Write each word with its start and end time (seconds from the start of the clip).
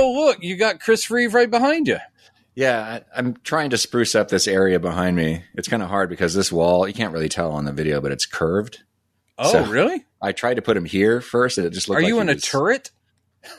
Oh, 0.00 0.12
look, 0.26 0.38
you 0.42 0.56
got 0.56 0.80
Chris 0.80 1.10
Reeve 1.10 1.34
right 1.34 1.50
behind 1.50 1.86
you. 1.88 1.98
Yeah, 2.54 2.80
I, 3.14 3.18
I'm 3.18 3.34
trying 3.44 3.70
to 3.70 3.78
spruce 3.78 4.14
up 4.14 4.28
this 4.28 4.48
area 4.48 4.80
behind 4.80 5.16
me. 5.16 5.44
It's 5.54 5.68
kind 5.68 5.82
of 5.82 5.88
hard 5.88 6.08
because 6.10 6.34
this 6.34 6.50
wall, 6.50 6.86
you 6.88 6.94
can't 6.94 7.12
really 7.12 7.28
tell 7.28 7.52
on 7.52 7.64
the 7.64 7.72
video, 7.72 8.00
but 8.00 8.12
it's 8.12 8.26
curved. 8.26 8.82
Oh, 9.38 9.52
So- 9.52 9.64
really? 9.66 10.04
I 10.22 10.32
tried 10.32 10.54
to 10.54 10.62
put 10.62 10.76
him 10.76 10.84
here 10.84 11.20
first, 11.20 11.56
and 11.58 11.66
it 11.66 11.70
just 11.70 11.88
looked. 11.88 11.98
Are 12.00 12.02
like 12.02 12.08
you 12.08 12.20
in 12.20 12.28
a 12.28 12.34
was- 12.34 12.42
turret? 12.42 12.90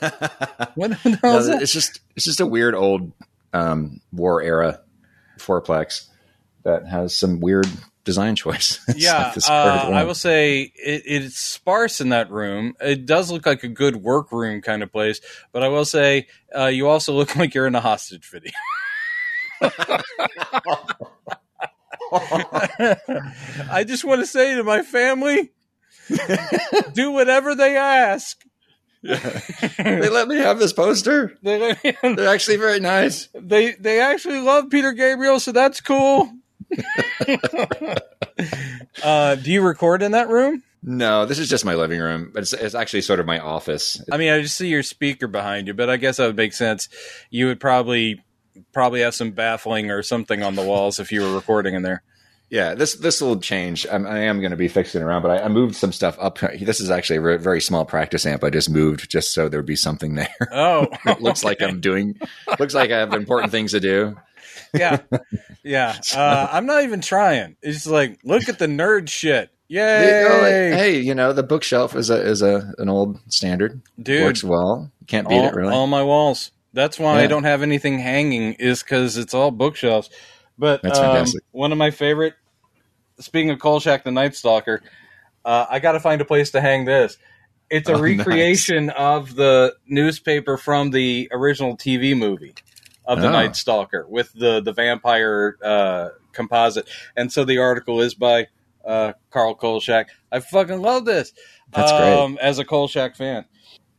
What 0.00 0.90
the 1.02 1.18
hell 1.22 1.44
No, 1.44 1.56
it's 1.58 1.72
just 1.72 2.00
it's 2.14 2.24
just 2.24 2.40
a 2.40 2.46
weird 2.46 2.74
old 2.76 3.10
um, 3.52 4.00
war 4.12 4.40
era 4.40 4.80
fourplex 5.38 6.06
that 6.62 6.86
has 6.86 7.16
some 7.16 7.40
weird 7.40 7.66
design 8.04 8.36
choice. 8.36 8.78
Yeah, 8.96 9.32
like 9.34 9.48
uh, 9.48 9.90
I 9.92 10.04
will 10.04 10.14
say 10.14 10.72
it, 10.74 11.02
it's 11.04 11.36
sparse 11.38 12.00
in 12.00 12.10
that 12.10 12.30
room. 12.30 12.74
It 12.80 13.06
does 13.06 13.30
look 13.30 13.46
like 13.46 13.62
a 13.64 13.68
good 13.68 13.96
workroom 13.96 14.60
kind 14.60 14.82
of 14.82 14.92
place, 14.92 15.20
but 15.52 15.62
I 15.62 15.68
will 15.68 15.84
say 15.84 16.28
uh, 16.56 16.66
you 16.66 16.88
also 16.88 17.12
look 17.12 17.34
like 17.42 17.54
you're 17.54 17.66
in 17.66 17.74
a 17.74 17.80
hostage 17.80 18.28
video. 18.30 18.52
I 23.70 23.84
just 23.86 24.04
want 24.04 24.20
to 24.20 24.26
say 24.26 24.54
to 24.56 24.64
my 24.64 24.82
family, 24.82 25.52
do 26.92 27.10
whatever 27.12 27.54
they 27.54 27.76
ask. 27.76 28.38
they 29.02 30.08
let 30.08 30.28
me 30.28 30.36
have 30.36 30.58
this 30.58 30.72
poster. 30.72 31.36
They, 31.42 31.76
They're 32.02 32.28
actually 32.28 32.58
very 32.58 32.78
nice. 32.80 33.28
they 33.34 33.72
they 33.72 34.00
actually 34.00 34.40
love 34.40 34.70
Peter 34.70 34.92
Gabriel, 34.92 35.40
so 35.40 35.50
that's 35.52 35.80
cool. 35.80 36.30
uh, 39.04 39.34
do 39.36 39.52
you 39.52 39.62
record 39.62 40.02
in 40.02 40.12
that 40.12 40.28
room? 40.28 40.62
No, 40.82 41.26
this 41.26 41.38
is 41.38 41.48
just 41.48 41.64
my 41.64 41.74
living 41.74 42.00
room, 42.00 42.30
but 42.34 42.42
it's, 42.42 42.52
it's 42.52 42.74
actually 42.74 43.02
sort 43.02 43.20
of 43.20 43.26
my 43.26 43.38
office. 43.38 44.02
I 44.10 44.16
mean, 44.16 44.32
I 44.32 44.40
just 44.40 44.56
see 44.56 44.68
your 44.68 44.82
speaker 44.82 45.28
behind 45.28 45.68
you, 45.68 45.74
but 45.74 45.88
I 45.88 45.96
guess 45.96 46.16
that 46.16 46.26
would 46.26 46.36
make 46.36 46.52
sense. 46.52 46.88
You 47.30 47.46
would 47.46 47.60
probably 47.60 48.22
probably 48.72 49.00
have 49.00 49.14
some 49.14 49.30
baffling 49.30 49.90
or 49.90 50.02
something 50.02 50.42
on 50.42 50.56
the 50.56 50.62
walls 50.62 50.98
if 50.98 51.12
you 51.12 51.22
were 51.22 51.34
recording 51.34 51.74
in 51.74 51.82
there. 51.82 52.02
Yeah, 52.50 52.74
this 52.74 52.96
this 52.96 53.22
will 53.22 53.38
change. 53.38 53.86
I'm, 53.90 54.06
I 54.06 54.24
am 54.24 54.40
going 54.40 54.50
to 54.50 54.58
be 54.58 54.68
fixing 54.68 55.00
it 55.00 55.04
around, 55.04 55.22
but 55.22 55.30
I, 55.30 55.44
I 55.44 55.48
moved 55.48 55.74
some 55.74 55.90
stuff 55.90 56.18
up. 56.20 56.38
This 56.38 56.80
is 56.80 56.90
actually 56.90 57.34
a 57.34 57.38
very 57.38 57.62
small 57.62 57.86
practice 57.86 58.26
amp. 58.26 58.44
I 58.44 58.50
just 58.50 58.68
moved 58.68 59.08
just 59.08 59.32
so 59.32 59.48
there'd 59.48 59.64
be 59.64 59.74
something 59.76 60.16
there. 60.16 60.28
Oh, 60.52 60.86
it 61.06 61.22
looks 61.22 61.44
like 61.44 61.62
I'm 61.62 61.80
doing. 61.80 62.20
Looks 62.58 62.74
like 62.74 62.90
I 62.90 62.98
have 62.98 63.14
important 63.14 63.52
things 63.52 63.70
to 63.70 63.80
do. 63.80 64.18
Yeah, 64.74 64.98
yeah. 65.62 65.96
Uh, 66.14 66.48
I'm 66.50 66.66
not 66.66 66.84
even 66.84 67.00
trying. 67.00 67.56
It's 67.62 67.86
like 67.86 68.18
look 68.24 68.48
at 68.48 68.58
the 68.58 68.66
nerd 68.66 69.08
shit. 69.08 69.50
You 69.68 69.80
know, 69.80 70.38
like, 70.42 70.50
Yay, 70.52 70.70
hey, 70.72 70.98
you 71.00 71.14
know 71.14 71.32
the 71.32 71.42
bookshelf 71.42 71.96
is 71.96 72.10
a 72.10 72.20
is 72.20 72.42
a 72.42 72.74
an 72.78 72.88
old 72.90 73.18
standard. 73.32 73.80
dude! 74.00 74.24
Works 74.24 74.44
well. 74.44 74.90
Can't 75.06 75.26
beat 75.28 75.38
all, 75.38 75.46
it 75.48 75.54
really. 75.54 75.72
all 75.72 75.86
my 75.86 76.02
walls. 76.02 76.50
That's 76.74 76.98
why 76.98 77.20
I 77.22 77.26
don't 77.26 77.44
have 77.44 77.62
anything 77.62 77.98
hanging. 77.98 78.54
Is 78.54 78.82
because 78.82 79.16
it's 79.16 79.32
all 79.34 79.50
bookshelves. 79.50 80.10
But 80.58 80.82
That's 80.82 80.98
um, 80.98 81.06
fantastic. 81.06 81.42
one 81.52 81.72
of 81.72 81.78
my 81.78 81.90
favorite. 81.90 82.34
Speaking 83.18 83.50
of 83.50 83.58
Kolchak 83.58 84.04
the 84.04 84.10
Night 84.10 84.34
Stalker, 84.34 84.82
uh, 85.44 85.66
I 85.70 85.78
got 85.78 85.92
to 85.92 86.00
find 86.00 86.20
a 86.20 86.24
place 86.24 86.50
to 86.52 86.60
hang 86.60 86.84
this. 86.84 87.16
It's 87.70 87.88
a 87.88 87.92
Oh, 87.94 87.96
nice. 88.02 88.18
recreation 88.18 88.90
of 88.90 89.34
the 89.34 89.74
newspaper 89.86 90.56
from 90.58 90.90
the 90.90 91.28
original 91.32 91.76
TV 91.76 92.16
movie 92.16 92.54
of 93.04 93.20
the 93.20 93.28
Oh. 93.28 93.32
Night 93.32 93.56
Stalker 93.56 94.06
with 94.08 94.32
the 94.32 94.60
the 94.60 94.72
vampire 94.72 95.56
uh, 95.62 96.08
composite, 96.32 96.88
and 97.16 97.32
so 97.32 97.44
the 97.44 97.58
article 97.58 98.00
is 98.00 98.14
by 98.14 98.48
uh, 98.84 99.12
Carl 99.30 99.54
Kolchak. 99.54 100.08
I 100.30 100.40
fucking 100.40 100.80
love 100.80 101.04
this. 101.04 101.32
That's 101.72 101.92
great. 101.92 102.16
um, 102.18 102.38
As 102.40 102.58
a 102.58 102.64
Kolchak 102.64 103.16
fan, 103.16 103.44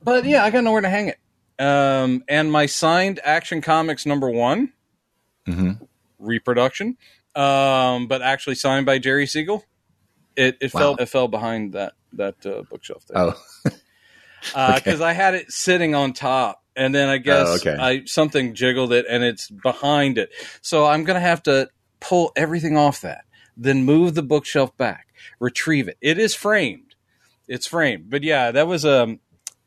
but 0.03 0.25
yeah, 0.25 0.43
I 0.43 0.49
got 0.51 0.63
nowhere 0.63 0.81
to 0.81 0.89
hang 0.89 1.09
it. 1.09 1.17
Um, 1.63 2.23
and 2.27 2.51
my 2.51 2.65
signed 2.65 3.19
Action 3.23 3.61
Comics 3.61 4.05
number 4.05 4.29
one 4.29 4.73
hmm 5.45 5.71
reproduction, 6.19 6.97
um, 7.35 8.07
but 8.07 8.21
actually 8.21 8.55
signed 8.55 8.85
by 8.85 8.97
Jerry 8.99 9.27
Siegel. 9.27 9.63
It, 10.35 10.57
it 10.61 10.73
Wow. 10.73 10.79
fell 10.79 10.95
it 10.95 11.05
fell 11.09 11.27
behind 11.27 11.73
that 11.73 11.93
that 12.13 12.45
uh, 12.45 12.63
bookshelf 12.69 13.05
there 13.07 13.17
Oh, 13.17 13.35
because 14.75 14.85
okay. 14.87 15.03
I 15.03 15.13
had 15.13 15.35
it 15.35 15.51
sitting 15.51 15.93
on 15.95 16.13
top, 16.13 16.62
and 16.75 16.93
then 16.93 17.09
I 17.09 17.17
guess 17.17 17.47
Oh, 17.47 17.55
okay. 17.55 17.75
I 17.79 18.03
something 18.05 18.53
jiggled 18.53 18.93
it, 18.93 19.05
and 19.09 19.23
it's 19.23 19.49
behind 19.49 20.17
it. 20.17 20.31
So 20.61 20.85
I'm 20.85 21.03
gonna 21.03 21.19
have 21.19 21.43
to 21.43 21.69
pull 21.99 22.31
everything 22.35 22.77
off 22.77 23.01
that, 23.01 23.25
then 23.55 23.85
move 23.85 24.15
the 24.15 24.23
bookshelf 24.23 24.75
back, 24.77 25.07
retrieve 25.39 25.87
it. 25.87 25.97
It 26.01 26.17
is 26.17 26.35
framed, 26.35 26.95
it's 27.47 27.67
framed, 27.67 28.09
but 28.09 28.23
yeah, 28.23 28.51
that 28.51 28.67
was 28.67 28.85
um, 28.85 29.19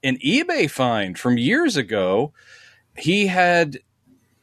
an 0.02 0.18
eBay 0.18 0.70
find 0.70 1.18
from 1.18 1.38
years 1.38 1.76
ago. 1.76 2.32
He 2.96 3.26
had, 3.26 3.78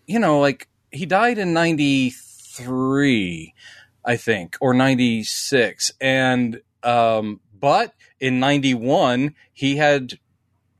you 0.05 0.19
know, 0.19 0.39
like 0.39 0.67
he 0.91 1.05
died 1.05 1.37
in 1.37 1.53
'93, 1.53 3.53
I 4.05 4.17
think, 4.17 4.57
or 4.61 4.73
'96, 4.73 5.91
and 5.99 6.61
um, 6.83 7.39
but 7.59 7.93
in 8.19 8.39
91 8.39 9.33
he 9.53 9.77
had 9.77 10.19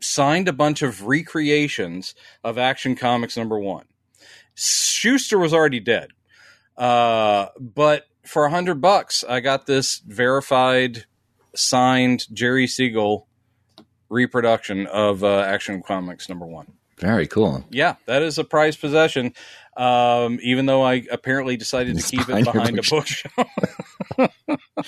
signed 0.03 0.47
a 0.47 0.53
bunch 0.53 0.81
of 0.81 1.05
recreations 1.07 2.13
of 2.43 2.57
action 2.57 2.95
comics 2.95 3.35
number 3.37 3.57
one. 3.59 3.85
Shuster 4.55 5.39
was 5.39 5.53
already 5.53 5.79
dead. 5.79 6.09
Uh, 6.77 7.47
but 7.59 8.05
for 8.25 8.45
a 8.45 8.49
hundred 8.49 8.79
bucks 8.81 9.23
i 9.27 9.39
got 9.41 9.65
this 9.67 9.99
verified 10.07 11.03
signed 11.55 12.25
jerry 12.33 12.65
siegel 12.67 13.27
reproduction 14.09 14.87
of 14.87 15.23
uh, 15.23 15.39
action 15.41 15.83
comics 15.83 16.29
number 16.29 16.45
one. 16.47 16.71
Very 16.99 17.27
cool. 17.27 17.63
yeah 17.69 17.95
that 18.05 18.21
is 18.23 18.37
a 18.37 18.43
prized 18.43 18.79
possession. 18.79 19.33
Um, 19.75 20.39
even 20.41 20.65
though 20.67 20.81
i 20.83 21.03
apparently 21.11 21.57
decided 21.57 21.97
to 21.99 22.03
keep 22.03 22.21
it 22.29 22.45
behind 22.45 22.45
your 22.45 22.53
behind 22.53 22.79
a 22.79 22.81
bookshelf. 22.89 24.31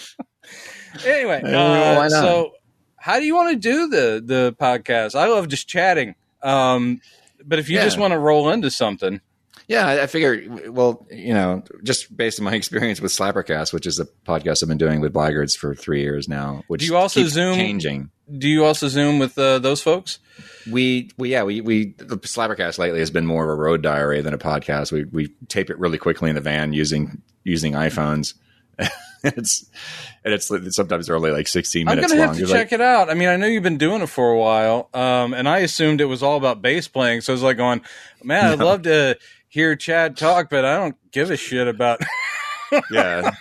Anyway 1.06 1.42
Uh, 1.44 1.96
why 1.98 2.08
not? 2.08 2.12
so 2.12 2.52
how 3.06 3.20
do 3.20 3.26
you 3.26 3.36
want 3.36 3.50
to 3.54 3.56
do 3.70 3.88
the 3.88 4.22
the 4.26 4.56
podcast 4.60 5.16
i 5.16 5.28
love 5.28 5.48
just 5.48 5.68
chatting 5.68 6.16
um, 6.42 7.00
but 7.46 7.60
if 7.60 7.70
you 7.70 7.76
Yeah. 7.78 7.84
just 7.86 7.98
want 8.00 8.12
to 8.14 8.20
roll 8.20 8.50
into 8.50 8.70
something 8.72 9.22
Yeah, 9.68 9.88
I, 9.88 10.04
I 10.04 10.08
figure. 10.08 10.70
Well, 10.70 11.08
you 11.10 11.34
know, 11.34 11.64
just 11.84 12.16
based 12.16 12.40
on 12.40 12.46
my 12.46 12.54
experience 12.62 13.02
with 13.02 13.12
Slappercast, 13.12 13.74
which 13.74 13.88
is 13.88 14.00
a 14.00 14.06
podcast 14.28 14.62
I've 14.62 14.70
been 14.70 14.78
doing 14.78 15.02
with 15.02 15.12
Blackguards 15.12 15.56
for 15.56 15.74
three 15.74 16.02
years 16.02 16.28
now, 16.30 16.62
which 16.68 16.82
Do 16.82 16.86
you 16.88 16.96
also 16.96 17.24
Zoom- 17.26 17.56
changing. 17.56 18.12
do 18.38 18.48
you 18.48 18.64
also 18.64 18.88
zoom 18.90 19.18
with 19.18 19.36
uh, 19.40 19.58
those 19.58 19.82
folks 19.82 20.20
We, 20.70 21.10
we, 21.18 21.32
yeah, 21.32 21.42
we, 21.44 21.62
we, 21.62 21.96
the 21.98 22.18
Slappercast 22.18 22.78
lately 22.78 23.00
has 23.00 23.10
been 23.10 23.26
more 23.26 23.44
of 23.44 23.50
a 23.50 23.56
road 23.60 23.82
diary 23.82 24.22
than 24.22 24.36
a 24.36 24.38
podcast. 24.38 24.92
We, 24.92 25.06
we 25.06 25.34
tape 25.48 25.72
it 25.72 25.80
really 25.80 25.98
quickly 25.98 26.30
in 26.30 26.36
the 26.36 26.42
van 26.42 26.72
using, 26.74 27.24
using 27.44 27.74
iPhones. 27.74 28.36
it's, 29.38 29.66
and 30.24 30.34
it's 30.34 30.48
sometimes 30.76 31.08
they're 31.08 31.16
only 31.16 31.32
like 31.32 31.48
16 31.48 31.86
minutes 31.86 32.04
i'm 32.06 32.10
gonna 32.10 32.20
long. 32.20 32.28
have 32.30 32.36
to 32.36 32.40
You're 32.42 32.48
check 32.50 32.72
like, 32.72 32.74
it 32.74 32.82
out 32.82 33.10
i 33.10 33.14
mean 33.14 33.28
i 33.30 33.36
know 33.36 33.48
you've 33.48 33.64
been 33.64 33.78
doing 33.78 34.02
it 34.02 34.08
for 34.10 34.32
a 34.32 34.38
while 34.38 34.90
um, 34.94 35.34
and 35.34 35.48
i 35.50 35.60
assumed 35.60 36.02
it 36.02 36.06
was 36.06 36.22
all 36.24 36.38
about 36.38 36.62
bass 36.62 36.88
playing 36.88 37.22
so 37.22 37.34
i 37.34 37.36
was 37.36 37.44
like 37.44 37.58
going 37.58 37.82
man 38.24 38.46
i'd 38.46 38.60
No. 38.60 38.66
love 38.66 38.82
to 38.84 39.18
hear 39.48 39.76
chad 39.76 40.18
talk 40.18 40.50
but 40.50 40.64
i 40.66 40.78
don't 40.78 40.96
give 41.12 41.32
a 41.32 41.38
shit 41.38 41.68
about 41.68 42.00
yeah. 42.92 43.32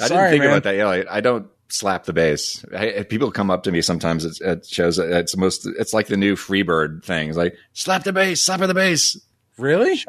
I 0.00 0.08
Sorry, 0.08 0.08
didn't 0.08 0.30
think 0.30 0.40
man. 0.42 0.50
about 0.50 0.62
that. 0.64 0.76
Yeah, 0.76 0.86
like, 0.86 1.06
I 1.08 1.20
don't 1.20 1.46
slap 1.68 2.04
the 2.04 2.12
bass. 2.12 2.64
I, 2.76 3.04
people 3.08 3.30
come 3.30 3.50
up 3.50 3.62
to 3.62 3.72
me 3.72 3.80
sometimes 3.80 4.24
at, 4.24 4.40
at 4.46 4.66
shows. 4.66 4.98
It's 4.98 5.36
most. 5.36 5.66
It's 5.78 5.94
like 5.94 6.08
the 6.08 6.16
new 6.16 6.34
Freebird 6.34 7.04
thing. 7.04 7.28
It's 7.28 7.38
like 7.38 7.56
slap 7.72 8.02
the 8.04 8.12
bass, 8.12 8.42
slap 8.42 8.60
the 8.60 8.74
bass. 8.74 9.16
really 9.56 10.02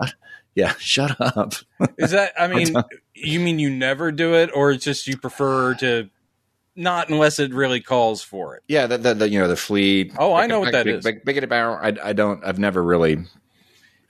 Yeah, 0.55 0.73
shut 0.79 1.15
up. 1.21 1.53
Is 1.97 2.11
that? 2.11 2.33
I 2.37 2.47
mean, 2.47 2.73
you 3.15 3.39
mean 3.39 3.59
you 3.59 3.69
never 3.69 4.11
do 4.11 4.35
it, 4.35 4.49
or 4.53 4.71
it's 4.71 4.83
just 4.83 5.07
you 5.07 5.17
prefer 5.17 5.73
to 5.75 6.09
not 6.75 7.09
unless 7.09 7.39
it 7.39 7.53
really 7.53 7.79
calls 7.79 8.21
for 8.21 8.55
it? 8.55 8.63
Yeah, 8.67 8.85
the, 8.87 8.97
the, 8.97 9.13
the 9.13 9.29
you 9.29 9.39
know 9.39 9.47
the 9.47 9.55
flea. 9.55 10.11
Oh, 10.17 10.33
I 10.33 10.45
know 10.47 10.59
what 10.59 10.73
that 10.73 10.87
is. 10.87 11.03
Big, 11.03 11.23
big, 11.25 11.39
big 11.39 11.49
barrel. 11.49 11.77
I, 11.81 11.95
I 12.09 12.13
don't. 12.13 12.43
I've 12.45 12.59
never 12.59 12.83
really 12.83 13.15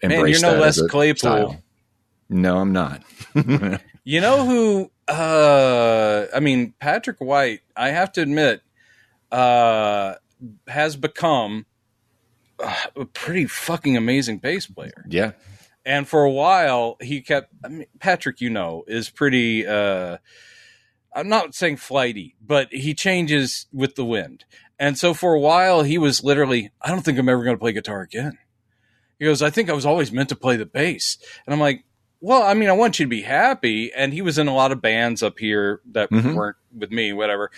Man, 0.04 0.28
you're 0.28 0.42
no 0.42 0.52
that 0.54 0.60
Les 0.60 0.82
Claypool. 0.88 1.18
style. 1.18 1.64
No, 2.30 2.58
I'm 2.58 2.74
not. 2.74 3.04
You 4.08 4.22
know 4.22 4.46
who? 4.46 4.92
Uh, 5.08 6.28
I 6.34 6.40
mean, 6.40 6.76
Patrick 6.80 7.18
White. 7.18 7.62
I 7.76 7.90
have 7.90 8.12
to 8.14 8.22
admit, 8.22 8.62
uh, 9.32 10.14
has 10.68 10.96
become 10.96 11.66
uh, 12.60 12.76
a 12.96 13.06
pretty 13.06 13.48
fucking 13.48 13.98
amazing 13.98 14.38
bass 14.38 14.68
player. 14.68 15.04
yeah, 15.10 15.32
And 15.86 16.08
for 16.08 16.24
a 16.24 16.32
while, 16.32 16.98
he 17.02 17.22
kept. 17.22 17.54
I 17.64 17.68
mean, 17.70 17.86
Patrick, 18.00 18.42
you 18.42 18.50
know, 18.50 18.84
is 18.88 19.10
pretty. 19.10 19.66
Uh, 19.68 20.18
I'm 21.14 21.30
not 21.30 21.56
saying 21.56 21.78
flighty, 21.78 22.36
but 22.46 22.68
he 22.74 22.94
changes 22.94 23.68
with 23.72 23.96
the 23.96 24.04
wind. 24.06 24.44
And 24.78 24.98
so 24.98 25.14
for 25.14 25.34
a 25.34 25.40
while, 25.40 25.84
he 25.84 25.98
was 25.98 26.24
literally, 26.24 26.72
I 26.82 26.90
don't 26.90 27.02
think 27.04 27.18
I'm 27.18 27.30
ever 27.30 27.44
going 27.44 27.56
to 27.56 27.60
play 27.60 27.72
guitar 27.72 28.02
again. 28.02 28.38
He 29.18 29.24
goes, 29.24 29.42
I 29.42 29.50
think 29.50 29.70
I 29.70 29.74
was 29.74 29.86
always 29.86 30.12
meant 30.12 30.28
to 30.30 30.36
play 30.36 30.58
the 30.58 30.66
bass. 30.66 31.18
And 31.46 31.54
I'm 31.54 31.62
like, 31.62 31.86
well, 32.20 32.44
I 32.44 32.54
mean, 32.54 32.68
I 32.68 32.74
want 32.74 33.00
you 33.00 33.06
to 33.06 33.10
be 33.10 33.22
happy. 33.22 33.94
And 33.96 34.12
he 34.12 34.22
was 34.22 34.38
in 34.38 34.50
a 34.50 34.54
lot 34.54 34.74
of 34.74 34.82
bands 34.82 35.24
up 35.24 35.40
here 35.40 35.80
that 35.92 36.10
Mhm. 36.12 36.34
weren't 36.36 36.58
with 36.76 36.92
me, 36.92 37.14
whatever. 37.14 37.50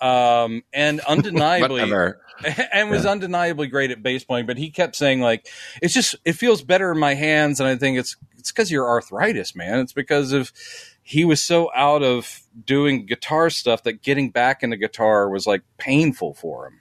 Um, 0.00 0.62
and 0.72 1.00
undeniably, 1.08 1.82
and 2.72 2.90
was 2.90 3.04
Yeah. 3.04 3.10
undeniably 3.12 3.66
great 3.66 3.90
at 3.90 4.02
bass 4.02 4.24
playing. 4.24 4.46
But 4.46 4.58
he 4.58 4.70
kept 4.70 4.96
saying 4.96 5.20
like, 5.20 5.46
it's 5.82 5.94
just 5.94 6.14
it 6.24 6.34
feels 6.34 6.62
better 6.62 6.90
in 6.92 6.98
my 6.98 7.14
hands, 7.14 7.60
and 7.60 7.68
I 7.68 7.76
think 7.76 7.98
it's 7.98 8.16
it's 8.38 8.52
because 8.52 8.70
your 8.70 8.86
arthritis, 8.88 9.54
man. 9.56 9.78
It's 9.80 9.92
because 9.94 10.32
of 10.32 10.52
he 11.02 11.24
was 11.24 11.40
so 11.42 11.70
out 11.74 12.02
of 12.02 12.40
doing 12.64 13.06
guitar 13.06 13.48
stuff 13.48 13.84
that 13.84 14.02
getting 14.02 14.30
back 14.30 14.62
into 14.62 14.76
guitar 14.76 15.28
was 15.30 15.46
like 15.46 15.62
painful 15.78 16.34
for 16.34 16.66
him. 16.66 16.80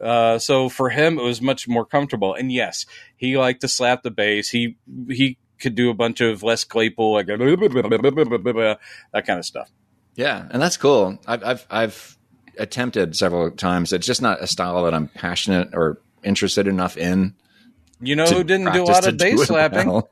Uh, 0.00 0.38
so 0.38 0.68
for 0.68 0.90
him, 0.90 1.18
it 1.18 1.22
was 1.22 1.40
much 1.40 1.66
more 1.68 1.84
comfortable. 1.86 2.34
And 2.34 2.50
yes, 2.52 2.84
he 3.16 3.36
liked 3.36 3.60
to 3.62 3.68
slap 3.68 4.02
the 4.02 4.10
bass. 4.10 4.48
He 4.50 4.76
he 5.08 5.38
could 5.60 5.74
do 5.74 5.88
a 5.90 5.94
bunch 5.94 6.20
of 6.20 6.42
Les 6.42 6.64
Claypool, 6.64 7.12
like 7.12 7.26
that 7.28 9.24
kind 9.26 9.38
of 9.38 9.44
stuff. 9.44 9.70
Yeah, 10.16 10.46
and 10.50 10.62
that's 10.62 10.76
cool. 10.76 11.18
I've 11.26 11.42
I've 11.44 11.66
I've 11.70 12.18
attempted 12.58 13.16
several 13.16 13.50
times. 13.50 13.92
It's 13.92 14.06
just 14.06 14.22
not 14.22 14.42
a 14.42 14.46
style 14.46 14.84
that 14.84 14.94
I'm 14.94 15.08
passionate 15.08 15.70
or 15.74 16.00
interested 16.22 16.66
enough 16.68 16.96
in. 16.96 17.34
You 18.00 18.16
know 18.16 18.26
who 18.26 18.44
didn't 18.44 18.72
do 18.72 18.82
a 18.82 18.84
lot 18.84 19.06
of 19.06 19.16
bass 19.18 19.46
slapping? 19.46 19.88
well. 19.88 20.10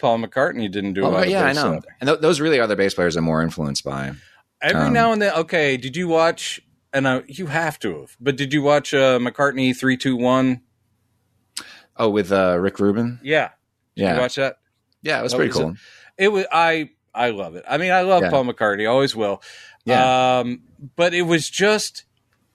Paul 0.00 0.18
McCartney 0.18 0.70
didn't 0.70 0.94
do 0.94 1.04
a 1.04 1.06
Oh, 1.06 1.10
lot 1.10 1.22
of 1.24 1.28
yeah, 1.30 1.44
I 1.44 1.52
know. 1.52 1.62
slapping. 1.72 1.90
And 2.00 2.08
th- 2.08 2.20
those 2.20 2.40
really 2.40 2.58
are 2.58 2.66
the 2.66 2.74
bass 2.76 2.94
players 2.94 3.14
I'm 3.16 3.24
more 3.24 3.42
influenced 3.42 3.84
by. 3.84 4.12
Every 4.60 4.86
Um, 4.88 4.92
now 4.92 5.12
and 5.12 5.22
then, 5.22 5.32
okay. 5.34 5.76
Did 5.76 5.96
you 5.96 6.08
watch? 6.08 6.60
And 6.92 7.06
uh, 7.06 7.22
you 7.26 7.46
have 7.46 7.78
to 7.80 8.00
have. 8.00 8.16
But 8.20 8.36
did 8.36 8.52
you 8.52 8.62
watch 8.62 8.92
uh, 8.92 9.18
McCartney 9.18 9.74
three 9.76 9.96
two 9.96 10.16
one? 10.16 10.60
Oh, 11.96 12.08
with 12.10 12.32
uh, 12.32 12.58
Rick 12.58 12.80
Rubin. 12.80 13.20
Yeah, 13.22 13.50
Did 13.96 14.02
Yeah, 14.02 14.14
you 14.14 14.20
watch 14.20 14.34
that? 14.36 14.56
yeah, 15.02 15.20
it 15.20 15.22
was 15.22 15.32
That 15.32 15.38
pretty 15.38 15.48
was 15.50 15.58
cool. 15.58 15.74
It 16.18 16.28
was. 16.28 16.46
I 16.50 16.90
I 17.14 17.30
love 17.30 17.54
it. 17.56 17.64
I 17.68 17.76
mean, 17.78 17.92
I 17.92 18.02
love 18.02 18.22
Yeah. 18.22 18.30
Paul 18.30 18.44
McCartney. 18.44 18.90
Always 18.90 19.14
will. 19.14 19.42
Yeah. 19.84 20.40
Um, 20.40 20.62
but 20.96 21.14
it 21.14 21.22
was 21.22 21.48
just 21.48 22.04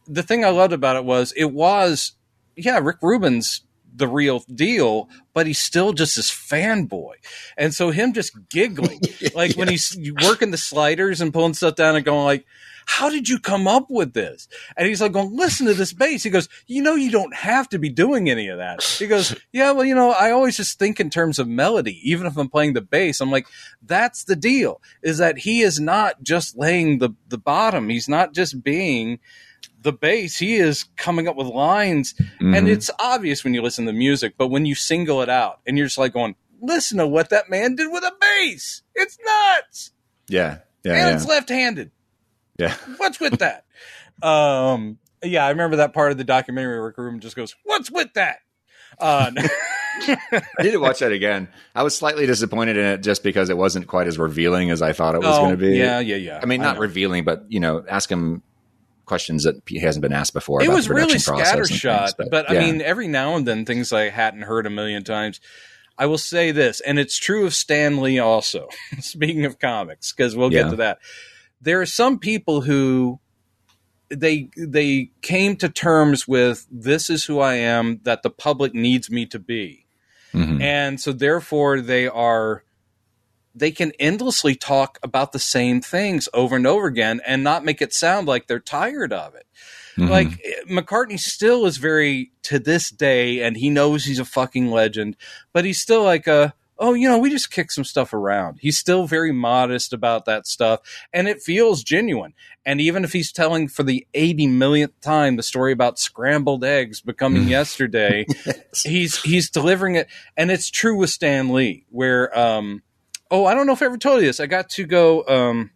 the 0.07 0.23
thing 0.23 0.45
I 0.45 0.49
loved 0.49 0.73
about 0.73 0.95
it 0.95 1.05
was 1.05 1.33
it 1.33 1.51
was 1.51 2.13
yeah 2.55 2.79
Rick 2.79 2.97
Rubin's 3.01 3.61
the 3.93 4.07
real 4.07 4.43
deal, 4.53 5.09
but 5.33 5.47
he's 5.47 5.59
still 5.59 5.91
just 5.91 6.15
this 6.15 6.29
fanboy, 6.31 7.13
and 7.57 7.73
so 7.73 7.89
him 7.89 8.13
just 8.13 8.33
giggling. 8.49 9.01
Like 9.35 9.55
when 9.55 9.67
he's 9.67 9.95
working 10.23 10.49
the 10.49 10.57
sliders 10.57 11.21
and 11.21 11.33
pulling 11.33 11.53
stuff 11.53 11.75
down 11.75 11.95
and 11.95 12.03
going 12.03 12.25
like 12.25 12.45
how 12.89 13.09
did 13.09 13.27
you 13.27 13.37
come 13.37 13.67
up 13.67 13.87
with 13.89 14.13
this? 14.13 14.47
And 14.77 14.87
he's 14.87 15.01
like 15.01 15.11
going 15.11 15.35
listen 15.35 15.67
to 15.67 15.73
this 15.73 15.91
bass. 15.91 16.23
He 16.23 16.29
goes 16.29 16.47
you 16.67 16.81
know 16.81 16.95
you 16.95 17.11
don't 17.11 17.35
have 17.35 17.67
to 17.69 17.77
be 17.79 17.89
doing 17.89 18.29
any 18.29 18.47
of 18.47 18.57
that. 18.59 18.81
He 18.81 19.07
goes 19.07 19.35
yeah 19.51 19.71
well 19.71 19.83
you 19.85 19.93
know 19.93 20.11
i 20.11 20.31
always 20.31 20.55
just 20.57 20.79
think 20.79 20.99
in 20.99 21.09
terms 21.09 21.37
of 21.37 21.47
melody 21.47 21.99
even 22.09 22.25
if 22.25 22.37
i'm 22.37 22.49
playing 22.49 22.73
the 22.73 22.81
bass. 22.81 23.19
I'm 23.21 23.29
like 23.29 23.45
that's 23.83 24.23
the 24.23 24.35
deal 24.37 24.81
is 25.03 25.17
that 25.17 25.39
he 25.39 25.61
is 25.61 25.79
not 25.79 26.23
just 26.23 26.57
laying 26.57 26.99
the 26.99 27.09
the 27.27 27.37
bottom. 27.37 27.89
He's 27.89 28.07
not 28.09 28.33
just 28.33 28.63
being 28.63 29.19
the 29.81 29.91
bass. 29.93 30.37
He 30.37 30.55
is 30.55 30.85
coming 30.95 31.27
up 31.27 31.35
with 31.35 31.47
lines. 31.47 32.15
And 32.39 32.67
Mhm. 32.67 32.69
it's 32.69 32.89
obvious 32.99 33.43
when 33.43 33.53
you 33.53 33.61
listen 33.61 33.85
to 33.85 33.91
the 33.91 33.97
music 33.97 34.35
but 34.37 34.47
when 34.47 34.65
you 34.65 34.75
single 34.75 35.21
it 35.21 35.29
out 35.29 35.59
and 35.67 35.77
you're 35.77 35.87
just 35.87 35.97
like 35.97 36.13
going 36.13 36.35
listen 36.61 36.97
to 36.97 37.07
what 37.07 37.29
that 37.29 37.49
man 37.49 37.75
did 37.75 37.91
with 37.91 38.03
a 38.03 38.13
bass. 38.19 38.81
It's 38.95 39.17
nuts. 39.23 39.91
Yeah, 40.29 40.59
yeah, 40.83 40.93
and 40.93 41.09
yeah. 41.09 41.15
it's 41.15 41.27
left-handed 41.27 41.91
yeah. 42.57 42.75
what's 42.97 43.19
with 43.19 43.39
that 43.39 43.65
um 44.21 44.97
yeah 45.23 45.45
i 45.45 45.49
remember 45.49 45.77
that 45.77 45.93
part 45.93 46.11
of 46.11 46.17
the 46.17 46.23
documentary 46.23 46.79
where 46.79 46.93
rubin 46.97 47.19
just 47.19 47.35
goes 47.35 47.55
what's 47.63 47.91
with 47.91 48.13
that 48.13 48.37
uh 48.99 49.31
I 49.99 50.61
need 50.61 50.71
to 50.71 50.77
watch 50.77 50.99
that 50.99 51.11
again. 51.11 51.47
I 51.73 51.81
was 51.81 51.97
slightly 51.97 52.27
disappointed 52.27 52.77
in 52.77 52.85
it 52.85 52.97
just 53.01 53.23
because 53.23 53.49
it 53.49 53.57
wasn't 53.57 53.87
quite 53.87 54.05
as 54.05 54.19
revealing 54.19 54.69
as 54.69 54.83
I 54.83 54.93
thought 54.93 55.15
it 55.15 55.21
was 55.21 55.35
oh, 55.35 55.39
going 55.41 55.51
to 55.51 55.57
be. 55.57 55.75
yeah 55.75 55.99
yeah 55.99 56.17
yeah 56.17 56.39
I 56.41 56.45
mean, 56.45 56.61
not 56.61 56.75
know. 56.75 56.81
revealing, 56.81 57.23
but 57.23 57.45
you 57.47 57.59
know, 57.59 57.83
ask 57.89 58.07
him 58.11 58.43
questions 59.07 59.43
that 59.45 59.55
he 59.65 59.79
hasn't 59.79 60.01
been 60.03 60.13
asked 60.13 60.33
before. 60.33 60.61
it 60.61 60.65
about 60.65 60.75
was 60.75 60.89
really 60.89 61.15
scattershot 61.15 62.11
but, 62.29 62.49
i 62.49 62.53
yeah. 62.53 62.59
mean 62.59 62.81
every 62.81 63.07
now 63.07 63.35
and 63.37 63.47
then 63.47 63.65
things 63.65 63.93
i 63.93 64.09
hadn't 64.09 64.41
heard 64.41 64.67
a 64.67 64.69
million 64.69 65.01
times 65.01 65.39
i 65.97 66.05
will 66.05 66.17
say 66.17 66.51
this 66.51 66.81
and 66.81 66.99
it's 66.99 67.17
true 67.17 67.45
of 67.45 67.55
stan 67.55 68.01
lee 68.01 68.19
also 68.19 68.67
speaking 68.99 69.45
of 69.45 69.57
comics 69.59 70.11
because 70.11 70.35
we'll 70.35 70.51
Yeah. 70.51 70.63
get 70.63 70.69
to 70.71 70.75
that 70.75 70.99
there 71.61 71.81
are 71.81 71.85
some 71.85 72.19
people 72.19 72.61
who 72.61 73.19
they 74.09 74.49
they 74.57 75.11
came 75.21 75.55
to 75.57 75.67
terms 75.69 76.27
with 76.27 76.65
this 76.71 77.09
is 77.09 77.25
who 77.25 77.39
i 77.39 77.55
am 77.55 77.99
that 78.03 78.23
the 78.23 78.29
public 78.29 78.73
needs 78.73 79.09
me 79.09 79.25
to 79.25 79.39
be 79.39 79.85
Mhm. 80.33 80.61
and 80.61 80.99
so 81.01 81.11
therefore 81.11 81.81
they 81.81 82.07
are 82.07 82.63
they 83.55 83.71
can 83.71 83.91
endlessly 83.99 84.55
talk 84.55 84.99
about 85.01 85.31
the 85.31 85.39
same 85.39 85.81
things 85.81 86.29
over 86.33 86.55
and 86.55 86.67
over 86.67 86.85
again 86.85 87.19
and 87.25 87.43
not 87.43 87.65
make 87.65 87.81
it 87.81 87.93
sound 87.93 88.27
like 88.27 88.47
they're 88.47 88.59
tired 88.59 89.11
of 89.11 89.35
it 89.35 89.45
Mhm. 89.97 90.09
like 90.09 90.27
McCartney 90.69 91.19
still 91.19 91.65
is 91.65 91.77
very 91.77 92.31
to 92.43 92.59
this 92.59 92.91
day, 92.91 93.41
and 93.41 93.57
he 93.57 93.69
knows 93.71 94.05
he's 94.05 94.19
a 94.19 94.25
fucking 94.25 94.69
legend, 94.69 95.17
but 95.53 95.65
he's 95.65 95.81
still 95.81 96.03
like 96.03 96.27
a 96.27 96.53
oh, 96.79 96.93
you 96.93 97.07
know, 97.07 97.17
we 97.17 97.29
just 97.29 97.51
kick 97.51 97.71
some 97.71 97.83
stuff 97.83 98.13
around. 98.13 98.59
He's 98.61 98.77
still 98.77 99.07
very 99.07 99.31
modest 99.31 99.93
about 99.93 100.25
that 100.25 100.47
stuff, 100.47 100.81
and 101.13 101.27
it 101.27 101.41
feels 101.41 101.83
genuine. 101.83 102.33
And 102.65 102.81
even 102.81 103.03
if 103.03 103.13
he's 103.13 103.31
telling 103.31 103.67
for 103.67 103.83
the 103.83 104.05
80 104.13 104.47
millionth 104.47 104.99
time 105.01 105.35
the 105.35 105.43
story 105.43 105.71
about 105.71 105.99
scrambled 105.99 106.63
eggs 106.63 107.01
becoming 107.01 107.47
yesterday, 107.47 108.25
he's 108.83 109.21
he's 109.21 109.49
delivering 109.49 109.95
it, 109.95 110.07
and 110.35 110.51
it's 110.51 110.69
true 110.69 110.97
with 110.97 111.09
Stan 111.09 111.53
Lee, 111.53 111.85
where 111.89 112.37
um, 112.37 112.83
oh, 113.31 113.45
I 113.45 113.53
don't 113.53 113.67
know 113.67 113.73
if 113.73 113.81
I 113.81 113.85
ever 113.85 113.97
told 113.97 114.21
you 114.21 114.27
this. 114.27 114.39
I 114.39 114.45
got 114.47 114.69
to 114.71 114.85
go 114.85 115.25
um. 115.27 115.71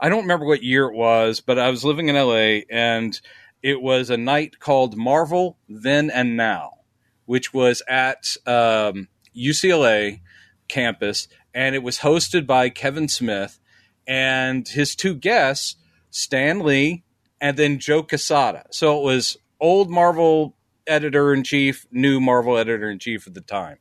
I 0.00 0.08
don't 0.08 0.22
remember 0.22 0.44
what 0.44 0.62
year 0.62 0.86
it 0.86 0.94
was, 0.94 1.40
but 1.40 1.58
I 1.58 1.70
was 1.70 1.84
living 1.84 2.08
in 2.08 2.16
LA 2.16 2.62
and 2.68 3.18
it 3.62 3.80
was 3.80 4.10
a 4.10 4.16
night 4.18 4.58
called 4.58 4.94
Marvel 4.94 5.56
Then 5.68 6.10
and 6.10 6.36
Now, 6.36 6.72
which 7.24 7.54
was 7.54 7.80
at 7.88 8.36
um, 8.44 9.08
UCLA 9.36 10.20
campus, 10.68 11.28
and 11.52 11.74
it 11.74 11.82
was 11.82 11.98
hosted 11.98 12.46
by 12.46 12.68
Kevin 12.68 13.08
Smith 13.08 13.60
and 14.06 14.66
his 14.68 14.94
two 14.94 15.14
guests, 15.14 15.76
Stan 16.10 16.60
Lee 16.60 17.04
and 17.40 17.56
then 17.56 17.78
Joe 17.78 18.02
Quesada. 18.02 18.66
So 18.70 18.98
it 18.98 19.04
was 19.04 19.36
old 19.60 19.90
Marvel 19.90 20.56
editor 20.86 21.32
in 21.32 21.44
chief, 21.44 21.86
new 21.90 22.20
Marvel 22.20 22.56
editor 22.56 22.90
in 22.90 22.98
chief 22.98 23.26
at 23.26 23.34
the 23.34 23.40
time. 23.40 23.78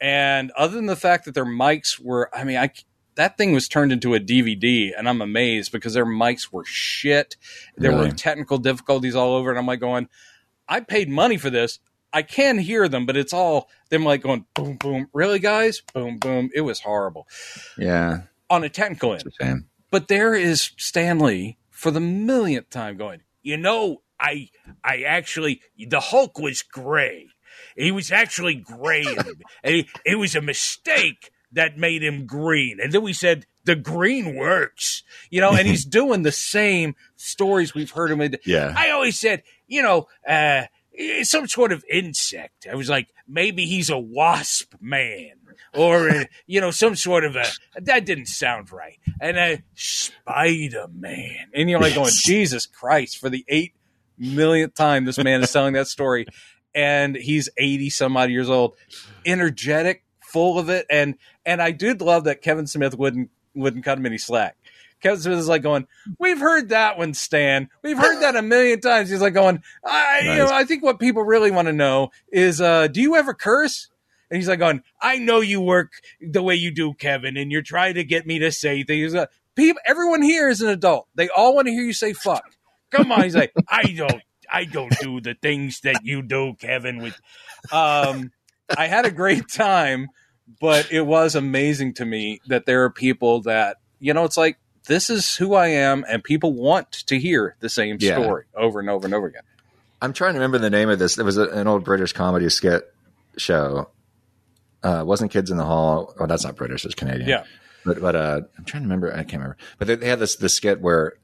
And 0.00 0.50
other 0.52 0.76
than 0.76 0.86
the 0.86 0.96
fact 0.96 1.24
that 1.24 1.34
their 1.34 1.44
mics 1.44 2.00
were, 2.00 2.30
I 2.34 2.44
mean, 2.44 2.56
I 2.56 2.72
that 3.16 3.36
thing 3.36 3.52
was 3.52 3.66
turned 3.66 3.90
into 3.90 4.14
a 4.14 4.20
DVD, 4.20 4.92
and 4.96 5.08
I'm 5.08 5.20
amazed 5.20 5.72
because 5.72 5.92
their 5.92 6.06
mics 6.06 6.52
were 6.52 6.64
shit. 6.64 7.36
There 7.76 7.92
were 7.92 8.10
technical 8.12 8.58
difficulties 8.58 9.16
all 9.16 9.34
over, 9.34 9.50
and 9.50 9.58
I'm 9.58 9.66
like 9.66 9.80
going, 9.80 10.08
I 10.68 10.78
paid 10.80 11.10
money 11.10 11.36
for 11.36 11.50
this. 11.50 11.80
I 12.12 12.22
can 12.22 12.58
hear 12.58 12.88
them, 12.88 13.04
but 13.06 13.16
it's 13.16 13.32
all 13.32 13.68
them 13.90 14.04
like 14.04 14.22
going 14.22 14.46
boom, 14.54 14.76
boom. 14.76 15.08
Really, 15.12 15.38
guys? 15.38 15.82
Boom, 15.92 16.18
boom. 16.18 16.50
It 16.54 16.62
was 16.62 16.80
horrible 16.80 17.26
yeah, 17.76 18.22
on 18.48 18.64
a 18.64 18.68
technical 18.68 19.12
end. 19.12 19.24
a. 19.40 19.54
But 19.90 20.08
there 20.08 20.34
is 20.34 20.70
Stan 20.76 21.18
Lee 21.18 21.58
for 21.70 21.90
the 21.90 22.00
millionth 22.00 22.70
time 22.70 22.96
going, 22.96 23.20
You 23.42 23.56
know, 23.56 24.02
I 24.20 24.48
I 24.84 25.02
actually 25.02 25.60
the 25.78 26.00
Hulk 26.00 26.38
was 26.38 26.62
gray. 26.62 27.28
He 27.76 27.92
was 27.92 28.10
actually 28.12 28.54
gray. 28.56 29.04
and 29.62 29.74
he, 29.74 29.88
it 30.04 30.16
was 30.16 30.34
a 30.34 30.40
mistake 30.40 31.30
that 31.52 31.78
made 31.78 32.02
him 32.02 32.26
green. 32.26 32.78
And 32.82 32.92
then 32.92 33.02
we 33.02 33.12
said 33.12 33.46
the 33.64 33.76
green 33.76 34.34
works. 34.34 35.02
you 35.30 35.40
know, 35.40 35.52
and 35.52 35.66
he's 35.66 35.84
doing 36.00 36.22
the 36.22 36.32
same 36.32 36.94
stories 37.16 37.74
we've 37.74 37.90
heard 37.90 38.10
him. 38.10 38.20
in- 38.20 38.36
Yeah, 38.44 38.74
I 38.76 38.90
always 38.90 39.18
said, 39.18 39.42
you 39.66 39.82
know, 39.82 40.08
uh, 40.26 40.64
some 41.22 41.46
sort 41.46 41.72
of 41.72 41.84
insect. 41.90 42.66
I 42.70 42.74
was 42.74 42.88
like, 42.88 43.08
maybe 43.26 43.66
he's 43.66 43.90
a 43.90 43.98
wasp 43.98 44.74
man. 44.80 45.32
Or, 45.74 46.08
uh, 46.08 46.24
you 46.46 46.60
know, 46.60 46.70
some 46.70 46.96
sort 46.96 47.24
of 47.24 47.36
a. 47.36 47.44
That 47.80 48.04
didn't 48.04 48.26
sound 48.26 48.72
right. 48.72 48.98
And 49.20 49.36
a 49.36 49.62
Spider 49.74 50.86
Man. 50.92 51.50
And 51.54 51.68
you're 51.70 51.80
like 51.80 51.94
going, 51.94 52.12
Jesus 52.12 52.66
Christ, 52.66 53.18
for 53.18 53.28
the 53.28 53.44
eight 53.48 53.74
millionth 54.18 54.74
time 54.74 55.04
this 55.04 55.18
man 55.18 55.42
is 55.42 55.52
telling 55.52 55.74
that 55.74 55.88
story. 55.88 56.26
And 56.74 57.16
he's 57.16 57.48
80 57.56 57.90
some 57.90 58.16
odd 58.16 58.30
years 58.30 58.48
old, 58.48 58.76
energetic, 59.24 60.04
full 60.20 60.58
of 60.58 60.68
it. 60.68 60.86
And 60.90 61.16
and 61.44 61.62
I 61.62 61.70
did 61.70 62.00
love 62.00 62.24
that 62.24 62.42
Kevin 62.42 62.66
Smith 62.66 62.96
wouldn't 62.96 63.30
wouldn't 63.54 63.84
cut 63.84 63.98
him 63.98 64.06
any 64.06 64.18
slack. 64.18 64.56
Kevin 65.00 65.32
is 65.32 65.48
like 65.48 65.62
going, 65.62 65.86
We've 66.18 66.40
heard 66.40 66.70
that 66.70 66.98
one, 66.98 67.14
Stan. 67.14 67.68
We've 67.82 67.98
heard 67.98 68.22
that 68.22 68.36
a 68.36 68.42
million 68.42 68.80
times. 68.80 69.10
He's 69.10 69.20
like 69.20 69.34
going, 69.34 69.62
I 69.84 70.20
you 70.22 70.36
know, 70.36 70.48
I 70.50 70.64
think 70.64 70.82
what 70.82 70.98
people 70.98 71.22
really 71.22 71.50
want 71.50 71.66
to 71.66 71.72
know 71.72 72.10
is 72.32 72.60
uh, 72.60 72.88
do 72.88 73.00
you 73.00 73.16
ever 73.16 73.34
curse? 73.34 73.88
And 74.30 74.36
he's 74.36 74.48
like 74.48 74.58
going, 74.58 74.82
I 75.00 75.16
know 75.16 75.40
you 75.40 75.60
work 75.60 75.92
the 76.20 76.42
way 76.42 76.54
you 76.54 76.70
do, 76.70 76.92
Kevin, 76.94 77.36
and 77.36 77.50
you're 77.50 77.62
trying 77.62 77.94
to 77.94 78.04
get 78.04 78.26
me 78.26 78.38
to 78.40 78.52
say 78.52 78.82
things. 78.82 79.14
Uh, 79.14 79.26
People, 79.58 79.82
everyone 79.84 80.22
here 80.22 80.48
is 80.48 80.60
an 80.60 80.68
adult. 80.68 81.08
They 81.16 81.28
all 81.28 81.56
want 81.56 81.66
to 81.66 81.72
hear 81.72 81.82
you 81.82 81.92
say 81.92 82.12
fuck. 82.12 82.44
Come 82.92 83.10
on, 83.10 83.24
he's 83.24 83.34
like, 83.34 83.52
I 83.68 83.82
don't. 83.90 84.22
I 84.50 84.64
don't 84.64 84.96
do 85.00 85.20
the 85.20 85.34
things 85.34 85.80
that 85.80 86.04
you 86.04 86.22
do, 86.22 86.54
Kevin. 86.54 87.02
With 87.02 87.20
um, 87.72 88.30
I 88.76 88.86
had 88.86 89.04
a 89.04 89.10
great 89.10 89.48
time, 89.48 90.08
but 90.60 90.92
it 90.92 91.02
was 91.02 91.34
amazing 91.34 91.94
to 91.94 92.04
me 92.04 92.40
that 92.46 92.66
there 92.66 92.84
are 92.84 92.90
people 92.90 93.42
that 93.42 93.78
you 93.98 94.14
know 94.14 94.24
it's 94.24 94.36
like 94.36 94.58
this 94.88 95.08
is 95.10 95.36
who 95.36 95.54
I 95.54 95.68
am, 95.68 96.04
and 96.08 96.22
people 96.24 96.52
want 96.52 96.90
to 97.06 97.18
hear 97.18 97.54
the 97.60 97.68
same 97.68 97.96
Yeah. 98.00 98.20
story 98.20 98.44
over 98.56 98.80
and 98.80 98.90
over 98.90 99.06
and 99.06 99.14
over 99.14 99.28
again. 99.28 99.42
I'm 100.02 100.12
trying 100.12 100.34
to 100.34 100.38
remember 100.40 100.58
the 100.58 100.70
name 100.70 100.88
of 100.90 100.98
this. 100.98 101.14
There 101.16 101.24
was 101.24 101.38
a, 101.38 101.48
an 101.50 101.66
old 101.68 101.84
British 101.84 102.12
comedy 102.12 102.48
skit 102.50 102.92
show. 103.36 103.88
Uh, 104.82 105.02
wasn't 105.06 105.30
Kids 105.32 105.50
in 105.50 105.56
the 105.56 105.64
Hall. 105.64 106.14
Oh, 106.20 106.26
that's 106.26 106.44
not 106.44 106.56
British. 106.56 106.84
It's 106.84 106.94
Canadian. 106.94 107.28
Yeah. 107.28 107.44
But 107.84 108.00
but 108.00 108.14
uh, 108.16 108.40
I'm 108.58 108.64
trying 108.64 108.82
to 108.82 108.86
remember. 108.88 109.12
I 109.12 109.18
can't 109.18 109.34
remember. 109.34 109.56
But 109.78 109.88
they, 109.88 109.94
they 109.96 110.08
had 110.08 110.18
this 110.18 110.36
this 110.36 110.54
skit 110.54 110.80
where 110.80 111.14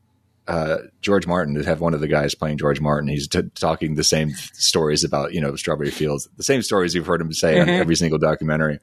uh, 0.48 0.78
George 1.02 1.26
Martin 1.26 1.54
would 1.54 1.64
have 1.66 1.80
one 1.80 1.94
of 1.94 2.00
the 2.00 2.08
guys 2.08 2.34
playing 2.34 2.58
George 2.58 2.80
Martin. 2.80 3.08
He's 3.08 3.28
t- 3.28 3.42
talking 3.54 3.94
the 3.94 4.04
same 4.04 4.30
stories 4.52 5.04
about 5.04 5.32
you 5.34 5.40
know 5.40 5.54
strawberry 5.56 5.90
fields, 5.90 6.28
the 6.36 6.42
same 6.42 6.62
stories 6.62 6.94
you've 6.94 7.06
heard 7.06 7.20
him 7.20 7.32
say 7.32 7.60
on 7.60 7.66
Mhm. 7.68 7.78
every 7.80 7.96
single 7.96 8.18
documentary. 8.18 8.78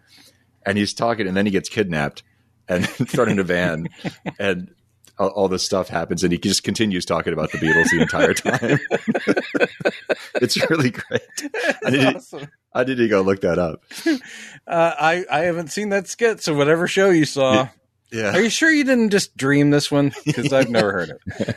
And 0.66 0.78
he's 0.78 0.94
talking, 0.94 1.28
and 1.28 1.36
then 1.36 1.46
he 1.46 1.52
gets 1.52 1.70
kidnapped 1.70 2.24
and 2.72 2.86
thrown 3.10 3.30
in 3.30 3.40
a 3.40 3.44
van, 3.44 3.88
and 4.40 4.74
all, 5.18 5.30
all 5.30 5.48
this 5.48 5.64
stuff 5.64 5.88
happens, 5.90 6.24
and 6.24 6.32
he 6.32 6.38
just 6.40 6.64
continues 6.64 7.06
talking 7.06 7.34
about 7.34 7.52
the 7.52 7.58
Beatles 7.60 7.90
the 7.92 8.02
entire 8.02 8.34
time. 8.34 8.80
it's 10.36 10.70
really 10.70 10.92
great. 10.92 11.22
I 11.86 11.90
need, 11.90 12.16
Awesome. 12.16 12.48
I 12.74 12.84
need 12.84 12.96
to 12.98 13.08
go 13.08 13.22
look 13.22 13.42
that 13.42 13.60
up. 13.60 13.84
Uh, 14.68 14.94
I 14.98 15.26
I 15.30 15.40
haven't 15.40 15.70
seen 15.72 15.90
that 15.90 16.08
skit, 16.08 16.42
so 16.42 16.54
whatever 16.54 16.88
show 16.88 17.10
you 17.10 17.26
saw, 17.26 17.68
Yeah. 18.12 18.32
are 18.36 18.40
you 18.42 18.50
sure 18.50 18.72
you 18.72 18.84
didn't 18.84 19.10
just 19.10 19.36
dream 19.36 19.72
this 19.72 19.92
one? 19.92 20.14
Because 20.26 20.54
I've 20.54 20.70
never 20.70 20.92
heard 20.92 21.10
it. 21.38 21.56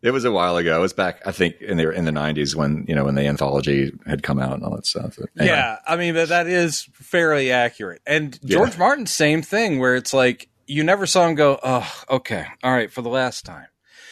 It 0.00 0.12
was 0.12 0.24
a 0.24 0.30
while 0.30 0.56
ago. 0.56 0.78
It 0.78 0.80
was 0.80 0.92
back, 0.92 1.20
I 1.26 1.32
think, 1.32 1.60
in 1.60 1.76
the 1.76 1.90
in 1.90 2.04
the 2.04 2.12
nineties 2.12 2.54
when 2.54 2.84
you 2.88 2.94
know 2.94 3.04
when 3.04 3.16
the 3.16 3.26
anthology 3.26 3.92
had 4.06 4.22
come 4.22 4.38
out 4.38 4.52
and 4.52 4.62
all 4.62 4.76
that 4.76 4.86
stuff. 4.86 5.18
Anyway. 5.38 5.52
Yeah, 5.52 5.78
I 5.86 5.96
mean 5.96 6.14
but 6.14 6.28
that 6.28 6.46
is 6.46 6.88
fairly 6.92 7.50
accurate. 7.50 8.00
And 8.06 8.38
George 8.44 8.72
Yeah. 8.72 8.78
Martin, 8.78 9.06
same 9.06 9.42
thing, 9.42 9.80
where 9.80 9.96
it's 9.96 10.14
like 10.14 10.48
you 10.66 10.84
never 10.84 11.04
saw 11.06 11.26
him 11.26 11.34
go, 11.34 11.58
"Oh, 11.62 11.90
okay, 12.10 12.46
all 12.62 12.70
right, 12.72 12.92
for 12.92 13.02
the 13.02 13.08
last 13.08 13.44
time." 13.44 13.66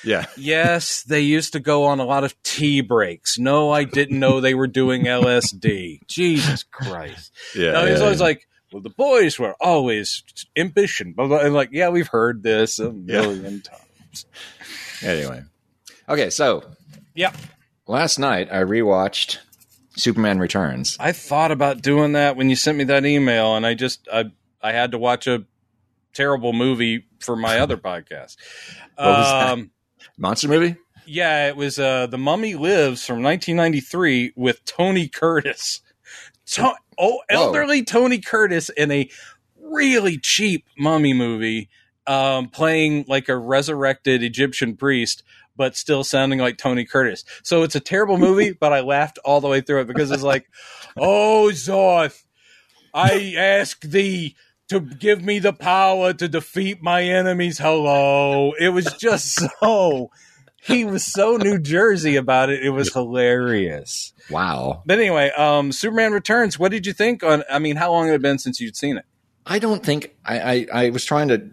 yeah, 0.05 0.26
Yes, 0.37 1.02
they 1.02 1.21
used 1.21 1.52
to 1.55 1.61
go 1.61 1.85
on 1.85 1.99
a 2.00 2.05
lot 2.05 2.23
of 2.25 2.40
tea 2.43 2.81
breaks. 2.81 3.38
No, 3.38 3.71
I 3.71 3.85
didn't 3.85 4.19
know 4.19 4.40
they 4.40 4.55
were 4.55 4.66
doing 4.69 5.05
LSD. 5.05 6.00
Jesus 6.09 6.62
Christ! 6.64 7.33
yeah. 7.55 7.73
no, 7.73 7.87
he's 7.87 7.99
yeah, 7.99 8.05
always 8.05 8.19
yeah. 8.19 8.26
like, 8.26 8.49
"Well, 8.73 8.83
the 8.83 8.90
boys 8.90 9.38
were 9.38 9.55
always 9.61 10.25
impish 10.57 11.00
and 11.00 11.14
blah 11.14 11.28
blah." 11.28 11.38
And 11.38 11.55
like, 11.55 11.71
yeah, 11.73 11.90
we've 11.90 12.09
heard 12.09 12.43
this 12.43 12.81
a 12.81 12.93
million 12.93 13.62
times. 13.62 14.26
anyway. 15.02 15.43
Okay, 16.08 16.30
so 16.30 16.62
Yeah, 17.14 17.32
last 17.86 18.18
night 18.18 18.48
I 18.50 18.62
rewatched 18.62 19.38
Superman 19.96 20.38
Returns. 20.38 20.96
I 21.00 21.12
thought 21.12 21.50
about 21.50 21.82
doing 21.82 22.12
that 22.12 22.36
when 22.36 22.50
you 22.50 22.56
sent 22.56 22.78
me 22.78 22.84
that 22.84 23.04
email, 23.04 23.56
and 23.56 23.66
I 23.66 23.75
just 23.75 24.06
I 24.12 24.26
I 24.62 24.72
had 24.72 24.92
to 24.92 24.98
watch 24.98 25.26
a 25.26 25.44
terrible 26.12 26.52
movie 26.52 27.04
for 27.20 27.36
my 27.36 27.58
other 27.60 27.76
podcast. 27.76 28.36
What 28.96 29.06
was 29.06 29.30
that? 29.30 29.50
Um, 29.52 29.70
Monster 30.18 30.48
movie? 30.48 30.76
yeah, 31.06 31.48
it 31.48 31.56
was 31.56 31.78
uh, 31.78 32.06
The 32.08 32.18
Mummy 32.18 32.54
Lives 32.54 33.06
from 33.06 33.22
1993 33.22 34.32
with 34.36 34.64
Tony 34.64 35.08
Curtis. 35.08 35.80
To- 36.52 36.75
oh, 36.98 37.20
elderly 37.28 37.82
Tony 37.84 38.18
Curtis 38.18 38.68
in 38.70 38.90
a 38.92 39.08
really 39.60 40.16
cheap 40.18 40.64
mummy 40.78 41.12
movie, 41.12 41.68
um, 42.06 42.48
playing 42.48 43.04
like 43.08 43.28
a 43.28 43.36
resurrected 43.36 44.22
Egyptian 44.22 44.76
priest, 44.76 45.22
but 45.56 45.76
still 45.76 46.04
sounding 46.04 46.38
like 46.38 46.58
Tony 46.58 46.84
Curtis. 46.84 47.25
So 47.42 47.62
it's 47.62 47.75
a 47.75 47.80
terrible 47.80 48.18
movie, 48.18 48.52
but 48.52 48.72
I 48.72 48.80
laughed 48.80 49.18
all 49.25 49.40
the 49.40 49.48
way 49.48 49.60
through 49.60 49.82
it 49.82 49.86
because 49.86 50.10
it's 50.10 50.22
like, 50.22 50.48
oh, 50.96 51.50
Zoth, 51.52 52.25
I 52.94 53.34
ask 53.36 53.80
thee 53.82 54.36
to 54.68 54.80
give 54.80 55.22
me 55.22 55.38
the 55.38 55.52
power 55.52 56.12
to 56.12 56.28
defeat 56.28 56.82
my 56.82 57.02
enemies. 57.02 57.58
Hello. 57.58 58.52
It 58.58 58.70
was 58.70 58.92
just 58.98 59.40
so. 59.60 60.10
He 60.62 60.84
was 60.84 61.06
so 61.06 61.36
New 61.36 61.60
Jersey 61.60 62.16
about 62.16 62.50
it. 62.50 62.64
It 62.64 62.70
was 62.70 62.92
hilarious. 62.92 64.12
Wow. 64.30 64.82
But 64.84 64.98
anyway, 64.98 65.30
um, 65.30 65.70
Superman 65.70 66.12
Returns. 66.12 66.58
What 66.58 66.72
did 66.72 66.86
you 66.86 66.92
think? 66.92 67.22
On, 67.22 67.44
I 67.48 67.60
mean, 67.60 67.76
how 67.76 67.92
long 67.92 68.06
had 68.06 68.16
it 68.16 68.22
been 68.22 68.38
since 68.38 68.60
you'd 68.60 68.76
seen 68.76 68.96
it? 68.96 69.04
I 69.46 69.60
don't 69.60 69.84
think 69.84 70.16
I, 70.25 70.40
I, 70.40 70.66
I 70.72 70.90
was 70.90 71.04
trying 71.04 71.28
to 71.28 71.50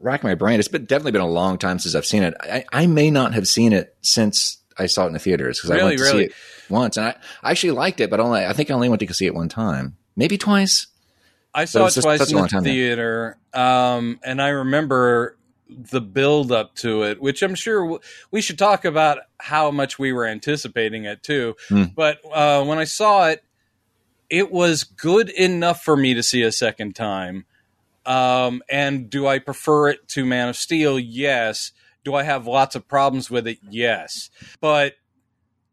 rack 0.00 0.22
my 0.22 0.34
brain. 0.34 0.58
It's 0.58 0.68
been 0.68 0.84
definitely 0.84 1.12
been 1.12 1.20
a 1.22 1.26
long 1.28 1.58
time 1.58 1.78
since 1.78 1.94
I've 1.94 2.06
seen 2.06 2.22
it. 2.22 2.34
I, 2.40 2.64
I 2.72 2.86
may 2.86 3.10
not 3.10 3.34
have 3.34 3.46
seen 3.48 3.72
it 3.72 3.96
since 4.02 4.58
I 4.78 4.86
saw 4.86 5.04
it 5.04 5.08
in 5.08 5.12
the 5.12 5.18
theaters 5.18 5.58
because 5.58 5.70
I 5.70 5.74
Really, 5.76 5.86
went 5.88 5.98
to 5.98 6.04
really? 6.04 6.18
see 6.18 6.24
it 6.26 6.32
once, 6.70 6.96
and 6.96 7.06
I, 7.06 7.16
I 7.42 7.50
actually 7.50 7.72
liked 7.72 8.00
it, 8.00 8.10
but 8.10 8.20
only 8.20 8.44
I 8.44 8.52
think 8.52 8.70
I 8.70 8.74
only 8.74 8.88
went 8.88 9.00
to 9.00 9.14
see 9.14 9.26
it 9.26 9.34
one 9.34 9.48
time, 9.48 9.96
maybe 10.16 10.38
twice. 10.38 10.86
I 11.54 11.64
saw 11.64 11.86
it's 11.86 11.96
it 11.96 12.02
twice 12.02 12.32
a 12.32 12.36
in 12.36 12.42
the 12.44 12.60
theater, 12.62 13.38
um, 13.54 14.20
and 14.22 14.40
I 14.40 14.48
remember 14.48 15.36
the 15.68 16.00
build 16.00 16.52
up 16.52 16.74
to 16.76 17.02
it, 17.02 17.20
which 17.20 17.42
I'm 17.42 17.54
sure 17.54 17.80
w- 17.82 18.00
we 18.30 18.40
should 18.40 18.58
talk 18.58 18.84
about 18.84 19.18
how 19.38 19.70
much 19.70 19.98
we 19.98 20.12
were 20.12 20.26
anticipating 20.26 21.04
it 21.04 21.22
too. 21.22 21.56
Hmm. 21.68 21.84
But 21.94 22.18
uh, 22.32 22.64
when 22.64 22.78
I 22.78 22.84
saw 22.84 23.28
it, 23.28 23.42
it 24.30 24.50
was 24.52 24.84
good 24.84 25.30
enough 25.30 25.82
for 25.82 25.96
me 25.96 26.14
to 26.14 26.22
see 26.22 26.42
a 26.42 26.52
second 26.52 26.94
time. 26.94 27.44
Um, 28.08 28.62
and 28.70 29.10
do 29.10 29.26
I 29.26 29.38
prefer 29.38 29.90
it 29.90 30.08
to 30.08 30.24
Man 30.24 30.48
of 30.48 30.56
Steel? 30.56 30.98
Yes. 30.98 31.72
Do 32.04 32.14
I 32.14 32.22
have 32.22 32.46
lots 32.46 32.74
of 32.74 32.88
problems 32.88 33.30
with 33.30 33.46
it? 33.46 33.58
Yes. 33.68 34.30
But 34.60 34.94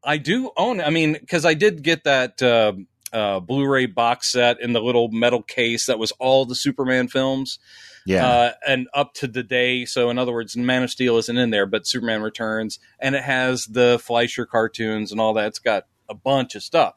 I 0.04 0.18
do 0.18 0.52
own. 0.58 0.82
I 0.82 0.90
mean, 0.90 1.14
because 1.14 1.46
I 1.46 1.54
did 1.54 1.82
get 1.82 2.04
that 2.04 2.42
uh, 2.44 2.74
uh, 3.14 3.40
Blu-ray 3.40 3.86
box 3.88 4.32
set 4.34 4.60
in 4.60 4.74
the 4.74 4.82
little 4.82 5.10
metal 5.10 5.42
case 5.42 5.86
that 5.86 5.98
was 5.98 6.12
all 6.20 6.46
the 6.46 6.56
Superman 6.56 7.08
films, 7.08 7.58
Yeah, 8.06 8.28
uh, 8.28 8.52
and 8.68 8.88
up 8.94 9.14
to 9.16 9.28
the 9.28 9.42
day. 9.42 9.86
So, 9.86 10.10
in 10.10 10.20
other 10.20 10.34
words, 10.34 10.58
Man 10.58 10.84
of 10.84 10.92
Steel 10.92 11.18
isn't 11.18 11.38
in 11.38 11.50
there, 11.50 11.66
but 11.66 11.88
Superman 11.88 12.22
Returns, 12.22 12.80
and 13.00 13.16
it 13.16 13.24
has 13.24 13.66
the 13.66 14.00
Fleischer 14.04 14.46
cartoons 14.46 15.12
and 15.12 15.22
all 15.22 15.34
that. 15.36 15.48
It's 15.48 15.60
got 15.60 15.86
a 16.10 16.14
bunch 16.14 16.56
of 16.56 16.64
stuff, 16.64 16.96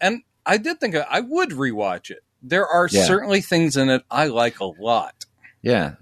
and 0.00 0.22
I 0.46 0.56
did 0.56 0.80
think 0.80 0.94
I 0.94 1.20
would 1.20 1.50
rewatch 1.50 2.10
it. 2.10 2.22
There 2.42 2.66
are 2.66 2.88
Yeah. 2.90 3.04
certainly 3.04 3.40
things 3.40 3.76
in 3.76 3.88
it 3.88 4.02
I 4.10 4.26
like 4.28 4.60
a 4.60 4.64
lot, 4.66 5.26
yeah, 5.62 5.94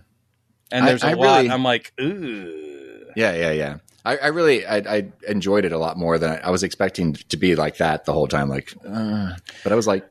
and 0.70 0.86
there's 0.86 1.02
a 1.02 1.08
I 1.08 1.12
lot 1.14 1.36
really- 1.38 1.50
I'm 1.50 1.62
like, 1.62 1.92
ooh. 2.00 3.06
yeah, 3.16 3.32
yeah, 3.34 3.50
yeah. 3.52 3.76
I, 4.04 4.16
I 4.18 4.26
really 4.28 4.64
I, 4.66 4.76
I 4.76 5.12
enjoyed 5.26 5.64
it 5.64 5.72
a 5.72 5.78
lot 5.78 5.96
more 5.96 6.16
than 6.18 6.30
I, 6.30 6.36
I 6.36 6.50
was 6.50 6.62
expecting 6.62 7.14
to 7.14 7.36
be 7.36 7.56
like 7.56 7.78
that 7.78 8.04
the 8.04 8.12
whole 8.12 8.28
time. 8.28 8.48
Like, 8.48 8.72
uh, 8.86 9.32
but 9.64 9.72
I 9.72 9.74
was 9.74 9.86
like, 9.88 10.08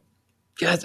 yeah, 0.61 0.75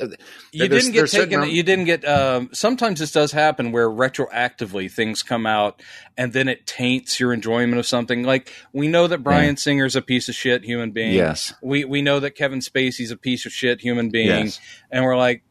you 0.52 0.68
didn't 0.68 0.92
get 0.92 1.08
taken. 1.08 1.48
You 1.48 1.62
didn't 1.62 1.84
get. 1.84 2.04
Um, 2.04 2.50
sometimes 2.52 2.98
this 3.00 3.12
does 3.12 3.30
happen 3.32 3.70
where 3.72 3.88
retroactively 3.88 4.90
things 4.90 5.22
come 5.22 5.46
out, 5.46 5.80
and 6.16 6.32
then 6.32 6.48
it 6.48 6.66
taints 6.66 7.20
your 7.20 7.32
enjoyment 7.32 7.78
of 7.78 7.86
something. 7.86 8.22
Like 8.24 8.52
we 8.72 8.88
know 8.88 9.06
that 9.06 9.18
Bryan 9.18 9.56
Singer's 9.56 9.94
a 9.96 10.02
piece 10.02 10.28
of 10.28 10.34
shit 10.34 10.64
human 10.64 10.90
being. 10.90 11.14
yes, 11.14 11.52
We 11.62 11.84
we 11.84 12.02
know 12.02 12.18
that 12.20 12.32
Kevin 12.32 12.58
Spacey's 12.60 13.10
a 13.10 13.16
piece 13.16 13.46
of 13.46 13.52
shit 13.52 13.80
human 13.80 14.10
being, 14.10 14.26
Yes. 14.46 14.60
and 14.90 15.04
we're 15.04 15.16
like, 15.16 15.42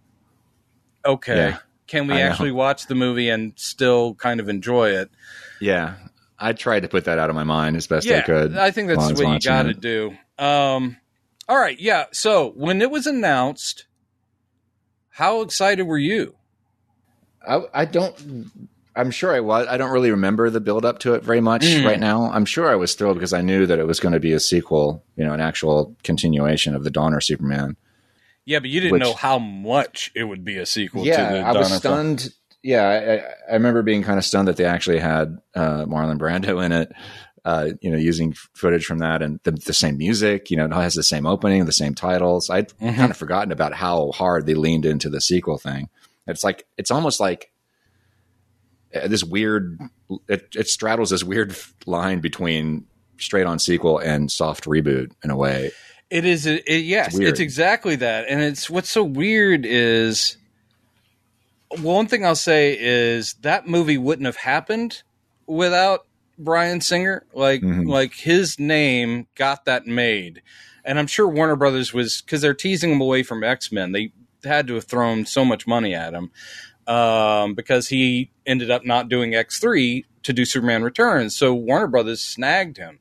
okay, 1.06 1.36
Yeah. 1.50 1.58
can 1.88 2.08
we 2.08 2.16
I 2.16 2.18
know. 2.20 2.30
actually 2.30 2.52
watch 2.52 2.88
the 2.88 2.96
movie 2.96 3.30
and 3.30 3.54
still 3.56 4.16
kind 4.16 4.40
of 4.40 4.50
enjoy 4.50 4.90
it? 4.92 5.10
yeah. 5.60 5.96
I 6.42 6.54
tried 6.54 6.84
to 6.84 6.88
put 6.88 7.04
that 7.04 7.20
out 7.20 7.30
of 7.30 7.36
my 7.36 7.44
mind 7.44 7.76
as 7.76 7.86
best 7.86 8.08
yeah, 8.08 8.20
I 8.20 8.22
could. 8.22 8.56
I 8.58 8.72
think 8.72 8.88
that's 8.88 8.98
while 9.00 9.08
I 9.08 9.12
was 9.12 9.22
what 9.22 9.34
you 9.44 9.50
got 9.50 9.64
to 9.64 9.74
do. 9.74 10.16
Um, 10.38 10.96
all 11.50 11.58
right, 11.60 11.78
yeah. 11.78 12.06
So 12.14 12.52
when 12.52 12.82
it 12.82 12.90
was 12.90 13.06
announced, 13.08 13.84
how 15.20 15.42
excited 15.42 15.84
were 15.84 15.98
you? 15.98 16.34
I, 17.48 17.62
I 17.74 17.86
don't. 17.86 18.50
I'm 18.96 19.12
sure 19.12 19.34
I 19.34 19.40
was. 19.40 19.68
I 19.68 19.78
don't 19.78 19.92
really 19.92 20.12
remember 20.12 20.50
the 20.50 20.60
build 20.60 20.84
up 20.86 21.00
to 21.00 21.14
it 21.14 21.24
very 21.24 21.42
much 21.42 21.64
Mm. 21.64 21.86
right 21.86 22.00
now. 22.00 22.32
I'm 22.32 22.46
sure 22.46 22.70
I 22.70 22.76
was 22.76 22.96
thrilled 22.96 23.16
because 23.18 23.34
I 23.34 23.42
knew 23.42 23.66
that 23.66 23.80
it 23.80 23.86
was 23.88 24.00
going 24.00 24.14
to 24.14 24.20
be 24.20 24.34
a 24.34 24.40
sequel, 24.40 25.04
you 25.16 25.26
know, 25.26 25.34
an 25.34 25.40
actual 25.42 25.96
continuation 26.04 26.76
of 26.76 26.84
the 26.84 26.90
Donner 26.90 27.22
Superman. 27.22 27.78
Yeah, 28.46 28.60
but 28.60 28.70
you 28.70 28.80
didn't 28.82 28.94
Which- 28.94 29.02
know 29.04 29.14
how 29.14 29.40
much 29.40 30.12
it 30.16 30.24
would 30.24 30.44
be 30.44 30.58
a 30.58 30.66
sequel 30.66 31.06
yeah, 31.06 31.30
to 31.30 31.34
the 31.36 31.40
I 31.42 31.52
was 31.52 31.68
Donner 31.70 31.80
film. 31.80 32.18
stunned. 32.18 32.34
Yeah, 32.62 32.84
I, 32.84 32.96
I, 33.14 33.16
I 33.52 33.54
remember 33.54 33.84
being 33.84 34.04
kind 34.04 34.18
of 34.18 34.26
stunned 34.26 34.48
that 34.50 34.58
they 34.58 34.66
actually 34.66 35.00
had 35.00 35.38
uh, 35.56 35.86
Marlon 35.86 36.18
Brando 36.20 36.64
in 36.66 36.72
it. 36.74 36.92
Uh, 37.50 37.70
you 37.82 37.90
know, 37.90 37.98
using 37.98 38.34
footage 38.54 38.86
from 38.86 39.00
that 39.00 39.24
and 39.24 39.40
the, 39.44 39.50
the 39.50 39.74
same 39.74 39.98
music. 39.98 40.52
You 40.52 40.58
know, 40.58 40.66
it 40.66 40.72
has 40.74 40.94
the 40.94 41.02
same 41.04 41.26
opening, 41.26 41.66
the 41.66 41.72
same 41.72 41.96
titles. 41.96 42.48
I'd 42.48 42.70
Mhm. 42.78 42.96
kind 42.96 43.10
of 43.12 43.18
forgotten 43.18 43.52
about 43.52 43.74
how 43.74 44.12
hard 44.12 44.46
they 44.46 44.54
leaned 44.54 44.86
into 44.86 45.10
the 45.10 45.20
sequel 45.20 45.58
thing. 45.58 45.90
It's 46.28 46.44
like 46.44 46.68
it's 46.78 46.92
almost 46.92 47.20
like 47.20 47.52
uh, 48.94 49.08
this 49.08 49.24
weird. 49.24 49.80
It, 50.28 50.50
it 50.56 50.68
straddles 50.68 51.10
this 51.10 51.24
weird 51.24 51.56
line 51.88 52.20
between 52.20 52.86
straight 53.18 53.48
on 53.48 53.58
sequel 53.58 53.98
and 53.98 54.30
soft 54.30 54.66
reboot 54.66 55.12
in 55.24 55.32
a 55.32 55.36
way. 55.36 55.72
It 56.12 56.26
is. 56.26 56.46
It, 56.46 56.68
yes, 56.68 57.16
It's 57.16 57.20
it's, 57.20 57.40
exactly 57.40 57.96
that. 57.96 58.26
And 58.30 58.42
it's 58.42 58.70
what's 58.70 58.90
so 58.90 59.04
weird 59.04 59.66
is 59.66 60.38
one 61.82 62.06
thing 62.08 62.24
I'll 62.26 62.36
say 62.36 62.78
is 62.80 63.34
that 63.42 63.68
movie 63.68 63.98
wouldn't 63.98 64.26
have 64.28 64.36
happened 64.38 65.02
without 65.48 66.06
Bryan 66.40 66.82
Singer. 66.82 67.26
Like 67.34 67.62
Mhm. 67.62 67.88
like 67.88 68.14
his 68.14 68.58
name 68.58 69.28
got 69.36 69.66
that 69.66 69.86
made, 69.86 70.42
and 70.84 70.98
I'm 70.98 71.08
sure 71.08 71.28
Warner 71.28 71.56
Brothers 71.56 71.94
was 71.94 72.22
because 72.22 72.42
they're 72.42 72.54
teasing 72.54 72.92
him 72.92 73.02
away 73.02 73.22
from 73.24 73.44
X 73.44 73.72
Men. 73.72 73.92
They 73.92 74.12
had 74.44 74.68
to 74.68 74.76
have 74.76 74.86
thrown 74.86 75.26
so 75.26 75.44
much 75.46 75.68
money 75.68 75.94
at 75.94 76.14
him 76.14 76.32
um, 76.88 77.54
because 77.56 77.90
he 77.90 78.32
ended 78.46 78.72
up 78.72 78.86
not 78.86 79.10
doing 79.10 79.36
X 79.36 79.60
three 79.60 80.06
to 80.24 80.34
do 80.34 80.46
Superman 80.46 80.82
Returns. 80.84 81.36
So 81.36 81.54
Warner 81.54 81.88
Brothers 81.88 82.22
snagged 82.22 82.78
him. 82.78 83.00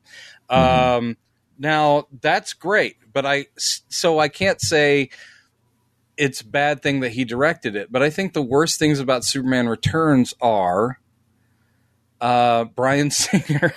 Um, 0.49 1.17
now 1.57 2.07
that's 2.21 2.53
great, 2.53 2.97
but 3.13 3.25
I 3.25 3.47
so 3.57 4.19
I 4.19 4.27
can't 4.27 4.61
say 4.61 5.09
it's 6.17 6.41
a 6.41 6.45
bad 6.45 6.81
thing 6.81 6.99
that 6.99 7.11
he 7.13 7.23
directed 7.23 7.75
it. 7.77 7.91
But 7.91 8.03
I 8.03 8.09
think 8.09 8.33
the 8.33 8.41
worst 8.41 8.77
things 8.79 8.99
about 8.99 9.23
Superman 9.23 9.69
Returns 9.69 10.33
are 10.41 10.99
uh, 12.21 12.65
Bryan 12.65 13.11
Singer, 13.11 13.73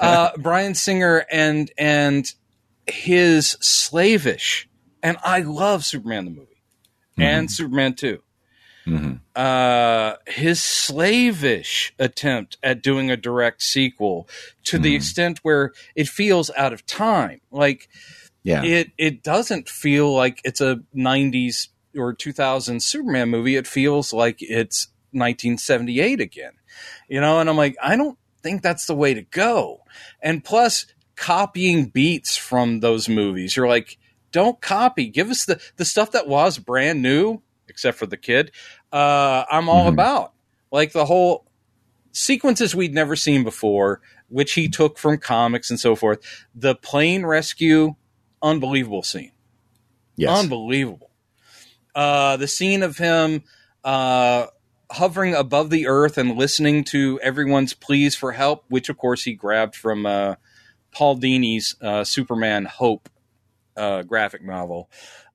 uh, 0.00 0.30
Bryan 0.38 0.74
Singer, 0.74 1.24
and 1.30 1.70
and 1.78 2.32
his 2.86 3.56
slavish. 3.60 4.68
And 5.02 5.16
I 5.22 5.40
love 5.40 5.84
Superman 5.84 6.24
the 6.24 6.30
movie 6.32 6.62
and 7.18 7.50
Superman 7.50 7.94
two. 7.94 8.22
Mhm. 8.86 9.20
Uh, 9.34 10.14
his 10.28 10.62
slavish 10.62 11.92
attempt 11.98 12.56
at 12.62 12.82
doing 12.82 13.10
a 13.10 13.16
direct 13.16 13.62
sequel 13.62 14.28
to 14.64 14.78
the 14.78 14.92
Mhm. 14.92 14.96
extent 14.96 15.38
where 15.42 15.72
it 15.96 16.08
feels 16.08 16.50
out 16.56 16.72
of 16.72 16.86
time. 16.86 17.40
Like 17.50 17.88
Yeah. 18.44 18.62
it 18.62 18.92
it 18.96 19.22
doesn't 19.24 19.68
feel 19.68 20.12
like 20.14 20.40
it's 20.44 20.60
a 20.60 20.80
90s 20.94 21.68
or 21.96 22.12
2000 22.14 22.80
Superman 22.82 23.28
movie. 23.28 23.56
It 23.56 23.66
feels 23.66 24.12
like 24.12 24.36
it's 24.40 24.88
1978 25.12 26.20
again. 26.20 26.52
You 27.08 27.20
know, 27.20 27.38
and 27.40 27.48
I'm 27.48 27.56
like, 27.56 27.76
I 27.82 27.96
don't 27.96 28.18
think 28.42 28.62
that's 28.62 28.86
the 28.86 28.94
way 28.94 29.14
to 29.14 29.22
go. 29.22 29.80
And 30.22 30.44
plus 30.44 30.86
copying 31.16 31.86
beats 31.86 32.36
from 32.36 32.80
those 32.80 33.08
movies. 33.08 33.56
You're 33.56 33.68
like, 33.68 33.98
don't 34.32 34.60
copy. 34.60 35.08
Give 35.08 35.30
us 35.30 35.44
the 35.46 35.60
the 35.76 35.84
stuff 35.84 36.12
that 36.12 36.28
was 36.28 36.58
brand 36.58 37.00
new, 37.02 37.40
except 37.68 37.98
for 37.98 38.06
the 38.06 38.16
kid. 38.16 38.52
Uh, 38.92 39.44
I'm 39.50 39.68
all 39.68 39.86
Mhm. 39.86 39.92
about. 39.94 40.32
Like 40.70 40.92
the 40.92 41.06
whole 41.06 41.46
sequences 42.12 42.74
we'd 42.74 42.92
never 42.94 43.16
seen 43.16 43.44
before, 43.44 44.00
which 44.28 44.52
he 44.54 44.68
took 44.68 44.98
from 44.98 45.18
comics 45.18 45.70
and 45.70 45.78
so 45.80 45.94
forth. 45.96 46.18
The 46.54 46.74
plane 46.74 47.24
rescue, 47.24 47.94
unbelievable 48.42 49.02
scene. 49.02 49.32
yes. 50.16 50.38
Unbelievable. 50.38 51.10
Uh, 51.94 52.36
the 52.38 52.48
scene 52.48 52.82
of 52.82 52.96
him 52.98 53.42
uh, 53.84 54.46
hovering 54.90 55.34
above 55.34 55.70
the 55.70 55.86
earth 55.86 56.16
and 56.18 56.36
listening 56.36 56.84
to 56.84 57.18
everyone's 57.22 57.74
pleas 57.74 58.14
for 58.14 58.32
help, 58.32 58.64
which 58.68 58.88
of 58.88 58.96
course 58.96 59.24
he 59.24 59.34
grabbed 59.34 59.74
from 59.74 60.06
uh, 60.06 60.36
Paul 60.92 61.16
Dini's 61.16 61.76
uh, 61.80 62.04
Superman 62.04 62.64
Hope 62.66 63.08
uh, 63.76 64.02
graphic 64.02 64.42
novel. 64.44 64.90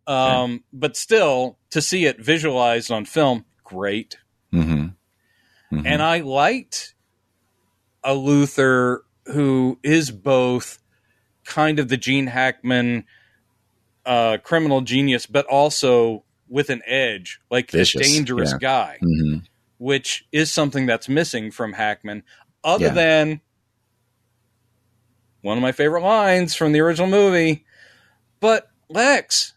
Um, 0.08 0.63
But 0.74 0.98
still, 0.98 1.58
to 1.70 1.81
see 1.81 2.05
it 2.05 2.20
visualized 2.20 2.91
on 2.91 3.05
film, 3.05 3.46
great. 3.63 4.17
hmm 4.51 4.88
hmm 5.70 5.86
And 5.86 6.01
I 6.01 6.20
liked 6.20 6.96
a 8.03 8.13
Luthor 8.13 9.00
who 9.27 9.79
is 9.84 10.12
both 10.12 10.79
kind 11.46 11.79
of 11.79 11.88
the 11.88 11.98
Gene 11.98 12.27
Hackman 12.27 13.05
uh, 14.05 14.38
criminal 14.43 14.81
genius, 14.81 15.25
but 15.25 15.46
also 15.46 16.24
with 16.51 16.70
an 16.70 16.81
edge, 16.86 17.39
like 17.50 17.72
Vicious, 17.72 18.01
a 18.01 18.03
dangerous 18.13 18.51
yeah. 18.51 18.58
guy, 18.60 18.98
hmm 19.01 19.38
which 19.79 20.25
is 20.31 20.51
something 20.51 20.86
that's 20.86 21.10
missing 21.10 21.50
from 21.50 21.74
Hackman, 21.74 22.22
other 22.63 22.86
Yeah. 22.86 22.93
than 22.93 23.41
one 25.41 25.58
of 25.58 25.62
my 25.63 25.72
favorite 25.72 26.03
lines 26.03 26.53
from 26.53 26.72
the 26.72 26.81
original 26.81 27.08
movie. 27.08 27.65
But 28.39 28.70
Lex, 28.89 29.53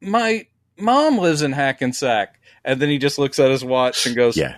my 0.00 0.46
mom 0.78 1.18
lives 1.18 1.42
in 1.42 1.50
Hackensack. 1.50 2.40
And 2.64 2.80
then 2.80 2.88
he 2.90 2.98
just 2.98 3.18
looks 3.18 3.40
at 3.40 3.50
his 3.50 3.64
watch 3.64 4.06
and 4.06 4.14
goes, 4.14 4.36
Yeah. 4.36 4.56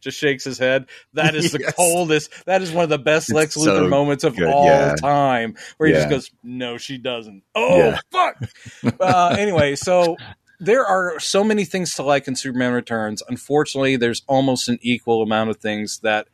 just 0.00 0.18
shakes 0.18 0.44
his 0.44 0.58
head. 0.58 0.86
That 1.14 1.34
is 1.34 1.50
the 1.50 1.58
Yes. 1.62 1.74
coldest. 1.74 2.30
That 2.46 2.62
is 2.62 2.70
one 2.70 2.84
of 2.84 2.90
the 2.90 2.98
best 2.98 3.30
It's 3.30 3.34
Lex 3.34 3.56
Luthor 3.56 3.64
so 3.84 3.88
moments 3.88 4.22
of 4.22 4.36
good, 4.36 4.48
all 4.48 4.66
yeah. 4.66 4.94
time, 5.00 5.56
where 5.78 5.88
he 5.88 5.94
just 5.94 6.08
goes, 6.10 6.30
"No, 6.44 6.78
she 6.78 6.98
doesn't." 6.98 7.42
Oh 7.56 7.76
Yeah. 7.78 7.98
fuck. 8.12 8.36
uh, 9.00 9.36
anyway, 9.38 9.74
so 9.76 10.16
there 10.60 10.84
are 10.84 11.18
so 11.20 11.44
many 11.44 11.64
things 11.64 11.94
to 11.94 12.02
like 12.02 12.28
in 12.28 12.36
Superman 12.36 12.72
Returns. 12.72 13.22
Unfortunately, 13.28 13.96
there's 13.96 14.22
almost 14.26 14.68
an 14.68 14.78
equal 14.82 15.22
amount 15.22 15.50
of 15.50 15.58
things 15.58 15.98
that 16.00 16.28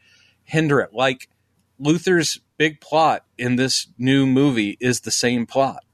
hinder 0.44 0.80
it. 0.80 0.92
Like 0.92 1.28
Luthor's 1.80 2.40
big 2.56 2.80
plot 2.80 3.24
in 3.38 3.56
this 3.56 3.88
new 3.98 4.26
movie 4.26 4.76
is 4.80 5.00
the 5.00 5.10
same 5.10 5.46
plot, 5.46 5.84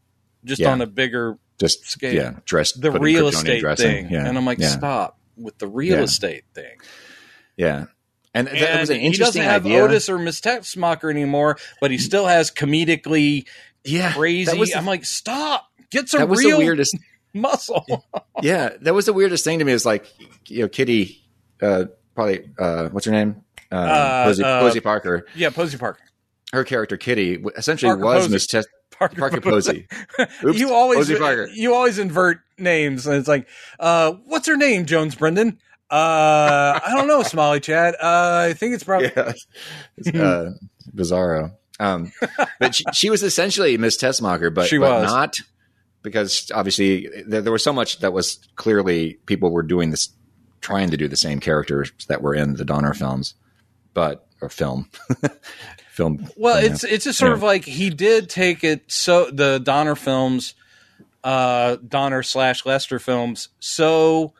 just 0.45 0.61
Yeah. 0.61 0.73
on 0.73 0.81
a 0.81 0.87
bigger 0.87 1.39
Just 1.59 1.87
Scale. 1.87 2.15
yeah, 2.15 2.33
dressed 2.45 2.81
the 2.81 2.91
real 2.91 3.29
estate 3.29 3.61
dressing. 3.61 4.05
thing. 4.07 4.12
Yeah. 4.12 4.27
And 4.27 4.37
I'm 4.37 4.45
like, 4.45 4.59
yeah. 4.59 4.69
stop 4.69 5.19
with 5.37 5.59
the 5.59 5.69
real 5.69 6.01
estate 6.03 6.45
thing. 6.55 6.79
Yeah. 7.57 7.87
And, 8.35 8.49
that 8.49 8.81
was 8.81 8.91
an 8.91 9.01
he 9.01 9.12
doesn't 9.12 9.41
have 9.41 9.65
idea. 9.65 9.83
Otis 9.83 10.11
or 10.11 10.19
Miss 10.19 10.41
Tessmacher 10.43 11.11
anymore, 11.11 11.57
but 11.81 11.91
he 11.91 11.97
still 11.97 12.27
has 12.27 12.51
comedically 12.51 13.47
yeah, 13.83 14.12
crazy. 14.12 14.53
The, 14.53 14.77
I'm 14.77 14.85
like, 14.85 15.07
stop, 15.07 15.71
get 15.91 16.11
some 16.11 16.21
that 16.21 16.29
was 16.29 16.41
real 16.41 16.59
the 16.59 16.65
weirdest. 16.65 16.99
Muscle. 17.37 18.05
Yeah, 18.42 18.70
that 18.81 18.94
was 18.94 19.07
the 19.07 19.12
weirdest 19.12 19.44
thing 19.44 19.59
to 19.61 19.64
me. 19.64 19.72
Is 19.72 19.87
like, 19.87 20.07
you 20.49 20.62
know, 20.62 20.68
Kitty, 20.68 21.22
uh, 21.62 21.85
probably, 22.14 22.49
uh, 22.59 22.88
what's 22.88 23.07
her 23.07 23.12
name? 23.12 23.42
Uh, 23.70 23.75
Uh, 23.77 24.25
Posey, 24.25 24.42
uh, 24.44 24.61
Posey 24.61 24.81
Parker. 24.81 25.27
yeah, 25.35 25.51
Posey 25.51 25.79
Parker. 25.79 26.01
Her 26.53 26.64
character 26.64 26.96
Kitty 26.96 27.42
essentially 27.57 27.90
Parker 27.90 28.05
was 28.05 28.29
Miss 28.29 28.46
Tes- 28.46 28.64
Parker, 28.92 29.16
Parker 29.16 29.40
Posey. 29.40 29.87
Oops, 30.44 30.59
you 30.59 30.72
always 30.72 30.99
Posey 31.01 31.16
Parker. 31.16 31.49
you 31.53 31.75
always 31.75 31.99
invert 31.99 32.38
names, 32.59 33.07
and 33.07 33.16
it's 33.16 33.29
like, 33.29 33.49
uh, 33.81 34.12
what's 34.27 34.46
her 34.46 34.57
name, 34.57 34.87
Jones 34.87 35.14
Brendan? 35.16 35.59
Uh, 35.90 36.81
I 36.85 36.92
don't 36.96 37.07
know, 37.09 37.22
Smalley 37.22 37.61
Chad. 37.61 37.94
Uh, 37.94 38.46
I 38.51 38.53
think 38.55 38.75
it's 38.75 38.85
probably 38.85 39.11
yeah, 39.16 39.33
it's, 39.96 40.09
uh, 40.18 40.53
Bizarro. 40.94 41.53
Um, 41.79 42.11
but 42.59 42.75
she, 42.75 42.85
she 42.92 43.11
was 43.11 43.22
essentially 43.22 43.77
Miss 43.77 43.96
Tessmacher, 43.96 44.53
but 44.55 44.66
She 44.68 44.79
but 44.79 45.03
was. 45.03 45.12
not 45.12 45.37
because 46.07 46.51
obviously 46.55 47.09
there, 47.27 47.42
there 47.42 47.53
was 47.53 47.64
so 47.64 47.73
much 47.73 47.99
that 47.99 48.12
was 48.12 48.38
clearly 48.55 49.14
people 49.27 49.51
were 49.51 49.62
doing 49.64 49.90
this, 49.90 50.09
trying 50.61 50.88
to 50.90 50.97
do 50.97 51.09
the 51.09 51.16
same 51.16 51.40
characters 51.40 51.90
that 52.09 52.23
were 52.23 52.35
in 52.35 52.55
the 52.55 52.64
Donner 52.64 52.95
films, 52.95 53.35
but 53.92 54.27
or 54.40 54.49
film, 54.49 54.88
film. 55.90 56.27
Well, 56.37 56.62
it's 56.64 56.85
it's 56.85 57.05
just 57.05 57.19
sort 57.19 57.33
of 57.33 57.42
like 57.42 57.64
he 57.64 57.90
did 57.90 58.29
take 58.31 58.62
it 58.64 58.85
so 58.90 59.31
the 59.31 59.59
Donner 59.59 59.97
films, 59.97 60.55
uh, 61.25 61.77
Donner 61.87 62.23
slash 62.23 62.64
Lester 62.64 62.99
films, 62.99 63.49
so 63.59 64.33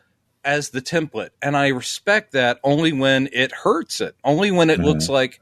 as 0.45 0.71
the 0.71 0.81
template, 0.81 1.31
and 1.43 1.57
I 1.57 1.69
respect 1.69 2.33
that 2.33 2.61
only 2.63 2.93
when 2.93 3.29
it 3.33 3.51
hurts 3.53 4.01
it, 4.01 4.15
only 4.23 4.53
when 4.53 4.71
it 4.71 4.79
Mhm. 4.79 4.85
looks 4.85 5.09
like, 5.09 5.41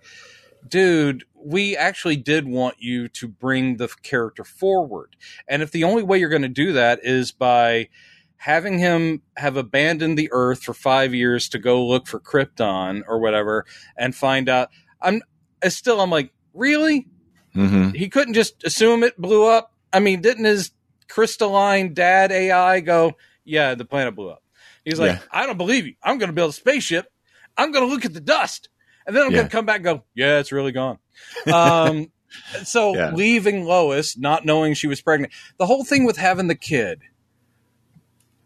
dude, 0.66 1.24
we 1.44 1.76
actually 1.76 2.16
did 2.16 2.46
want 2.48 2.76
you 2.78 3.08
to 3.08 3.28
bring 3.28 3.76
the 3.76 3.88
character 4.02 4.44
forward, 4.44 5.14
and 5.46 5.62
if 5.62 5.70
the 5.70 5.84
only 5.84 6.02
way 6.02 6.18
you're 6.18 6.28
going 6.30 6.42
to 6.42 6.48
do 6.48 6.72
that 6.72 7.00
is 7.02 7.32
by 7.32 7.88
having 8.36 8.78
him 8.78 9.22
have 9.36 9.56
abandoned 9.56 10.18
the 10.18 10.28
earth 10.32 10.62
for 10.62 10.74
five 10.74 11.14
years 11.14 11.48
to 11.50 11.58
go 11.58 11.86
look 11.86 12.06
for 12.06 12.20
krypton 12.20 13.02
or 13.08 13.18
whatever 13.18 13.64
and 13.96 14.14
find 14.14 14.48
out 14.50 14.68
i'm 15.00 15.22
still 15.68 15.98
i'm 16.00 16.10
like 16.10 16.30
really? 16.52 17.06
Mhm. 17.54 17.94
he 17.96 18.08
couldn't 18.10 18.34
just 18.34 18.62
assume 18.64 19.02
it 19.02 19.16
blew 19.18 19.46
up? 19.46 19.72
I 19.94 20.00
mean 20.00 20.20
didn't 20.20 20.44
his 20.44 20.72
crystalline 21.08 21.94
dad 21.94 22.32
ai 22.32 22.80
go 22.80 23.12
yeah 23.44 23.74
the 23.74 23.84
planet 23.84 24.14
blew 24.14 24.28
up. 24.30 24.42
He's 24.84 24.98
like 24.98 25.12
Yeah. 25.12 25.20
i 25.30 25.46
don't 25.46 25.56
believe 25.56 25.86
you. 25.86 25.94
I'm 26.02 26.18
going 26.18 26.28
to 26.28 26.34
build 26.34 26.50
a 26.50 26.54
spaceship. 26.54 27.06
I'm 27.56 27.72
going 27.72 27.86
to 27.86 27.90
look 27.90 28.04
at 28.04 28.12
the 28.12 28.20
dust. 28.20 28.68
And 29.06 29.14
then 29.16 29.24
i'm 29.24 29.30
Yeah. 29.30 29.38
going 29.38 29.48
to 29.48 29.52
come 29.56 29.64
back 29.66 29.76
and 29.76 29.84
go 29.84 30.02
yeah 30.14 30.38
it's 30.38 30.52
really 30.52 30.72
gone 30.72 30.98
um 31.52 32.10
so 32.62 32.94
Yeah. 32.94 33.12
leaving 33.14 33.64
lois 33.64 34.16
not 34.16 34.44
knowing 34.44 34.74
she 34.74 34.86
was 34.86 35.00
pregnant 35.00 35.32
the 35.58 35.66
whole 35.66 35.84
thing 35.84 36.04
with 36.04 36.16
having 36.16 36.48
the 36.48 36.54
kid 36.54 37.00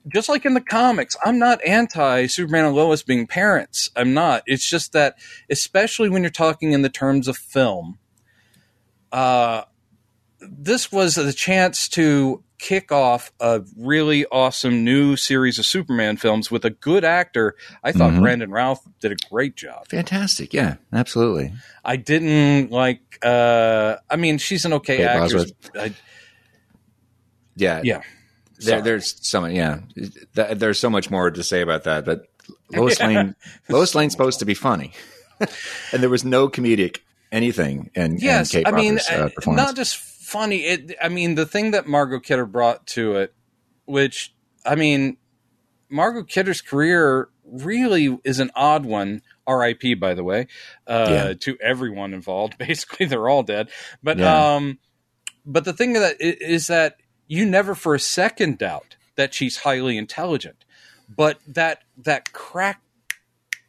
just 0.08 0.28
like 0.28 0.46
in 0.46 0.54
the 0.54 0.60
comics, 0.60 1.16
I'm 1.24 1.38
not 1.38 1.64
anti 1.66 2.26
Superman 2.26 2.66
and 2.66 2.74
Lois 2.74 3.02
being 3.02 3.26
parents. 3.26 3.90
I'm 3.94 4.14
not. 4.14 4.42
It's 4.46 4.68
just 4.68 4.92
that, 4.92 5.16
especially 5.50 6.08
when 6.08 6.22
you're 6.22 6.30
talking 6.30 6.72
in 6.72 6.82
the 6.82 6.88
terms 6.88 7.28
of 7.28 7.36
film, 7.36 7.98
uh, 9.12 9.64
this 10.40 10.90
was 10.90 11.18
a 11.18 11.32
chance 11.32 11.88
to 11.90 12.42
kick 12.58 12.90
off 12.90 13.32
a 13.40 13.62
really 13.76 14.26
awesome 14.26 14.84
new 14.84 15.14
series 15.16 15.58
of 15.58 15.64
Superman 15.66 16.16
films 16.16 16.50
with 16.50 16.64
a 16.64 16.70
good 16.70 17.04
actor. 17.04 17.54
I 17.84 17.92
thought 17.92 18.12
Mhm. 18.14 18.20
Brandon 18.20 18.50
Routh 18.50 18.80
did 19.00 19.12
a 19.12 19.16
great 19.30 19.54
job. 19.56 19.86
fantastic. 19.88 20.52
Yeah, 20.52 20.74
absolutely. 20.92 21.52
I 21.84 21.96
didn't 21.96 22.70
like. 22.72 23.00
Uh, 23.22 23.96
I 24.10 24.16
mean, 24.16 24.38
she's 24.38 24.64
an 24.64 24.72
okay 24.74 24.96
Kate 24.98 25.04
actress. 25.06 25.52
I, 25.78 25.94
Yeah, 27.56 27.80
yeah. 27.84 28.02
There, 28.60 28.80
there's 28.82 29.14
so 29.26 29.40
much. 29.42 29.52
Yeah, 29.52 29.80
Th- 30.34 30.58
there's 30.58 30.78
so 30.80 30.90
much 30.90 31.10
more 31.10 31.30
to 31.30 31.42
say 31.44 31.60
about 31.60 31.84
that. 31.84 32.04
But 32.04 32.26
Lois 32.72 32.98
Lane, 33.00 33.34
Lois 33.68 33.94
Lane's 33.94 34.12
supposed 34.12 34.40
to 34.40 34.44
be 34.44 34.54
funny, 34.54 34.92
and 35.92 36.02
there 36.02 36.10
was 36.10 36.24
no 36.24 36.48
comedic 36.48 36.98
anything 37.30 37.90
in, 37.94 38.16
in 38.22 38.44
Kate 38.46 38.66
I 38.66 38.70
mean, 38.72 38.98
uh, 39.12 39.14
uh, 39.14 39.28
performance. 39.28 39.66
not 39.66 39.76
just 39.76 39.96
funny. 40.28 40.64
It, 40.64 40.94
I 41.02 41.08
mean, 41.08 41.34
the 41.34 41.46
thing 41.46 41.70
that 41.72 41.86
Margot 41.86 42.20
Kidder 42.20 42.46
brought 42.46 42.86
to 42.88 43.16
it, 43.16 43.34
which 43.86 44.34
I 44.64 44.74
mean, 44.74 45.16
Margot 45.88 46.24
Kidder's 46.24 46.60
career 46.60 47.28
really 47.44 48.18
is 48.24 48.38
an 48.40 48.50
odd 48.54 48.84
one. 48.84 49.22
R.I.P. 49.46 49.94
By 49.94 50.12
the 50.12 50.22
way, 50.24 50.46
uh, 50.86 51.06
Yeah. 51.08 51.32
to 51.34 51.56
everyone 51.62 52.12
involved. 52.12 52.58
Basically, 52.68 53.06
they're 53.06 53.28
all 53.28 53.42
dead. 53.42 53.70
But 54.02 54.18
Yeah. 54.18 54.56
um, 54.56 54.78
but 55.46 55.64
the 55.64 55.72
thing 55.72 55.94
that 55.94 56.16
is 56.20 56.66
that 56.66 56.96
you 57.26 57.46
never 57.46 57.74
for 57.74 57.94
a 57.94 58.00
second 58.00 58.58
doubt 58.58 58.96
that 59.16 59.32
she's 59.32 59.58
highly 59.58 59.96
intelligent, 59.96 60.64
but 61.08 61.38
that 61.46 61.82
that 61.96 62.32
crack 62.32 62.80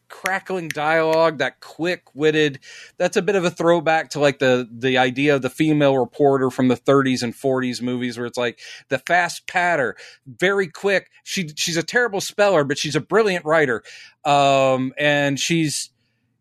crackling 0.09 0.67
dialogue, 0.67 1.37
that 1.37 1.59
quick-witted, 1.59 2.59
that's 2.97 3.15
a 3.17 3.21
bit 3.21 3.35
of 3.35 3.45
a 3.45 3.49
throwback 3.51 4.09
to 4.11 4.19
like 4.19 4.39
the 4.39 4.67
the 4.71 4.97
idea 4.97 5.35
of 5.35 5.41
the 5.41 5.49
female 5.49 5.97
reporter 5.97 6.49
from 6.49 6.67
the 6.67 6.75
30s 6.75 7.23
and 7.23 7.33
40s 7.33 7.81
movies 7.81 8.17
where 8.17 8.25
it's 8.27 8.37
like 8.37 8.59
the 8.89 8.99
fast 8.99 9.47
patter, 9.47 9.95
very 10.27 10.67
quick. 10.67 11.09
She 11.23 11.49
she's 11.55 11.77
a 11.77 11.83
terrible 11.83 12.21
speller, 12.21 12.63
but 12.63 12.77
she's 12.77 12.95
a 12.95 13.01
brilliant 13.01 13.45
writer. 13.45 13.83
Um 14.25 14.93
and 14.97 15.39
she's 15.39 15.89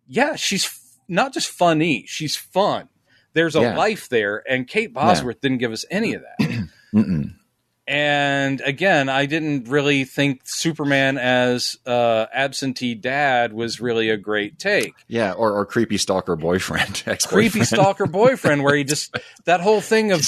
yeah, 0.06 0.36
she's 0.36 0.64
f- 0.64 0.80
not 1.06 1.32
just 1.34 1.48
funny, 1.50 2.04
she's 2.06 2.34
fun. 2.36 2.88
There's 3.34 3.54
a 3.54 3.60
Yeah. 3.60 3.76
life 3.76 4.08
there 4.08 4.42
and 4.48 4.66
Kate 4.66 4.92
Bosworth 4.94 5.40
didn't 5.40 5.58
give 5.58 5.72
us 5.72 5.84
any 5.90 6.14
of 6.14 6.22
that. 6.22 6.68
And 7.90 8.60
again, 8.60 9.08
I 9.08 9.24
didn't 9.24 9.66
really 9.66 10.04
think 10.04 10.42
Superman 10.44 11.16
as 11.16 11.78
uh, 11.86 12.26
absentee 12.34 12.94
dad 12.94 13.54
was 13.54 13.80
really 13.80 14.10
a 14.10 14.18
great 14.18 14.58
take. 14.58 14.92
Yeah, 15.06 15.32
or, 15.32 15.52
or 15.52 15.64
creepy 15.64 15.96
stalker 15.96 16.36
boyfriend, 16.36 17.02
ex 17.06 17.24
Creepy 17.24 17.64
stalker 17.64 18.06
boyfriend, 18.06 18.62
where 18.62 18.76
he 18.76 18.84
just 18.84 19.16
that 19.46 19.62
whole 19.62 19.80
thing 19.80 20.12
of, 20.12 20.22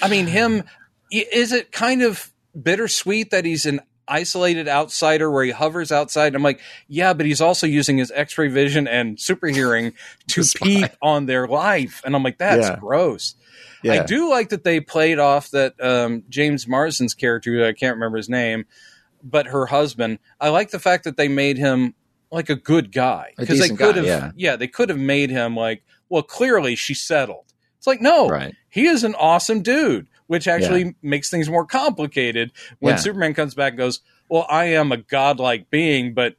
I 0.00 0.08
mean, 0.08 0.26
him. 0.26 0.62
Is 1.10 1.52
it 1.52 1.70
kind 1.70 2.00
of 2.02 2.32
bittersweet 2.60 3.30
that 3.30 3.44
he's 3.44 3.66
an 3.66 3.80
isolated 4.08 4.66
outsider 4.66 5.30
where 5.30 5.44
he 5.44 5.50
hovers 5.50 5.92
outside? 5.92 6.34
I'm 6.34 6.42
like, 6.42 6.60
yeah, 6.88 7.12
but 7.12 7.26
he's 7.26 7.42
also 7.42 7.66
using 7.66 7.98
his 7.98 8.10
X-ray 8.10 8.48
vision 8.48 8.88
and 8.88 9.20
super 9.20 9.48
hearing 9.48 9.92
to 10.28 10.42
peek 10.62 10.90
on 11.02 11.26
their 11.26 11.46
life, 11.46 12.00
and 12.06 12.16
I'm 12.16 12.22
like, 12.22 12.38
that's 12.38 12.68
Yeah. 12.68 12.76
gross. 12.80 13.34
Yeah. 13.86 14.02
I 14.02 14.04
do 14.06 14.28
like 14.30 14.50
that 14.50 14.64
they 14.64 14.80
played 14.80 15.18
off 15.18 15.50
that 15.50 15.74
um, 15.80 16.24
James 16.28 16.66
Marsden's 16.66 17.14
character, 17.14 17.52
who 17.52 17.64
I 17.64 17.72
can't 17.72 17.94
remember 17.94 18.16
his 18.16 18.28
name, 18.28 18.64
but 19.22 19.46
her 19.46 19.66
husband. 19.66 20.18
I 20.40 20.48
like 20.50 20.70
the 20.70 20.78
fact 20.78 21.04
that 21.04 21.16
they 21.16 21.28
made 21.28 21.58
him 21.58 21.94
like 22.30 22.48
a 22.50 22.56
good 22.56 22.92
guy 22.92 23.32
because 23.38 23.58
they 23.60 23.68
could 23.68 23.94
guy, 23.96 24.02
have, 24.04 24.34
yeah. 24.36 24.56
they 24.56 24.68
could 24.68 24.88
have 24.88 24.98
made 24.98 25.30
him 25.30 25.56
like, 25.56 25.82
well, 26.08 26.22
clearly 26.22 26.74
she 26.76 26.94
settled. 26.94 27.44
It's 27.78 27.86
like, 27.86 28.00
no, 28.00 28.28
Right. 28.28 28.54
he 28.68 28.86
is 28.86 29.04
an 29.04 29.14
awesome 29.14 29.62
dude, 29.62 30.08
which 30.26 30.48
actually 30.48 30.96
makes 31.02 31.30
things 31.30 31.48
more 31.48 31.64
complicated 31.64 32.52
when 32.80 32.94
Yeah. 32.94 32.98
Superman 33.00 33.34
comes 33.34 33.54
back 33.54 33.72
and 33.72 33.78
goes, 33.78 34.00
well, 34.28 34.46
I 34.50 34.64
am 34.66 34.90
a 34.90 34.96
godlike 34.96 35.70
being, 35.70 36.14
but 36.14 36.34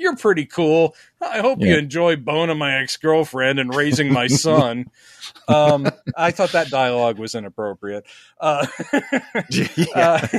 you're 0.00 0.16
pretty 0.16 0.46
cool. 0.46 0.94
I 1.20 1.38
hope 1.40 1.60
you 1.60 1.68
Yeah. 1.68 1.78
enjoy 1.78 2.16
boning 2.16 2.58
my 2.58 2.76
ex 2.80 2.96
girlfriend 2.96 3.58
and 3.60 3.74
raising 3.74 4.12
my 4.12 4.26
son. 4.28 4.86
um, 5.46 5.86
I 6.16 6.30
thought 6.30 6.52
that 6.52 6.70
dialogue 6.70 7.18
was 7.18 7.34
inappropriate. 7.34 8.04
Uh, 8.40 8.66
yeah. 9.50 10.26
uh, 10.32 10.38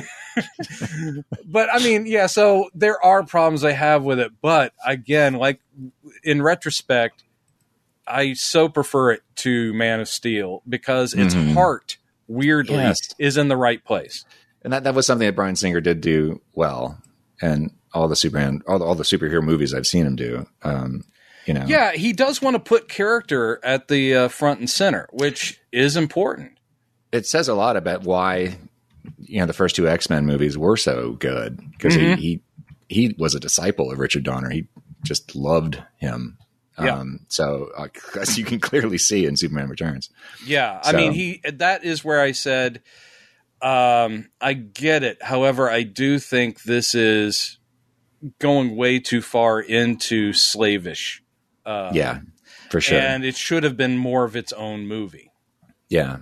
but 1.46 1.70
I 1.74 1.80
mean, 1.80 2.06
yeah. 2.06 2.26
So 2.28 2.70
there 2.74 3.04
are 3.04 3.24
problems 3.24 3.64
I 3.64 3.72
have 3.72 4.04
with 4.04 4.20
it, 4.20 4.32
but 4.42 4.74
again, 4.86 5.34
like 5.36 5.60
in 6.24 6.42
retrospect, 6.42 7.24
I 8.08 8.34
so 8.34 8.68
prefer 8.70 9.12
it 9.12 9.22
to 9.38 9.74
Man 9.74 10.00
of 10.00 10.08
Steel 10.10 10.64
because 10.68 11.14
its 11.14 11.36
Mhm. 11.36 11.54
heart 11.54 11.98
weirdly 12.28 12.76
Yes. 12.78 12.98
is 13.20 13.38
in 13.38 13.48
the 13.48 13.58
right 13.58 13.84
place. 13.84 14.26
and 14.64 14.72
that, 14.74 14.84
that 14.84 14.94
was 14.94 15.08
something 15.08 15.26
that 15.26 15.36
Bryan 15.36 15.56
Singer 15.56 15.82
did 15.82 16.02
do 16.02 16.40
well, 16.54 17.02
and 17.42 17.72
all 17.94 18.08
the 18.08 18.16
Superman, 18.16 18.62
all 18.68 18.80
the, 18.80 18.86
all 18.86 18.96
the 18.96 19.04
superhero 19.04 19.44
movies 19.44 19.74
I've 19.74 19.88
seen 19.88 20.06
him 20.06 20.16
do. 20.16 20.46
Um, 20.64 21.04
you 21.46 21.54
know, 21.54 21.66
Yeah, 21.68 21.92
he 21.94 22.14
does 22.14 22.42
want 22.42 22.56
to 22.56 22.60
put 22.60 22.88
character 22.88 23.60
at 23.64 23.88
the 23.88 24.16
uh, 24.16 24.28
front 24.28 24.60
and 24.60 24.70
center, 24.70 25.08
which 25.12 25.60
is 25.72 25.98
important. 25.98 26.52
it 27.12 27.26
says 27.26 27.48
a 27.48 27.54
lot 27.56 27.76
about 27.78 28.04
why 28.04 28.58
you 29.18 29.40
know 29.40 29.46
the 29.48 29.54
first 29.54 29.76
two 29.76 29.88
X 29.88 30.10
Men 30.10 30.26
movies 30.26 30.58
were 30.58 30.78
so 30.78 31.14
good 31.14 31.60
because 31.72 31.96
Mhm. 31.96 32.16
he, 32.18 32.42
he 32.88 33.08
he 33.08 33.16
was 33.18 33.34
a 33.36 33.40
disciple 33.40 33.92
of 33.92 34.00
Richard 34.00 34.24
Donner. 34.24 34.50
He 34.50 34.68
just 35.04 35.36
loved 35.36 35.82
him. 35.98 36.38
Yeah. 36.80 36.98
Um, 37.00 37.22
so 37.28 37.70
uh, 37.78 37.88
as 38.20 38.38
you 38.38 38.46
can 38.46 38.60
clearly 38.60 38.98
see 39.00 39.26
in 39.26 39.36
Superman 39.38 39.68
Returns. 39.70 40.10
Yeah, 40.46 40.80
I 40.84 40.92
mean, 40.94 41.12
he 41.14 41.42
that 41.54 41.84
is 41.84 42.04
where 42.06 42.22
I 42.22 42.32
said 42.34 42.82
um, 43.62 44.30
I 44.40 44.54
get 44.54 45.04
it. 45.04 45.22
However, 45.22 45.70
I 45.70 45.84
do 45.84 46.18
think 46.20 46.64
this 46.64 46.96
is 46.96 47.58
going 48.40 48.76
way 48.76 49.00
too 49.00 49.22
far 49.22 49.60
into 49.60 50.34
slavish. 50.34 51.22
Uh, 51.66 51.92
yeah, 51.94 52.20
for 52.70 52.82
sure. 52.82 53.00
and 53.00 53.24
it 53.26 53.36
should 53.36 53.64
have 53.64 53.78
been 53.78 53.98
more 53.98 54.24
of 54.24 54.36
its 54.36 54.52
own 54.54 54.88
movie. 54.88 55.32
yeah, 55.90 56.18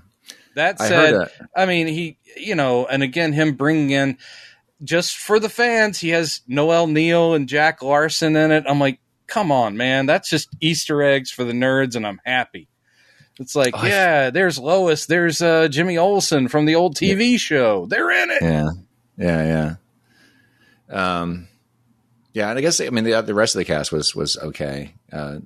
That 0.56 0.80
said, 0.80 1.14
that. 1.16 1.32
I 1.56 1.66
mean, 1.66 1.88
he, 1.88 2.18
you 2.36 2.56
know, 2.56 2.86
and 2.88 3.04
again, 3.04 3.32
him 3.34 3.54
bringing 3.54 3.92
in 3.92 4.18
just 4.84 5.18
for 5.18 5.40
the 5.40 5.50
fans, 5.50 6.00
he 6.00 6.10
has 6.10 6.42
Noel 6.48 6.88
Neill 6.88 7.34
and 7.34 7.48
Jack 7.50 7.82
Larson 7.84 8.36
in 8.36 8.52
it. 8.52 8.64
I'm 8.68 8.80
like, 8.80 9.00
come 9.28 9.52
on, 9.52 9.78
man, 9.78 10.06
that's 10.06 10.30
just 10.30 10.50
Easter 10.62 11.02
eggs 11.04 11.32
for 11.32 11.44
the 11.44 11.54
nerds, 11.54 11.96
and 11.96 12.06
I'm 12.08 12.20
happy. 12.26 12.68
It's 13.40 13.56
like, 13.56 13.74
Oh, 13.76 13.80
I- 13.82 13.88
yeah, 13.90 14.30
there's 14.32 14.58
Lois, 14.58 15.06
there's 15.06 15.42
uh, 15.42 15.68
Jimmy 15.70 15.98
Olsen 15.98 16.48
from 16.48 16.66
the 16.66 16.76
old 16.76 16.96
TV 16.98 17.38
show. 17.40 17.86
They're 17.86 18.12
in 18.12 18.32
it. 18.32 18.42
Yeah, 18.42 18.70
yeah, 19.18 19.76
yeah. 20.90 21.20
Um, 21.22 21.48
yeah, 22.40 22.50
and 22.50 22.58
I 22.58 22.62
guess 22.62 22.80
I 22.80 22.90
mean 22.90 23.04
the 23.04 23.22
the 23.22 23.34
rest 23.34 23.56
of 23.56 23.60
the 23.60 23.66
cast 23.66 23.92
was 23.92 24.16
was 24.16 24.38
okay. 24.38 24.94
Uh, 25.12 25.40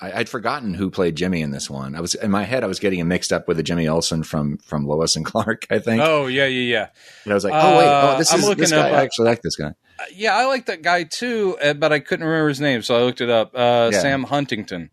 I, 0.00 0.12
I'd 0.20 0.28
forgotten 0.28 0.74
who 0.74 0.90
played 0.90 1.14
Jimmy 1.14 1.42
in 1.42 1.52
this 1.52 1.70
one. 1.70 1.94
I 1.94 2.00
was 2.00 2.14
in 2.16 2.30
my 2.30 2.42
head. 2.42 2.64
I 2.64 2.66
was 2.66 2.80
getting 2.80 2.98
him 2.98 3.06
mixed 3.08 3.32
up 3.32 3.46
with 3.46 3.56
the 3.56 3.62
Jimmy 3.62 3.86
Olsen 3.86 4.24
from 4.24 4.58
from 4.58 4.86
Lois 4.86 5.14
and 5.16 5.24
Clark. 5.32 5.66
I 5.70 5.78
think. 5.78 6.02
Oh 6.04 6.26
yeah, 6.26 6.46
yeah, 6.46 6.72
yeah. 6.74 6.86
And 7.24 7.32
I 7.32 7.34
was 7.34 7.44
like, 7.44 7.54
oh 7.54 7.78
wait, 7.78 7.86
Uh, 7.86 8.14
oh 8.14 8.18
this 8.18 8.32
I'm 8.32 8.40
is 8.40 8.46
looking 8.48 8.62
this 8.62 8.72
guy. 8.72 8.78
up, 8.88 8.92
uh, 8.92 8.96
I 8.96 9.02
actually 9.02 9.26
like 9.28 9.42
this 9.42 9.56
guy. 9.56 9.68
Uh, 10.00 10.04
Yeah, 10.14 10.34
I 10.36 10.46
like 10.46 10.66
that 10.66 10.82
guy 10.82 11.04
too, 11.04 11.56
uh, 11.62 11.74
but 11.74 11.92
I 11.92 12.00
couldn't 12.00 12.26
remember 12.26 12.48
his 12.48 12.60
name, 12.60 12.82
so 12.82 12.96
I 12.96 13.02
looked 13.02 13.20
it 13.20 13.30
up. 13.30 13.52
Uh, 13.54 13.90
Yeah. 13.92 14.00
Sam 14.00 14.24
Huntington. 14.24 14.90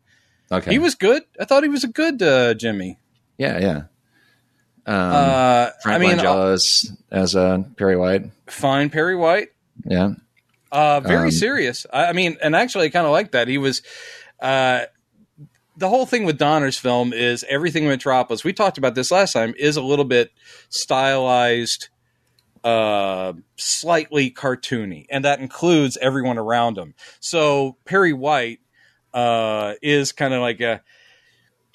Okay. 0.51 0.71
He 0.71 0.79
was 0.79 0.93
good. 0.95 1.23
I 1.39 1.45
thought 1.45 1.63
he 1.63 1.69
was 1.69 1.83
a 1.83 1.87
good 1.89 2.21
uh, 2.21 2.53
Jimmy. 2.53 2.99
yeah, 3.37 3.57
yeah. 3.59 3.81
Um, 4.85 4.95
uh, 4.95 5.69
I 5.85 5.97
mean, 5.99 6.19
uh, 6.19 6.23
Langella 6.23 6.53
as 6.53 6.91
as 7.11 7.35
uh, 7.35 7.63
Perry 7.77 7.95
White. 7.97 8.23
fine 8.47 8.89
Perry 8.89 9.15
White. 9.15 9.49
Yeah, 9.85 10.13
Uh, 10.71 10.99
very 10.99 11.25
Um, 11.25 11.31
serious. 11.31 11.85
I, 11.91 12.07
I 12.07 12.13
mean, 12.13 12.37
and 12.41 12.55
actually, 12.55 12.85
I 12.85 12.89
kind 12.89 13.05
of 13.05 13.11
like 13.11 13.31
that. 13.31 13.47
He 13.47 13.57
was. 13.57 13.81
Uh, 14.39 14.81
the 15.77 15.87
whole 15.89 16.05
thing 16.05 16.25
with 16.25 16.37
Donner's 16.37 16.77
film 16.77 17.13
is 17.13 17.45
everything 17.47 17.83
in 17.83 17.89
Metropolis. 17.89 18.43
We 18.43 18.51
talked 18.51 18.77
about 18.77 18.95
this 18.95 19.11
last 19.11 19.31
time. 19.33 19.53
Is 19.57 19.77
a 19.77 19.81
little 19.81 20.05
bit 20.05 20.31
stylized, 20.67 21.87
uh, 22.63 23.33
slightly 23.55 24.29
cartoony, 24.29 25.05
and 25.09 25.23
that 25.23 25.39
includes 25.39 25.97
everyone 26.01 26.37
around 26.37 26.77
him. 26.77 26.95
So 27.21 27.77
Perry 27.85 28.11
White 28.13 28.59
uh, 29.13 29.75
is 29.81 30.11
kind 30.11 30.33
of 30.33 30.41
like 30.41 30.59
a 30.59 30.81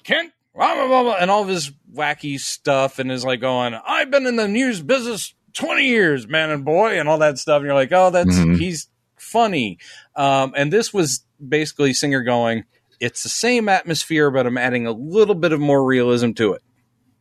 Kent, 0.03 0.33
blah, 0.53 0.75
blah, 0.75 0.87
blah, 0.87 1.03
blah, 1.03 1.17
and 1.19 1.31
all 1.31 1.41
of 1.41 1.47
his 1.47 1.71
wacky 1.91 2.39
stuff, 2.39 2.99
and 2.99 3.11
is 3.11 3.25
like 3.25 3.41
going, 3.41 3.73
"I've 3.73 4.11
been 4.11 4.27
in 4.27 4.35
the 4.35 4.47
news 4.47 4.81
business 4.81 5.33
twenty 5.55 5.87
years, 5.87 6.27
man 6.27 6.51
and 6.51 6.63
boy," 6.63 6.99
and 6.99 7.09
all 7.09 7.17
that 7.19 7.37
stuff. 7.39 7.57
And 7.57 7.65
you're 7.65 7.73
like, 7.73 7.91
"Oh, 7.91 8.11
that's 8.11 8.35
Mhm. 8.37 8.57
he's 8.59 8.87
funny." 9.17 9.79
Um, 10.15 10.53
and 10.55 10.71
this 10.71 10.93
was 10.93 11.23
basically 11.45 11.93
Singer 11.93 12.21
going, 12.21 12.65
"It's 12.99 13.23
the 13.23 13.29
same 13.29 13.67
atmosphere, 13.69 14.29
but 14.29 14.45
I'm 14.45 14.57
adding 14.57 14.85
a 14.85 14.91
little 14.91 15.35
bit 15.35 15.51
of 15.51 15.59
more 15.59 15.83
realism 15.83 16.31
to 16.33 16.53
it, 16.53 16.61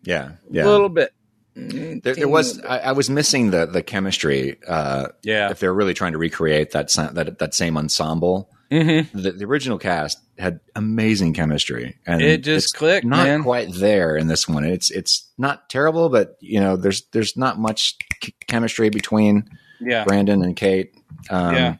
yeah, 0.03 0.33
a 0.66 0.68
little 0.68 0.88
bit." 0.88 1.12
There, 1.57 2.14
there 2.16 2.29
was 2.29 2.61
I, 2.64 2.79
I 2.81 2.92
was 2.92 3.09
missing 3.09 3.51
the 3.53 3.64
the 3.66 3.83
chemistry. 3.83 4.59
Uh, 4.66 5.07
yeah, 5.23 5.51
if 5.51 5.61
they're 5.61 5.73
really 5.73 5.94
trying 5.94 6.12
to 6.12 6.18
recreate 6.18 6.73
that 6.73 6.88
that 7.14 7.38
that 7.38 7.55
same 7.55 7.79
ensemble. 7.79 8.51
Hmm 8.70 9.00
The, 9.12 9.33
the 9.37 9.44
original 9.44 9.79
cast 9.79 10.18
had 10.38 10.61
amazing 10.74 11.35
chemistry, 11.35 11.96
and 12.07 12.20
it 12.22 12.42
just 12.42 12.66
it's 12.66 12.72
clicked, 12.72 13.07
not 13.07 13.24
man. 13.27 13.42
quite 13.42 13.72
there 13.74 14.16
in 14.16 14.27
this 14.27 14.48
one. 14.48 14.64
It's 14.64 14.90
it's 14.90 15.29
not 15.38 15.68
terrible, 15.70 16.09
but 16.09 16.37
you 16.40 16.61
know, 16.61 16.77
there's 16.77 17.03
there's 17.12 17.37
not 17.37 17.59
much 17.59 17.96
ch- 18.22 18.33
chemistry 18.46 18.88
between 18.90 19.48
yeah, 19.81 20.05
Brandon 20.05 20.42
and 20.42 20.57
Kate. 20.57 20.92
Um, 21.31 21.55
yeah. 21.55 21.77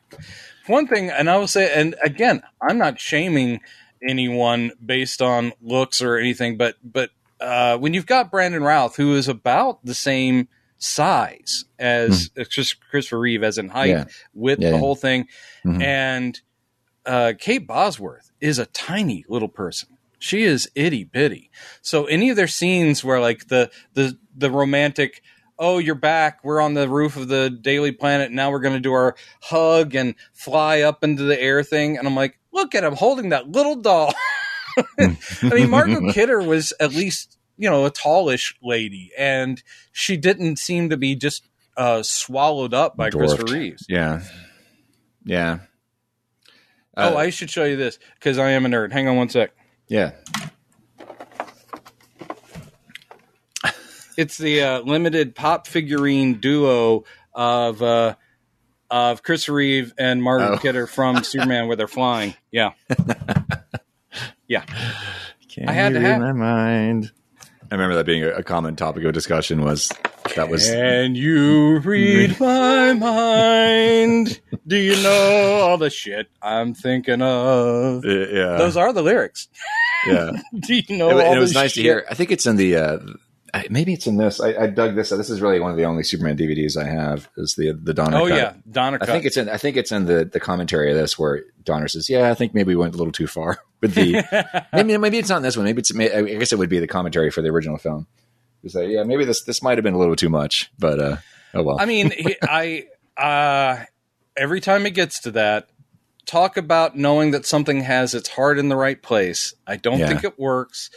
One 0.67 0.87
thing, 0.87 1.11
and 1.11 1.29
I 1.29 1.37
will 1.37 1.49
say, 1.49 1.71
and 1.75 1.95
again, 2.03 2.43
I'm 2.63 2.79
not 2.79 2.99
shaming 2.99 3.61
anyone 4.07 4.73
based 4.85 5.21
on 5.23 5.53
looks 5.63 6.01
or 6.03 6.17
anything, 6.17 6.57
but 6.57 6.77
but 6.85 7.11
uh, 7.41 7.77
when 7.79 7.93
you've 7.95 8.07
got 8.07 8.31
Brandon 8.31 8.63
Routh, 8.63 8.97
who 8.97 9.15
is 9.17 9.29
about 9.29 9.85
the 9.85 9.95
same 9.95 10.49
size 10.79 11.65
as 11.79 12.31
uh, 12.39 12.45
Chris- 12.53 12.75
Christopher 12.75 13.19
Reeve, 13.21 13.43
as 13.43 13.59
in 13.59 13.69
height, 13.69 13.91
Hmm. 13.91 13.97
Yeah. 13.99 14.05
width, 14.35 14.63
Yeah, 14.63 14.69
the 14.71 14.75
yeah. 14.77 14.81
whole 14.81 14.95
thing, 14.97 15.29
Mhm. 15.65 15.83
and 15.83 16.41
uh, 17.07 17.33
Kate 17.39 17.67
Bosworth 17.67 18.33
is 18.41 18.59
a 18.59 18.67
tiny 18.67 19.25
little 19.29 19.49
person. 19.49 19.91
She 20.19 20.43
is 20.43 20.71
itty 20.75 21.05
bitty. 21.05 21.51
So 21.83 22.07
any 22.07 22.31
of 22.31 22.37
their 22.37 22.49
scenes 22.49 23.05
where 23.05 23.21
like 23.21 23.49
the 23.49 23.71
the 23.93 24.19
the 24.35 24.51
romantic 24.51 25.23
oh, 25.59 25.79
you're 25.79 25.95
back. 25.95 26.41
We're 26.43 26.61
on 26.61 26.75
the 26.75 26.89
roof 26.89 27.17
of 27.17 27.29
the 27.29 27.51
Daily 27.51 27.93
Planet. 27.93 28.33
Now 28.33 28.51
we're 28.51 28.61
going 28.61 28.75
to 28.75 28.81
do 28.81 28.93
our 28.93 29.15
hug 29.41 29.95
and 29.95 30.15
fly 30.33 30.81
up 30.81 31.05
into 31.05 31.23
the 31.23 31.41
air 31.41 31.63
thing. 31.63 31.97
And 31.97 32.07
I'm 32.07 32.17
like, 32.17 32.39
look 32.53 32.75
at 32.75 32.85
him 32.85 32.95
holding 32.95 33.31
that 33.31 33.49
little 33.49 33.77
doll. 33.77 34.15
I 34.99 35.17
mean, 35.43 35.71
Margot 35.71 36.13
Kidder 36.13 36.43
was 36.43 36.73
at 36.81 36.93
least, 36.93 37.39
you 37.57 37.71
know, 37.71 37.87
a 37.87 37.91
tallish 37.91 38.55
lady, 38.63 39.13
and 39.17 39.63
she 39.93 40.17
didn't 40.17 40.59
seem 40.59 40.91
to 40.91 40.97
be 40.97 41.15
just 41.15 41.47
uh, 41.77 42.03
swallowed 42.03 42.75
up 42.75 42.97
by 42.97 43.11
Dwarfed. 43.11 43.37
Christopher 43.37 43.59
Reeves. 43.59 43.87
Yeah. 43.89 44.23
Yeah. 45.25 45.61
Oh, 46.97 47.15
Uh, 47.15 47.17
I 47.17 47.31
should 47.31 47.51
show 47.51 47.65
you 47.65 47.77
this 47.77 47.99
because 48.15 48.39
I 48.39 48.51
am 48.51 48.67
a 48.67 48.69
nerd. 48.69 48.93
Hang 48.93 49.09
on 49.09 49.17
one 49.17 49.29
sec. 49.29 49.53
yeah. 49.89 50.13
It's 54.17 54.39
the 54.39 54.63
uh, 54.63 54.81
limited 54.81 55.35
pop 55.35 55.67
figurine 55.67 56.35
duo 56.35 57.03
of 57.35 57.83
uh, 57.83 58.15
of 58.89 59.25
Chris 59.25 59.49
Reeve 59.49 59.93
and 59.99 60.23
Margaret 60.23 60.53
Oh. 60.53 60.59
Kidder 60.59 60.87
from 60.87 61.25
Superman, 61.25 61.67
where 61.67 61.75
they're 61.77 61.89
flying. 61.89 62.35
Yeah, 62.53 62.75
yeah. 64.47 64.65
Can 65.49 65.69
I 65.69 65.73
had 65.73 65.95
you 65.95 65.99
to 66.01 66.05
read 66.07 66.21
my 66.21 66.33
mind. 66.33 67.11
I 67.71 67.75
remember 67.75 67.95
that 67.97 68.07
being 68.07 68.23
a, 68.23 68.29
a 68.31 68.43
common 68.43 68.77
topic 68.77 69.05
of 69.05 69.13
discussion 69.15 69.63
was 69.63 69.91
that 70.37 70.49
was 70.49 70.69
Can 70.71 71.15
you 71.15 71.79
read 71.81 72.39
my 72.41 72.93
mind? 72.93 74.41
Do 74.67 74.77
you 74.77 75.01
know 75.03 75.59
all 75.63 75.77
the 75.79 75.91
shit 75.91 76.29
I'm 76.43 76.75
thinking 76.75 77.23
of? 77.23 78.05
yeah 78.05 78.57
Those 78.59 78.77
are 78.77 78.93
the 78.93 79.03
lyrics. 79.03 79.49
yeah 80.07 80.31
Do 80.61 80.75
you 80.75 80.97
know? 80.97 81.19
it, 81.19 81.27
all 81.27 81.35
it 81.37 81.39
was 81.39 81.55
nice 81.55 81.73
shit? 81.73 81.83
to 81.83 81.89
hear. 81.89 82.07
I 82.11 82.15
think 82.15 82.31
it's 82.31 82.47
in 82.47 82.57
the. 82.57 82.77
Uh, 82.77 82.99
I- 83.55 83.67
maybe 83.71 83.93
it's 83.93 84.07
in 84.07 84.17
this. 84.17 84.41
I, 84.41 84.55
I 84.55 84.67
dug 84.67 84.95
this. 84.97 85.11
This 85.11 85.31
is 85.31 85.41
really 85.41 85.61
one 85.61 85.71
of 85.71 85.77
the 85.77 85.85
only 85.85 86.03
Superman 86.03 86.37
DVDs 86.37 86.77
I 86.77 86.85
have. 86.89 87.29
Is 87.37 87.55
the 87.55 87.73
the 87.73 87.95
Donner? 87.95 88.17
Oh 88.19 88.29
cut. 88.29 88.37
yeah, 88.37 88.55
Donner. 88.71 88.99
I 89.01 89.07
think 89.07 89.25
it's 89.25 89.37
in. 89.37 89.49
I 89.49 89.57
think 89.57 89.77
it's 89.77 89.93
in 89.93 90.07
the 90.07 90.25
the 90.25 90.41
commentary 90.41 90.91
of 90.91 90.97
this 90.97 91.19
where 91.19 91.43
Donner 91.63 91.89
says, 91.89 92.11
"Yeah, 92.11 92.31
I 92.31 92.35
think 92.35 92.53
maybe 92.55 92.69
we 92.69 92.77
went 92.77 92.95
a 92.95 92.99
little 92.99 93.13
too 93.13 93.27
far 93.27 93.59
with 93.81 93.95
the." 93.95 94.67
maybe 94.73 94.97
maybe 94.99 95.19
it's 95.19 95.29
not 95.29 95.37
in 95.39 95.43
this 95.43 95.57
one. 95.57 95.65
Maybe 95.65 95.81
it's. 95.81 95.95
I 95.97 96.23
guess 96.23 96.53
it 96.53 96.59
would 96.59 96.69
be 96.71 96.81
the 96.81 96.87
commentary 96.89 97.31
for 97.31 97.43
the 97.43 97.49
original 97.49 97.79
film. 97.79 98.07
You 98.63 98.71
say, 98.71 98.89
"Yeah, 98.91 99.05
maybe 99.05 99.25
this 99.25 99.43
this 99.45 99.63
might 99.63 99.79
have 99.79 99.85
been 99.85 99.95
a 99.95 99.99
little 99.99 100.17
too 100.17 100.29
much," 100.31 100.71
but 100.79 100.99
uh, 100.99 101.17
oh 101.55 101.63
well. 101.63 101.81
I 101.81 101.85
mean, 101.87 102.13
I 102.43 102.87
uh, 103.17 103.85
every 104.37 104.61
time 104.61 104.85
it 104.87 104.95
gets 104.95 105.21
to 105.21 105.31
that, 105.33 105.69
talk 106.27 106.57
about 106.57 106.97
knowing 106.97 107.31
that 107.33 107.47
something 107.47 107.83
has 107.83 108.15
its 108.15 108.29
heart 108.29 108.59
in 108.59 108.69
the 108.69 108.77
right 108.77 109.01
place. 109.01 109.55
I 109.67 109.77
don't 109.77 109.99
Yeah. 110.01 110.09
think 110.09 110.25
it 110.25 110.39
works. 110.39 110.91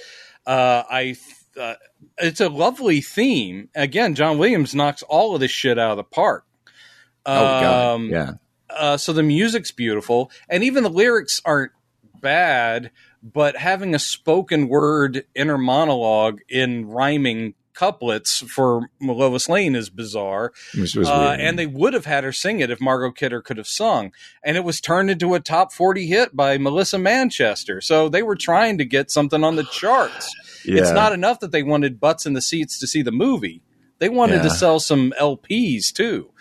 Uh, 0.46 0.84
I 0.89 1.17
uh, 1.58 1.76
it's 2.17 2.41
a 2.41 2.50
lovely 2.50 3.02
theme. 3.02 3.70
Again, 3.76 4.15
John 4.15 4.38
Williams 4.38 4.76
knocks 4.76 5.04
all 5.04 5.34
of 5.34 5.41
this 5.41 5.52
shit 5.52 5.80
out 5.80 5.91
of 5.91 5.98
the 5.98 6.04
park. 6.04 6.46
oh 7.26 7.41
god, 7.41 7.96
Um, 7.96 8.10
yeah, 8.10 8.32
uh, 8.70 8.98
so 8.98 9.13
the 9.13 9.24
music's 9.24 9.72
beautiful, 9.72 10.32
and 10.50 10.63
even 10.63 10.84
the 10.84 10.89
lyrics 10.89 11.41
aren't 11.46 11.72
bad. 12.22 12.91
But 13.24 13.58
having 13.58 13.96
a 13.96 14.00
spoken 14.00 14.70
word 14.70 15.26
inner 15.36 15.58
monologue 15.58 16.39
in 16.48 16.88
rhyming 16.88 17.56
couplets 17.78 18.40
for 18.40 18.90
Lois 19.00 19.48
Lane 19.48 19.76
is 19.76 19.90
bizarre. 19.92 20.52
Uh, 21.06 21.36
and 21.40 21.60
they 21.60 21.68
would 21.68 21.94
have 21.94 22.06
had 22.06 22.24
her 22.24 22.32
sing 22.34 22.60
it 22.60 22.72
if 22.72 22.82
Margot 22.82 23.12
Kidder 23.12 23.42
could 23.42 23.58
have 23.58 23.68
sung. 23.68 24.12
And 24.44 24.58
it 24.58 24.63
was 24.63 24.82
turned 24.82 25.12
into 25.12 25.36
a 25.36 25.40
top 25.40 25.72
40 25.72 26.08
hit 26.08 26.36
by 26.36 26.58
Melissa 26.58 26.98
Manchester. 26.98 27.80
So 27.82 28.10
they 28.10 28.24
were 28.24 28.36
trying 28.36 28.80
to 28.80 28.86
get 28.86 29.12
something 29.12 29.44
on 29.44 29.56
the 29.58 29.63
charts. 29.72 30.34
yeah. 30.66 30.82
It's 30.82 30.92
not 30.92 31.13
enough 31.13 31.40
that 31.42 31.52
they 31.52 31.63
wanted 31.63 32.00
butts 32.00 32.26
in 32.26 32.34
the 32.34 32.42
seats 32.42 32.80
to 32.80 32.88
see 32.88 33.02
the 33.04 33.12
movie. 33.12 33.62
They 34.00 34.10
wanted 34.10 34.42
to 34.44 34.50
sell 34.50 34.80
some 34.80 35.13
LPs 35.20 35.92
too. 35.94 36.32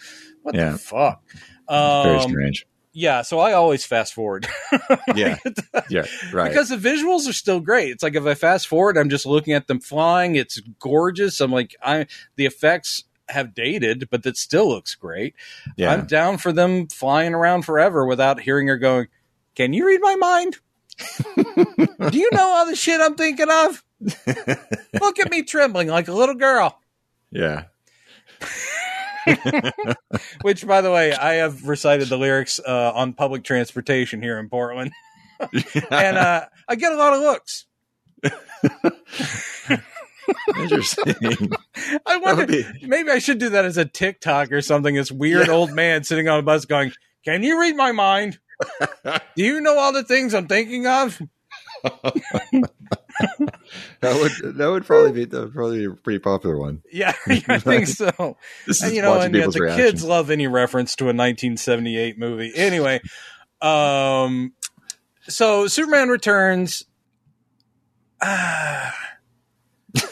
What 0.42 0.54
Yeah. 0.54 0.72
the 0.72 0.78
fuck? 0.78 1.22
very 1.68 2.16
Um, 2.18 2.30
strange. 2.30 2.66
Yeah, 2.98 3.20
so 3.20 3.38
I 3.38 3.52
always 3.52 3.84
fast 3.84 4.14
forward 4.14 4.46
Yeah, 5.14 5.36
uh, 5.74 5.82
yeah, 5.90 6.06
right. 6.32 6.48
because 6.48 6.70
the 6.70 6.76
visuals 6.76 7.28
are 7.28 7.34
still 7.34 7.60
great. 7.60 7.90
It's 7.90 8.02
like 8.02 8.14
if 8.14 8.24
I 8.24 8.32
fast 8.34 8.68
forward, 8.68 8.96
I'm 8.96 9.10
just 9.10 9.26
looking 9.26 9.52
at 9.52 9.66
them 9.66 9.80
flying. 9.80 10.34
It's 10.34 10.58
gorgeous. 10.80 11.40
I'm 11.42 11.52
like, 11.52 11.76
I 11.82 12.06
the 12.36 12.46
effects 12.46 13.04
have 13.28 13.54
dated, 13.54 14.08
but 14.10 14.22
that 14.22 14.38
still 14.38 14.68
looks 14.68 14.94
great. 14.94 15.34
yeah, 15.76 15.92
I'm 15.92 16.06
down 16.06 16.38
for 16.38 16.52
them 16.52 16.86
flying 16.88 17.34
around 17.34 17.62
forever 17.62 18.06
without 18.06 18.40
hearing 18.40 18.68
her 18.68 18.78
going, 18.78 19.08
Can 19.54 19.74
you 19.74 19.86
read 19.86 20.00
my 20.00 20.16
mind? 20.16 20.56
Do 22.10 22.18
you 22.18 22.30
know 22.32 22.48
all 22.48 22.66
the 22.66 22.76
shit 22.76 22.98
I'm 23.00 23.16
thinking 23.16 23.50
of? 23.50 23.84
Look 25.00 25.18
at 25.18 25.30
me 25.30 25.42
trembling 25.42 25.88
like 25.88 26.08
a 26.08 26.14
little 26.14 26.34
girl. 26.34 26.80
yeah. 27.30 27.64
Which, 30.42 30.66
by 30.66 30.80
the 30.80 30.90
way, 30.90 31.12
I 31.14 31.34
have 31.34 31.66
recited 31.66 32.08
the 32.08 32.16
lyrics 32.16 32.58
uh, 32.66 32.92
on 32.94 33.12
public 33.12 33.44
transportation 33.44 34.22
here 34.22 34.38
in 34.38 34.48
Portland. 34.48 34.92
and 35.90 36.16
uh, 36.16 36.46
I 36.68 36.74
get 36.76 36.92
a 36.92 36.96
lot 36.96 37.12
of 37.14 37.20
looks. 37.20 37.66
Interesting. 40.58 41.50
I 42.06 42.16
wonder, 42.18 42.46
be- 42.46 42.64
maybe 42.82 43.10
I 43.10 43.18
should 43.18 43.38
do 43.38 43.50
that 43.50 43.64
as 43.64 43.76
a 43.76 43.84
TikTok 43.84 44.50
or 44.52 44.60
something. 44.62 44.94
This 44.94 45.12
weird 45.12 45.46
Yeah. 45.48 45.52
old 45.54 45.72
man 45.72 46.04
sitting 46.04 46.28
on 46.28 46.38
a 46.38 46.42
bus 46.42 46.64
going, 46.64 46.92
Can 47.24 47.42
you 47.42 47.60
read 47.60 47.76
my 47.76 47.92
mind? 47.92 48.38
Do 49.04 49.42
you 49.44 49.60
know 49.60 49.78
all 49.78 49.92
the 49.92 50.02
things 50.04 50.32
I'm 50.34 50.46
thinking 50.48 50.86
of? 50.86 51.20
that 54.00 54.14
would 54.42 54.56
that 54.56 54.66
would 54.68 54.84
probably 54.84 55.12
be 55.12 55.24
that 55.24 55.40
would 55.40 55.52
probably 55.54 55.78
be 55.80 55.84
a 55.86 55.90
pretty 55.90 56.18
popular 56.18 56.56
one. 56.58 56.82
Yeah, 56.92 57.12
I 57.28 57.58
think 57.58 57.86
so. 57.88 58.36
This 58.66 58.82
And, 58.82 58.90
is 58.90 58.96
you 58.96 59.02
know, 59.02 59.20
and 59.20 59.34
yeah, 59.34 59.46
the 59.50 59.60
reactions. 59.60 59.90
kids 59.90 60.04
love 60.04 60.30
any 60.30 60.46
reference 60.46 60.96
to 60.96 61.04
a 61.04 61.12
1978 61.14 62.18
movie. 62.18 62.52
Anyway, 62.54 63.00
um, 63.60 64.52
so 65.28 65.66
Superman 65.66 66.08
Returns. 66.08 66.84
ah, 68.22 68.94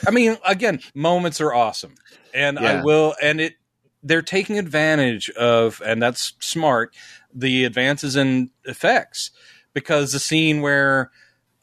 I 0.07 0.11
mean, 0.11 0.37
again, 0.47 0.81
moments 0.95 1.41
are 1.41 1.53
awesome, 1.55 1.95
and 2.33 2.59
I 2.59 2.83
will, 2.83 3.15
and 3.23 3.41
it 3.41 3.55
they're 4.03 4.23
taking 4.23 4.59
advantage 4.59 5.31
of, 5.31 5.81
and 5.85 6.03
that's 6.03 6.35
smart, 6.41 6.95
the 7.35 7.65
advances 7.65 8.17
in 8.17 8.51
effects 8.65 9.31
because 9.73 10.13
the 10.13 10.19
scene 10.19 10.61
where, 10.61 11.11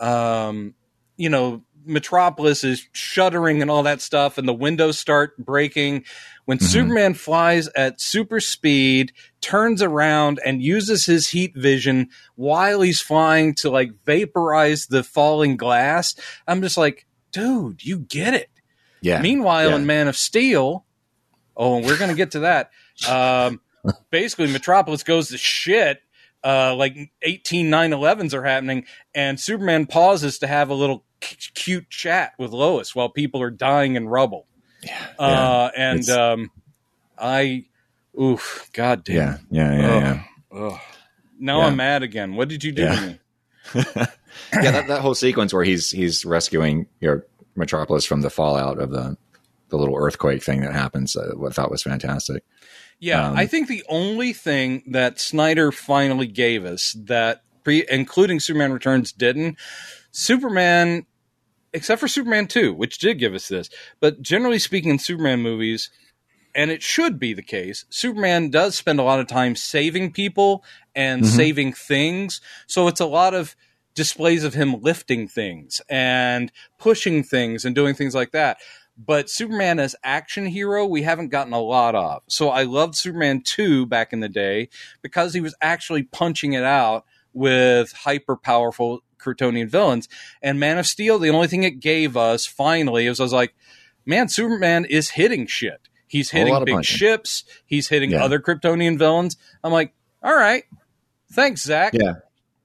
um, 0.01 0.73
you 1.17 1.29
know, 1.29 1.61
Metropolis 1.85 2.63
is 2.63 2.87
shuddering 2.91 3.61
and 3.61 3.71
all 3.71 3.83
that 3.83 4.01
stuff, 4.01 4.37
and 4.37 4.47
the 4.47 4.53
windows 4.53 4.99
start 4.99 5.37
breaking. 5.37 6.03
When 6.45 6.57
Mhm. 6.59 6.63
Superman 6.63 7.13
flies 7.13 7.67
at 7.69 8.01
super 8.01 8.39
speed, 8.39 9.13
turns 9.41 9.81
around 9.81 10.39
and 10.45 10.61
uses 10.61 11.05
his 11.05 11.29
heat 11.29 11.55
vision 11.55 12.09
while 12.35 12.81
he's 12.81 13.01
flying 13.01 13.55
to 13.55 13.69
like 13.69 13.91
vaporize 14.05 14.87
the 14.87 15.03
falling 15.03 15.57
glass, 15.57 16.15
I'm 16.47 16.61
just 16.61 16.77
like, 16.77 17.05
dude, 17.31 17.83
you 17.83 17.99
get 17.99 18.33
it. 18.33 18.49
Yeah. 19.01 19.21
Meanwhile, 19.21 19.69
Yeah. 19.69 19.75
in 19.77 19.85
Man 19.87 20.07
of 20.07 20.17
Steel, 20.17 20.85
oh, 21.57 21.77
and 21.77 21.85
we're 21.85 21.97
going 21.97 22.11
to 22.11 22.17
get 22.17 22.31
to 22.31 22.39
that. 22.41 22.69
Um, 23.07 23.61
basically, 24.11 24.51
Metropolis 24.51 25.01
goes 25.03 25.29
to 25.29 25.37
shit. 25.37 26.01
Uh, 26.43 26.73
like 26.75 27.11
18 27.21 27.69
9-11s 27.69 28.33
are 28.33 28.43
happening, 28.43 28.85
and 29.13 29.39
Superman 29.39 29.85
pauses 29.85 30.39
to 30.39 30.47
have 30.47 30.69
a 30.69 30.73
little 30.73 31.03
c- 31.23 31.35
cute 31.53 31.89
chat 31.89 32.33
with 32.39 32.51
Lois 32.51 32.95
while 32.95 33.09
people 33.09 33.41
are 33.41 33.51
dying 33.51 33.95
in 33.95 34.07
rubble. 34.07 34.47
Yeah. 34.83 35.05
Uh, 35.19 35.69
and 35.77 36.09
um, 36.09 36.51
I, 37.17 37.65
oof, 38.19 38.69
god 38.73 39.07
yeah. 39.07 39.37
damn. 39.37 39.47
Yeah. 39.51 39.77
Yeah. 39.79 40.23
Yeah. 40.51 40.57
Ugh. 40.59 40.79
Now 41.39 41.59
Yeah. 41.59 41.65
I'm 41.67 41.75
mad 41.75 42.01
again. 42.03 42.35
What 42.35 42.49
did 42.49 42.63
you 42.63 42.71
do 42.71 42.81
Yeah. 42.83 42.95
to 42.95 43.01
me? 43.07 43.19
yeah, 44.53 44.71
that, 44.71 44.87
that 44.87 45.01
whole 45.01 45.13
sequence 45.15 45.53
where 45.53 45.63
he's 45.63 45.91
he's 45.91 46.25
rescuing 46.25 46.87
your 46.99 47.25
Metropolis 47.55 48.05
from 48.05 48.21
the 48.21 48.29
fallout 48.31 48.79
of 48.79 48.89
the 48.89 49.15
the 49.69 49.77
little 49.77 49.95
earthquake 49.95 50.43
thing 50.43 50.61
that 50.61 50.73
happens, 50.73 51.15
uh, 51.15 51.31
I 51.45 51.49
thought 51.51 51.71
was 51.71 51.83
fantastic. 51.83 52.43
Yeah, 53.01 53.29
Um, 53.29 53.37
I 53.37 53.47
think 53.47 53.67
the 53.67 53.83
only 53.89 54.31
thing 54.31 54.83
that 54.87 55.19
Snyder 55.19 55.71
finally 55.71 56.27
gave 56.27 56.63
us 56.63 56.95
that 57.05 57.41
pre 57.63 57.83
including 57.89 58.39
Superman 58.39 58.71
Returns 58.71 59.11
didn't 59.11 59.57
Superman 60.11 61.05
except 61.73 61.99
for 61.99 62.07
Superman 62.07 62.47
2, 62.47 62.73
which 62.73 62.99
did 62.99 63.17
give 63.17 63.33
us 63.33 63.47
this. 63.47 63.69
But 63.99 64.21
generally 64.21 64.59
speaking 64.59 64.91
in 64.91 64.99
Superman 64.99 65.41
movies 65.41 65.89
and 66.53 66.69
it 66.69 66.83
should 66.83 67.17
be 67.17 67.33
the 67.33 67.41
case, 67.41 67.85
Superman 67.89 68.49
does 68.49 68.75
spend 68.75 68.99
a 68.99 69.03
lot 69.03 69.19
of 69.19 69.27
time 69.27 69.55
saving 69.55 70.11
people 70.11 70.63
and 70.93 71.23
Mhm. 71.23 71.27
saving 71.27 71.73
things. 71.73 72.39
So 72.67 72.87
it's 72.87 72.99
a 72.99 73.05
lot 73.05 73.33
of 73.33 73.55
displays 73.95 74.43
of 74.43 74.53
him 74.53 74.81
lifting 74.81 75.27
things 75.27 75.81
and 75.89 76.51
pushing 76.77 77.23
things 77.23 77.65
and 77.65 77.73
doing 77.73 77.95
things 77.95 78.13
like 78.13 78.31
that. 78.31 78.57
But 79.03 79.29
Superman 79.29 79.79
as 79.79 79.95
action 80.03 80.45
hero, 80.45 80.85
we 80.85 81.01
haven't 81.01 81.29
gotten 81.29 81.53
a 81.53 81.59
lot 81.61 81.95
of. 81.95 82.21
So 82.27 82.49
I 82.49 82.63
loved 82.63 82.95
Superman 82.95 83.41
2 83.43 83.85
back 83.87 84.13
in 84.13 84.19
the 84.19 84.29
day 84.29 84.69
because 85.01 85.33
he 85.33 85.41
was 85.41 85.55
actually 85.61 86.03
punching 86.03 86.53
it 86.53 86.63
out 86.63 87.05
with 87.33 87.91
hyper 87.93 88.35
powerful 88.35 88.99
Kryptonian 89.19 89.69
villains. 89.69 90.07
And 90.41 90.59
Man 90.59 90.77
of 90.77 90.85
Steel, 90.85 91.17
the 91.19 91.29
only 91.29 91.47
thing 91.47 91.63
it 91.63 91.79
gave 91.79 92.15
us 92.17 92.45
finally 92.45 93.07
is 93.07 93.19
I 93.19 93.23
was 93.23 93.33
like, 93.33 93.55
man, 94.05 94.27
Superman 94.27 94.85
is 94.85 95.11
hitting 95.11 95.47
shit. 95.47 95.87
He's 96.07 96.29
hitting 96.31 96.63
big 96.65 96.83
ships. 96.83 97.45
He's 97.65 97.87
hitting 97.87 98.11
Yeah. 98.11 98.23
other 98.23 98.39
Kryptonian 98.39 98.97
villains. 98.99 99.37
I'm 99.63 99.71
like, 99.71 99.93
all 100.21 100.35
right, 100.35 100.63
thanks, 101.31 101.61
Zach. 101.63 101.93
Yeah, 101.93 102.15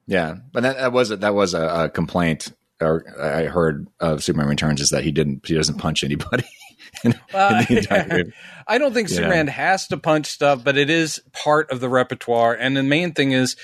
yeah, 0.05 0.35
but 0.51 0.63
that, 0.63 0.77
that 0.77 0.91
was 0.91 1.11
a, 1.11 1.17
that 1.17 1.33
was 1.33 1.53
a, 1.53 1.85
a 1.85 1.89
complaint. 1.89 2.51
Or 2.79 3.03
I 3.19 3.43
heard 3.45 3.87
of 3.99 4.23
Superman 4.23 4.47
Returns 4.49 4.81
is 4.81 4.91
that 4.91 5.03
he 5.03 5.11
didn't 5.11 5.47
he 5.47 5.55
doesn't 5.55 5.77
punch 5.79 6.03
anybody. 6.03 6.43
in, 7.03 7.11
in 7.13 7.17
the 7.33 7.65
entire 7.77 8.07
movie. 8.17 8.33
I 8.67 8.77
don't 8.77 8.93
think 8.93 9.09
Yeah. 9.09 9.15
Superman 9.17 9.47
has 9.47 9.87
to 9.87 9.97
punch 9.97 10.27
stuff, 10.27 10.63
but 10.63 10.77
it 10.77 10.89
is 10.89 11.19
part 11.33 11.71
of 11.71 11.79
the 11.79 11.89
repertoire. 11.89 12.53
And 12.53 12.77
the 12.77 12.83
main 12.83 13.13
thing 13.13 13.31
is 13.31 13.55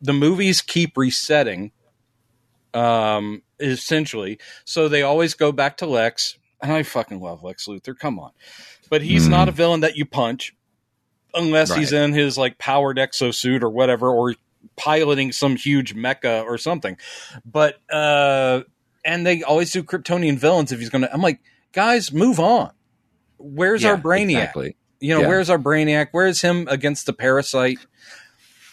the 0.00 0.12
movies 0.14 0.60
keep 0.62 0.96
resetting, 0.96 1.72
um, 2.72 3.42
essentially. 3.60 4.38
So 4.64 4.88
they 4.88 5.02
always 5.02 5.34
go 5.34 5.52
back 5.52 5.78
to 5.78 5.86
Lex. 5.86 6.36
And 6.62 6.72
I 6.72 6.82
fucking 6.82 7.20
love 7.20 7.42
Lex 7.42 7.66
Luthor. 7.66 7.98
Come 7.98 8.18
on. 8.18 8.30
But 8.88 9.02
he's 9.02 9.26
Mm. 9.26 9.30
not 9.30 9.48
a 9.48 9.52
villain 9.52 9.80
that 9.80 9.96
you 9.96 10.06
punch 10.06 10.54
unless 11.34 11.74
he's 11.74 11.92
in 11.92 12.12
his 12.12 12.38
like 12.38 12.58
powered 12.58 12.96
exosuit 12.96 13.62
or 13.62 13.68
whatever, 13.68 14.08
or 14.08 14.34
piloting 14.76 15.32
some 15.32 15.56
huge 15.56 15.94
mecha 15.94 16.44
or 16.44 16.58
something. 16.58 16.96
But, 17.44 17.78
uh, 17.92 18.62
and 19.04 19.26
they 19.26 19.42
always 19.42 19.70
do 19.72 19.82
Kryptonian 19.82 20.38
villains 20.38 20.72
if 20.72 20.78
he's 20.80 20.88
going 20.90 21.02
to. 21.02 21.12
I'm 21.12 21.20
like, 21.20 21.40
guys, 21.72 22.12
move 22.12 22.40
on. 22.40 22.70
Where's 23.38 23.84
our 23.84 23.96
Brainiac? 23.98 24.30
Exactly. 24.38 24.76
You 25.00 25.14
know, 25.14 25.20
Yeah. 25.22 25.28
where's 25.28 25.50
our 25.50 25.58
Brainiac? 25.58 26.08
Where's 26.12 26.40
him 26.40 26.66
against 26.70 27.04
the 27.06 27.12
Parasite? 27.12 27.78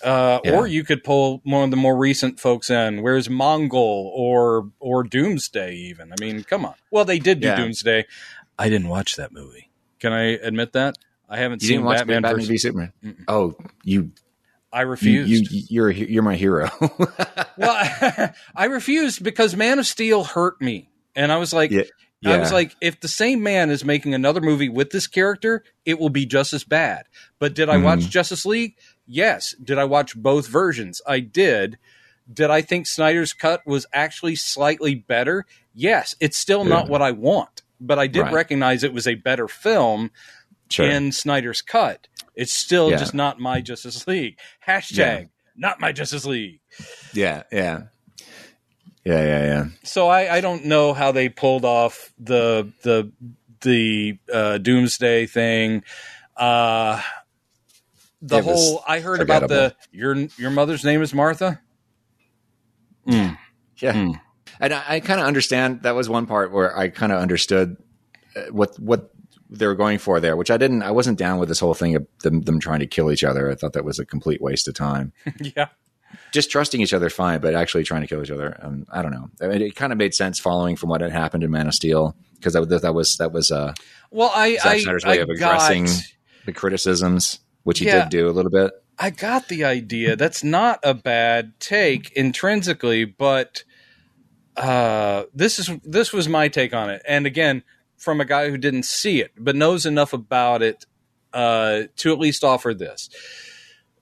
Uh, 0.04 0.40
Yeah. 0.44 0.54
Or 0.58 0.68
you 0.68 0.84
could 0.84 1.04
pull 1.04 1.42
one 1.44 1.66
of 1.66 1.72
the 1.72 1.78
more 1.78 1.96
recent 1.98 2.40
folks 2.40 2.70
in. 2.70 3.02
Where's 3.04 3.28
Mongul 3.28 3.74
or 3.74 4.72
or 4.80 5.04
Doomsday? 5.04 5.76
Even 5.76 6.12
I 6.12 6.16
mean, 6.20 6.44
come 6.44 6.66
on. 6.66 6.74
Well, 6.90 7.06
they 7.06 7.20
did 7.20 7.40
do 7.42 7.48
Yeah. 7.48 7.56
Doomsday. 7.58 8.06
I 8.58 8.70
didn't 8.70 8.88
watch 8.88 9.16
that 9.18 9.32
movie. 9.32 9.70
Can 10.00 10.14
I 10.14 10.38
admit 10.38 10.74
that? 10.74 10.96
I 11.30 11.38
haven't 11.38 11.62
You 11.62 11.68
seen 11.68 11.78
didn't 11.78 11.86
watch 11.86 11.98
Batman. 12.00 12.22
Batman, 12.24 12.36
versus- 12.38 12.50
v 12.50 12.58
Superman? 12.58 12.94
Mm-mm. 13.04 13.24
Oh, 13.28 13.56
you 13.84 14.12
I 14.74 14.82
you, 14.84 14.88
refused. 14.88 15.52
you 15.52 15.64
you're 15.70 15.90
a 15.90 15.94
he- 15.94 16.12
you're 16.12 16.24
my 16.24 16.36
hero. 16.36 16.70
well, 17.58 18.32
I 18.56 18.66
refused 18.66 19.24
because 19.24 19.56
Man 19.56 19.80
of 19.80 19.86
Steel 19.88 20.24
hurt 20.24 20.62
me, 20.62 20.90
and 21.16 21.32
I 21.32 21.38
was 21.38 21.54
like, 21.54 21.72
Yeah. 21.72 21.84
I 22.26 22.38
was 22.38 22.52
like, 22.52 22.76
if 22.82 23.00
the 23.00 23.08
same 23.08 23.42
man 23.44 23.70
is 23.70 23.84
making 23.84 24.14
another 24.14 24.42
movie 24.42 24.70
with 24.70 24.92
this 24.92 25.08
character, 25.08 25.64
it 25.86 26.00
will 26.00 26.10
be 26.10 26.26
just 26.26 26.54
as 26.54 26.64
bad. 26.64 27.06
But 27.40 27.56
did 27.56 27.68
I 27.70 27.78
watch 27.78 28.00
Mhm. 28.02 28.10
Justice 28.10 28.46
League? 28.46 28.76
Yes. 29.08 29.56
Did 29.64 29.78
I 29.80 29.86
watch 29.86 30.16
both 30.16 30.48
versions? 30.48 31.02
I 31.08 31.20
did. 31.20 31.78
Did 32.32 32.50
I 32.52 32.62
think 32.62 32.86
Snyder's 32.88 33.34
cut 33.34 33.66
was 33.66 33.86
actually 33.92 34.36
slightly 34.36 34.94
better? 34.96 35.46
Yes. 35.74 36.16
It's 36.20 36.38
still 36.38 36.64
not 36.64 36.88
what 36.90 37.02
I 37.02 37.12
want, 37.12 37.64
but 37.80 37.98
I 38.00 38.06
did 38.08 38.22
Right. 38.22 38.34
recognize 38.34 38.84
it 38.84 38.94
was 38.94 39.08
a 39.08 39.16
better 39.16 39.48
film 39.48 40.12
sure. 40.70 40.86
in 40.86 41.12
Snyder's 41.12 41.62
cut. 41.64 42.08
It's 42.42 42.54
still 42.54 42.90
Yeah. 42.90 42.98
just 42.98 43.14
not 43.14 43.40
my 43.40 43.62
Justice 43.62 44.08
League. 44.08 44.40
Hashtag 44.68 45.30
not 45.56 45.80
my 45.80 45.92
Justice 45.92 46.26
League. 46.26 46.60
yeah, 47.14 47.44
yeah, 47.52 47.82
yeah, 49.06 49.24
yeah, 49.24 49.44
yeah. 49.46 49.66
so 49.84 50.08
I, 50.08 50.38
I 50.38 50.42
don't 50.42 50.66
know 50.66 50.94
how 50.94 51.12
they 51.12 51.30
pulled 51.30 51.66
off 51.66 52.12
the 52.18 52.72
the 52.84 53.12
the 53.62 54.18
uh, 54.34 54.58
doomsday 54.58 55.28
thing. 55.28 55.84
Uh, 56.36 57.00
the 58.24 58.38
It 58.38 58.44
whole 58.44 58.84
I 58.88 59.02
heard 59.02 59.22
about 59.22 59.48
the 59.48 59.76
your 59.92 60.16
your 60.38 60.50
mother's 60.50 60.84
name 60.84 61.02
is 61.04 61.14
Martha. 61.14 61.62
Mm. 63.08 63.38
Yeah, 63.78 63.94
Mm. 63.94 64.20
and 64.60 64.74
I, 64.74 64.84
I 64.88 65.00
kind 65.00 65.20
of 65.20 65.28
understand. 65.28 65.84
That 65.84 65.94
was 65.96 66.10
one 66.10 66.26
part 66.26 66.52
where 66.52 66.76
I 66.78 66.90
kind 66.90 67.12
of 67.12 67.20
understood 67.20 67.78
uh, 68.36 68.42
what 68.52 68.80
what 68.80 69.11
they 69.52 69.68
were 69.68 69.76
going 69.76 69.98
for 69.98 70.20
there, 70.22 70.36
which 70.38 70.50
I 70.50 70.58
didn't. 70.58 70.82
I 70.82 70.92
wasn't 70.92 71.20
down 71.20 71.38
with 71.38 71.50
this 71.50 71.60
whole 71.60 71.74
thing 71.74 71.96
of 71.96 72.08
them, 72.24 72.42
them 72.42 72.60
trying 72.60 72.80
to 72.80 72.88
kill 72.88 73.12
each 73.12 73.24
other. 73.24 73.52
I 73.52 73.56
thought 73.56 73.74
that 73.74 73.84
was 73.86 74.00
a 74.00 74.06
complete 74.06 74.42
waste 74.42 74.68
of 74.70 74.74
time. 74.74 75.12
yeah, 75.42 75.68
Just 76.32 76.50
trusting 76.50 76.80
each 76.82 76.94
other, 76.94 77.10
fine, 77.10 77.42
but 77.42 77.54
actually 77.54 77.84
trying 77.84 78.02
to 78.02 78.08
kill 78.08 78.24
each 78.24 78.32
other, 78.32 78.58
um, 78.62 78.86
I 78.90 79.02
don't 79.02 79.12
know. 79.12 79.30
I 79.42 79.48
mean, 79.48 79.62
it 79.62 79.76
kind 79.76 79.92
of 79.92 79.98
made 79.98 80.14
sense 80.14 80.40
following 80.40 80.76
from 80.78 80.90
what 80.90 81.02
had 81.02 81.12
happened 81.12 81.44
in 81.44 81.52
Man 81.52 81.68
of 81.68 81.74
Steel 81.74 82.16
because 82.36 82.54
that, 82.54 82.82
that 82.82 82.94
was 82.96 83.18
that 83.18 83.32
was 83.34 83.52
uh, 83.52 83.74
well 84.10 84.32
I 84.34 84.56
Zack 84.56 84.66
I, 84.66 84.80
Snyder's 84.80 85.06
way 85.06 85.20
I 85.20 85.24
of 85.24 85.30
addressing 85.30 85.86
got 85.86 86.02
the 86.46 86.54
criticisms, 86.54 87.40
which 87.64 87.80
he 87.80 87.86
Yeah. 87.86 88.04
did 88.04 88.10
do 88.10 88.30
a 88.30 88.32
little 88.32 88.52
bit. 88.52 88.72
I 88.98 89.10
got 89.10 89.48
the 89.50 89.64
idea. 89.66 90.16
That's 90.16 90.44
not 90.44 90.80
a 90.84 90.94
bad 90.94 91.60
take 91.60 92.12
intrinsically, 92.14 93.04
but 93.06 93.64
uh, 94.58 95.24
this 95.34 95.60
is 95.60 95.70
this 95.84 96.14
was 96.14 96.28
my 96.28 96.48
take 96.48 96.74
on 96.74 96.90
it. 96.90 97.02
And 97.08 97.26
again, 97.26 97.64
from 98.02 98.20
a 98.20 98.26
guy 98.26 98.50
who 98.50 98.58
didn't 98.58 98.84
see 98.84 99.22
it 99.22 99.32
but 99.38 99.56
knows 99.56 99.86
enough 99.86 100.12
about 100.12 100.62
it 100.62 100.86
uh, 101.34 101.84
to 101.96 102.12
at 102.12 102.20
least 102.20 102.44
offer 102.44 102.74
this. 102.74 103.10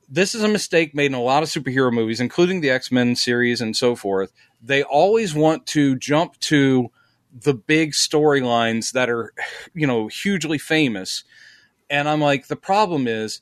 This 0.07 0.33
is 0.33 0.41
a 0.41 0.47
mistake 0.47 0.95
made 0.95 1.07
in 1.07 1.13
a 1.13 1.21
lot 1.21 1.43
of 1.43 1.49
superhero 1.49 1.93
movies, 1.93 2.19
including 2.19 2.61
the 2.61 2.71
X 2.71 2.91
Men 2.91 3.15
series 3.15 3.61
and 3.61 3.75
so 3.75 3.95
forth. 3.95 4.31
They 4.61 4.81
always 4.81 5.35
want 5.35 5.67
to 5.67 5.95
jump 5.97 6.39
to 6.39 6.89
the 7.31 7.53
big 7.53 7.91
storylines 7.91 8.93
that 8.93 9.09
are, 9.09 9.33
you 9.75 9.85
know, 9.85 10.07
hugely 10.07 10.57
famous. 10.57 11.23
And 11.89 12.09
I'm 12.09 12.21
like, 12.21 12.47
the 12.47 12.55
problem 12.55 13.07
is, 13.07 13.41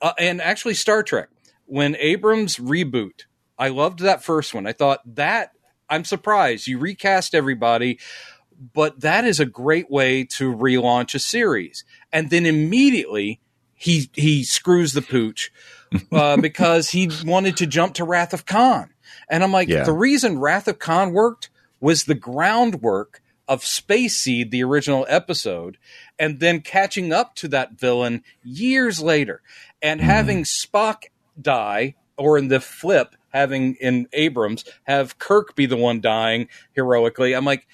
uh, 0.00 0.12
and 0.18 0.40
actually 0.40 0.74
Star 0.74 1.02
Trek 1.02 1.28
when 1.66 1.96
Abrams 1.96 2.56
reboot, 2.56 3.26
I 3.58 3.68
loved 3.68 4.00
that 4.00 4.24
first 4.24 4.54
one. 4.54 4.66
I 4.66 4.72
thought 4.72 5.00
that 5.16 5.52
I'm 5.88 6.04
surprised 6.04 6.66
you 6.66 6.78
recast 6.78 7.34
everybody, 7.34 7.98
but 8.74 9.00
that 9.00 9.24
is 9.24 9.38
a 9.40 9.46
great 9.46 9.90
way 9.90 10.24
to 10.24 10.54
relaunch 10.54 11.14
a 11.14 11.18
series. 11.18 11.84
And 12.12 12.30
then 12.30 12.46
immediately 12.46 13.40
he 13.74 14.10
he 14.14 14.44
screws 14.44 14.92
the 14.92 15.02
pooch 15.02 15.52
uh, 16.12 16.36
because 16.36 16.90
he 16.90 17.10
wanted 17.24 17.56
to 17.58 17.66
jump 17.66 17.94
to 17.94 18.04
Wrath 18.04 18.32
of 18.34 18.46
Khan. 18.46 18.90
And 19.30 19.42
I'm 19.44 19.52
like, 19.52 19.68
Yeah. 19.68 19.84
the 19.84 19.92
reason 19.92 20.38
Wrath 20.38 20.68
of 20.68 20.78
Khan 20.78 21.12
worked 21.12 21.50
was 21.80 22.04
the 22.04 22.14
groundwork 22.14 23.22
of 23.46 23.64
Space 23.64 24.16
Seed, 24.18 24.50
the 24.50 24.62
original 24.64 25.06
episode, 25.08 25.78
and 26.18 26.40
then 26.40 26.60
catching 26.60 27.12
up 27.12 27.34
to 27.36 27.48
that 27.48 27.72
villain 27.78 28.22
years 28.42 29.00
later 29.00 29.40
and 29.80 30.00
having 30.00 30.42
Spock 30.42 31.04
die, 31.40 31.94
or 32.16 32.36
in 32.36 32.48
the 32.48 32.60
flip, 32.60 33.14
having 33.32 33.76
in 33.76 34.08
Abrams 34.12 34.64
have 34.84 35.18
Kirk 35.18 35.54
be 35.54 35.66
the 35.66 35.76
one 35.76 36.00
dying 36.00 36.48
heroically. 36.74 37.32
I'm 37.34 37.44
like, 37.44 37.66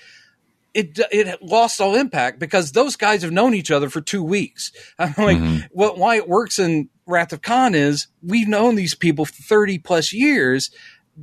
it 0.75 0.99
it 1.13 1.41
lost 1.43 1.81
all 1.81 1.95
impact 1.95 2.39
because 2.39 2.73
those 2.73 2.97
guys 2.97 3.23
have 3.23 3.33
known 3.33 3.55
each 3.55 3.71
other 3.71 3.89
for 3.89 4.01
two 4.01 4.23
weeks. 4.23 4.73
I'm 4.99 5.15
like, 5.17 5.39
Mhm. 5.39 5.69
what? 5.71 5.97
Why 5.99 6.17
it 6.17 6.29
works 6.29 6.59
in 6.59 6.89
Wrath 7.07 7.33
of 7.33 7.43
Khan 7.43 7.75
is 7.75 8.09
we've 8.23 8.49
known 8.49 8.75
these 8.75 8.95
people 8.95 9.25
for 9.25 9.33
thirty 9.43 9.79
plus 9.79 10.13
years. 10.13 10.71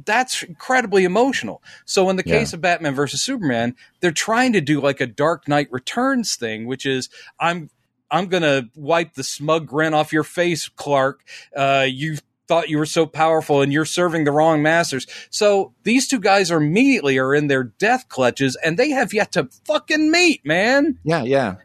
That's 0.06 0.42
incredibly 0.44 1.04
emotional. 1.04 1.62
So 1.86 2.10
in 2.10 2.16
the 2.16 2.24
Yeah. 2.26 2.40
case 2.40 2.54
of 2.54 2.62
Batman 2.62 2.96
versus 2.96 3.22
Superman, 3.22 3.76
they're 4.00 4.12
trying 4.12 4.54
to 4.54 4.62
do 4.62 4.80
like 4.80 5.02
a 5.02 5.06
Dark 5.08 5.50
Knight 5.50 5.68
Returns 5.70 6.36
thing, 6.36 6.66
which 6.66 6.86
is 6.86 7.10
I'm 7.40 7.70
I'm 8.10 8.28
gonna 8.28 8.64
wipe 8.76 9.14
the 9.16 9.24
smug 9.24 9.68
grin 9.68 9.94
off 9.94 10.12
your 10.14 10.24
face, 10.24 10.70
Clark. 10.70 11.22
Uh, 11.56 11.86
you 11.90 12.18
thought 12.52 12.68
you 12.70 12.78
were 12.78 12.86
so 12.86 13.06
powerful, 13.06 13.62
and 13.62 13.72
you're 13.72 13.86
serving 13.86 14.26
the 14.26 14.32
wrong 14.32 14.62
masters. 14.62 15.08
So 15.30 15.74
these 15.84 16.08
two 16.10 16.20
guys 16.20 16.52
are 16.52 16.58
immediately 16.62 17.18
are 17.18 17.34
in 17.34 17.48
their 17.48 17.64
death 17.64 18.10
clutches, 18.10 18.58
and 18.62 18.78
they 18.78 18.90
have 18.90 19.14
yet 19.14 19.32
to 19.34 19.48
fucking 19.66 20.12
meet, 20.12 20.46
man. 20.46 20.98
Yeah, 21.06 21.24
yeah. 21.24 21.56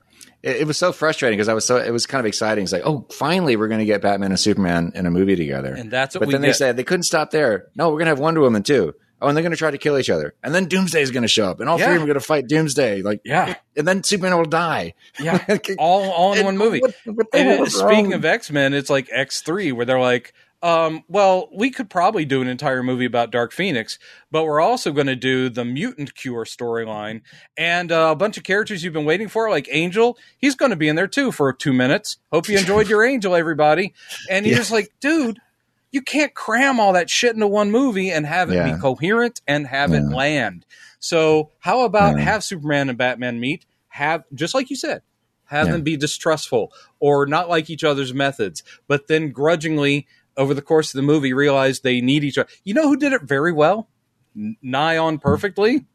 It, 0.43 0.59
it 0.59 0.67
was 0.69 0.77
so 0.77 0.93
frustrating 0.93 1.37
because 1.39 1.49
I 1.49 1.55
was 1.55 1.65
so 1.65 1.79
it 1.79 1.91
was 1.91 2.07
kind 2.07 2.21
of 2.21 2.27
exciting. 2.27 2.63
It's 2.63 2.73
like, 2.73 2.83
oh, 2.87 3.05
finally 3.11 3.57
we're 3.57 3.67
going 3.69 3.81
to 3.81 3.85
get 3.85 4.01
Batman 4.01 4.31
and 4.31 4.39
Superman 4.39 4.93
in 4.95 5.07
a 5.07 5.11
movie 5.11 5.35
together. 5.35 5.75
And 5.75 5.91
that's 5.91 6.15
what 6.15 6.21
but 6.27 6.31
then 6.31 6.41
they 6.41 6.53
said 6.53 6.77
they 6.77 6.85
couldn't 6.85 7.03
stop 7.05 7.33
there. 7.33 7.67
No, 7.75 7.89
we're 7.89 7.95
going 7.97 8.05
to 8.07 8.11
have 8.11 8.21
Wonder 8.21 8.41
Woman 8.43 8.63
too. 8.63 8.95
Oh, 9.21 9.29
and 9.29 9.35
they're 9.37 9.43
going 9.43 9.53
to 9.53 9.57
try 9.57 9.71
to 9.71 9.79
kill 9.79 9.97
each 9.99 10.11
other. 10.11 10.35
And 10.45 10.55
then 10.55 10.67
Doomsday 10.67 11.01
is 11.01 11.11
going 11.11 11.23
to 11.23 11.29
show 11.29 11.47
up, 11.49 11.61
and 11.61 11.71
all 11.71 11.79
Yeah. 11.79 11.87
three 11.87 11.95
of 11.95 12.01
them 12.01 12.05
are 12.05 12.13
going 12.13 12.21
to 12.21 12.27
fight 12.27 12.49
Doomsday. 12.49 13.01
Like, 13.01 13.23
yeah, 13.25 13.55
and 13.75 13.89
then 13.89 14.05
Superman 14.05 14.37
will 14.37 14.45
die. 14.45 14.93
yeah, 15.19 15.43
all 15.79 16.11
all 16.11 16.33
in 16.35 16.41
And 16.41 16.45
one 16.45 16.59
movie. 16.59 16.81
what- 16.81 16.95
what 17.07 17.27
And 17.33 17.49
hell 17.49 17.63
it- 17.63 17.69
is 17.69 17.75
speaking 17.77 18.05
wrong? 18.05 18.13
of 18.13 18.25
X 18.27 18.51
Men, 18.51 18.75
it's 18.75 18.91
like 18.91 19.09
X 19.11 19.41
three, 19.41 19.73
where 19.73 19.87
they're 19.87 19.99
like, 19.99 20.35
um, 20.63 21.05
well, 21.09 21.49
we 21.55 21.71
could 21.71 21.89
probably 21.91 22.25
do 22.25 22.41
an 22.43 22.49
entire 22.49 22.83
movie 22.83 23.05
about 23.05 23.31
Dark 23.31 23.53
Phoenix, 23.53 23.99
but 24.31 24.45
we're 24.45 24.61
also 24.61 24.93
going 24.93 25.07
to 25.07 25.17
do 25.17 25.49
the 25.49 25.65
mutant 25.65 26.15
cure 26.15 26.45
storyline 26.45 27.21
and 27.57 27.93
uh, 27.93 28.09
a 28.13 28.17
bunch 28.17 28.37
of 28.37 28.45
characters 28.45 28.83
you've 28.83 28.93
been 28.93 29.05
waiting 29.05 29.29
for, 29.29 29.51
like 29.51 29.69
Angel. 29.71 30.17
He's 30.39 30.55
going 30.57 30.71
to 30.71 30.77
be 30.77 30.89
in 30.89 30.97
there 30.97 31.07
too 31.07 31.31
for 31.33 31.53
two 31.53 31.73
minutes. 31.73 32.17
Hope 32.33 32.49
you 32.49 32.59
enjoyed 32.59 32.89
your 32.89 33.05
Angel, 33.05 33.35
everybody. 33.35 33.95
And 34.31 34.45
you're 34.47 34.55
Yeah. 34.55 34.61
just 34.61 34.73
like, 34.73 34.93
dude. 35.01 35.41
You 35.93 36.03
can't 36.03 36.35
cram 36.35 36.79
all 36.79 36.93
that 36.93 37.09
shit 37.09 37.33
into 37.35 37.47
one 37.47 37.71
movie 37.71 38.11
and 38.11 38.27
have 38.27 38.51
it 38.51 38.55
Yeah. 38.55 38.75
be 38.75 38.79
coherent 38.79 39.41
and 39.47 39.67
have 39.69 39.93
it 39.95 40.03
land. 40.13 40.67
So, 40.99 41.53
how 41.61 41.83
about 41.87 42.19
Yeah. 42.19 42.25
have 42.25 42.45
Superman 42.45 42.89
and 42.91 42.99
Batman 42.99 43.41
meet? 43.41 43.65
Have 43.89 44.25
just 44.35 44.53
like 44.53 44.69
you 44.69 44.77
said, 44.77 45.03
have 45.45 45.69
Yeah. 45.69 45.73
them 45.75 45.83
be 45.83 45.97
distrustful 45.97 46.71
or 47.01 47.25
not 47.27 47.49
like 47.49 47.71
each 47.71 47.85
other's 47.85 48.13
methods, 48.13 48.63
but 48.89 49.07
then 49.07 49.31
grudgingly 49.31 50.07
over 50.37 50.55
the 50.55 50.63
course 50.63 50.93
of 50.95 50.99
the 50.99 51.03
movie 51.03 51.33
realize 51.33 51.81
they 51.81 52.01
need 52.01 52.25
each 52.25 52.39
other. 52.39 52.49
You 52.65 52.75
know 52.75 52.89
who 52.89 52.97
did 52.97 53.13
it 53.13 53.23
very 53.23 53.53
well, 53.53 53.89
nigh 54.63 54.99
on 54.99 55.19
perfectly? 55.19 55.87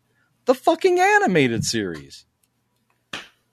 The 0.45 0.55
fucking 0.55 0.99
animated 0.99 1.63
series. 1.63 2.25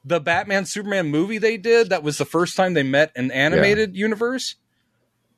the 0.04 0.20
Batman 0.20 0.64
Superman 0.64 1.08
movie 1.08 1.38
they 1.38 1.56
did, 1.58 1.90
that 1.90 2.02
was 2.02 2.16
the 2.18 2.24
first 2.24 2.56
time 2.56 2.74
they 2.74 2.82
met 2.82 3.12
an 3.16 3.30
animated 3.30 3.94
universe. 3.96 4.54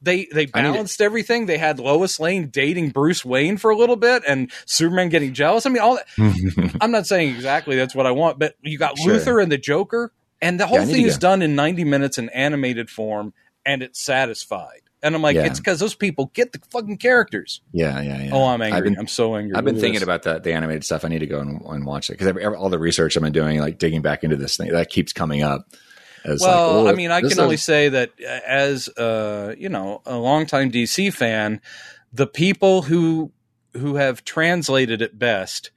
They 0.03 0.29
they 0.33 0.43
I 0.55 0.63
need 0.63 0.69
to- 0.69 0.73
balanced 0.73 1.01
everything. 1.03 1.45
They 1.47 1.59
had 1.59 1.79
Lois 1.79 2.19
Lane 2.21 2.49
dating 2.49 2.91
Bruce 2.91 3.23
Wayne 3.25 3.57
for 3.59 3.71
a 3.71 3.77
little 3.77 3.97
bit, 3.97 4.23
and 4.27 4.51
Superman 4.65 5.09
getting 5.11 5.35
jealous. 5.35 5.67
I 5.67 5.71
mean, 5.71 5.83
all 5.83 5.97
that. 5.97 6.77
I'm 6.81 6.91
not 6.91 7.07
saying 7.07 7.35
exactly 7.35 7.77
that's 7.77 7.95
what 7.95 8.07
I 8.07 8.13
want, 8.13 8.39
but 8.39 8.55
you 8.63 8.79
got 8.79 8.97
Sure. 8.99 9.15
Luthor 9.19 9.43
and 9.43 9.53
the 9.53 9.59
Joker, 9.59 10.11
and 10.41 10.59
the 10.59 10.67
whole 10.67 10.79
need 10.87 10.93
thing 10.93 11.05
is 11.07 11.19
done 11.19 11.43
in 11.43 11.55
90 11.55 11.85
minutes 11.85 12.17
in 12.17 12.31
animated 12.31 12.89
form, 12.89 13.35
and 13.67 13.83
it's 13.83 14.03
satisfied. 14.03 14.81
And 15.03 15.15
I'm 15.15 15.23
like, 15.23 15.35
Yeah. 15.35 15.47
it's 15.47 15.59
because 15.59 15.81
those 15.81 15.95
people 15.95 16.31
get 16.35 16.53
the 16.53 16.61
fucking 16.71 16.99
characters. 16.99 17.61
yeah, 17.73 18.01
yeah, 18.03 18.23
yeah. 18.25 18.31
Oh, 18.33 18.45
I'm 18.47 18.61
angry. 18.61 18.83
Been, 18.91 18.99
I'm 18.99 19.07
so 19.07 19.35
angry. 19.37 19.57
I've 19.57 19.65
been 19.65 19.75
Look 19.77 19.81
thinking 19.83 20.03
about 20.03 20.25
that 20.25 20.43
the 20.45 20.53
animated 20.53 20.85
stuff. 20.85 21.05
I 21.05 21.09
need 21.09 21.21
to 21.21 21.27
go 21.27 21.41
and, 21.41 21.61
and 21.63 21.87
watch 21.87 22.11
it 22.11 22.19
because 22.19 22.55
all 22.57 22.69
the 22.69 22.79
research 22.79 23.17
I've 23.17 23.23
been 23.23 23.33
doing, 23.33 23.61
like 23.61 23.79
digging 23.79 24.03
back 24.03 24.25
into 24.25 24.37
this 24.37 24.57
thing, 24.57 24.71
that 24.73 24.91
keeps 24.91 25.13
coming 25.13 25.43
up. 25.43 25.67
As 26.25 26.43
like, 26.43 26.51
Well, 26.51 26.81
oh, 26.81 26.89
I 26.89 26.93
mean, 26.93 27.11
I 27.11 27.23
can 27.23 27.41
only 27.41 27.55
is- 27.55 27.65
say 27.65 27.89
that 27.89 28.11
uh, 28.21 28.41
as 28.47 28.89
uh, 28.91 29.55
you 29.57 29.71
know, 29.71 30.03
a 30.05 30.17
longtime 30.19 30.71
DC 30.71 31.13
fan, 31.15 31.61
the 32.13 32.27
people 32.27 32.83
who 32.83 33.33
who 33.75 33.95
have 33.95 34.23
translated 34.25 35.01
it 35.01 35.19
best, 35.19 35.71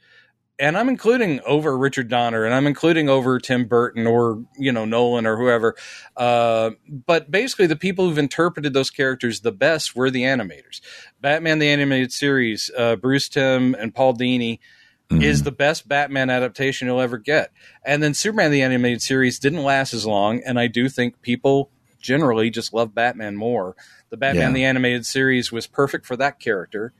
and 0.59 0.77
I'm 0.77 0.87
including 0.89 1.39
over 1.45 1.77
Richard 1.77 2.07
Donner, 2.09 2.45
and 2.45 2.53
I'm 2.53 2.67
including 2.67 3.09
over 3.09 3.39
Tim 3.39 3.65
Burton 3.65 4.05
or 4.07 4.43
you 4.57 4.71
know 4.71 4.85
Nolan 4.85 5.25
or 5.25 5.37
whoever, 5.37 5.75
uh, 6.17 6.71
but 6.87 7.31
basically 7.31 7.67
the 7.67 7.75
people 7.75 8.07
who've 8.07 8.17
interpreted 8.17 8.73
those 8.73 8.89
characters 8.89 9.41
the 9.41 9.51
best 9.51 9.95
were 9.95 10.09
the 10.11 10.23
animators. 10.23 10.81
Batman 11.21 11.59
the 11.59 11.69
animated 11.69 12.11
series, 12.11 12.69
uh, 12.77 12.95
Bruce 12.95 13.29
Timm 13.29 13.75
and 13.75 13.93
Paul 13.95 14.15
Dini 14.15 14.59
Mhm. 15.09 15.21
is 15.21 15.43
the 15.43 15.51
best 15.51 15.87
Batman 15.87 16.29
adaptation 16.29 16.87
you'll 16.87 17.01
ever 17.01 17.17
get. 17.17 17.51
And 17.85 18.01
then 18.01 18.13
Superman 18.13 18.51
the 18.51 18.61
animated 18.61 19.01
series 19.01 19.37
didn't 19.39 19.63
last 19.63 19.93
as 19.93 20.05
long, 20.05 20.41
and 20.45 20.59
I 20.59 20.67
do 20.67 20.87
think 20.87 21.21
people 21.21 21.69
generally 21.99 22.49
just 22.49 22.73
love 22.73 22.93
Batman 22.95 23.35
more. 23.35 23.75
The 24.09 24.17
Batman 24.17 24.49
Yeah. 24.51 24.53
the 24.55 24.63
animated 24.65 25.05
series 25.05 25.51
was 25.51 25.67
perfect 25.67 26.05
for 26.05 26.15
that 26.17 26.39
character, 26.39 26.93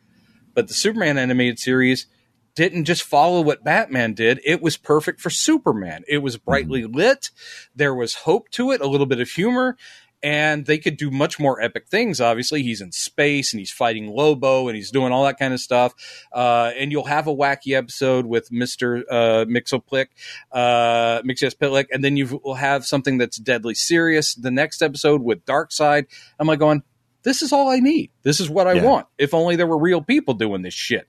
but 0.54 0.68
the 0.68 0.74
Superman 0.74 1.18
animated 1.18 1.60
series 1.60 2.08
didn't 2.56 2.86
just 2.86 3.04
follow 3.04 3.42
what 3.42 3.64
Batman 3.64 4.14
did. 4.14 4.40
It 4.46 4.62
was 4.62 4.78
perfect 4.78 5.20
for 5.20 5.30
Superman. 5.30 6.04
It 6.08 6.20
was 6.20 6.38
brightly 6.38 6.86
lit. 6.86 7.32
There 7.76 7.96
was 7.96 8.14
hope 8.14 8.50
to 8.52 8.72
it, 8.72 8.82
a 8.82 8.88
little 8.88 9.08
bit 9.08 9.20
of 9.20 9.30
humor, 9.30 9.76
and 10.22 10.66
they 10.66 10.78
could 10.78 10.96
do 10.96 11.12
much 11.12 11.40
more 11.40 11.60
epic 11.60 11.88
things. 11.90 12.22
Obviously, 12.22 12.64
he's 12.64 12.80
in 12.80 12.92
space 12.92 13.52
and 13.54 13.60
he's 13.60 13.72
fighting 13.72 14.08
Lobo 14.08 14.68
and 14.68 14.76
he's 14.76 14.92
doing 14.92 15.12
all 15.12 15.26
that 15.26 15.38
kind 15.38 15.54
of 15.54 15.60
stuff. 15.60 15.94
Uh, 16.32 16.72
and 16.78 16.92
you'll 16.92 17.06
have 17.06 17.28
a 17.28 17.36
wacky 17.36 17.76
episode 17.76 18.26
with 18.26 18.52
Mister 18.52 19.04
uh, 19.10 19.46
Mxyzptlk, 19.46 20.06
uh, 20.52 21.22
Mxyzptlk, 21.24 21.88
and 21.92 22.04
then 22.04 22.16
you 22.16 22.40
will 22.44 22.56
have 22.56 22.86
something 22.86 23.18
that's 23.18 23.38
deadly 23.38 23.74
serious. 23.74 24.36
The 24.36 24.52
next 24.52 24.82
episode 24.82 25.22
with 25.24 25.44
Darkseid. 25.46 26.06
I'm 26.40 26.48
like 26.48 26.60
going, 26.60 26.84
this 27.24 27.42
is 27.42 27.52
all 27.52 27.70
I 27.70 27.80
need. 27.80 28.12
This 28.22 28.40
is 28.40 28.50
what 28.50 28.68
I 28.68 28.74
Yeah. 28.74 28.86
want. 28.86 29.08
If 29.18 29.34
only 29.34 29.56
there 29.56 29.68
were 29.68 29.78
real 29.80 30.02
people 30.02 30.36
doing 30.36 30.62
this 30.62 30.74
shit. 30.74 31.08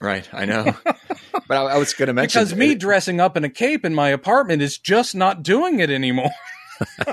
Right. 0.00 0.28
I 0.32 0.44
know, 0.44 0.74
but 0.84 1.50
I, 1.50 1.62
I 1.62 1.78
was 1.78 1.94
going 1.94 2.08
to 2.08 2.12
mention 2.12 2.42
Because 2.42 2.54
me 2.56 2.74
dressing 2.74 3.20
up 3.20 3.36
in 3.36 3.44
a 3.44 3.50
cape 3.50 3.84
in 3.84 3.94
my 3.94 4.08
apartment 4.08 4.62
is 4.62 4.78
just 4.78 5.14
not 5.14 5.42
doing 5.42 5.80
it 5.80 5.90
anymore. 5.90 6.30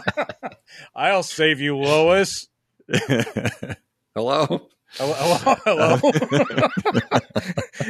I'll 0.95 1.23
save 1.23 1.59
you, 1.59 1.77
Lois. 1.77 2.47
Hello. 4.15 4.69
Hello, 4.97 5.13
hello. 5.13 5.55
hello? 5.65 6.11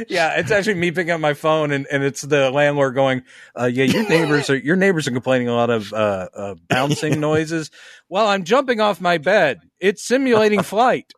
yeah, 0.08 0.40
it's 0.40 0.50
actually 0.50 0.74
me 0.74 0.90
picking 0.90 1.12
up 1.12 1.20
my 1.20 1.34
phone, 1.34 1.70
and, 1.70 1.86
and 1.92 2.02
it's 2.02 2.22
the 2.22 2.50
landlord 2.50 2.96
going, 2.96 3.22
uh, 3.54 3.66
"Yeah, 3.66 3.84
your 3.84 4.08
neighbors 4.08 4.50
are 4.50 4.56
your 4.56 4.74
neighbors 4.74 5.06
are 5.06 5.12
complaining 5.12 5.46
a 5.46 5.54
lot 5.54 5.70
of 5.70 5.92
uh, 5.92 6.28
uh, 6.34 6.54
bouncing 6.68 7.20
noises." 7.20 7.70
Well, 8.08 8.26
I'm 8.26 8.42
jumping 8.42 8.80
off 8.80 9.00
my 9.00 9.18
bed. 9.18 9.60
It's 9.78 10.04
simulating 10.04 10.62
flight. 10.62 11.12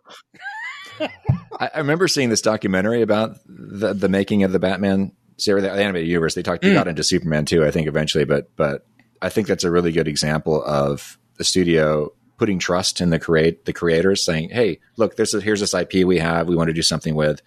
I, 1.61 1.70
I 1.74 1.78
remember 1.78 2.09
seeing 2.09 2.28
this 2.28 2.42
documentary 2.42 3.03
about 3.03 3.36
the 3.46 3.92
the 3.94 4.09
making 4.09 4.42
of 4.44 4.53
the 4.53 4.59
Batman 4.59 5.12
series, 5.36 5.62
the 5.64 5.70
animated 5.70 6.09
universe. 6.09 6.34
They 6.34 6.42
talked, 6.42 6.62
they 6.62 6.70
Mm. 6.70 6.74
got 6.74 6.88
into 6.88 7.03
Superman 7.05 7.44
too, 7.44 7.64
I 7.64 7.70
think, 7.70 7.86
eventually. 7.88 8.24
But 8.24 8.51
but 8.57 8.86
I 9.22 9.28
think 9.28 9.46
that's 9.46 9.64
a 9.64 9.70
really 9.70 9.92
good 9.92 10.09
example 10.09 10.62
of 10.64 11.18
the 11.36 11.44
studio 11.44 12.12
putting 12.38 12.59
trust 12.59 13.01
in 13.01 13.11
the 13.11 13.18
create 13.18 13.64
the 13.64 13.72
creators, 13.72 14.24
saying, 14.24 14.51
"Hey, 14.51 14.80
look, 14.96 15.16
this 15.16 15.34
is 15.34 15.42
here's 15.42 15.61
this 15.61 15.74
IP 15.74 16.05
we 16.05 16.18
have. 16.18 16.49
We 16.49 16.57
want 16.57 16.68
to 16.68 16.74
do 16.74 16.82
something 16.82 17.14
with. 17.14 17.40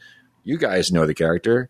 You 0.44 0.58
guys 0.58 0.92
know 0.92 1.06
the 1.06 1.14
character. 1.14 1.70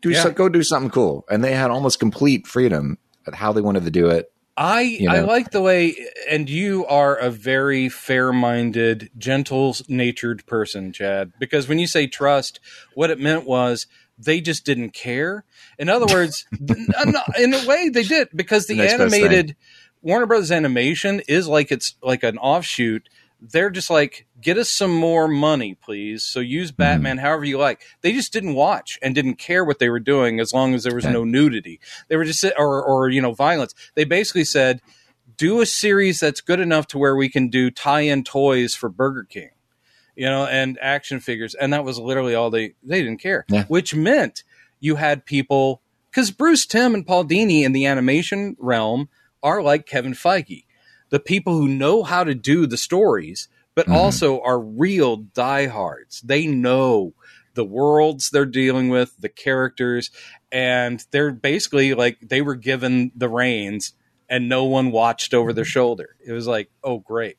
Do 0.00 0.10
Yeah. 0.10 0.22
so, 0.22 0.30
go 0.30 0.48
do 0.48 0.62
something 0.62 0.90
cool." 0.90 1.24
And 1.30 1.42
they 1.44 1.54
had 1.54 1.70
almost 1.70 1.98
complete 2.00 2.46
freedom 2.46 2.98
at 3.26 3.34
how 3.34 3.52
they 3.52 3.60
wanted 3.60 3.84
to 3.84 3.90
do 3.90 4.08
it. 4.08 4.32
I 4.56 4.98
know? 5.00 5.12
I 5.12 5.20
like 5.20 5.50
the 5.50 5.62
way, 5.62 5.96
and 6.28 6.50
you 6.50 6.84
are 6.86 7.16
a 7.16 7.30
very 7.30 7.88
fair-minded, 7.88 9.10
gentle-natured 9.16 10.44
person, 10.46 10.92
Chad. 10.92 11.32
Because 11.38 11.68
when 11.68 11.78
you 11.78 11.86
say 11.86 12.06
trust, 12.06 12.60
what 12.94 13.10
it 13.10 13.18
meant 13.18 13.46
was 13.46 13.86
they 14.18 14.40
just 14.40 14.66
didn't 14.66 14.90
care. 14.90 15.44
In 15.78 15.88
other 15.88 16.06
words, 16.14 16.46
in 17.38 17.54
a 17.54 17.66
way, 17.66 17.88
they 17.88 18.02
did 18.02 18.28
because 18.34 18.66
the, 18.66 18.76
The 18.76 18.90
animated 18.90 19.56
Warner 20.02 20.26
Brothers 20.26 20.52
animation 20.52 21.20
is 21.28 21.46
like 21.48 21.70
it's 21.70 21.94
like 22.02 22.22
an 22.22 22.38
offshoot. 22.38 23.08
They're 23.40 23.70
just 23.70 23.90
like, 23.90 24.26
get 24.40 24.58
us 24.58 24.68
some 24.68 24.94
more 24.94 25.26
money, 25.26 25.74
please. 25.74 26.24
So 26.24 26.40
use 26.40 26.72
Batman 26.72 27.16
hmm. 27.16 27.24
however 27.24 27.44
you 27.44 27.58
like. 27.58 27.82
They 28.02 28.12
just 28.12 28.32
didn't 28.32 28.54
watch 28.54 28.98
and 29.02 29.14
didn't 29.14 29.36
care 29.36 29.64
what 29.64 29.78
they 29.78 29.88
were 29.88 30.00
doing 30.00 30.40
as 30.40 30.52
long 30.52 30.74
as 30.74 30.84
there 30.84 30.94
was 30.94 31.04
Okay. 31.04 31.12
no 31.12 31.24
nudity. 31.24 31.80
They 32.08 32.16
were 32.16 32.24
just 32.24 32.44
or 32.58 32.82
or 32.82 33.08
you 33.08 33.22
know 33.22 33.32
violence. 33.32 33.74
They 33.94 34.04
basically 34.04 34.44
said, 34.44 34.80
do 35.36 35.62
a 35.62 35.66
series 35.66 36.20
that's 36.20 36.42
good 36.42 36.60
enough 36.60 36.86
to 36.88 36.98
where 36.98 37.16
we 37.16 37.30
can 37.30 37.48
do 37.48 37.70
tie-in 37.70 38.24
toys 38.24 38.74
for 38.74 38.90
Burger 38.90 39.24
King, 39.24 39.48
you 40.14 40.26
know, 40.26 40.44
and 40.44 40.78
action 40.82 41.18
figures, 41.18 41.54
and 41.54 41.72
that 41.72 41.82
was 41.82 41.98
literally 41.98 42.34
all 42.34 42.50
they 42.50 42.74
they 42.82 43.00
didn't 43.00 43.22
care. 43.22 43.46
Yeah. 43.48 43.64
Which 43.64 43.94
meant 43.94 44.44
you 44.80 44.96
had 44.96 45.24
people 45.24 45.80
because 46.10 46.30
Bruce 46.30 46.66
Timm 46.66 46.94
and 46.94 47.06
Paul 47.06 47.24
Dini 47.24 47.62
in 47.62 47.72
the 47.72 47.86
animation 47.86 48.54
realm 48.58 49.08
are 49.42 49.62
like 49.62 49.86
Kevin 49.86 50.12
Feige, 50.12 50.64
the 51.10 51.20
people 51.20 51.54
who 51.54 51.68
know 51.68 52.02
how 52.02 52.24
to 52.24 52.34
do 52.34 52.66
the 52.66 52.76
stories, 52.76 53.48
but 53.74 53.86
Mhm. 53.86 53.94
also 53.94 54.40
are 54.40 54.58
real 54.60 55.16
diehards. 55.16 56.20
They 56.22 56.46
know 56.46 57.14
the 57.54 57.64
worlds 57.64 58.30
they're 58.30 58.46
dealing 58.46 58.88
with, 58.88 59.16
the 59.18 59.28
characters, 59.28 60.10
and 60.52 61.04
they're 61.10 61.32
basically 61.32 61.94
like 61.94 62.18
they 62.20 62.42
were 62.42 62.54
given 62.54 63.12
the 63.14 63.28
reins 63.28 63.92
and 64.28 64.48
no 64.48 64.64
one 64.64 64.92
watched 64.92 65.34
over 65.34 65.52
their 65.52 65.64
shoulder. 65.64 66.16
It 66.24 66.32
was 66.32 66.46
like, 66.46 66.70
oh, 66.84 66.98
great. 66.98 67.36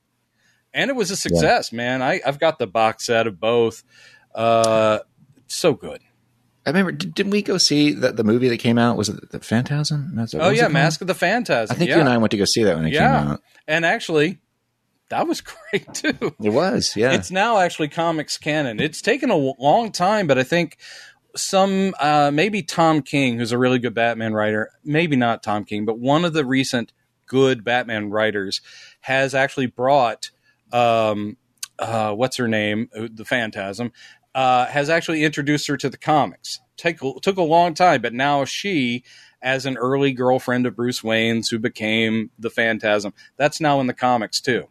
And 0.73 0.89
it 0.89 0.95
was 0.95 1.09
a 1.11 1.15
success, 1.15 1.71
man. 1.71 2.01
I, 2.01 2.21
I've 2.25 2.39
got 2.39 2.59
the 2.59 2.67
box 2.67 3.05
set 3.05 3.27
of 3.27 3.39
both. 3.39 3.83
Uh, 4.35 4.99
so 5.47 5.73
good. 5.73 6.01
I 6.65 6.69
remember, 6.69 6.91
did, 6.91 7.15
didn't 7.15 7.31
we 7.31 7.41
go 7.41 7.57
see 7.57 7.91
the, 7.91 8.11
the 8.11 8.23
movie 8.23 8.47
that 8.49 8.57
came 8.57 8.77
out? 8.77 8.95
Was 8.97 9.09
it 9.09 9.31
the 9.31 9.39
Phantasm? 9.39 10.11
That's, 10.15 10.33
Oh 10.35 10.49
yeah. 10.49 10.67
Mask 10.67 11.01
of 11.01 11.07
the 11.07 11.15
Phantasm. 11.15 11.73
I 11.73 11.77
think 11.77 11.89
yeah. 11.89 11.95
you 11.95 12.01
and 12.01 12.09
I 12.09 12.17
went 12.17 12.31
to 12.31 12.37
go 12.37 12.45
see 12.45 12.63
that 12.63 12.75
when 12.75 12.85
it 12.85 12.93
Yeah. 12.93 13.19
came 13.21 13.27
out. 13.31 13.41
and 13.67 13.85
actually, 13.85 14.39
that 15.09 15.27
was 15.27 15.41
great 15.71 15.93
too. 15.93 16.35
It 16.41 16.49
was, 16.51 16.95
yeah. 16.95 17.13
It's 17.13 17.31
now 17.31 17.57
actually 17.57 17.87
comics 17.89 18.37
canon. 18.37 18.79
It's 18.79 19.01
taken 19.01 19.29
a 19.31 19.35
long 19.35 19.91
time, 19.91 20.27
but 20.27 20.37
I 20.37 20.43
think 20.43 20.77
some 21.35 21.95
uh, 21.99 22.29
maybe 22.33 22.61
Tom 22.61 23.01
King, 23.01 23.39
who's 23.39 23.51
a 23.51 23.57
really 23.57 23.79
good 23.79 23.93
Batman 23.93 24.33
writer, 24.33 24.69
maybe 24.83 25.15
not 25.15 25.41
Tom 25.43 25.63
King, 25.65 25.85
but 25.85 25.97
one 25.97 26.25
of 26.25 26.33
the 26.33 26.45
recent 26.45 26.93
good 27.25 27.63
Batman 27.63 28.09
writers 28.09 28.61
has 29.01 29.33
actually 29.33 29.65
brought 29.67 30.29
um, 30.73 31.37
uh, 31.79 32.13
what's 32.13 32.37
her 32.37 32.47
name, 32.47 32.89
Uh, 32.95 33.07
the 33.11 33.25
Phantasm, 33.25 33.91
uh, 34.35 34.65
has 34.67 34.89
actually 34.89 35.23
introduced 35.23 35.67
her 35.67 35.77
to 35.77 35.89
the 35.89 35.97
comics. 35.97 36.59
Take 36.77 36.99
took 37.21 37.37
a 37.37 37.41
long 37.43 37.73
time, 37.73 38.01
but 38.01 38.13
now 38.13 38.45
she, 38.45 39.03
as 39.41 39.65
an 39.65 39.77
early 39.77 40.13
girlfriend 40.13 40.65
of 40.65 40.75
Bruce 40.75 41.03
Wayne's, 41.03 41.49
who 41.49 41.59
became 41.59 42.31
the 42.39 42.49
Phantasm, 42.49 43.13
that's 43.37 43.59
now 43.61 43.79
in 43.79 43.87
the 43.87 43.93
comics 43.93 44.41
too. 44.41 44.67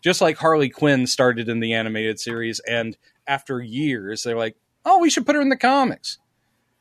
Just 0.00 0.20
like 0.20 0.38
Harley 0.38 0.70
Quinn 0.70 1.06
started 1.06 1.48
in 1.48 1.60
the 1.60 1.74
animated 1.74 2.18
series, 2.18 2.60
and 2.60 2.96
after 3.26 3.60
years, 3.60 4.22
they're 4.22 4.36
like, 4.38 4.56
"Oh, 4.84 4.98
we 5.00 5.10
should 5.10 5.26
put 5.26 5.34
her 5.34 5.42
in 5.42 5.50
the 5.50 5.56
comics." 5.56 6.18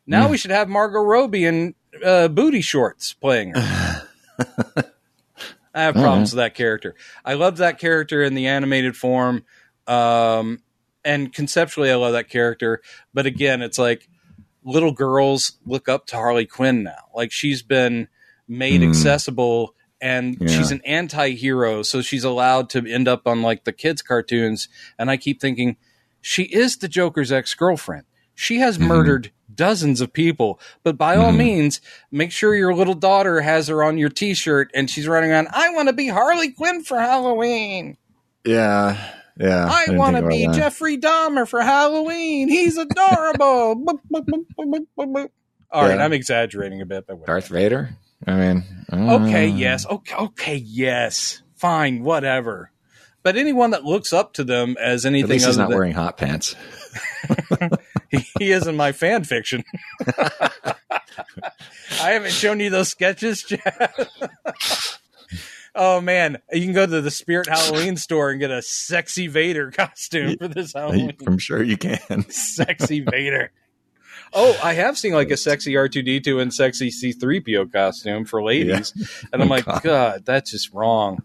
Now 0.08 0.26
Hmm. 0.26 0.32
we 0.32 0.38
should 0.38 0.52
have 0.52 0.70
Margot 0.70 1.02
Robbie 1.02 1.46
in 1.46 1.76
uh, 2.04 2.28
booty 2.30 2.62
shorts 2.62 3.14
playing 3.14 3.54
her. 3.56 4.04
I 5.74 5.84
have 5.84 5.96
problems 5.96 6.32
with 6.32 6.38
that 6.38 6.56
character. 6.56 6.96
I 7.24 7.36
love 7.36 7.58
that 7.58 7.78
character 7.80 8.24
in 8.24 8.34
the 8.34 8.48
animated 8.48 8.96
form, 8.98 9.46
um, 9.88 10.62
and 11.04 11.34
conceptually, 11.34 11.92
I 11.92 11.96
love 11.96 12.14
that 12.14 12.30
character. 12.30 12.82
But 13.14 13.26
again, 13.26 13.62
it's 13.62 13.78
like 13.78 14.08
little 14.64 14.92
girls 14.92 15.54
look 15.66 15.88
up 15.90 16.06
to 16.08 16.16
Harley 16.18 16.46
Quinn 16.46 16.84
now. 16.84 17.06
Like 17.16 17.32
she's 17.32 17.62
been 17.62 18.08
made 18.48 18.82
Hmm. 18.82 18.90
accessible, 18.90 19.76
and 20.02 20.38
Yeah. 20.40 20.48
she's 20.48 20.72
an 20.72 20.82
anti-hero, 20.86 21.84
so 21.84 22.02
she's 22.02 22.24
allowed 22.24 22.70
to 22.72 22.86
end 22.86 23.08
up 23.08 23.28
on 23.28 23.42
like 23.42 23.64
the 23.66 23.74
kids' 23.74 24.02
cartoons. 24.02 24.68
And 24.98 25.10
I 25.12 25.18
keep 25.18 25.40
thinking, 25.42 25.78
she 26.22 26.44
is 26.44 26.78
the 26.78 26.88
Joker's 26.88 27.32
ex-girlfriend. 27.32 28.06
She 28.36 28.58
has 28.60 28.78
Mhm. 28.78 28.88
murdered 28.88 29.32
dozens 29.54 30.00
of 30.00 30.14
people. 30.14 30.60
But 30.84 30.98
by 30.98 31.16
all 31.18 31.32
Mhm. 31.34 31.38
means, 31.38 31.82
make 32.12 32.32
sure 32.32 32.56
your 32.56 32.74
little 32.74 32.94
daughter 32.94 33.42
has 33.42 33.68
her 33.68 33.84
on 33.84 33.98
your 33.98 34.10
T-shirt 34.10 34.72
and 34.74 34.90
she's 34.90 35.08
running 35.08 35.32
around. 35.32 35.50
I 35.52 35.70
want 35.72 35.88
to 35.90 35.94
be 35.94 36.08
Harley 36.08 36.52
Quinn 36.52 36.82
for 36.84 37.00
Halloween. 37.00 37.98
Yeah, 38.46 38.98
yeah. 39.40 39.68
I 39.70 39.92
want 39.92 40.18
to 40.18 40.28
be 40.28 40.46
that. 40.46 40.56
Jeffrey 40.56 40.98
Dahmer 40.98 41.48
for 41.48 41.62
Halloween. 41.62 42.50
He's 42.50 42.78
adorable. 42.78 43.76
Boop, 43.86 44.00
boop, 44.12 44.86
boop. 44.98 45.30
All 45.72 45.84
right, 45.84 45.96
Yeah. 45.98 46.04
I'm 46.06 46.14
exaggerating 46.14 46.82
a 46.82 46.86
bit, 46.86 47.06
but 47.08 47.18
whatever. 47.18 47.40
Darth 47.40 47.48
Vader. 47.50 47.90
I 48.28 48.34
mean, 48.36 48.64
Okay, 48.92 49.50
uh, 49.50 49.56
yes. 49.56 49.86
Okay, 49.86 50.16
okay, 50.16 50.56
yes. 50.56 51.42
Fine, 51.56 52.04
whatever. 52.04 52.72
But 53.22 53.38
anyone 53.38 53.72
that 53.72 53.84
looks 53.84 54.14
up 54.14 54.34
to 54.34 54.44
them 54.44 54.76
as 54.80 55.06
At 55.06 55.10
anything 55.10 55.30
least 55.32 55.46
he's 55.46 55.58
not 55.58 55.70
than 55.70 55.78
wearing 55.78 55.94
hot 55.94 56.18
pants. 56.18 56.56
he, 58.10 58.26
he 58.40 58.52
is 58.52 58.66
in 58.66 58.76
my 58.78 58.92
fan 58.92 59.24
fiction. 59.24 59.64
I 62.02 62.12
haven't 62.12 62.32
shown 62.32 62.60
you 62.60 62.70
those 62.70 62.90
sketches, 62.90 63.44
Chad. 63.44 64.08
Oh 65.76 66.02
man, 66.02 66.38
you 66.52 66.62
can 66.64 66.74
go 66.74 66.86
to 66.86 67.02
the 67.02 67.12
Spirit 67.12 67.48
Halloween 67.50 67.98
store 67.98 68.32
and 68.32 68.40
get 68.40 68.52
a 68.52 68.62
sexy 68.62 69.28
Vader 69.28 69.72
costume 69.72 70.38
for 70.38 70.48
this 70.48 70.74
Halloween. 70.74 71.16
I'm 71.28 71.38
sure 71.38 71.62
you 71.64 71.78
can. 71.78 72.26
sexy 72.30 73.02
Vader. 73.02 73.52
Oh, 74.32 74.56
I 74.62 74.74
have 74.74 74.96
seen 74.96 75.14
like 75.14 75.32
a 75.32 75.38
sexy 75.38 75.74
R2D2 75.74 76.40
and 76.40 76.54
sexy 76.54 76.92
C3PO 76.92 77.74
costume 77.74 78.26
for 78.26 78.44
ladies. 78.44 78.94
And 79.34 79.42
I'm 79.42 79.48
Oh, 79.52 79.56
like, 79.56 79.66
God. 79.66 79.82
God, 79.82 80.26
that's 80.26 80.52
just 80.52 80.72
wrong. 80.72 81.24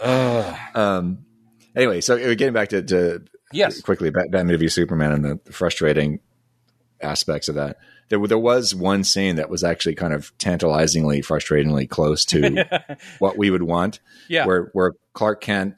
Ugh. 0.00 0.58
Um. 0.76 1.24
Anyway, 1.74 2.00
so 2.00 2.14
uh, 2.14 2.34
getting 2.34 2.52
back 2.52 2.68
to, 2.68 2.82
to 2.82 3.24
Yes. 3.52 3.80
quickly 3.80 4.10
Batman 4.10 4.56
v 4.56 4.68
Superman 4.68 5.10
and 5.12 5.24
the 5.24 5.52
frustrating 5.52 6.20
aspects 7.00 7.48
of 7.48 7.56
that. 7.56 7.78
There, 8.12 8.26
there 8.26 8.38
was 8.38 8.74
one 8.74 9.04
scene 9.04 9.36
that 9.36 9.48
was 9.48 9.64
actually 9.64 9.94
kind 9.94 10.12
of 10.12 10.36
tantalizingly, 10.36 11.22
frustratingly 11.22 11.88
close 11.88 12.24
to 12.26 12.66
what 13.18 13.38
we 13.38 13.50
would 13.50 13.62
want. 13.62 14.00
Yeah. 14.28 14.44
where 14.46 14.68
where 14.74 14.92
Clark 15.14 15.40
Kent 15.40 15.76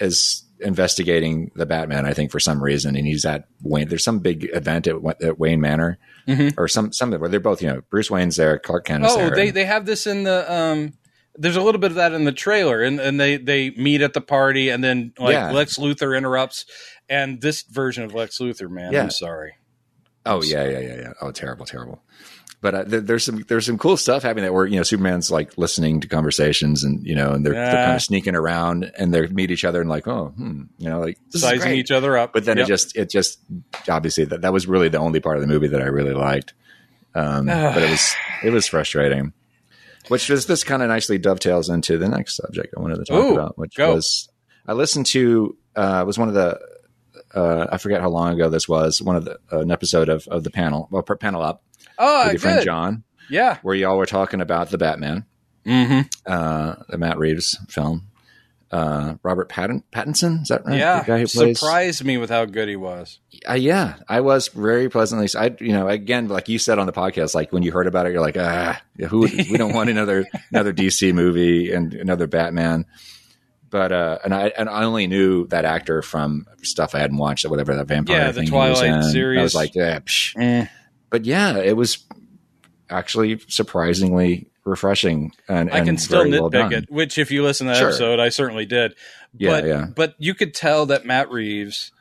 is 0.00 0.42
investigating 0.60 1.50
the 1.54 1.66
Batman, 1.66 2.06
I 2.06 2.12
think 2.12 2.30
for 2.30 2.40
some 2.40 2.62
reason, 2.62 2.96
and 2.96 3.06
he's 3.06 3.24
at 3.24 3.44
Wayne. 3.62 3.88
There's 3.88 4.04
some 4.04 4.18
big 4.18 4.48
event 4.52 4.86
at, 4.86 4.96
at 5.22 5.38
Wayne 5.38 5.60
Manor, 5.60 5.98
Mhm. 6.26 6.54
or 6.58 6.68
some 6.68 6.92
some 6.92 7.12
where 7.12 7.28
they're 7.28 7.40
both. 7.40 7.62
You 7.62 7.68
know, 7.68 7.80
Bruce 7.88 8.10
Wayne's 8.10 8.36
there, 8.36 8.58
Clark 8.58 8.86
Kent 8.86 9.04
is 9.06 9.12
Oh, 9.12 9.16
there. 9.16 9.30
they 9.30 9.50
they 9.50 9.64
have 9.64 9.86
this 9.86 10.06
in 10.06 10.24
the 10.24 10.52
um. 10.52 10.92
There's 11.36 11.56
a 11.56 11.62
little 11.62 11.80
bit 11.80 11.92
of 11.92 11.96
that 11.96 12.12
in 12.12 12.24
the 12.24 12.32
trailer, 12.32 12.82
and, 12.82 12.98
and 13.00 13.18
they 13.18 13.36
they 13.36 13.70
meet 13.70 14.02
at 14.02 14.12
the 14.12 14.20
party, 14.20 14.68
and 14.68 14.82
then 14.82 15.12
like 15.18 15.32
Yeah. 15.34 15.52
Lex 15.52 15.78
Luthor 15.78 16.16
interrupts, 16.18 16.66
and 17.08 17.40
this 17.40 17.62
version 17.62 18.02
of 18.04 18.12
Lex 18.14 18.38
Luthor, 18.38 18.68
man, 18.68 18.92
Yeah. 18.92 19.04
I'm 19.04 19.10
sorry. 19.10 19.54
Oh 20.26 20.42
yeah, 20.42 20.64
yeah, 20.64 20.80
yeah, 20.80 20.96
yeah. 20.96 21.12
Oh, 21.20 21.30
terrible, 21.30 21.66
terrible. 21.66 22.02
But 22.62 22.74
uh, 22.74 22.84
there, 22.84 23.00
there's 23.00 23.24
some 23.24 23.42
there's 23.48 23.64
some 23.64 23.78
cool 23.78 23.96
stuff 23.96 24.22
happening 24.22 24.44
that 24.44 24.52
where 24.52 24.66
you 24.66 24.76
know 24.76 24.82
Superman's 24.82 25.30
like 25.30 25.56
listening 25.56 26.00
to 26.00 26.08
conversations 26.08 26.84
and 26.84 27.06
you 27.06 27.14
know 27.14 27.32
and 27.32 27.44
they're, 27.44 27.54
they're 27.54 27.84
kind 27.84 27.94
of 27.96 28.02
sneaking 28.02 28.34
around 28.34 28.90
and 28.98 29.14
they 29.14 29.26
meet 29.28 29.50
each 29.50 29.64
other 29.64 29.80
and 29.80 29.88
like 29.88 30.06
oh 30.06 30.28
hmm, 30.28 30.64
you 30.76 30.90
know 30.90 31.00
like 31.00 31.18
Sizing 31.30 31.72
each 31.72 31.90
other 31.90 32.18
up, 32.18 32.34
But 32.34 32.44
then 32.44 32.58
Yep. 32.58 32.64
it 32.64 32.68
just 32.68 32.96
it 32.96 33.10
just 33.10 33.38
obviously 33.88 34.26
that 34.26 34.42
that 34.42 34.52
was 34.52 34.66
really 34.66 34.90
the 34.90 34.98
only 34.98 35.20
part 35.20 35.36
of 35.36 35.40
the 35.40 35.46
movie 35.46 35.68
that 35.68 35.80
I 35.80 35.86
really 35.86 36.12
liked. 36.12 36.52
Um, 37.14 37.46
but 37.46 37.78
it 37.82 37.88
was 37.90 38.14
it 38.44 38.50
was 38.50 38.66
frustrating. 38.66 39.32
Which 40.08 40.28
was 40.28 40.46
this 40.46 40.62
kind 40.64 40.82
of 40.82 40.88
nicely 40.88 41.18
dovetails 41.18 41.70
into 41.70 41.96
the 41.96 42.08
next 42.08 42.36
subject 42.36 42.74
I 42.76 42.80
wanted 42.80 42.96
to 42.96 43.04
talk 43.04 43.24
Ooh, 43.24 43.34
about, 43.34 43.58
which 43.58 43.76
go. 43.76 43.94
was 43.94 44.28
I 44.66 44.74
listened 44.74 45.06
to 45.06 45.56
uh, 45.76 46.04
was 46.06 46.18
one 46.18 46.28
of 46.28 46.34
the 46.34 46.60
uh, 47.34 47.66
I 47.70 47.78
forget 47.78 48.00
how 48.00 48.08
long 48.10 48.32
ago 48.34 48.48
this 48.48 48.68
was 48.68 49.00
one 49.02 49.16
of 49.16 49.24
the 49.24 49.38
an 49.50 49.70
episode 49.70 50.08
of 50.08 50.26
of 50.28 50.44
the 50.44 50.50
panel 50.50 50.88
well 50.90 51.02
panel 51.02 51.42
up 51.42 51.62
oh, 51.98 52.24
with 52.24 52.32
your 52.34 52.40
friend. 52.40 52.64
John 52.64 53.04
Yeah. 53.28 53.58
where 53.62 53.74
y'all 53.74 53.96
were 53.98 54.06
talking 54.06 54.40
about 54.40 54.70
the 54.70 54.78
Batman 54.78 55.24
Mm-hmm. 55.66 56.00
uh, 56.26 56.74
the 56.88 56.96
Matt 56.98 57.18
Reeves 57.18 57.58
film 57.68 58.06
uh, 58.72 59.14
Robert 59.24 59.48
Pattin- 59.48 59.82
Pattinson 59.92 60.42
is 60.42 60.48
that 60.48 60.64
right 60.64 60.78
Yeah. 60.78 61.00
the 61.00 61.06
guy 61.06 61.18
who 61.18 61.26
plays 61.26 61.58
Surprised 61.58 62.04
me 62.04 62.18
with 62.18 62.30
how 62.30 62.44
good 62.44 62.68
he 62.68 62.76
was. 62.76 63.18
uh, 63.48 63.54
yeah, 63.54 63.96
I 64.08 64.20
was 64.20 64.46
very 64.48 64.88
pleasantly. 64.88 65.26
I, 65.36 65.54
you 65.60 65.72
know, 65.72 65.88
again, 65.88 66.28
like 66.28 66.48
you 66.48 66.58
said 66.60 66.78
on 66.78 66.86
the 66.86 66.92
podcast, 66.92 67.34
like 67.34 67.52
when 67.52 67.64
you 67.64 67.72
heard 67.72 67.88
about 67.88 68.06
it, 68.06 68.12
you're 68.12 68.20
like, 68.20 68.36
ah, 68.38 68.80
who? 69.08 69.22
we 69.22 69.56
don't 69.56 69.74
want 69.74 69.90
another 69.90 70.24
another 70.52 70.72
DC 70.72 71.12
movie 71.12 71.72
and 71.72 71.92
another 71.94 72.28
Batman. 72.28 72.86
But 73.70 73.92
uh, 73.92 74.18
and 74.24 74.34
I 74.34 74.48
and 74.48 74.68
I 74.68 74.82
only 74.84 75.06
knew 75.06 75.46
that 75.48 75.64
actor 75.64 76.02
from 76.02 76.46
stuff 76.62 76.94
I 76.94 76.98
hadn't 76.98 77.16
watched, 77.18 77.44
or 77.44 77.50
whatever 77.50 77.74
that 77.76 77.86
vampire 77.86 78.16
Yeah, 78.16 78.26
the 78.26 78.32
thing 78.40 78.48
he 78.48 78.52
was 78.52 78.80
Twilight 78.80 79.04
in. 79.04 79.10
series. 79.10 79.38
I 79.38 79.42
was 79.42 79.54
like, 79.54 79.74
yeah, 79.76 80.00
psh. 80.00 80.34
Eh. 80.42 80.66
but 81.08 81.24
yeah, 81.24 81.56
it 81.56 81.76
was 81.76 82.04
actually 82.88 83.38
surprisingly 83.48 84.46
refreshing 84.64 85.32
and, 85.48 85.70
I 85.70 85.78
can 85.80 85.90
and 85.90 86.00
still 86.00 86.24
very 86.24 86.32
well 86.40 86.50
nitpick 86.50 86.70
done. 86.70 86.72
it, 86.74 86.90
which 86.90 87.16
if 87.18 87.30
you 87.30 87.42
listen 87.42 87.66
to 87.68 87.72
that 87.72 87.78
Sure. 87.78 87.88
episode, 87.88 88.20
I 88.20 88.28
certainly 88.28 88.66
did. 88.66 88.94
Yeah, 89.36 89.50
but, 89.50 89.64
yeah. 89.66 89.86
But 89.94 90.14
you 90.18 90.34
could 90.34 90.52
tell 90.54 90.86
that 90.86 91.06
Matt 91.06 91.30
Reeves 91.30 91.92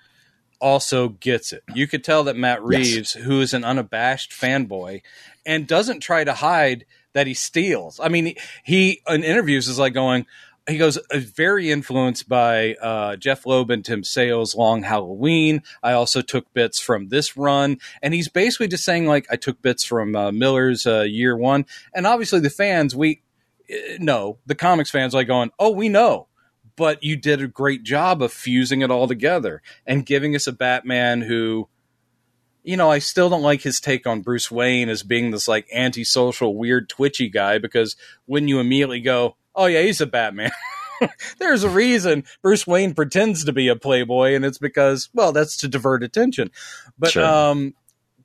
also 0.59 1.09
gets 1.09 1.53
it. 1.53 1.63
You 1.73 1.87
could 1.87 2.03
tell 2.03 2.23
that 2.25 2.35
Matt 2.35 2.59
Yes. 2.59 2.65
Reeves, 2.95 3.13
who 3.13 3.39
is 3.41 3.53
an 3.53 3.63
unabashed 3.63 4.31
fanboy 4.31 5.01
and 5.45 5.67
doesn't 5.67 6.01
try 6.01 6.23
to 6.23 6.33
hide 6.33 6.85
that 7.13 7.27
he 7.27 7.33
steals. 7.33 7.99
I 7.99 8.09
mean, 8.09 8.25
he, 8.25 8.37
he 8.63 9.01
in 9.07 9.23
interviews 9.23 9.67
is 9.67 9.79
like 9.79 9.93
going, 9.93 10.25
he 10.69 10.77
goes 10.77 10.97
uh, 10.97 11.17
very 11.17 11.71
influenced 11.71 12.29
by 12.29 12.75
uh, 12.75 13.15
Jeph 13.15 13.45
Loeb 13.45 13.71
and 13.71 13.83
Tim 13.83 14.03
Sale's 14.03 14.55
Long 14.55 14.83
Halloween. 14.83 15.63
I 15.81 15.93
also 15.93 16.21
took 16.21 16.53
bits 16.53 16.79
from 16.79 17.09
this 17.09 17.35
run, 17.35 17.77
and 18.01 18.13
he's 18.13 18.29
basically 18.29 18.67
just 18.67 18.85
saying 18.85 19.07
like 19.07 19.27
I 19.29 19.35
took 19.35 19.61
bits 19.61 19.83
from 19.83 20.15
uh, 20.15 20.31
Miller's 20.31 20.85
uh, 20.85 21.01
Year 21.01 21.35
One, 21.35 21.65
and 21.93 22.05
obviously 22.05 22.39
the 22.39 22.49
fans 22.49 22.95
we 22.95 23.21
uh, 23.71 23.97
know 23.99 24.37
the 24.45 24.55
comics 24.55 24.91
fans 24.91 25.13
like 25.13 25.27
going, 25.27 25.51
oh, 25.59 25.71
we 25.71 25.89
know, 25.89 26.27
but 26.75 27.03
you 27.03 27.15
did 27.15 27.41
a 27.41 27.47
great 27.47 27.83
job 27.83 28.21
of 28.21 28.31
fusing 28.31 28.81
it 28.81 28.91
all 28.91 29.07
together 29.07 29.61
and 29.85 30.05
giving 30.05 30.35
us 30.35 30.47
a 30.47 30.53
Batman 30.53 31.21
who. 31.21 31.67
You 32.61 32.75
know, 32.75 32.91
I 32.91 32.99
still 32.99 33.29
don't 33.29 33.41
like 33.41 33.61
his 33.61 33.79
take 33.79 34.05
on 34.05 34.21
Bruce 34.21 34.51
Wayne 34.51 34.89
as 34.89 35.01
being 35.01 35.31
this 35.31 35.47
like 35.47 35.65
antisocial, 35.73 36.55
weird, 36.55 36.89
twitchy 36.89 37.29
guy 37.29 37.57
because 37.57 37.95
when 38.25 38.49
you 38.49 38.59
immediately 38.59 38.99
go, 38.99 39.37
oh 39.59 39.65
yeah, 39.67 39.81
he's 39.81 40.01
a 40.01 40.05
Batman. 40.07 40.51
There's 41.37 41.63
a 41.63 41.69
reason 41.69 42.23
Bruce 42.41 42.65
Wayne 42.67 42.93
pretends 42.93 43.45
to 43.45 43.53
be 43.53 43.67
a 43.67 43.75
playboy, 43.75 44.33
and 44.35 44.43
it's 44.43 44.57
because, 44.57 45.09
well, 45.13 45.31
that's 45.31 45.57
to 45.57 45.67
divert 45.67 46.03
attention. 46.03 46.51
But, 46.97 47.11
Sure. 47.11 47.23
um, 47.23 47.73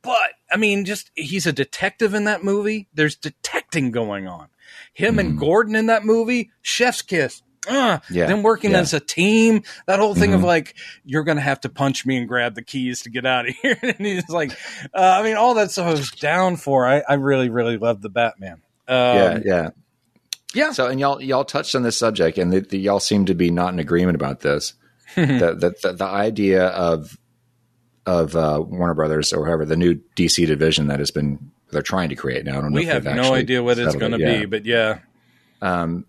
but 0.03 0.31
I 0.53 0.57
mean, 0.57 0.85
just 0.85 1.11
he's 1.15 1.47
a 1.47 1.53
detective 1.53 2.15
in 2.15 2.25
that 2.25 2.43
movie. 2.43 2.89
There's 2.95 3.17
detecting 3.17 3.91
going 3.91 4.27
on. 4.27 4.49
Him 4.93 5.19
and 5.19 5.35
Mhm. 5.35 5.41
Gordon 5.41 5.77
in 5.77 5.87
that 5.87 6.05
movie, 6.05 6.51
chef's 6.63 7.03
kiss. 7.03 7.43
Uh, 7.67 7.99
Yeah, 8.11 8.27
them 8.27 8.43
working 8.43 8.73
yeah. 8.73 8.81
as 8.81 8.93
a 8.93 9.01
team. 9.01 9.63
That 9.87 9.99
whole 9.99 10.15
thing 10.15 10.35
of 10.35 10.43
Mhm. 10.43 10.45
like, 10.45 10.75
you're 11.05 11.25
going 11.25 11.37
to 11.39 11.43
have 11.43 11.61
to 11.63 11.69
punch 11.71 12.05
me 12.05 12.17
and 12.19 12.29
grab 12.29 12.55
the 12.57 12.63
keys 12.63 13.03
to 13.03 13.11
get 13.11 13.25
out 13.25 13.49
of 13.49 13.55
here. 13.63 13.79
and 13.83 13.97
he's 14.05 14.29
like, 14.29 14.53
uh, 14.95 14.99
I 15.21 15.23
mean, 15.23 15.37
all 15.37 15.55
that 15.55 15.71
stuff 15.71 15.87
I 15.87 15.91
was 15.93 16.11
down 16.11 16.57
for. 16.57 16.87
I, 16.87 17.03
I 17.09 17.15
really, 17.15 17.49
really 17.49 17.79
loved 17.79 18.03
the 18.03 18.11
Batman. 18.11 18.61
Um, 18.87 18.97
yeah, 18.97 19.39
yeah. 19.45 19.71
Yeah. 20.55 20.73
So, 20.73 20.87
and 20.87 20.99
y'all 20.99 21.21
y'all 21.21 21.45
touched 21.45 21.75
on 21.75 21.83
this 21.83 21.99
subject, 21.99 22.39
and 22.39 22.53
the, 22.53 22.61
the, 22.61 22.79
y'all 22.79 23.01
seem 23.01 23.27
to 23.27 23.35
be 23.35 23.51
not 23.51 23.73
in 23.73 23.79
agreement 23.79 24.17
about 24.17 24.41
this. 24.41 24.75
the, 25.17 25.75
the, 25.83 25.93
the 25.93 26.05
idea 26.05 26.67
of 26.69 27.19
of 28.07 28.37
uh, 28.37 28.63
Warner 28.67 28.95
Brothers 28.95 29.33
or 29.33 29.47
whoever 29.47 29.65
the 29.65 29.77
new 29.77 30.01
DC 30.17 30.47
division 30.47 30.89
that 30.89 30.99
has 30.99 31.11
been 31.11 31.51
they're 31.71 31.83
trying 31.83 32.09
to 32.09 32.15
create 32.15 32.45
now. 32.45 32.59
I 32.59 32.61
don't 32.63 32.71
know. 32.73 32.77
we 32.77 32.87
if 32.89 33.05
have 33.05 33.05
no 33.05 33.35
idea 33.35 33.63
what 33.63 33.79
it's 33.79 33.97
going 33.97 34.13
to 34.13 34.19
it 34.19 34.21
yet. 34.21 34.41
be, 34.41 34.47
but 34.47 34.65
yeah, 34.65 35.01
Um, 35.61 36.07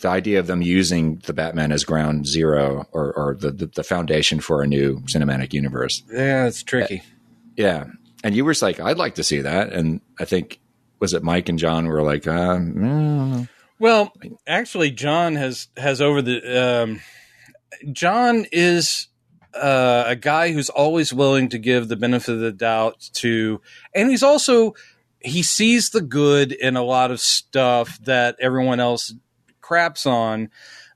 the 0.00 0.08
idea 0.08 0.40
of 0.40 0.46
them 0.46 0.62
using 0.62 1.22
the 1.26 1.32
Batman 1.32 1.70
as 1.70 1.84
ground 1.84 2.26
zero 2.26 2.86
or, 2.92 3.12
or 3.12 3.34
the, 3.34 3.52
the 3.52 3.66
the 3.66 3.84
foundation 3.84 4.40
for 4.40 4.62
a 4.62 4.66
new 4.66 5.00
cinematic 5.02 5.52
universe. 5.52 6.02
yeah, 6.12 6.46
it's 6.46 6.62
tricky. 6.62 7.02
Yeah, 7.56 7.84
and 8.24 8.34
you 8.34 8.44
were 8.44 8.54
like, 8.60 8.80
I'd 8.80 8.98
like 8.98 9.14
to 9.16 9.22
see 9.22 9.42
that, 9.42 9.72
and 9.72 10.00
I 10.18 10.24
think 10.24 10.58
was 11.02 11.14
it 11.14 11.24
Mike 11.24 11.48
and 11.48 11.58
John 11.58 11.88
were 11.88 12.00
like, 12.00 12.28
uh, 12.28 12.58
mm, 12.58 13.48
Well, 13.80 14.12
actually, 14.46 14.92
John 14.92 15.34
has 15.34 15.66
has 15.76 16.00
over 16.00 16.22
the. 16.22 16.84
Um, 16.84 17.00
John 17.90 18.46
is 18.52 19.08
uh, 19.52 20.04
a 20.06 20.14
guy 20.14 20.52
who's 20.52 20.70
always 20.70 21.12
willing 21.12 21.48
to 21.48 21.58
give 21.58 21.88
the 21.88 21.96
benefit 21.96 22.34
of 22.34 22.40
the 22.40 22.52
doubt 22.52 23.10
to, 23.14 23.60
and 23.92 24.10
he's 24.10 24.22
also 24.22 24.74
he 25.18 25.42
sees 25.42 25.90
the 25.90 26.00
good 26.00 26.52
in 26.52 26.76
a 26.76 26.84
lot 26.84 27.10
of 27.10 27.18
stuff 27.18 27.98
that 28.04 28.36
everyone 28.38 28.78
else 28.78 29.12
craps 29.60 30.06
on, 30.06 30.50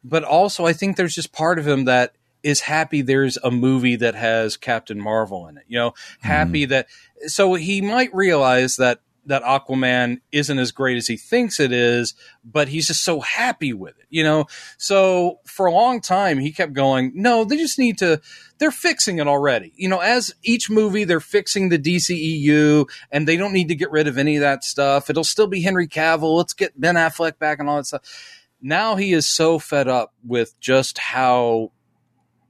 but 0.05 0.23
also 0.23 0.67
I 0.67 0.73
think 0.73 0.97
there's 0.97 1.17
just 1.17 1.33
part 1.33 1.59
of 1.59 1.67
him 1.67 1.87
that 1.87 2.15
is 2.45 2.61
happy 2.61 3.03
there's 3.03 3.39
a 3.39 3.51
movie 3.51 3.97
that 3.97 4.15
has 4.15 4.57
Captain 4.57 5.01
Marvel 5.01 5.49
in 5.49 5.59
it. 5.59 5.65
You 5.67 5.79
know, 5.79 5.95
happy 6.21 6.65
that 6.67 6.87
so 7.27 7.55
he 7.55 7.81
might 7.81 8.15
realize 8.15 8.77
that 8.77 9.01
that 9.27 9.43
Aquaman 9.43 10.21
isn't 10.33 10.59
as 10.59 10.73
great 10.73 10.97
as 10.97 11.07
he 11.07 11.17
thinks 11.17 11.61
it 11.61 11.73
is, 11.73 12.15
but 12.45 12.69
he's 12.69 12.87
just 12.87 13.05
so 13.05 13.21
happy 13.21 13.73
with 13.73 13.99
it, 13.99 14.07
you 14.09 14.23
know? 14.23 14.47
So 14.79 15.41
for 15.45 15.67
a 15.67 15.73
long 15.73 16.01
time, 16.01 16.39
he 16.39 16.53
kept 16.53 16.73
going, 16.73 17.13
no, 17.15 17.45
they 17.45 17.57
just 17.57 17.79
need 17.79 17.99
to, 17.99 18.21
they're 18.59 18.71
fixing 18.71 19.19
it 19.19 19.27
already. 19.27 19.73
You 19.77 19.89
know, 19.89 19.99
as 19.99 20.35
each 20.43 20.71
movie, 20.71 21.05
they're 21.05 21.21
fixing 21.21 21.69
the 21.69 21.79
DCEU 21.79 22.89
and 23.11 23.27
they 23.27 23.37
don't 23.37 23.53
need 23.53 23.69
to 23.69 23.75
get 23.75 23.91
rid 23.91 24.09
of 24.09 24.19
any 24.19 24.37
of 24.37 24.43
that 24.43 24.65
stuff. 24.65 25.11
It'll 25.11 25.25
still 25.25 25.49
be 25.49 25.63
Henry 25.63 25.89
Cavill. 25.89 26.37
Let's 26.37 26.55
get 26.55 26.81
Ben 26.81 26.95
Affleck 26.95 27.39
back 27.39 27.59
and 27.59 27.69
all 27.69 27.77
that 27.77 27.87
stuff. 27.87 28.43
Now 28.63 28.97
he 28.97 29.13
is 29.13 29.29
so 29.29 29.59
fed 29.59 29.89
up 29.89 30.15
with 30.25 30.59
just 30.61 30.99
how 30.99 31.73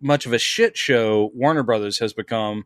much 0.00 0.26
of 0.26 0.32
a 0.32 0.38
shit 0.38 0.76
show 0.76 1.30
Warner 1.34 1.62
Brothers 1.62 1.98
has 1.98 2.12
become 2.12 2.64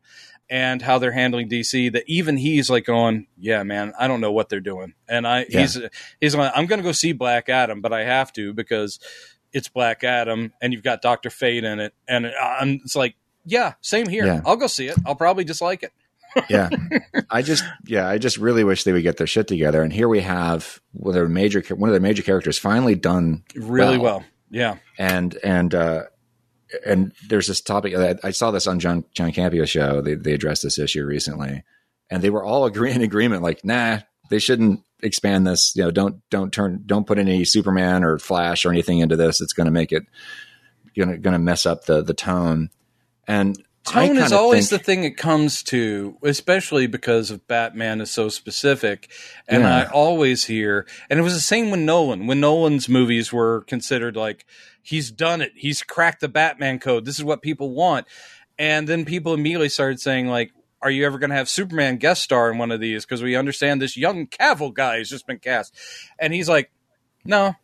and 0.51 0.83
how 0.83 0.99
they're 0.99 1.13
handling 1.13 1.49
DC 1.49 1.93
that 1.93 2.03
even 2.09 2.37
he's 2.37 2.69
like 2.69 2.85
going, 2.85 3.29
yeah, 3.39 3.63
man, 3.63 3.93
I 3.99 4.09
don't 4.09 4.21
know 4.21 4.33
what 4.33 4.49
they're 4.49 4.61
doing. 4.61 4.95
And 5.09 5.27
I, 5.27 5.47
Yeah. 5.49 5.61
he's, 5.61 5.79
he's 6.21 6.35
like, 6.35 6.53
I'm 6.57 6.67
going 6.67 6.81
to 6.81 6.85
go 6.85 6.93
see 6.93 7.13
Black 7.13 7.49
Adam, 7.49 7.81
but 7.81 7.93
I 7.93 8.05
have 8.05 8.33
to 8.35 8.53
because 8.53 8.99
it's 9.53 9.69
Black 9.69 10.03
Adam 10.05 10.53
and 10.61 10.73
you've 10.73 10.83
got 10.83 11.03
Dr. 11.03 11.31
Fate 11.31 11.63
in 11.65 11.79
it. 11.81 11.95
And 12.09 12.27
I'm, 12.27 12.81
it's 12.85 12.97
like, 12.97 13.15
yeah, 13.47 13.75
same 13.81 14.09
here. 14.09 14.27
Yeah. 14.27 14.41
I'll 14.45 14.57
go 14.57 14.67
see 14.67 14.89
it. 14.89 14.97
I'll 15.07 15.15
probably 15.15 15.45
dislike 15.45 15.83
it. 15.85 15.93
yeah 16.49 16.69
i 17.29 17.43
just 17.43 17.65
yeah 17.87 18.07
i 18.09 18.17
just 18.17 18.37
really 18.37 18.63
wish 18.63 18.85
they 18.85 18.93
would 18.93 19.03
get 19.03 19.17
their 19.17 19.27
shit 19.27 19.49
together 19.49 19.83
and 19.83 19.93
here 19.93 20.07
we 20.07 20.21
have 20.21 20.81
one 20.93 21.09
of 21.11 21.15
their 21.17 21.27
major 21.29 21.61
one 21.75 21.89
of 21.91 21.93
their 21.93 22.01
major 22.01 22.23
characters 22.23 22.57
finally 22.57 22.95
done 22.95 23.43
Really 23.57 23.99
Well. 23.99 24.19
well. 24.21 24.25
Yeah. 24.49 24.77
and 24.97 25.37
and 25.43 25.75
uh 25.75 26.05
and 26.87 27.13
there's 27.29 27.47
this 27.47 27.61
topic 27.61 27.95
I, 27.97 28.15
I 28.23 28.31
saw 28.31 28.51
this 28.51 28.67
on 28.67 28.79
john 28.81 29.05
john 29.15 29.33
Campea's 29.33 29.71
show 29.71 30.01
they, 30.01 30.15
they 30.15 30.33
addressed 30.33 30.63
this 30.63 30.79
issue 30.79 31.05
recently 31.05 31.63
and 32.11 32.23
they 32.23 32.31
were 32.31 32.45
all 32.45 32.65
agree 32.65 32.93
in 32.93 33.03
agreement 33.03 33.43
like 33.43 33.65
nah 33.65 33.99
they 34.31 34.39
shouldn't 34.39 34.83
expand 35.03 35.47
this 35.47 35.75
you 35.75 35.83
know 35.83 35.91
don't 35.91 36.21
don't 36.31 36.53
turn 36.53 36.83
don't 36.87 37.07
put 37.07 37.19
any 37.19 37.45
superman 37.45 38.05
or 38.05 38.19
flash 38.19 38.65
or 38.65 38.71
anything 38.71 38.99
into 38.99 39.17
this 39.17 39.41
it's 39.41 39.53
going 39.53 39.65
to 39.67 39.71
make 39.73 39.93
it 39.93 40.05
gonna 40.97 41.17
gonna 41.19 41.39
mess 41.39 41.67
up 41.67 41.85
the 41.87 42.03
the 42.03 42.15
tone 42.15 42.71
and 43.27 43.57
Tone 43.83 44.19
is 44.19 44.31
always 44.31 44.69
think- 44.69 44.81
the 44.83 44.85
thing 44.85 45.05
it 45.05 45.17
comes 45.17 45.63
to, 45.65 46.17
especially 46.23 46.87
because 46.87 47.31
of 47.31 47.49
Batman 47.49 48.03
is 48.03 48.11
so 48.11 48.29
specific. 48.29 49.11
And 49.49 49.63
Yeah. 49.63 49.75
I 49.75 49.85
always 49.87 50.45
hear, 50.45 50.87
and 51.09 51.19
it 51.19 51.23
was 51.23 51.33
the 51.33 51.41
same 51.41 51.71
when 51.71 51.87
Nolan, 51.87 52.27
when 52.27 52.41
Nolan's 52.41 52.91
movies 52.91 53.33
were 53.33 53.63
considered 53.63 54.17
like, 54.17 54.45
he's 54.83 55.11
done 55.11 55.41
it. 55.41 55.53
He's 55.55 55.83
cracked 55.83 56.21
the 56.21 56.29
Batman 56.29 56.79
code. 56.79 57.05
This 57.05 57.19
is 57.19 57.25
what 57.25 57.43
people 57.43 57.71
want. 57.71 58.07
And 58.59 58.89
then 58.89 59.05
people 59.05 59.35
immediately 59.35 59.69
started 59.69 60.01
saying, 60.01 60.29
like, 60.29 60.53
are 60.83 60.91
you 60.91 61.05
ever 61.07 61.19
going 61.19 61.31
to 61.31 61.37
have 61.37 61.49
Superman 61.49 61.97
guest 61.97 62.23
star 62.23 62.51
in 62.51 62.59
one 62.59 62.71
of 62.71 62.81
these? 62.81 63.05
Because 63.05 63.23
we 63.23 63.37
understand 63.37 63.81
this 63.81 63.97
young 63.97 64.27
Cavill 64.27 64.73
guy 64.73 64.99
has 64.99 65.09
just 65.09 65.27
been 65.27 65.39
cast. 65.39 65.75
And 66.19 66.33
he's 66.33 66.49
like, 66.49 66.71
no. 67.25 67.55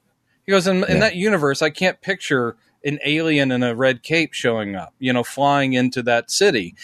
He 0.44 0.52
goes, 0.52 0.66
in, 0.66 0.84
in 0.84 1.00
that 1.00 1.16
universe, 1.16 1.62
I 1.62 1.70
can't 1.70 2.00
picture 2.00 2.56
an 2.84 2.98
alien 3.04 3.50
in 3.50 3.62
a 3.62 3.74
red 3.74 4.02
cape 4.02 4.32
showing 4.32 4.76
up, 4.76 4.94
you 4.98 5.12
know, 5.12 5.24
flying 5.24 5.72
into 5.72 6.02
that 6.04 6.30
city. 6.30 6.74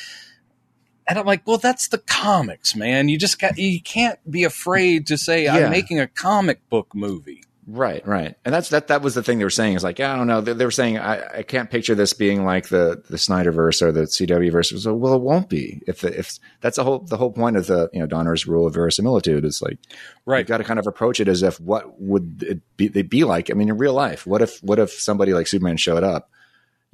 And 1.07 1.19
I'm 1.19 1.27
like, 1.27 1.47
well, 1.47 1.59
that's 1.59 1.89
the 1.89 1.99
comics, 1.99 2.75
man. 2.75 3.09
You 3.09 3.19
just 3.19 3.39
got, 3.41 3.59
you 3.59 3.81
can't 3.81 4.19
be 4.29 4.45
afraid 4.45 5.07
to 5.09 5.19
say, 5.19 5.45
Yeah. 5.45 5.57
I'm 5.57 5.71
making 5.71 6.01
a 6.01 6.07
comic 6.07 6.69
book 6.69 6.95
movie. 6.95 7.45
Right, 7.65 8.05
right, 8.05 8.35
and 8.45 8.53
that's 8.53 8.71
that. 8.71 8.89
That 8.89 9.03
was 9.03 9.15
the 9.15 9.23
thing 9.23 9.39
they 9.39 9.45
were 9.45 9.51
saying 9.51 9.77
is 9.77 9.85
like, 9.85 10.01
yeah, 10.01 10.13
I 10.13 10.17
don't 10.17 10.27
know. 10.27 10.41
They, 10.41 10.53
they 10.53 10.65
were 10.65 10.73
saying 10.73 10.99
I, 10.99 11.39
I 11.39 11.43
can't 11.45 11.71
picture 11.71 11.95
this 11.95 12.13
being 12.13 12.45
like 12.45 12.69
the 12.69 13.01
the 13.09 13.19
Snyderverse 13.19 13.83
or 13.83 13.93
the 13.93 14.03
CW 14.03 14.51
verse. 14.51 14.83
So, 14.83 14.93
well, 14.95 15.15
it 15.15 15.23
won't 15.23 15.49
be. 15.49 15.81
If 15.87 16.01
the, 16.01 16.19
if 16.19 16.41
that's 16.61 16.75
the 16.75 16.83
whole 16.83 16.99
the 16.99 17.17
whole 17.17 17.31
point 17.31 17.57
of 17.57 17.69
the 17.69 17.89
you 17.93 18.01
know 18.01 18.07
Donner's 18.07 18.49
rule 18.49 18.67
of 18.67 18.75
verisimilitude 18.75 19.45
is 19.45 19.63
like 19.63 19.79
Right. 20.27 20.39
you've 20.39 20.49
got 20.49 20.59
to 20.59 20.65
kind 20.65 20.81
of 20.81 20.89
approach 20.89 21.21
it 21.21 21.29
as 21.29 21.45
if 21.45 21.61
what 21.61 22.01
would 22.01 22.43
it 22.43 22.77
be 22.77 22.89
they 22.89 23.03
be 23.03 23.23
like? 23.23 23.49
I 23.49 23.55
mean, 23.55 23.69
in 23.69 23.79
real 23.79 23.95
life, 23.95 24.27
what 24.27 24.43
if 24.43 24.61
what 24.65 24.81
if 24.81 24.91
somebody 24.91 25.33
like 25.33 25.47
Superman 25.47 25.77
showed 25.77 26.03
up? 26.03 26.31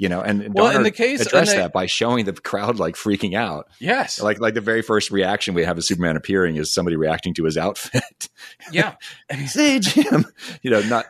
You 0.01 0.09
know, 0.09 0.21
and 0.21 0.55
Well, 0.55 0.75
in 0.77 0.85
the 0.85 0.93
case- 0.93 1.21
addressed 1.21 1.51
and 1.51 1.59
they- 1.59 1.63
that 1.63 1.73
by 1.73 1.87
showing 1.87 2.25
the 2.25 2.33
crowd 2.33 2.79
like 2.79 2.95
freaking 2.95 3.35
out. 3.35 3.67
Yes. 3.81 4.21
Like 4.23 4.39
like 4.41 4.55
the 4.55 4.61
very 4.61 4.81
first 4.81 5.11
reaction 5.11 5.55
we 5.55 5.65
have 5.65 5.77
of 5.77 5.85
Superman 5.85 6.17
appearing 6.17 6.55
is 6.57 6.73
somebody 6.73 6.95
reacting 6.97 7.35
to 7.35 7.45
his 7.45 7.59
outfit. 7.59 8.29
yeah. 8.73 8.95
And 9.29 9.41
he's, 9.41 9.53
say 9.53 9.81
Jim. 9.81 10.25
You 10.63 10.71
know, 10.71 10.81
not 10.83 11.07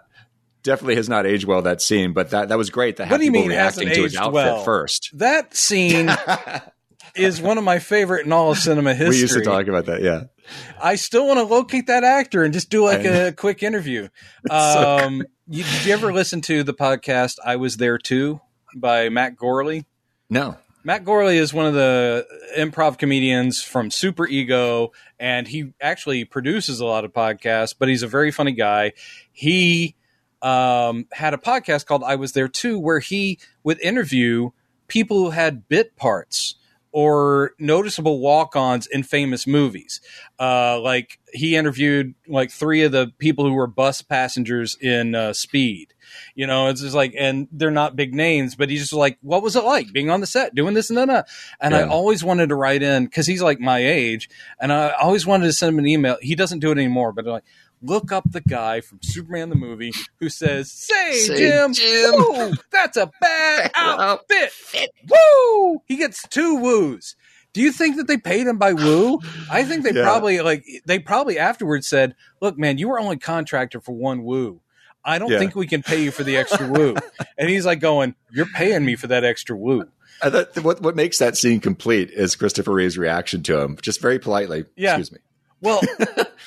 definitely 0.62 0.96
has 0.96 1.08
not 1.08 1.26
aged 1.26 1.44
well 1.46 1.60
that 1.62 1.82
scene, 1.82 2.14
but 2.14 2.30
that 2.30 2.48
that 2.48 2.56
was 2.56 2.70
great 2.70 2.96
to 2.96 3.04
have 3.04 3.10
What 3.12 3.18
do 3.18 3.24
you 3.26 3.30
people 3.30 3.42
mean 3.48 3.50
reacting 3.58 3.88
to 3.90 4.02
his 4.04 4.16
outfit 4.16 4.32
well? 4.32 4.64
first. 4.64 5.10
that 5.18 5.54
scene 5.54 6.10
is 7.14 7.40
one 7.42 7.58
of 7.58 7.64
my 7.64 7.78
favorite 7.80 8.24
in 8.26 8.32
all 8.32 8.52
of 8.52 8.58
cinema 8.58 8.94
history. 8.94 9.16
We 9.16 9.20
used 9.20 9.34
to 9.34 9.42
talk 9.42 9.66
about 9.66 9.86
that, 9.86 10.02
yeah. 10.02 10.24
I 10.82 10.94
still 10.96 11.26
want 11.26 11.38
to 11.40 11.44
locate 11.44 11.88
that 11.88 12.04
actor 12.04 12.42
and 12.42 12.54
just 12.54 12.70
do 12.70 12.82
like 12.84 13.04
a 13.04 13.32
quick 13.32 13.62
interview. 13.62 14.08
so 14.50 14.98
Um, 15.04 15.22
you, 15.46 15.62
did 15.64 15.84
you 15.86 15.92
ever 15.92 16.10
listen 16.12 16.40
to 16.42 16.62
the 16.62 16.72
podcast 16.74 17.34
I 17.44 17.56
Was 17.56 17.76
There 17.76 17.98
Too 17.98 18.40
by 18.74 19.08
Matt 19.08 19.36
Gorley? 19.36 19.84
No. 20.30 20.56
Matt 20.84 21.04
Gorley 21.04 21.36
is 21.36 21.52
one 21.52 21.66
of 21.66 21.74
the 21.74 22.26
improv 22.56 22.98
comedians 22.98 23.62
from 23.62 23.90
Super 23.90 24.26
Ego, 24.26 24.92
and 25.18 25.46
he 25.46 25.72
actually 25.80 26.24
produces 26.24 26.80
a 26.80 26.86
lot 26.86 27.04
of 27.04 27.12
podcasts, 27.12 27.74
but 27.78 27.88
he's 27.88 28.02
a 28.02 28.08
very 28.08 28.30
funny 28.30 28.52
guy. 28.52 28.92
He 29.32 29.96
um, 30.40 31.06
had 31.12 31.34
a 31.34 31.38
podcast 31.38 31.86
called 31.86 32.04
I 32.04 32.16
Was 32.16 32.32
There 32.32 32.48
Too, 32.48 32.78
where 32.78 33.00
he 33.00 33.38
would 33.64 33.80
interview 33.80 34.50
people 34.86 35.18
who 35.18 35.30
had 35.30 35.68
bit 35.68 35.96
parts 35.96 36.54
or 36.92 37.52
noticeable 37.58 38.18
walk-ons 38.20 38.86
in 38.86 39.02
famous 39.02 39.46
movies. 39.46 40.00
Uh, 40.38 40.80
like 40.80 41.18
he 41.32 41.56
interviewed 41.56 42.14
like 42.26 42.50
three 42.50 42.82
of 42.82 42.92
the 42.92 43.12
people 43.18 43.44
who 43.44 43.52
were 43.52 43.66
bus 43.66 44.02
passengers 44.02 44.76
in 44.80 45.14
uh, 45.14 45.32
Speed. 45.32 45.94
You 46.34 46.46
know, 46.46 46.68
it's 46.68 46.80
just 46.80 46.94
like, 46.94 47.14
and 47.18 47.48
they're 47.52 47.70
not 47.70 47.94
big 47.94 48.14
names, 48.14 48.54
but 48.54 48.70
he's 48.70 48.80
just 48.80 48.92
like, 48.94 49.18
what 49.20 49.42
was 49.42 49.56
it 49.56 49.64
like 49.64 49.92
being 49.92 50.08
on 50.08 50.20
the 50.20 50.26
set, 50.26 50.54
doing 50.54 50.72
this 50.72 50.88
and 50.88 50.96
that? 50.98 51.28
And 51.60 51.74
I 51.74 51.80
Yeah. 51.80 51.88
always 51.88 52.24
wanted 52.24 52.48
to 52.48 52.54
write 52.54 52.82
in 52.82 53.04
because 53.04 53.26
he's 53.26 53.42
like 53.42 53.60
my 53.60 53.78
age, 53.78 54.30
and 54.58 54.72
I 54.72 54.90
always 54.92 55.26
wanted 55.26 55.44
to 55.46 55.52
send 55.52 55.74
him 55.74 55.78
an 55.80 55.86
email. 55.86 56.16
He 56.22 56.34
doesn't 56.34 56.60
do 56.60 56.70
it 56.70 56.78
anymore, 56.78 57.12
but 57.12 57.26
like, 57.26 57.44
look 57.82 58.10
up 58.12 58.24
the 58.30 58.40
guy 58.40 58.80
from 58.80 58.98
Superman 59.02 59.48
the 59.50 59.56
movie 59.56 59.92
who 60.20 60.28
says, 60.28 60.70
"Say, 60.72 61.12
Say, 61.12 61.36
Jim, 61.36 61.72
Jim." 61.74 62.12
woo, 62.16 62.52
that's 62.70 62.96
a 62.96 63.10
bad 63.20 63.70
outfit." 63.76 64.50
Woo! 65.08 65.82
He 65.86 65.96
gets 65.96 66.26
two 66.28 66.56
woos. 66.56 67.16
Do 67.52 67.62
you 67.62 67.72
think 67.72 67.96
that 67.96 68.06
they 68.06 68.18
paid 68.18 68.46
him 68.46 68.58
by 68.58 68.72
woo? 68.72 69.20
I 69.50 69.64
think 69.64 69.82
they 69.84 69.92
Yeah. 69.92 70.02
probably 70.04 70.40
like 70.40 70.64
they 70.86 70.98
probably 70.98 71.38
afterwards 71.38 71.86
said, 71.86 72.14
"Look, 72.40 72.58
man, 72.58 72.78
you 72.78 72.88
were 72.88 73.00
only 73.00 73.16
contractor 73.16 73.80
for 73.80 73.92
one 73.92 74.22
woo. 74.24 74.60
I 75.04 75.18
don't 75.18 75.30
Yeah. 75.30 75.38
think 75.38 75.54
we 75.54 75.66
can 75.66 75.82
pay 75.82 76.02
you 76.02 76.10
for 76.10 76.22
the 76.24 76.36
extra 76.36 76.68
woo." 76.68 76.94
And 77.38 77.48
he's 77.48 77.64
like, 77.64 77.80
"Going, 77.80 78.14
you're 78.32 78.46
paying 78.54 78.84
me 78.84 78.96
for 78.96 79.06
that 79.06 79.24
extra 79.24 79.56
woo." 79.56 79.84
I 80.20 80.30
thought 80.30 80.56
what 80.62 80.82
what 80.82 80.96
makes 80.96 81.18
that 81.18 81.36
scene 81.36 81.60
complete 81.60 82.10
is 82.10 82.34
Christopher 82.36 82.72
Reeve's 82.72 82.98
reaction 82.98 83.42
to 83.44 83.60
him, 83.60 83.78
just 83.80 84.00
very 84.00 84.18
politely. 84.18 84.64
Yeah. 84.76 84.98
Excuse 84.98 85.12
me. 85.12 85.18
Well, 85.60 85.80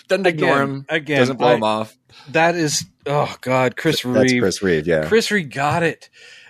Doesn't 0.07 0.25
ignore 0.27 0.61
him. 0.61 0.85
again, 0.89 1.19
doesn't 1.19 1.37
blow 1.37 1.49
I- 1.49 1.55
him 1.55 1.63
off. 1.63 1.97
that 2.29 2.55
is 2.55 2.85
oh 3.05 3.35
god, 3.41 3.75
Chris 3.77 4.03
Reed. 4.05 4.15
That's 4.15 4.33
Chris 4.39 4.61
Reeve, 4.63 4.87
yeah. 4.87 5.05
Chris 5.07 5.31
Reeve 5.31 5.49
got 5.49 5.83
it. 5.83 6.09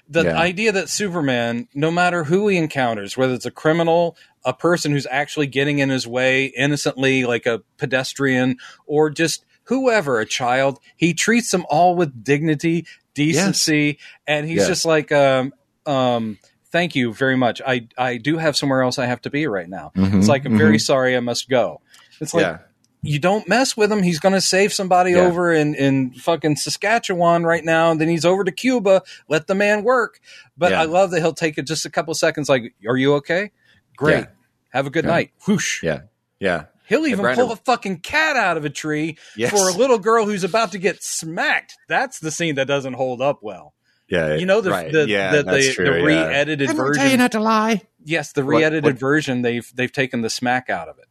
The 0.09 0.23
Yeah. 0.25 0.37
idea 0.37 0.71
that 0.73 0.89
Superman, 0.89 1.67
no 1.73 1.89
matter 1.91 2.25
who 2.25 2.47
he 2.49 2.57
encounters, 2.57 3.15
whether 3.15 3.33
it's 3.33 3.45
a 3.45 3.51
criminal, 3.51 4.17
a 4.43 4.53
person 4.53 4.91
who's 4.91 5.07
actually 5.09 5.47
getting 5.47 5.79
in 5.79 5.89
his 5.89 6.05
way 6.05 6.45
innocently, 6.47 7.23
like 7.25 7.45
a 7.45 7.61
pedestrian, 7.77 8.57
or 8.85 9.09
just 9.09 9.45
whoever, 9.65 10.19
a 10.19 10.25
child, 10.25 10.79
he 10.97 11.13
treats 11.13 11.51
them 11.51 11.65
all 11.69 11.95
with 11.95 12.23
dignity, 12.23 12.85
decency, 13.13 13.99
and 14.27 14.45
he's 14.47 14.57
Yes. 14.57 14.67
just 14.67 14.85
like, 14.85 15.11
um, 15.11 15.53
um, 15.85 16.37
thank 16.71 16.95
you 16.95 17.13
very 17.13 17.37
much. 17.37 17.61
I, 17.65 17.87
I 17.97 18.17
do 18.17 18.37
have 18.37 18.57
somewhere 18.57 18.81
else 18.81 18.99
I 18.99 19.05
have 19.05 19.21
to 19.21 19.29
be 19.29 19.47
right 19.47 19.69
now. 19.69 19.91
Mhm, 19.95 20.17
It's 20.19 20.27
like, 20.27 20.45
I'm 20.45 20.57
very 20.57 20.79
sorry, 20.79 21.15
I 21.15 21.19
must 21.21 21.49
go. 21.49 21.81
It's 22.21 22.33
like, 22.33 22.43
yeah. 22.43 22.57
you 23.01 23.19
don't 23.19 23.47
mess 23.49 23.75
with 23.75 23.91
him. 23.91 24.01
He's 24.03 24.19
going 24.19 24.33
to 24.35 24.41
save 24.41 24.71
somebody 24.71 25.11
Yeah. 25.11 25.21
over 25.21 25.51
in, 25.51 25.75
in 25.75 26.13
fucking 26.13 26.55
Saskatchewan 26.55 27.43
right 27.43 27.65
now. 27.65 27.91
And 27.91 27.99
then 27.99 28.07
he's 28.07 28.23
over 28.25 28.43
to 28.43 28.51
Cuba. 28.51 29.01
Let 29.27 29.47
the 29.47 29.55
man 29.55 29.83
work. 29.83 30.19
But 30.57 30.71
Yeah. 30.71 30.81
I 30.81 30.85
love 30.85 31.11
that 31.11 31.19
he'll 31.19 31.33
take 31.33 31.57
it 31.57 31.63
just 31.67 31.85
a 31.85 31.89
couple 31.89 32.13
seconds. 32.13 32.47
Like, 32.47 32.73
are 32.87 32.95
you 32.97 33.15
okay? 33.15 33.51
Great. 33.97 34.19
Yeah. 34.19 34.25
Have 34.69 34.87
a 34.87 34.89
good 34.91 35.03
Yeah. 35.05 35.11
night. 35.11 35.31
Whoosh. 35.47 35.83
Yeah. 35.83 36.01
Yeah. 36.39 36.65
He'll 36.87 37.07
even 37.07 37.21
Brandon- 37.23 37.45
pull 37.45 37.53
a 37.53 37.57
fucking 37.57 37.99
cat 38.01 38.35
out 38.35 38.57
of 38.57 38.65
a 38.65 38.69
tree 38.69 39.17
Yes. 39.35 39.49
for 39.51 39.69
a 39.69 39.73
little 39.73 39.97
girl 39.99 40.25
who's 40.25 40.43
about 40.43 40.73
to 40.73 40.77
get 40.77 41.01
smacked. 41.03 41.75
That's 41.87 42.19
the 42.19 42.31
scene 42.31 42.55
that 42.55 42.67
doesn't 42.67 42.93
hold 42.93 43.21
up 43.21 43.39
well. 43.41 43.73
Yeah. 44.09 44.35
You 44.35 44.45
know 44.45 44.59
the 44.59 44.71
right. 44.71 44.91
the, 44.91 45.07
yeah, 45.07 45.31
the, 45.31 45.43
the, 45.43 45.71
true, 45.73 45.85
the 45.85 46.03
re-edited 46.03 46.67
Didn't 46.67 46.75
version. 46.75 47.01
tell 47.01 47.11
you 47.11 47.17
not 47.17 47.31
to 47.31 47.39
lie. 47.39 47.81
yes, 48.03 48.33
the 48.33 48.43
re-edited 48.43 48.83
what- 48.83 48.99
version. 48.99 49.41
They've 49.41 49.71
they've 49.73 49.91
taken 49.91 50.21
the 50.21 50.29
smack 50.29 50.69
out 50.69 50.89
of 50.89 50.97
it. 50.99 51.05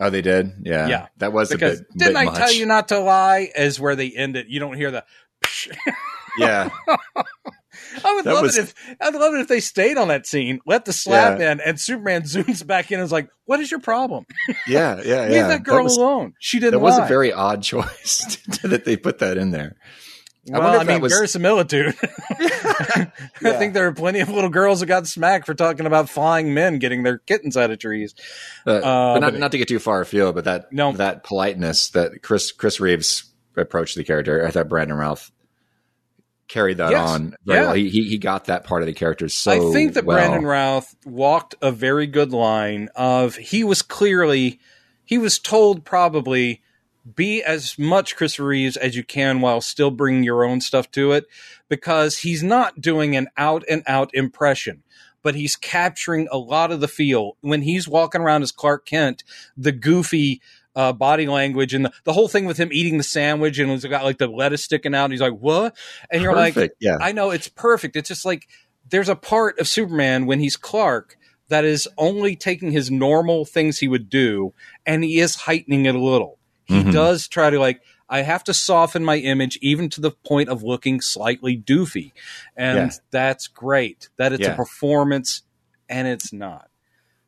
Oh, 0.00 0.10
they 0.10 0.22
did? 0.22 0.52
Yeah. 0.62 0.88
Yeah. 0.88 1.06
That 1.18 1.32
was 1.32 1.50
Because 1.50 1.80
a 1.80 1.82
bit, 1.82 1.98
didn't 1.98 2.14
bit 2.14 2.20
I 2.20 2.24
much. 2.24 2.36
tell 2.36 2.52
you 2.52 2.66
not 2.66 2.88
to 2.88 2.98
lie? 2.98 3.50
Is 3.56 3.78
where 3.78 3.94
they 3.96 4.10
end 4.10 4.36
it. 4.36 4.46
You 4.48 4.60
don't 4.60 4.76
hear 4.76 4.90
the. 4.90 5.04
Yeah. 6.36 6.68
I 8.04 8.14
would 8.14 8.24
That 8.24 8.34
love 8.34 8.42
was- 8.42 8.58
it 8.58 8.62
if 8.64 8.96
I'd 9.00 9.14
love 9.14 9.34
it 9.34 9.40
if 9.40 9.46
they 9.48 9.60
stayed 9.60 9.96
on 9.98 10.08
that 10.08 10.26
scene, 10.26 10.58
let 10.66 10.84
the 10.84 10.92
slap 10.92 11.38
Yeah. 11.38 11.52
in, 11.52 11.60
and 11.60 11.80
Superman 11.80 12.22
zooms 12.24 12.66
back 12.66 12.90
in 12.90 12.98
and 12.98 13.04
is 13.04 13.12
like, 13.12 13.28
"What 13.44 13.60
is 13.60 13.70
your 13.70 13.78
problem? 13.80 14.26
Yeah, 14.66 15.00
yeah, 15.04 15.26
yeah. 15.26 15.28
Leave 15.28 15.48
that 15.48 15.62
girl 15.62 15.84
was, 15.84 15.96
alone. 15.96 16.34
She 16.40 16.58
didn't 16.58 16.72
that 16.72 16.78
was 16.80 16.98
a 16.98 17.06
very 17.06 17.32
odd 17.32 17.62
choice 17.62 18.36
that 18.62 18.84
they 18.84 18.96
put 18.96 19.18
that 19.20 19.36
in 19.38 19.52
there. 19.52 19.76
I 20.52 20.58
well, 20.58 20.62
wonder 20.62 20.78
I, 20.78 20.80
if 20.82 20.86
that 20.88 20.92
mean, 20.94 21.02
was- 21.02 21.12
verisimilitude. 21.12 21.94
I 22.00 23.52
think 23.58 23.72
there 23.74 23.86
are 23.86 23.92
plenty 23.92 24.20
of 24.20 24.28
little 24.28 24.50
girls 24.50 24.80
who 24.80 24.86
got 24.86 25.06
smacked 25.06 25.46
for 25.46 25.54
talking 25.54 25.86
about 25.86 26.08
flying 26.10 26.52
men 26.54 26.78
getting 26.78 27.02
their 27.02 27.18
kittens 27.18 27.56
out 27.56 27.70
of 27.70 27.78
trees. 27.78 28.14
But, 28.64 28.82
Uh, 28.84 29.14
but 29.14 29.20
not, 29.20 29.32
but- 29.32 29.40
not 29.40 29.52
to 29.52 29.58
get 29.58 29.68
too 29.68 29.78
far 29.78 30.00
afield, 30.02 30.34
but 30.34 30.44
that 30.44 30.72
No. 30.72 30.92
that 30.92 31.24
politeness 31.24 31.88
that 31.90 32.22
Chris 32.22 32.52
Chris 32.52 32.80
Reeves 32.80 33.24
approached 33.56 33.96
the 33.96 34.04
character, 34.04 34.46
I 34.46 34.50
thought 34.50 34.68
Brandon 34.68 34.96
Routh 34.96 35.30
carried 36.48 36.76
that 36.76 36.90
Yes. 36.90 37.08
on 37.08 37.34
very 37.46 37.58
Yeah. 37.60 37.66
well. 37.66 37.74
He, 37.74 37.88
he 37.88 38.02
he 38.08 38.18
got 38.18 38.44
that 38.46 38.64
part 38.64 38.82
of 38.82 38.86
the 38.86 38.92
character 38.92 39.28
so 39.30 39.50
I 39.70 39.72
think 39.72 39.94
that 39.94 40.04
well. 40.04 40.18
Brandon 40.18 40.44
Routh 40.44 40.94
walked 41.06 41.54
a 41.62 41.72
very 41.72 42.06
good 42.06 42.32
line 42.32 42.90
of 42.94 43.36
he 43.36 43.64
was 43.64 43.80
clearly 43.80 44.60
he 45.06 45.16
was 45.18 45.38
told 45.38 45.84
probably 45.84 46.60
be 47.14 47.42
as 47.42 47.78
much 47.78 48.16
Chris 48.16 48.38
Reeves 48.38 48.76
as 48.76 48.96
you 48.96 49.04
can 49.04 49.40
while 49.40 49.60
still 49.60 49.90
bringing 49.90 50.24
your 50.24 50.44
own 50.44 50.60
stuff 50.60 50.90
to 50.92 51.12
it 51.12 51.26
because 51.68 52.18
he's 52.18 52.42
not 52.42 52.80
doing 52.80 53.16
an 53.16 53.28
out 53.36 53.64
and 53.68 53.82
out 53.86 54.10
impression 54.14 54.82
but 55.22 55.34
he's 55.34 55.56
capturing 55.56 56.28
a 56.30 56.36
lot 56.36 56.70
of 56.70 56.80
the 56.80 56.88
feel 56.88 57.36
when 57.40 57.62
he's 57.62 57.88
walking 57.88 58.20
around 58.20 58.42
as 58.42 58.52
Clark 58.52 58.86
Kent 58.86 59.24
the 59.56 59.72
goofy 59.72 60.40
uh, 60.76 60.92
body 60.92 61.26
language 61.26 61.74
and 61.74 61.84
the, 61.84 61.92
the 62.04 62.12
whole 62.12 62.28
thing 62.28 62.46
with 62.46 62.58
him 62.58 62.68
eating 62.72 62.98
the 62.98 63.04
sandwich 63.04 63.58
and 63.58 63.70
he's 63.70 63.84
got 63.84 64.04
like 64.04 64.18
the 64.18 64.26
lettuce 64.26 64.64
sticking 64.64 64.94
out 64.94 65.04
and 65.04 65.12
he's 65.12 65.20
like 65.20 65.32
what 65.32 65.76
and 66.10 66.22
you're 66.22 66.34
like 66.34 66.56
yeah. 66.80 66.98
I 67.00 67.12
know 67.12 67.30
it's 67.30 67.48
perfect. 67.48 67.96
It's 67.96 68.08
just 68.08 68.24
like 68.24 68.48
there's 68.88 69.08
a 69.08 69.16
part 69.16 69.58
of 69.58 69.68
Superman 69.68 70.26
when 70.26 70.40
he's 70.40 70.56
Clark 70.56 71.16
that 71.48 71.64
is 71.64 71.88
only 71.96 72.36
taking 72.36 72.70
his 72.70 72.90
normal 72.90 73.44
things 73.44 73.78
he 73.78 73.88
would 73.88 74.08
do 74.08 74.52
and 74.84 75.04
he 75.04 75.20
is 75.20 75.36
heightening 75.36 75.86
it 75.86 75.94
a 75.94 76.00
little. 76.00 76.38
He 76.64 76.82
Mhm. 76.82 76.92
does 76.92 77.28
try 77.28 77.50
to 77.50 77.58
like 77.58 77.80
I 78.08 78.20
have 78.20 78.44
to 78.44 78.54
soften 78.54 79.02
my 79.02 79.16
image 79.16 79.58
even 79.62 79.88
to 79.90 80.00
the 80.00 80.10
point 80.10 80.48
of 80.50 80.62
looking 80.62 81.00
slightly 81.00 81.56
doofy. 81.56 82.12
And 82.56 82.76
Yeah. 82.92 82.98
that's 83.10 83.48
great. 83.48 84.08
That 84.18 84.32
it's 84.34 84.46
a 84.46 84.54
performance 84.54 85.42
and 85.88 86.06
it's 86.06 86.32
not. 86.32 86.68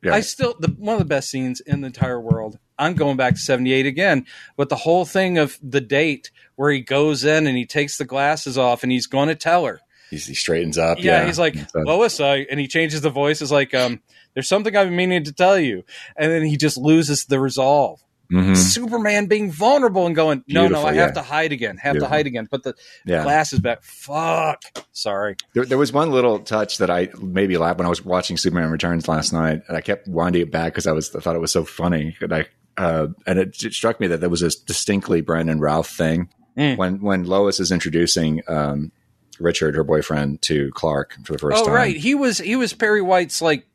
Yeah. 0.03 0.13
I 0.13 0.21
still 0.21 0.55
the 0.59 0.69
one 0.77 0.93
of 0.93 0.99
the 0.99 1.05
best 1.05 1.29
scenes 1.29 1.59
in 1.61 1.81
the 1.81 1.87
entire 1.87 2.21
world. 2.21 2.59
I'm 2.77 2.93
going 2.93 3.17
back 3.17 3.33
to 3.33 3.39
78 3.39 3.87
again, 3.87 4.27
but 4.55 4.69
the 4.69 4.75
whole 4.75 5.03
thing 5.03 5.39
of 5.39 5.57
the 5.63 5.81
date 5.81 6.29
where 6.55 6.71
he 6.71 6.79
goes 6.81 7.23
in 7.25 7.47
and 7.47 7.57
he 7.57 7.65
takes 7.65 7.97
the 7.97 8.05
glasses 8.05 8.55
off 8.55 8.83
and 8.83 8.91
he's 8.91 9.07
going 9.07 9.29
to 9.29 9.35
tell 9.35 9.65
her. 9.65 9.81
He's, 10.11 10.27
he 10.27 10.35
straightens 10.35 10.77
up. 10.77 10.99
Yeah, 10.99 11.21
Yeah, 11.21 11.25
he's 11.25 11.39
like 11.39 11.55
Lois, 11.75 12.19
I, 12.21 12.45
and 12.51 12.59
he 12.59 12.67
changes 12.67 13.01
the 13.01 13.09
voice. 13.09 13.41
Is 13.41 13.51
like, 13.51 13.73
um, 13.73 13.99
there's 14.35 14.47
something 14.47 14.75
I've 14.75 14.87
been 14.87 14.95
meaning 14.95 15.23
to 15.23 15.33
tell 15.33 15.57
you, 15.59 15.83
and 16.15 16.31
then 16.31 16.43
he 16.43 16.55
just 16.55 16.77
loses 16.77 17.25
the 17.25 17.39
resolve. 17.39 17.99
Mhm. 18.31 18.57
Superman 18.57 19.27
being 19.27 19.51
vulnerable 19.51 20.05
and 20.05 20.15
going, 20.15 20.43
no, 20.47 20.67
no, 20.67 20.85
I 20.85 20.93
have 20.95 21.13
to 21.13 21.21
hide 21.21 21.51
again, 21.53 21.77
have 21.77 21.93
Beautiful. 21.93 22.09
to 22.09 22.15
hide 22.15 22.27
again. 22.27 22.47
Put 22.47 22.63
the 22.63 22.73
yeah. 23.05 23.23
glasses 23.23 23.59
back. 23.59 23.83
Fuck. 23.83 24.61
Sorry. 24.91 25.35
There, 25.53 25.65
there 25.65 25.77
was 25.77 25.93
one 25.93 26.11
little 26.11 26.39
touch 26.39 26.77
that 26.79 26.89
I 26.89 27.09
maybe 27.21 27.57
laughed 27.57 27.77
when 27.79 27.85
I 27.85 27.89
was 27.89 28.03
watching 28.03 28.35
Superman 28.37 28.69
Returns 28.71 29.07
last 29.07 29.31
night, 29.33 29.61
and 29.67 29.77
I 29.77 29.81
kept 29.81 30.07
winding 30.07 30.41
it 30.41 30.51
back 30.51 30.73
because 30.73 30.87
I 30.87 30.91
was 30.91 31.15
I 31.15 31.19
thought 31.19 31.35
it 31.35 31.39
was 31.41 31.51
so 31.51 31.63
funny, 31.63 32.17
and 32.21 32.33
I 32.33 32.45
uh, 32.77 33.07
and 33.25 33.39
it, 33.39 33.63
it 33.63 33.73
struck 33.73 33.99
me 33.99 34.07
that 34.07 34.19
there 34.19 34.29
was 34.29 34.41
a 34.43 34.49
distinctly 34.65 35.21
Brandon 35.21 35.59
Routh 35.59 35.87
thing 35.89 36.29
Mm. 36.57 36.75
when 36.77 37.01
when 37.01 37.23
Lois 37.25 37.59
is 37.59 37.71
introducing 37.71 38.41
um, 38.47 38.91
Richard, 39.39 39.75
her 39.75 39.83
boyfriend, 39.83 40.41
to 40.43 40.71
Clark 40.73 41.13
for 41.23 41.33
the 41.33 41.37
first 41.39 41.61
Oh 41.61 41.65
time. 41.65 41.73
right, 41.75 41.95
he 41.95 42.15
was 42.15 42.39
he 42.39 42.55
was 42.55 42.73
Perry 42.73 43.01
White's 43.01 43.43
like 43.43 43.67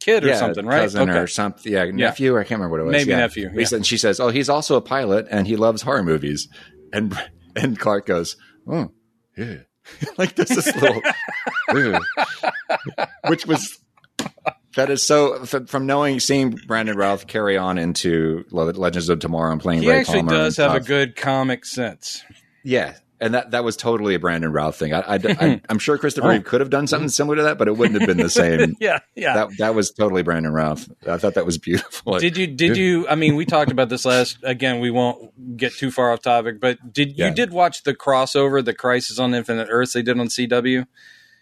kid 0.00 0.24
or 0.24 0.28
yeah, 0.28 0.36
something, 0.36 0.66
right? 0.66 0.80
Cousin 0.82 1.08
Okay. 1.08 1.18
or 1.18 1.26
something. 1.26 1.72
Yeah, 1.72 1.84
nephew. 1.84 2.36
I 2.38 2.42
can't 2.44 2.58
remember 2.60 2.76
what 2.78 2.80
it 2.80 2.86
was. 2.86 2.92
Maybe 2.92 3.10
yeah. 3.10 3.18
nephew, 3.18 3.50
He 3.50 3.60
yeah. 3.60 3.66
and 3.72 3.86
she 3.86 3.96
says, 3.98 4.18
"Oh, 4.20 4.28
he's 4.30 4.48
also 4.48 4.76
a 4.76 4.80
pilot, 4.80 5.26
and 5.30 5.46
he 5.46 5.56
loves 5.56 5.82
horror 5.82 6.02
movies." 6.02 6.48
And 6.92 7.16
and 7.56 7.78
Clark 7.78 8.06
goes, 8.06 8.36
"Oh, 8.66 8.90
yeah." 9.36 9.56
like 10.18 10.34
this 10.36 10.54
little, 10.76 11.00
which 13.28 13.46
was 13.46 13.78
that 14.76 14.90
is 14.90 15.02
so 15.02 15.44
from 15.44 15.86
knowing 15.86 16.20
seeing 16.20 16.50
Brandon 16.66 16.96
Routh 16.96 17.26
carry 17.26 17.56
on 17.56 17.78
into 17.78 18.44
Legends 18.50 19.08
of 19.08 19.18
Tomorrow 19.18 19.52
and 19.52 19.60
playing 19.60 19.82
He 19.82 19.88
Ray 19.88 20.00
actually 20.00 20.20
Palmer 20.20 20.30
does 20.32 20.56
have 20.58 20.74
a 20.74 20.80
good 20.80 21.16
comic 21.16 21.64
sense. 21.64 22.22
yeah. 22.62 22.94
And 23.22 23.34
that, 23.34 23.50
that 23.50 23.64
was 23.64 23.76
totally 23.76 24.14
a 24.14 24.18
Brandon 24.18 24.50
Routh 24.50 24.76
thing. 24.76 24.94
I, 24.94 25.00
I, 25.16 25.60
am 25.68 25.78
sure 25.78 25.98
Christopher 25.98 26.28
Oh. 26.28 26.30
Reeve 26.30 26.44
could 26.44 26.60
have 26.62 26.70
done 26.70 26.86
something 26.86 27.10
similar 27.10 27.36
to 27.36 27.42
that, 27.42 27.58
but 27.58 27.68
it 27.68 27.76
wouldn't 27.76 28.00
have 28.00 28.06
been 28.08 28.16
the 28.16 28.30
same. 28.30 28.76
yeah, 28.80 29.00
yeah. 29.14 29.34
that 29.34 29.48
that 29.58 29.74
was 29.74 29.90
totally 29.90 30.22
Brandon 30.22 30.52
Routh. 30.54 30.88
I 31.06 31.18
thought 31.18 31.34
that 31.34 31.44
was 31.44 31.58
beautiful. 31.58 32.18
did 32.18 32.36
you 32.38 32.46
did 32.46 32.76
you 32.78 33.06
i 33.08 33.14
mean 33.14 33.36
we 33.36 33.44
talked 33.44 33.70
about 33.70 33.88
this 33.90 34.04
last 34.06 34.38
again 34.42 34.80
we 34.80 34.90
won't 34.90 35.56
get 35.56 35.74
too 35.74 35.90
far 35.90 36.12
off 36.12 36.22
topic 36.22 36.60
but 36.60 36.78
did 36.92 37.12
Yeah. 37.18 37.28
you 37.28 37.34
did 37.34 37.52
watch 37.52 37.82
the 37.82 37.94
crossover 37.94 38.64
the 38.64 38.72
crisis 38.74 39.18
on 39.18 39.34
infinite 39.34 39.68
earths 39.70 39.92
they 39.92 40.02
did 40.02 40.18
on 40.18 40.28
cw 40.28 40.86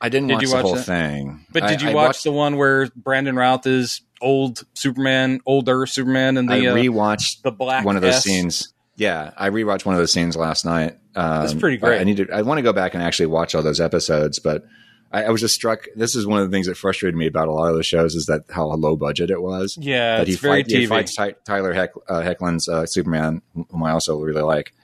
I 0.01 0.09
didn't 0.09 0.29
Did 0.29 0.35
watch 0.35 0.43
you 0.43 0.49
the 0.49 0.55
watch 0.55 0.63
whole 0.63 0.75
that? 0.77 0.85
thing. 0.85 1.47
but 1.53 1.67
did 1.69 1.83
you 1.83 1.91
I 1.91 1.95
watch 1.95 2.07
watched- 2.09 2.25
the 2.25 2.33
one 2.33 2.57
where 2.57 2.89
brandon 2.97 3.37
routh 3.37 3.67
is 3.67 4.01
old 4.21 4.63
superman 4.75 5.41
older 5.47 5.87
superman 5.87 6.37
and 6.37 6.51
I 6.53 6.61
the 6.61 6.69
uh, 6.69 6.75
rewatched 6.75 7.43
the 7.43 7.53
black 7.53 7.85
one 7.85 7.97
of 7.97 8.03
those 8.03 8.15
S? 8.15 8.25
scenes. 8.25 8.73
Yeah, 8.99 9.31
I 9.37 9.49
rewatched 9.51 9.85
one 9.87 9.95
of 9.95 9.99
those 10.01 10.13
scenes 10.13 10.37
last 10.37 10.65
night. 10.65 10.99
Um, 11.15 11.41
That's 11.43 11.55
pretty 11.55 11.77
great. 11.79 11.99
I, 11.99 12.01
I 12.01 12.05
need 12.05 12.17
to. 12.19 12.29
I 12.33 12.43
want 12.43 12.59
to 12.59 12.63
go 12.63 12.73
back 12.73 12.95
and 12.95 13.03
actually 13.03 13.27
watch 13.27 13.55
all 13.55 13.63
those 13.63 13.81
episodes, 13.81 14.39
but 14.41 14.65
I, 15.13 15.25
I 15.25 15.31
was 15.31 15.41
just 15.41 15.55
struck. 15.55 15.85
This 15.95 16.17
is 16.17 16.27
one 16.27 16.41
of 16.41 16.51
the 16.51 16.55
things 16.55 16.67
that 16.67 16.77
frustrated 16.77 17.17
me 17.17 17.27
about 17.27 17.47
a 17.49 17.53
lot 17.53 17.71
of 17.71 17.77
the 17.77 17.85
shows 17.85 18.15
is 18.17 18.27
that 18.27 18.43
how 18.51 18.67
low 18.67 18.97
budget 18.97 19.31
it 19.31 19.41
was. 19.41 19.79
yeah 19.81 20.19
that 20.19 20.23
it's 20.29 20.41
he, 20.41 20.47
very 20.49 20.63
fight, 20.65 20.71
he 20.71 20.87
fights 20.87 21.15
Ty, 21.15 21.35
Tyler 21.47 21.73
Heck, 21.73 21.91
uh, 22.09 22.23
Hoechlin's 22.23 22.69
uh, 22.69 22.87
Superman, 22.87 23.41
whom 23.55 23.83
I 23.85 23.93
also 23.93 24.19
really 24.21 24.43
like, 24.43 24.75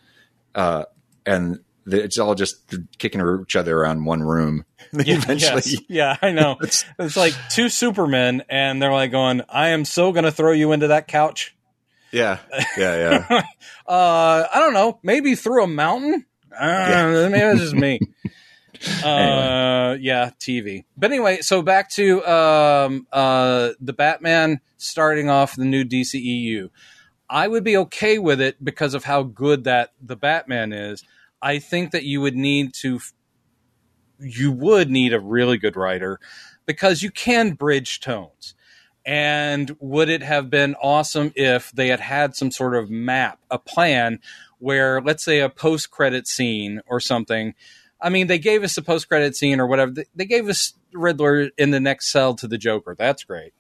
uh, 0.55 0.85
and 1.27 1.59
the, 1.85 2.03
it's 2.03 2.17
all 2.19 2.35
just 2.37 2.73
kicking 2.99 3.21
each 3.43 3.57
other 3.57 3.77
around 3.77 4.05
one 4.05 4.23
room. 4.23 4.65
Yeah, 4.93 5.17
eventually, 5.17 5.63
yes. 5.65 5.77
yeah, 5.89 6.17
I 6.23 6.31
know. 6.31 6.53
It's- 6.63 6.85
It's 7.01 7.17
like 7.17 7.35
two 7.51 7.69
Supermen, 7.69 8.45
and 8.49 8.81
they're 8.81 8.93
like 8.93 9.11
going, 9.11 9.43
"I 9.49 9.71
am 9.71 9.85
so 9.85 10.13
going 10.13 10.25
to 10.25 10.31
throw 10.31 10.53
you 10.53 10.71
into 10.71 10.87
that 10.89 11.09
couch." 11.09 11.54
Yeah, 12.15 12.39
yeah, 12.77 13.25
yeah. 13.29 13.43
Uh, 13.87 14.47
I 14.55 14.61
don't 14.61 14.73
know. 14.73 14.99
Maybe 15.03 15.35
through 15.35 15.65
a 15.65 15.67
mountain. 15.67 16.25
Uh, 16.59 17.29
Maybe 17.31 17.45
it's 17.45 17.61
just 17.61 17.75
me. 17.75 18.01
Uh, 19.03 19.97
yeah, 20.01 20.31
TV. 20.39 20.85
But 20.97 21.11
anyway, 21.11 21.41
so 21.41 21.63
back 21.63 21.89
to 21.91 22.23
um, 22.27 23.07
uh, 23.13 23.71
the 23.81 23.95
Batman 23.95 24.61
starting 24.77 25.31
off 25.31 25.57
the 25.57 25.65
new 25.65 25.85
DCEU. 25.85 26.69
I 27.31 27.49
would 27.49 27.65
be 27.65 27.77
okay 27.79 28.19
with 28.19 28.41
it 28.41 28.63
because 28.63 28.93
of 28.93 29.05
how 29.05 29.23
good 29.23 29.65
that 29.65 29.93
the 30.03 30.17
Batman 30.17 30.73
is. 30.73 31.03
I 31.41 31.61
think 31.61 31.93
that 31.93 32.03
you 32.05 32.21
would 32.21 32.37
need 32.37 32.75
to, 32.75 33.01
you 34.19 34.53
would 34.53 34.91
need 34.91 35.15
a 35.15 35.21
really 35.21 35.57
good 35.57 35.77
writer 35.77 36.21
because 36.67 37.03
you 37.03 37.11
can 37.11 37.53
bridge 37.53 38.01
tones. 38.01 38.55
And 39.07 39.77
would 39.81 40.09
it 40.09 40.23
have 40.23 40.49
been 40.49 40.75
awesome 40.77 41.33
if 41.37 41.71
they 41.73 41.89
had 41.89 42.01
had 42.01 42.35
some 42.35 42.51
sort 42.51 42.75
of 42.75 42.89
map, 42.91 43.39
a 43.51 43.59
plan 43.59 44.21
where, 44.59 45.01
let's 45.03 45.25
say, 45.25 45.41
a 45.41 45.49
post 45.51 45.91
credit 45.91 46.27
scene 46.27 46.81
or 46.87 47.01
something? 47.01 47.55
I 48.01 48.09
mean, 48.09 48.27
they 48.27 48.39
gave 48.39 48.63
us 48.63 48.77
a 48.77 48.83
post 48.83 49.09
credit 49.09 49.37
scene 49.37 49.61
or 49.61 49.67
whatever. 49.67 49.93
They- 50.15 50.25
gave 50.25 50.49
us 50.49 50.73
Riddler 50.93 51.51
in 51.59 51.71
the 51.71 51.81
next 51.81 52.11
cell 52.13 52.35
to 52.37 52.47
the 52.49 52.57
Joker. 52.59 52.95
That's 52.99 53.25
great. 53.25 53.53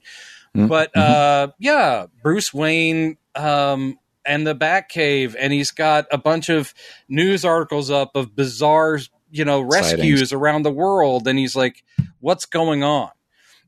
Mhm. 0.57 0.69
But 0.69 0.97
uh, 0.97 1.49
yeah, 1.59 2.07
Bruce 2.23 2.55
Wayne 2.55 3.17
um, 3.35 3.99
and 4.25 4.47
the 4.47 4.55
Batcave, 4.55 5.35
and 5.39 5.53
he's 5.53 5.73
got 5.73 6.07
a 6.11 6.17
bunch 6.19 6.49
of 6.49 6.73
news 7.09 7.45
articles 7.45 7.91
up 7.91 8.15
of 8.17 8.35
bizarre, 8.37 8.99
you 9.31 9.45
know, 9.45 9.61
rescues 9.61 10.21
Sightings. 10.21 10.33
around 10.33 10.63
the 10.63 10.71
world, 10.71 11.27
and 11.27 11.39
he's 11.39 11.57
like, 11.57 11.83
"What's 12.21 12.45
going 12.47 12.83
on?" 12.85 13.11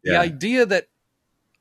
The 0.04 0.16
idea 0.16 0.64
that 0.66 0.86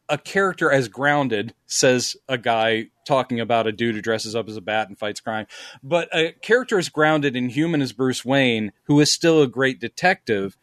a 0.09 0.17
character 0.17 0.71
as 0.71 0.87
grounded 0.87 1.53
says 1.65 2.15
a 2.29 2.37
guy 2.37 2.87
talking 3.07 3.39
about 3.39 3.67
a 3.67 3.71
dude 3.71 3.95
who 3.95 4.01
dresses 4.01 4.35
up 4.35 4.47
as 4.47 4.57
a 4.57 4.61
bat 4.61 4.87
and 4.87 4.97
fights 4.97 5.19
crime 5.19 5.47
but 5.83 6.07
a 6.13 6.31
character 6.41 6.77
as 6.77 6.89
grounded 6.89 7.35
and 7.35 7.51
human 7.51 7.81
as 7.81 7.91
bruce 7.91 8.23
wayne 8.23 8.71
who 8.83 8.99
is 8.99 9.11
still 9.11 9.41
a 9.41 9.47
great 9.47 9.79
detective 9.79 10.57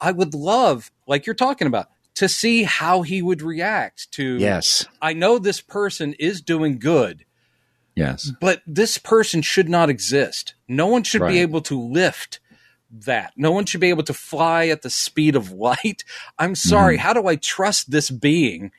i 0.00 0.10
would 0.10 0.34
love 0.34 0.90
like 1.06 1.26
you're 1.26 1.34
talking 1.34 1.66
about 1.66 1.88
to 2.14 2.28
see 2.28 2.62
how 2.64 3.02
he 3.02 3.22
would 3.22 3.42
react 3.42 4.10
to 4.12 4.36
yes, 4.38 4.86
i 5.02 5.12
know 5.12 5.38
this 5.38 5.60
person 5.60 6.14
is 6.18 6.40
doing 6.40 6.78
good 6.78 7.24
yes. 7.94 8.32
but 8.40 8.62
this 8.66 8.96
person 8.98 9.42
should 9.42 9.68
not 9.68 9.88
exist 9.90 10.54
no 10.66 10.86
one 10.86 11.02
should 11.02 11.20
Right. 11.20 11.32
be 11.32 11.40
able 11.40 11.60
to 11.62 11.80
lift 11.80 12.40
that 12.90 13.32
no 13.36 13.50
one 13.50 13.64
should 13.66 13.80
be 13.80 13.90
able 13.90 14.02
to 14.02 14.14
fly 14.14 14.66
at 14.68 14.82
the 14.82 14.90
speed 14.90 15.36
of 15.36 15.50
light 15.52 16.04
i'm 16.38 16.54
sorry 16.54 16.96
Mm-hmm. 16.96 17.02
how 17.02 17.12
do 17.12 17.26
i 17.26 17.36
trust 17.36 17.90
this 17.90 18.10
being 18.10 18.70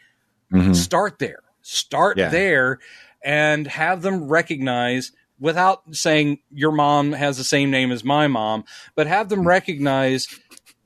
Mhm. 0.51 0.75
start 0.75 1.19
there 1.19 1.43
start 1.61 2.17
Yeah. 2.17 2.29
there 2.29 2.79
and 3.23 3.67
have 3.67 4.01
them 4.01 4.27
recognize 4.27 5.11
without 5.39 5.83
saying 5.95 6.39
your 6.51 6.71
mom 6.71 7.11
has 7.13 7.37
the 7.37 7.43
same 7.43 7.69
name 7.69 7.91
as 7.91 8.03
my 8.03 8.27
mom 8.27 8.63
but 8.95 9.05
have 9.07 9.29
them 9.29 9.47
recognize 9.47 10.27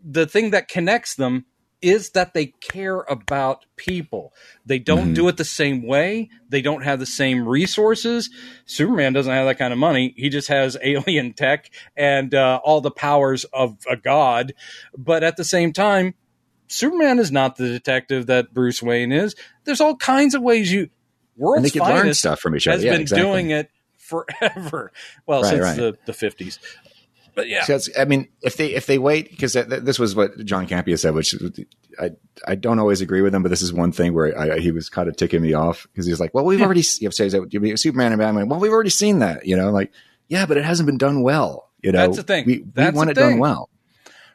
the 0.03 0.25
thing 0.25 0.49
that 0.51 0.67
connects 0.67 1.15
them 1.15 1.45
is 1.83 2.11
that 2.11 2.33
they 2.33 2.47
care 2.47 3.01
about 3.01 3.65
people. 3.75 4.33
They 4.65 4.79
don't 4.79 5.11
Mhm. 5.11 5.15
do 5.15 5.27
it 5.27 5.37
the 5.37 5.43
same 5.45 5.85
way. 5.85 6.29
They 6.49 6.61
don't 6.61 6.83
have 6.83 6.99
the 6.99 7.05
same 7.05 7.47
resources. 7.47 8.29
Superman 8.65 9.13
doesn't 9.13 9.31
have 9.33 9.45
that 9.47 9.57
kind 9.59 9.73
of 9.73 9.79
money. 9.79 10.13
He 10.17 10.29
just 10.29 10.47
has 10.47 10.77
alien 10.83 11.33
tech 11.33 11.69
and 11.97 12.33
uh, 12.33 12.59
all 12.63 12.81
the 12.81 12.91
powers 12.91 13.43
of 13.45 13.77
a 13.89 13.97
god. 13.97 14.53
But 14.97 15.23
at 15.23 15.37
the 15.37 15.43
same 15.43 15.73
time, 15.73 16.13
Superman 16.67 17.19
is 17.19 17.31
not 17.31 17.57
the 17.57 17.67
detective 17.67 18.25
that 18.27 18.53
Bruce 18.53 18.81
Wayne 18.81 19.11
is. 19.11 19.35
There's 19.65 19.81
all 19.81 19.95
kinds 19.97 20.33
of 20.33 20.41
ways 20.41 20.71
you 20.71 20.89
world's 21.37 21.71
finest 21.73 22.19
stuff 22.21 22.39
from 22.39 22.55
each 22.55 22.67
other. 22.67 22.77
has 22.77 22.83
Yeah, 22.85 22.91
been 22.93 23.01
exactly. 23.01 23.25
doing 23.27 23.49
it 23.51 23.69
forever. 23.97 24.91
Well, 25.27 25.41
Right, 25.43 25.49
since 25.49 25.61
right. 25.61 25.75
the 25.77 25.97
the 26.05 26.13
fifties. 26.13 26.59
But 27.35 27.47
yeah, 27.47 27.63
So 27.63 27.79
I 27.99 28.05
mean, 28.05 28.27
if 28.41 28.57
they 28.57 28.73
if 28.73 28.85
they 28.85 28.99
wait, 28.99 29.29
because 29.31 29.53
th- 29.53 29.67
th- 29.67 29.81
this 29.81 29.97
was 29.97 30.15
what 30.15 30.43
John 30.45 30.67
Campea 30.67 30.99
said, 30.99 31.13
which 31.13 31.35
I 31.99 32.11
I 32.47 32.55
don't 32.55 32.79
always 32.79 33.01
agree 33.01 33.21
with 33.21 33.33
him, 33.33 33.43
but 33.43 33.49
this 33.49 33.61
is 33.61 33.73
one 33.73 33.91
thing 33.91 34.13
where 34.13 34.37
I, 34.37 34.59
he 34.59 34.71
was 34.71 34.89
kind 34.89 35.09
of 35.09 35.15
ticking 35.15 35.41
me 35.41 35.53
off 35.53 35.87
because 35.91 36.05
he's 36.05 36.19
like, 36.19 36.33
"Well, 36.33 36.45
we've 36.45 36.61
already 36.61 36.83
you 36.99 37.09
know, 37.09 37.75
Superman 37.75 38.11
and 38.11 38.19
Batman. 38.19 38.49
Well, 38.49 38.59
we've 38.59 38.71
already 38.71 38.91
seen 38.91 39.19
that, 39.19 39.45
you 39.47 39.57
know, 39.57 39.71
like 39.71 39.91
yeah, 40.27 40.45
but 40.45 40.57
it 40.57 40.65
hasn't 40.65 40.85
been 40.85 40.97
done 40.97 41.23
well. 41.23 41.69
You 41.81 41.91
know, 41.91 41.99
That's 41.99 42.17
the 42.17 42.23
thing. 42.23 42.45
We, 42.45 42.63
we 42.75 42.89
want 42.91 43.09
it 43.09 43.15
done 43.15 43.39
well. 43.39 43.69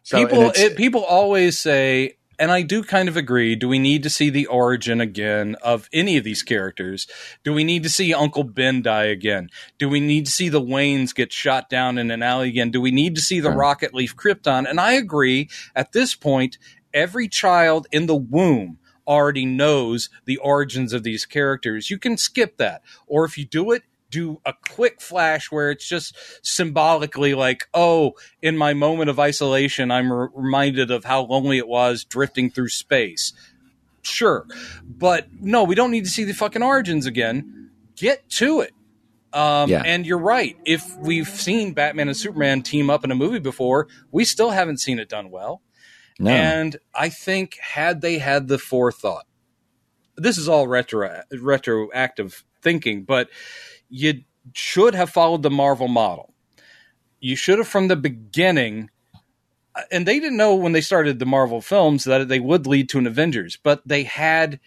So, 0.02 0.18
people 0.18 0.52
it, 0.54 0.76
people 0.76 1.04
always 1.04 1.58
say 1.58 2.17
and 2.38 2.50
i 2.50 2.62
do 2.62 2.82
kind 2.82 3.08
of 3.08 3.16
agree. 3.16 3.56
Do 3.56 3.68
we 3.68 3.78
need 3.78 4.02
to 4.02 4.10
see 4.10 4.30
the 4.30 4.46
origin 4.46 5.00
again 5.00 5.56
of 5.62 5.88
any 5.92 6.16
of 6.16 6.24
these 6.24 6.42
characters? 6.42 7.06
Do 7.44 7.52
we 7.52 7.64
need 7.64 7.82
to 7.82 7.90
see 7.90 8.14
uncle 8.14 8.44
ben 8.44 8.82
die 8.82 9.04
again? 9.04 9.50
Do 9.78 9.88
we 9.88 10.00
need 10.00 10.26
to 10.26 10.32
see 10.32 10.48
the 10.48 10.60
waynes 10.60 11.14
get 11.14 11.32
shot 11.32 11.68
down 11.68 11.98
in 11.98 12.10
an 12.10 12.22
alley 12.22 12.48
again? 12.48 12.70
Do 12.70 12.80
we 12.80 12.90
need 12.90 13.14
to 13.16 13.20
see 13.20 13.40
the 13.40 13.50
rocket 13.50 13.94
leaf 13.94 14.16
krypton? 14.16 14.68
And 14.68 14.80
i 14.80 14.92
agree 14.92 15.48
at 15.74 15.92
this 15.92 16.14
point 16.14 16.58
every 16.94 17.28
child 17.28 17.86
in 17.92 18.06
the 18.06 18.16
womb 18.16 18.78
already 19.06 19.46
knows 19.46 20.10
the 20.26 20.36
origins 20.36 20.92
of 20.92 21.02
these 21.02 21.24
characters. 21.24 21.90
You 21.90 21.98
can 21.98 22.18
skip 22.18 22.58
that. 22.58 22.82
Or 23.06 23.24
if 23.24 23.38
you 23.38 23.46
do 23.46 23.72
it 23.72 23.82
do 24.10 24.40
a 24.44 24.54
quick 24.70 25.00
flash 25.00 25.50
where 25.50 25.70
it's 25.70 25.86
just 25.88 26.16
symbolically 26.42 27.34
like, 27.34 27.68
oh, 27.74 28.12
in 28.40 28.56
my 28.56 28.74
moment 28.74 29.10
of 29.10 29.18
isolation, 29.20 29.90
I'm 29.90 30.12
re- 30.12 30.28
reminded 30.34 30.90
of 30.90 31.04
how 31.04 31.22
lonely 31.22 31.58
it 31.58 31.68
was 31.68 32.04
drifting 32.04 32.50
through 32.50 32.70
space. 32.70 33.32
Sure. 34.02 34.46
But 34.82 35.26
no, 35.40 35.64
we 35.64 35.74
don't 35.74 35.90
need 35.90 36.04
to 36.04 36.10
see 36.10 36.24
the 36.24 36.32
fucking 36.32 36.62
origins 36.62 37.06
again. 37.06 37.70
Get 37.96 38.28
to 38.30 38.60
it. 38.60 38.72
Um, 39.32 39.68
Yeah. 39.68 39.82
And 39.84 40.06
you're 40.06 40.18
right. 40.18 40.56
If 40.64 40.96
we've 40.96 41.28
seen 41.28 41.74
Batman 41.74 42.08
and 42.08 42.16
Superman 42.16 42.62
team 42.62 42.88
up 42.88 43.04
in 43.04 43.10
a 43.10 43.14
movie 43.14 43.40
before, 43.40 43.88
we 44.10 44.24
still 44.24 44.50
haven't 44.50 44.78
seen 44.78 44.98
it 44.98 45.08
done 45.08 45.30
well. 45.30 45.60
no, 46.18 46.30
And 46.30 46.76
I 46.94 47.10
think 47.10 47.58
had 47.60 48.00
they 48.00 48.18
had 48.18 48.48
the 48.48 48.58
forethought, 48.58 49.26
this 50.16 50.38
is 50.38 50.48
all 50.48 50.66
retro 50.66 51.22
retroactive 51.30 52.44
thinking, 52.62 53.04
but 53.04 53.28
you 53.88 54.22
should 54.54 54.94
have 54.94 55.10
followed 55.10 55.42
the 55.42 55.50
Marvel 55.50 55.88
model. 55.88 56.32
You 57.20 57.36
should 57.36 57.58
have 57.58 57.68
from 57.68 57.88
the 57.88 57.96
beginning, 57.96 58.90
and 59.90 60.06
they 60.06 60.20
didn't 60.20 60.36
know 60.36 60.54
when 60.54 60.72
they 60.72 60.80
started 60.80 61.18
the 61.18 61.26
Marvel 61.26 61.60
films 61.60 62.04
that 62.04 62.28
they 62.28 62.40
would 62.40 62.66
lead 62.66 62.88
to 62.90 62.98
an 62.98 63.06
Avengers, 63.06 63.58
but 63.62 63.82
they 63.86 64.04
had 64.04 64.60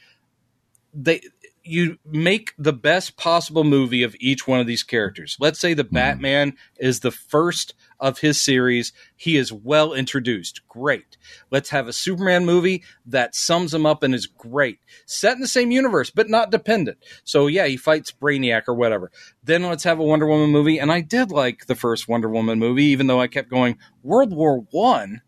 they 0.93 1.21
you 1.63 1.97
make 2.05 2.53
the 2.57 2.73
best 2.73 3.17
possible 3.17 3.63
movie 3.63 4.03
of 4.03 4.15
each 4.19 4.47
one 4.47 4.59
of 4.59 4.67
these 4.67 4.83
characters. 4.83 5.37
Let's 5.39 5.59
say 5.59 5.73
the 5.73 5.83
Batman 5.83 6.55
is 6.79 6.99
the 6.99 7.11
first 7.11 7.75
of 7.99 8.19
his 8.19 8.41
series. 8.41 8.93
He 9.15 9.37
is 9.37 9.53
well 9.53 9.93
introduced. 9.93 10.67
Great. 10.67 11.17
Let's 11.51 11.69
have 11.69 11.87
a 11.87 11.93
Superman 11.93 12.45
movie 12.45 12.83
that 13.05 13.35
sums 13.35 13.73
him 13.73 13.85
up 13.85 14.01
and 14.01 14.15
is 14.15 14.25
great. 14.25 14.79
Set 15.05 15.35
in 15.35 15.41
the 15.41 15.47
same 15.47 15.71
universe, 15.71 16.09
but 16.09 16.29
not 16.29 16.51
dependent. 16.51 16.97
So 17.23 17.47
yeah, 17.47 17.67
he 17.67 17.77
fights 17.77 18.11
Brainiac 18.11 18.63
or 18.67 18.73
whatever. 18.73 19.11
Then 19.43 19.63
let's 19.63 19.83
have 19.83 19.99
a 19.99 20.03
Wonder 20.03 20.25
Woman 20.25 20.49
movie. 20.49 20.79
And 20.79 20.91
I 20.91 21.01
did 21.01 21.31
like 21.31 21.67
the 21.67 21.75
first 21.75 22.07
Wonder 22.07 22.29
Woman 22.29 22.57
movie, 22.57 22.85
even 22.85 23.07
though 23.07 23.21
I 23.21 23.27
kept 23.27 23.49
going 23.49 23.77
World 24.03 24.33
War 24.33 24.65
One. 24.71 25.21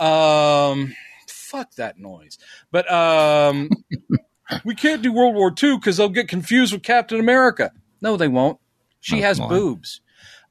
Um, 0.00 0.94
fuck 1.28 1.72
that 1.74 1.98
noise. 1.98 2.38
But 2.70 2.90
um, 2.90 3.68
we 4.64 4.74
can't 4.74 5.02
do 5.02 5.12
World 5.12 5.34
War 5.34 5.48
II 5.62 5.76
because 5.76 5.96
they'll 5.96 6.08
get 6.08 6.28
confused 6.28 6.72
with 6.72 6.82
Captain 6.82 7.18
America. 7.20 7.72
No, 8.00 8.16
they 8.16 8.28
won't. 8.28 8.58
She 9.00 9.18
Oh, 9.18 9.22
has 9.22 9.38
boobs. 9.40 10.00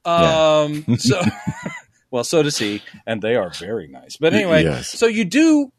Yeah. 0.05 0.61
Um, 0.61 0.97
so, 0.97 1.21
well, 2.11 2.23
so 2.23 2.43
does 2.43 2.57
he, 2.57 2.81
and 3.07 3.21
they 3.21 3.35
are 3.35 3.49
very 3.49 3.87
nice. 3.87 4.17
But 4.17 4.33
anyway, 4.33 4.63
Yes. 4.63 4.87
so 4.87 5.07
you 5.07 5.25
do 5.25 5.71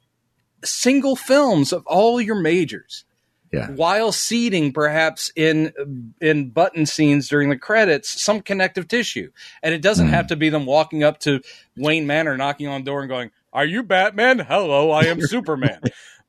single 0.65 1.17
films 1.17 1.73
of 1.73 1.87
all 1.87 2.21
your 2.21 2.35
majors 2.41 3.05
yeah, 3.53 3.71
while 3.71 4.11
seeding 4.11 4.73
perhaps 4.73 5.31
in 5.37 5.73
in 6.21 6.51
button 6.51 6.85
scenes 6.87 7.29
during 7.29 7.49
the 7.51 7.57
credits 7.59 8.21
some 8.21 8.41
connective 8.41 8.89
tissue 8.89 9.31
and 9.63 9.73
it 9.73 9.81
doesn't 9.83 10.09
Mhm. 10.09 10.11
have 10.11 10.27
to 10.29 10.35
be 10.37 10.49
them 10.49 10.67
walking 10.67 11.05
up 11.05 11.21
to 11.21 11.41
wayne 11.77 12.07
manor 12.09 12.37
knocking 12.37 12.67
on 12.67 12.81
the 12.83 12.87
door 12.91 13.01
and 13.03 13.09
going 13.09 13.31
are 13.53 13.65
you 13.65 13.85
batman 13.85 14.41
hello 14.41 14.91
i 14.91 15.05
am 15.05 15.21
superman 15.29 15.81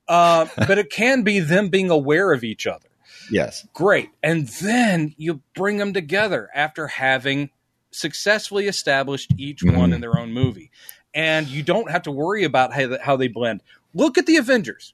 uh, 0.07 0.47
but 0.57 0.77
it 0.77 0.89
can 0.91 1.23
be 1.23 1.39
them 1.39 1.69
being 1.69 1.89
aware 1.89 2.31
of 2.33 2.43
each 2.43 2.65
other. 2.67 2.87
Yes, 3.31 3.67
great. 3.73 4.09
And 4.23 4.47
then 4.47 5.13
you 5.17 5.41
bring 5.55 5.77
them 5.77 5.93
together 5.93 6.49
after 6.55 6.87
having 6.87 7.49
successfully 7.91 8.67
established 8.67 9.33
each 9.37 9.63
one 9.63 9.91
Mhm. 9.91 9.95
in 9.95 10.01
their 10.01 10.17
own 10.17 10.31
movie. 10.33 10.71
And 11.13 11.47
you 11.47 11.63
don't 11.63 11.89
have 11.91 12.03
to 12.03 12.11
worry 12.11 12.43
about 12.43 12.73
how, 12.73 12.97
how 13.01 13.15
they 13.17 13.27
blend. 13.27 13.61
Look 13.93 14.17
at 14.17 14.25
the 14.27 14.37
avengers. 14.37 14.93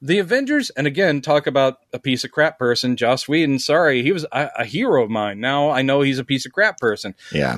The 0.00 0.18
Avengers, 0.20 0.70
and 0.70 0.86
again, 0.86 1.20
talk 1.20 1.48
about 1.48 1.78
a 1.92 1.98
piece 1.98 2.22
of 2.22 2.30
crap 2.30 2.56
person, 2.56 2.94
Joss 2.96 3.26
Whedon. 3.26 3.58
Sorry, 3.58 4.02
he 4.04 4.12
was 4.12 4.24
a, 4.30 4.48
a 4.60 4.64
hero 4.64 5.02
of 5.02 5.10
mine. 5.10 5.40
Now 5.40 5.70
I 5.70 5.82
know 5.82 6.02
he's 6.02 6.20
a 6.20 6.24
piece 6.24 6.46
of 6.46 6.52
crap 6.52 6.78
person, 6.78 7.16
yeah, 7.32 7.56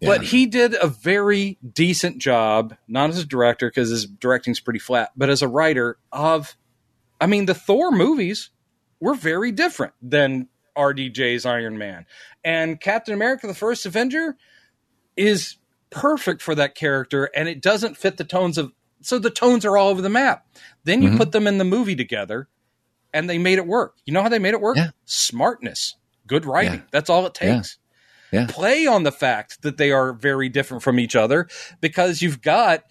yeah. 0.00 0.08
but 0.08 0.22
he 0.22 0.46
did 0.46 0.74
a 0.80 0.86
very 0.88 1.58
decent 1.72 2.18
job, 2.18 2.76
not 2.88 3.10
as 3.10 3.18
a 3.18 3.24
director 3.26 3.68
because 3.68 3.90
his 3.90 4.06
directing's 4.06 4.60
pretty 4.60 4.78
flat, 4.80 5.10
but 5.16 5.30
as 5.30 5.42
a 5.42 5.48
writer 5.48 5.98
of. 6.12 6.56
I 7.20 7.26
mean, 7.26 7.46
the 7.46 7.54
Thor 7.54 7.90
movies 7.92 8.50
were 9.00 9.14
very 9.14 9.52
different 9.52 9.94
than 10.02 10.48
RDJ's 10.76 11.46
Iron 11.46 11.78
Man, 11.78 12.06
and 12.44 12.80
Captain 12.80 13.14
America: 13.14 13.46
The 13.46 13.54
First 13.54 13.86
Avenger 13.86 14.36
is 15.16 15.56
perfect 15.90 16.42
for 16.42 16.54
that 16.56 16.74
character, 16.74 17.30
and 17.36 17.48
it 17.48 17.62
doesn't 17.62 17.96
fit 17.96 18.16
the 18.16 18.24
tones 18.24 18.58
of. 18.58 18.72
So 19.00 19.18
the 19.18 19.30
tones 19.30 19.64
are 19.64 19.76
all 19.76 19.88
over 19.90 20.02
the 20.02 20.08
map. 20.08 20.46
Then 20.84 21.02
you 21.02 21.10
Mhm. 21.10 21.18
put 21.18 21.32
them 21.32 21.46
in 21.46 21.58
the 21.58 21.64
movie 21.64 21.94
together, 21.94 22.48
and 23.12 23.28
they 23.30 23.38
made 23.38 23.58
it 23.58 23.66
work. 23.66 23.96
You 24.06 24.12
know 24.12 24.22
how 24.22 24.28
they 24.28 24.38
made 24.38 24.54
it 24.54 24.60
work? 24.60 24.76
Yeah. 24.76 24.90
Smartness, 25.04 25.96
good 26.26 26.44
writing. 26.46 26.80
Yeah. 26.80 26.86
That's 26.90 27.10
all 27.10 27.26
it 27.26 27.34
takes. 27.34 27.78
Yeah. 28.34 28.46
Play 28.48 28.86
on 28.86 29.04
the 29.04 29.12
fact 29.12 29.62
that 29.62 29.76
they 29.76 29.92
are 29.92 30.12
very 30.12 30.48
different 30.48 30.82
from 30.82 30.98
each 30.98 31.14
other 31.14 31.48
because 31.80 32.20
you've 32.20 32.42
got, 32.42 32.82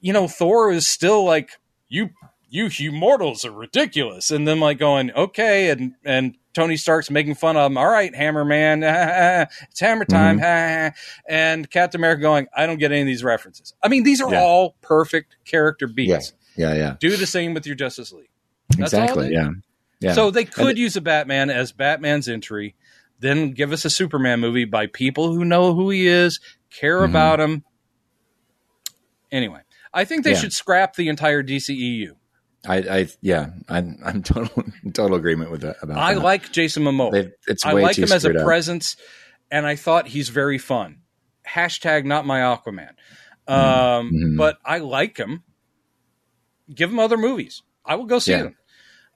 you 0.00 0.12
know, 0.12 0.28
Thor 0.28 0.70
is 0.70 0.86
still 0.86 1.24
like 1.24 1.50
you. 1.88 2.10
You, 2.48 2.68
you 2.70 2.92
mortals 2.92 3.44
are 3.44 3.50
ridiculous, 3.50 4.30
and 4.30 4.46
then 4.46 4.60
like 4.60 4.78
going 4.78 5.10
okay, 5.10 5.70
and 5.70 5.94
and 6.04 6.36
Tony 6.54 6.76
Stark's 6.76 7.10
making 7.10 7.34
fun 7.34 7.56
of 7.56 7.70
him. 7.70 7.76
All 7.76 7.88
right, 7.88 8.14
Hammer 8.14 8.44
Man, 8.44 8.82
it's 8.84 9.80
Hammer 9.80 10.04
mm-hmm. 10.04 10.38
time, 10.40 10.92
and 11.28 11.68
Captain 11.68 12.00
America 12.00 12.22
going, 12.22 12.46
I 12.56 12.66
don't 12.66 12.78
get 12.78 12.92
any 12.92 13.00
of 13.00 13.06
these 13.08 13.24
references. 13.24 13.74
I 13.82 13.88
mean, 13.88 14.04
these 14.04 14.20
are 14.20 14.30
Yeah. 14.30 14.40
all 14.40 14.76
perfect 14.80 15.36
character 15.44 15.88
beats. 15.88 16.32
yeah, 16.56 16.68
yeah, 16.68 16.76
yeah. 16.76 16.96
Do 17.00 17.16
the 17.16 17.26
same 17.26 17.54
with 17.54 17.66
your 17.66 17.74
Justice 17.74 18.12
League. 18.12 18.30
That's 18.70 18.92
exactly. 18.92 19.32
Yeah, 19.32 19.50
yeah. 20.00 20.12
So 20.12 20.30
they 20.30 20.44
could 20.44 20.68
And 20.70 20.78
use 20.78 20.96
a 20.96 21.00
Batman 21.00 21.50
as 21.50 21.72
Batman's 21.72 22.28
entry, 22.28 22.76
then 23.20 23.52
give 23.52 23.72
us 23.72 23.84
a 23.84 23.90
Superman 23.90 24.40
movie 24.40 24.64
by 24.64 24.86
people 24.86 25.32
who 25.32 25.44
know 25.44 25.74
who 25.74 25.90
he 25.90 26.06
is, 26.06 26.40
care 26.70 27.00
Mhm. 27.00 27.10
about 27.10 27.40
him. 27.40 27.64
Anyway, 29.30 29.60
I 29.92 30.04
think 30.04 30.24
they 30.24 30.32
Yeah. 30.32 30.38
should 30.38 30.52
scrap 30.52 30.94
the 30.96 31.08
entire 31.08 31.42
DCEU. 31.42 32.16
I, 32.66 32.76
I, 32.78 33.08
yeah, 33.20 33.50
I'm, 33.68 33.98
I'm 34.04 34.22
total, 34.22 34.64
in 34.82 34.92
total 34.92 35.16
agreement 35.16 35.50
with 35.50 35.62
that. 35.62 35.76
About 35.82 35.98
I 35.98 36.14
that. 36.14 36.20
like 36.22 36.50
Jason 36.52 36.82
Momoa. 36.84 37.12
They've- 37.12 37.32
it's 37.46 37.64
I 37.66 37.72
like 37.72 37.98
him 37.98 38.10
as 38.12 38.24
a 38.24 38.30
up. 38.38 38.44
presence, 38.44 38.96
and 39.50 39.66
I 39.66 39.76
thought 39.76 40.08
he's 40.08 40.28
very 40.30 40.58
fun. 40.58 41.00
Hashtag 41.46 42.04
not 42.04 42.24
my 42.26 42.40
Aquaman. 42.40 42.92
Mm-hmm. 43.48 43.52
Um, 43.52 44.10
Mhm. 44.12 44.36
But 44.38 44.58
I 44.64 44.78
like 44.78 45.18
him. 45.18 45.42
Give 46.74 46.90
him 46.90 46.98
other 46.98 47.18
movies. 47.18 47.62
I 47.84 47.96
will 47.96 48.06
go 48.06 48.18
see 48.18 48.30
Yeah. 48.32 48.48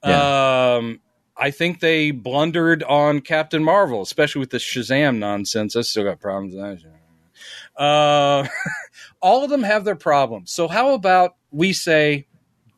them. 0.03 0.13
Um, 0.13 1.01
I 1.39 1.51
think 1.53 1.81
they 1.81 2.11
blundered 2.11 2.83
on 2.83 3.21
Captain 3.21 3.63
Marvel, 3.63 4.03
especially 4.03 4.41
with 4.41 4.51
the 4.51 4.59
Shazam 4.59 5.19
nonsense. 5.19 5.77
I 5.77 5.83
still 5.83 6.05
got 6.05 6.21
problems. 6.21 6.55
with 6.55 6.83
that. 6.83 7.81
Uh, 7.83 8.47
all 9.23 9.45
of 9.45 9.51
them 9.51 9.63
have 9.63 9.85
their 9.85 9.95
problems. 9.97 10.51
So 10.53 10.67
how 10.69 10.95
about 10.95 11.37
we 11.53 11.73
say 11.73 12.27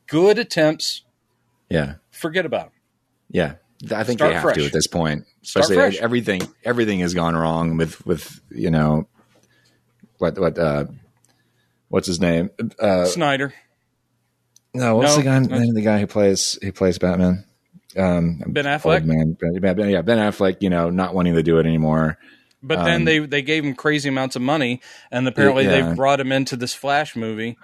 good 0.07 0.37
attempts, 0.37 1.03
Yeah, 1.69 1.95
forget 2.11 2.45
about 2.45 2.65
them. 2.65 2.71
yeah. 3.29 3.53
I 3.95 4.03
think 4.03 4.19
Start 4.19 4.29
they 4.29 4.33
have 4.35 4.43
fresh. 4.43 4.57
to 4.57 4.65
at 4.67 4.73
this 4.73 4.85
point. 4.85 5.25
Start 5.41 5.63
Especially 5.63 5.75
fresh. 5.77 5.97
everything, 5.97 6.41
everything 6.63 6.99
has 6.99 7.15
gone 7.15 7.35
wrong 7.35 7.77
with 7.77 8.05
with 8.05 8.39
you 8.51 8.69
know 8.69 9.07
what 10.19 10.37
what 10.37 10.55
uh 10.59 10.85
what's 11.87 12.05
his 12.05 12.19
name? 12.21 12.51
Uh, 12.79 13.05
Snyder, 13.05 13.55
no, 14.75 14.97
what's 14.97 15.13
No, 15.13 15.17
the 15.17 15.23
guy? 15.23 15.39
no. 15.39 15.57
name 15.57 15.69
of 15.69 15.73
the 15.75 15.81
guy 15.81 15.99
who 15.99 16.05
plays 16.05 16.59
who 16.61 16.71
plays 16.71 16.99
Batman? 16.99 17.43
Um, 17.97 18.41
Ben 18.47 18.65
Affleck. 18.65 19.03
man, 19.05 19.35
Ben, 19.41 19.89
yeah, 19.89 20.01
Ben 20.01 20.17
Affleck. 20.17 20.57
You 20.61 20.69
know, 20.69 20.89
not 20.89 21.13
wanting 21.13 21.35
to 21.35 21.43
do 21.43 21.59
it 21.59 21.65
anymore. 21.65 22.17
But 22.63 22.83
then 22.85 22.97
Um, 23.01 23.05
they 23.05 23.19
they 23.19 23.41
gave 23.41 23.65
him 23.65 23.73
crazy 23.75 24.09
amounts 24.09 24.35
of 24.35 24.41
money, 24.43 24.81
and 25.11 25.27
apparently 25.27 25.63
Yeah. 25.65 25.89
they 25.89 25.95
brought 25.95 26.19
him 26.19 26.31
into 26.31 26.55
this 26.55 26.73
Flash 26.73 27.15
movie. 27.15 27.57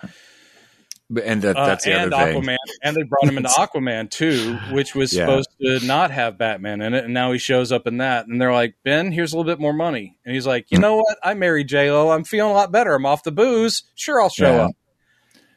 But 1.09 1.23
and 1.23 1.41
that, 1.43 1.55
Uh, 1.55 1.67
that's 1.67 1.85
the 1.85 1.93
and 1.93 2.11
other 2.13 2.31
thing. 2.33 2.41
Aquaman, 2.41 2.57
and 2.83 2.95
they 2.97 3.03
brought 3.03 3.23
him 3.29 3.37
into 3.37 3.49
Aquaman 3.57 4.09
too, 4.09 4.57
which 4.71 4.93
was 4.93 5.13
Yeah. 5.13 5.21
supposed 5.25 5.49
to 5.61 5.79
not 5.85 6.11
have 6.11 6.37
Batman 6.37 6.81
in 6.81 6.93
it, 6.93 7.05
and 7.05 7.13
now 7.13 7.31
he 7.31 7.37
shows 7.37 7.71
up 7.71 7.87
in 7.87 7.97
that, 7.99 8.27
and 8.27 8.41
they're 8.41 8.51
like, 8.51 8.73
Ben, 8.83 9.13
here's 9.13 9.31
a 9.31 9.37
little 9.37 9.49
bit 9.49 9.61
more 9.61 9.71
money, 9.71 10.17
and 10.25 10.35
he's 10.35 10.45
like, 10.45 10.65
you 10.69 10.79
know 10.79 10.97
what? 10.97 11.17
I 11.23 11.33
married 11.35 11.67
J 11.69 11.89
Lo, 11.91 12.09
I'm 12.09 12.25
feeling 12.25 12.51
a 12.51 12.55
lot 12.55 12.73
better. 12.73 12.93
I'm 12.93 13.05
off 13.05 13.23
the 13.23 13.31
booze. 13.31 13.83
Sure, 13.95 14.21
I'll 14.21 14.29
show 14.29 14.51
Yeah. 14.53 14.61
up. 14.65 14.71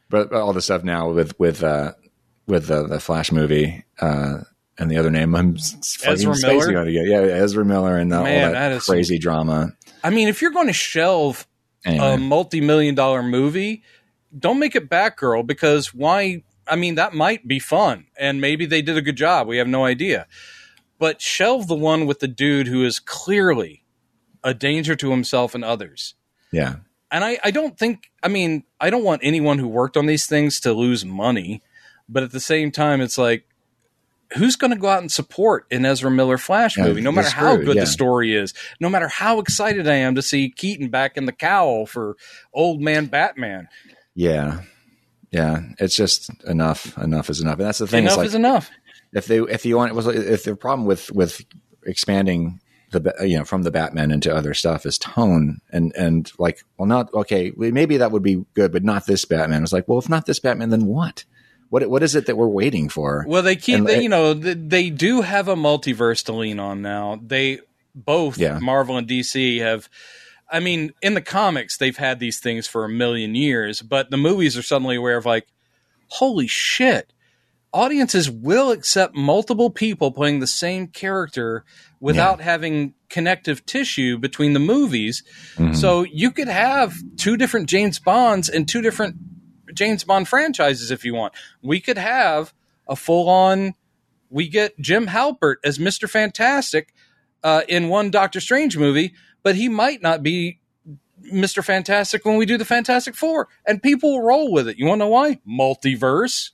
But 0.08 0.32
all 0.32 0.52
the 0.52 0.62
stuff 0.62 0.84
now 0.84 1.10
with 1.10 1.36
with 1.40 1.64
uh, 1.64 1.94
with 2.46 2.66
the, 2.66 2.86
the 2.86 3.00
Flash 3.00 3.32
movie 3.32 3.84
uh, 4.00 4.40
and 4.80 4.90
the 4.90 4.96
other 4.96 5.10
name, 5.10 5.36
I'm 5.36 5.56
fucking 5.56 5.82
spacing 5.82 6.34
Miller? 6.42 6.78
on 6.80 6.88
again. 6.88 7.04
Yeah, 7.06 7.18
Ezra 7.20 7.64
Miller 7.64 7.96
and 7.96 8.12
uh, 8.12 8.22
Man, 8.22 8.46
all 8.46 8.52
that, 8.52 8.82
crazy 8.82 9.18
drama. 9.18 9.72
I 10.02 10.10
mean, 10.10 10.28
if 10.28 10.40
you're 10.42 10.50
going 10.50 10.68
to 10.68 10.72
shelve 10.72 11.46
Anyway, 11.84 12.14
a 12.14 12.16
multi-million 12.16 12.94
dollar 12.94 13.22
movie, 13.22 13.82
don't 14.36 14.58
make 14.58 14.74
it 14.74 14.88
Batgirl 14.90 15.46
because 15.46 15.94
why? 15.94 16.42
I 16.66 16.76
mean, 16.76 16.94
that 16.96 17.14
might 17.14 17.46
be 17.46 17.58
fun, 17.58 18.06
and 18.18 18.40
maybe 18.40 18.66
they 18.66 18.82
did 18.82 18.96
a 18.96 19.02
good 19.02 19.16
job. 19.16 19.46
We 19.46 19.58
have 19.58 19.68
no 19.68 19.84
idea, 19.84 20.26
but 20.98 21.20
shelve 21.20 21.68
the 21.68 21.74
one 21.74 22.06
with 22.06 22.20
the 22.20 22.28
dude 22.28 22.66
who 22.66 22.84
is 22.84 22.98
clearly 22.98 23.84
a 24.42 24.54
danger 24.54 24.96
to 24.96 25.10
himself 25.10 25.54
and 25.54 25.62
others. 25.64 26.14
yeah, 26.50 26.76
And 27.10 27.22
I, 27.24 27.38
I 27.44 27.50
don't 27.50 27.78
think, 27.78 28.10
I 28.22 28.28
mean, 28.28 28.64
I 28.80 28.88
don't 28.88 29.04
want 29.04 29.20
anyone 29.22 29.58
who 29.58 29.68
worked 29.68 29.98
on 29.98 30.06
these 30.06 30.26
things 30.26 30.60
to 30.60 30.72
lose 30.72 31.04
money, 31.04 31.62
but 32.08 32.22
at 32.22 32.32
the 32.32 32.40
same 32.40 32.70
time, 32.70 33.02
it's 33.02 33.18
like, 33.18 33.44
who's 34.36 34.56
going 34.56 34.70
to 34.72 34.78
go 34.78 34.88
out 34.88 35.00
and 35.00 35.10
support 35.10 35.66
an 35.70 35.84
Ezra 35.84 36.10
Miller 36.10 36.38
Flash 36.38 36.76
Yeah, 36.76 36.84
movie, 36.84 37.00
no 37.00 37.12
matter 37.12 37.30
how 37.30 37.56
good 37.56 37.76
yeah. 37.76 37.82
the 37.82 37.86
story 37.86 38.34
is, 38.34 38.54
no 38.80 38.88
matter 38.88 39.08
how 39.08 39.40
excited 39.40 39.88
I 39.88 39.96
am 39.96 40.14
to 40.14 40.22
see 40.22 40.50
Keaton 40.50 40.88
back 40.88 41.16
in 41.16 41.26
the 41.26 41.32
cowl 41.32 41.86
for 41.86 42.16
old 42.52 42.80
man 42.80 43.06
Batman? 43.06 43.68
yeah, 44.14 44.60
yeah. 45.30 45.62
It's 45.78 45.94
just 45.96 46.30
enough. 46.44 46.96
Enough 46.98 47.30
is 47.30 47.40
enough, 47.40 47.58
and 47.58 47.66
that's 47.66 47.78
the 47.78 47.86
thing. 47.86 48.04
enough 48.04 48.18
like, 48.18 48.26
is 48.26 48.34
enough. 48.34 48.70
if 49.12 49.26
they 49.26 49.38
if 49.38 49.64
you 49.64 49.76
want 49.76 49.90
it 49.92 49.94
was 49.94 50.06
if 50.06 50.44
the 50.44 50.56
problem 50.56 50.86
with 50.86 51.10
with 51.12 51.42
expanding 51.84 52.60
the 52.90 53.14
you 53.22 53.38
know 53.38 53.44
from 53.44 53.62
the 53.62 53.70
Batman 53.70 54.10
into 54.10 54.34
other 54.34 54.54
stuff 54.54 54.84
is 54.84 54.98
tone 54.98 55.60
and 55.70 55.92
and 55.96 56.30
like 56.38 56.64
well 56.76 56.86
not 56.88 57.12
okay 57.14 57.52
maybe 57.56 57.96
that 57.98 58.10
would 58.10 58.22
be 58.22 58.44
good 58.54 58.72
but 58.72 58.82
not 58.82 59.06
this 59.06 59.24
Batman 59.24 59.62
it's 59.62 59.72
like 59.72 59.86
well 59.86 59.98
if 59.98 60.08
not 60.08 60.26
this 60.26 60.40
Batman 60.40 60.70
then 60.70 60.86
what 60.86 61.24
what 61.70 61.88
what 61.88 62.02
is 62.02 62.14
it 62.14 62.26
that 62.26 62.36
we're 62.36 62.46
waiting 62.48 62.88
for 62.88 63.24
Well, 63.26 63.42
they 63.42 63.56
keep, 63.56 63.78
And 63.78 63.86
they, 63.86 64.02
you 64.02 64.08
know, 64.08 64.34
they 64.34 64.90
do 64.90 65.22
have 65.22 65.48
a 65.48 65.56
multiverse 65.56 66.24
to 66.26 66.32
lean 66.32 66.60
on 66.60 66.82
now. 66.82 67.18
They 67.24 67.60
both, 67.94 68.38
Yeah. 68.38 68.58
Marvel 68.58 68.96
and 68.98 69.08
DC, 69.08 69.60
have. 69.60 69.88
I 70.52 70.58
mean, 70.58 70.92
in 71.00 71.14
the 71.14 71.20
comics, 71.20 71.78
they've 71.78 71.96
had 71.96 72.18
these 72.18 72.40
things 72.40 72.66
for 72.66 72.84
a 72.84 72.88
million 72.88 73.34
years, 73.36 73.82
but 73.82 74.10
the 74.10 74.16
movies 74.16 74.58
are 74.58 74.62
suddenly 74.62 74.96
aware 74.96 75.16
of 75.16 75.24
like, 75.24 75.46
holy 76.08 76.48
shit, 76.48 77.12
audiences 77.72 78.28
will 78.28 78.72
accept 78.72 79.14
multiple 79.14 79.70
people 79.70 80.10
playing 80.10 80.40
the 80.40 80.46
same 80.48 80.88
character 80.88 81.64
without 82.00 82.40
having 82.40 82.94
connective 83.08 83.64
tissue 83.64 84.18
between 84.18 84.52
the 84.52 84.58
movies. 84.58 85.22
Mhm. 85.56 85.76
So 85.76 86.02
you 86.02 86.32
could 86.32 86.48
have 86.48 86.94
two 87.16 87.36
different 87.36 87.68
James 87.68 88.00
Bonds 88.00 88.48
and 88.48 88.66
two 88.66 88.82
different 88.82 89.29
James 89.74 90.04
Bond 90.04 90.28
franchises 90.28 90.90
if 90.90 91.04
you 91.04 91.14
want. 91.14 91.32
We 91.62 91.80
could 91.80 91.98
have 91.98 92.52
a 92.88 92.96
full 92.96 93.28
on. 93.28 93.74
We 94.28 94.48
get 94.48 94.78
Jim 94.80 95.06
Halpert 95.06 95.56
as 95.64 95.78
Mister 95.78 96.06
Fantastic 96.06 96.94
uh, 97.42 97.62
in 97.68 97.88
one 97.88 98.10
Doctor 98.10 98.40
Strange 98.40 98.76
movie, 98.76 99.14
but 99.42 99.56
he 99.56 99.68
might 99.68 100.02
not 100.02 100.22
be 100.22 100.60
Mister 101.20 101.62
Fantastic 101.62 102.24
when 102.24 102.36
we 102.36 102.46
do 102.46 102.56
the 102.56 102.64
Fantastic 102.64 103.14
Four, 103.14 103.48
and 103.66 103.82
people 103.82 104.12
will 104.12 104.22
roll 104.22 104.52
with 104.52 104.68
it. 104.68 104.78
You 104.78 104.86
want 104.86 105.00
to 105.00 105.04
know 105.06 105.10
why? 105.10 105.40
Multiverse. 105.48 106.50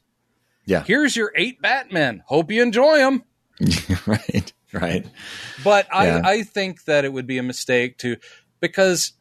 Yeah. 0.64 0.82
Here's 0.84 1.14
your 1.16 1.32
eight 1.36 1.62
Batmen. 1.62 2.22
Hope 2.26 2.50
you 2.50 2.62
enjoy 2.62 2.98
them. 2.98 3.22
right 4.06 4.52
right 4.74 5.06
But 5.64 5.86
I, 5.90 6.20
I 6.20 6.42
think 6.42 6.84
that 6.84 7.06
it 7.06 7.12
would 7.12 7.26
be 7.26 7.38
a 7.38 7.42
mistake 7.42 7.96
to 7.98 8.16
because 8.60 9.12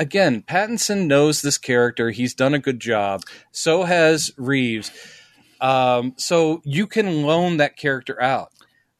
again, 0.00 0.42
Pattinson 0.42 1.06
knows 1.06 1.42
this 1.42 1.58
character. 1.58 2.10
He's 2.10 2.34
done 2.34 2.54
a 2.54 2.58
good 2.58 2.80
job. 2.80 3.22
So 3.52 3.84
has 3.84 4.32
Reeves. 4.36 4.90
Um, 5.60 6.14
so 6.16 6.62
you 6.64 6.86
can 6.86 7.22
loan 7.22 7.58
that 7.58 7.76
character 7.76 8.20
out. 8.20 8.50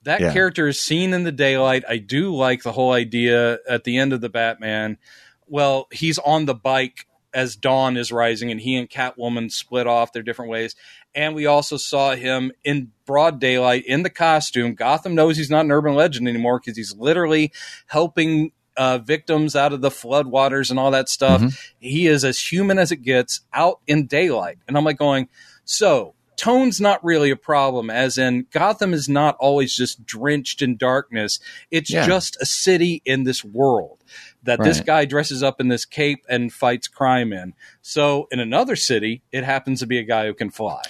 That 0.03 0.21
Yeah. 0.21 0.33
character 0.33 0.69
is 0.69 0.79
seen 0.79 1.15
in 1.15 1.25
the 1.25 1.33
daylight. 1.33 1.85
I 1.89 1.97
do 1.97 2.35
like 2.35 2.63
the 2.63 2.73
whole 2.73 2.93
idea 2.93 3.59
at 3.69 3.85
the 3.85 3.97
end 3.99 4.13
of 4.13 4.21
the 4.21 4.29
Batman. 4.29 4.99
Well, 5.47 5.89
he's 5.91 6.19
on 6.19 6.45
the 6.45 6.55
bike 6.55 7.07
as 7.33 7.57
dawn 7.57 7.97
is 7.97 8.13
rising, 8.13 8.51
and 8.51 8.61
he 8.61 8.77
and 8.77 8.91
Catwoman 8.91 9.51
split 9.53 9.87
off 9.87 10.13
their 10.13 10.23
different 10.23 10.51
ways. 10.51 10.75
And 11.15 11.35
we 11.35 11.47
also 11.47 11.77
saw 11.77 12.15
him 12.15 12.53
in 12.65 12.93
broad 13.07 13.41
daylight 13.41 13.85
in 13.87 14.03
the 14.03 14.11
costume. 14.11 14.75
Gotham 14.75 15.15
knows 15.15 15.37
he's 15.37 15.51
not 15.51 15.65
an 15.65 15.73
urban 15.73 15.95
legend 15.95 16.29
anymore 16.29 16.61
because 16.61 16.77
he's 16.77 16.95
literally 16.97 17.53
helping 17.87 18.53
uh, 18.81 18.97
victims 18.99 19.55
out 19.55 19.75
of 19.75 19.83
the 19.83 19.91
floodwaters 19.91 20.71
and 20.71 20.79
all 20.81 20.91
that 20.93 21.09
stuff. 21.11 21.43
He 21.79 22.07
is 22.07 22.25
as 22.25 22.39
human 22.41 22.79
as 22.79 22.91
it 22.91 23.03
gets 23.03 23.43
out 23.53 23.81
in 23.87 24.07
daylight. 24.07 24.57
And 24.67 24.77
I'm 24.79 24.85
like 24.85 24.97
going, 24.97 25.29
so 25.67 26.15
tone's 26.37 26.81
not 26.81 27.05
really 27.05 27.31
a 27.31 27.37
problem, 27.37 27.91
as 27.91 28.17
in 28.17 28.47
Gotham 28.51 28.95
is 28.95 29.07
not 29.07 29.37
always 29.39 29.77
just 29.77 30.07
drenched 30.07 30.63
in 30.63 30.79
darkness. 30.79 31.39
It's 31.71 31.91
Yeah. 31.91 32.07
just 32.07 32.39
a 32.41 32.47
city 32.47 33.03
in 33.05 33.25
this 33.25 33.45
world 33.45 33.99
that 34.45 34.63
this 34.63 34.81
guy 34.81 35.05
dresses 35.05 35.43
up 35.43 35.61
in 35.61 35.69
this 35.69 35.85
cape 35.85 36.25
and 36.29 36.51
fights 36.51 36.89
crime 36.89 37.35
in. 37.35 37.53
So 37.83 38.27
in 38.31 38.41
another 38.41 38.77
city, 38.77 39.21
it 39.31 39.45
happens 39.45 39.81
to 39.81 39.87
be 39.87 39.99
a 39.99 40.03
guy 40.05 40.25
who 40.27 40.33
can 40.35 40.49
fly. 40.51 40.81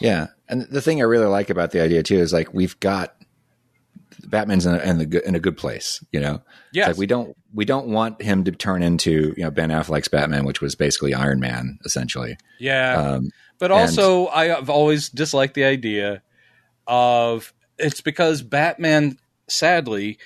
yeah 0.00 0.28
and 0.48 0.62
the 0.62 0.80
thing 0.82 1.00
I 1.00 1.04
really 1.04 1.26
like 1.26 1.50
about 1.50 1.70
the 1.72 1.80
idea 1.80 2.02
too 2.02 2.18
is 2.18 2.32
like 2.32 2.52
we've 2.54 2.78
got 2.80 3.14
Batman's 4.26 4.66
in 4.66 4.74
a, 4.74 4.78
in, 4.78 4.98
the, 4.98 5.06
good- 5.06 5.22
in 5.24 5.34
a 5.34 5.40
good 5.40 5.56
place 5.56 6.04
you 6.12 6.20
know 6.20 6.42
Yes. 6.72 6.88
like 6.88 6.96
we 6.96 7.06
don't 7.06 7.36
we 7.52 7.64
don't 7.64 7.86
want 7.88 8.20
him 8.20 8.44
to 8.44 8.52
turn 8.52 8.82
into 8.82 9.34
you 9.36 9.44
know 9.44 9.50
Ben 9.50 9.70
Affleck's 9.70 10.08
Batman 10.08 10.44
which 10.44 10.60
was 10.60 10.74
basically 10.74 11.14
Iron 11.14 11.40
Man 11.40 11.78
essentially 11.84 12.36
yeah. 12.58 12.94
um, 13.14 13.30
But 13.58 13.70
also, 13.70 14.26
I 14.26 14.46
have 14.46 14.68
always 14.68 15.08
disliked 15.08 15.54
the 15.54 15.64
idea 15.64 16.22
of 16.86 17.52
it's 17.78 18.00
because 18.00 18.42
Batman, 18.42 19.18
sadly, 19.48 20.18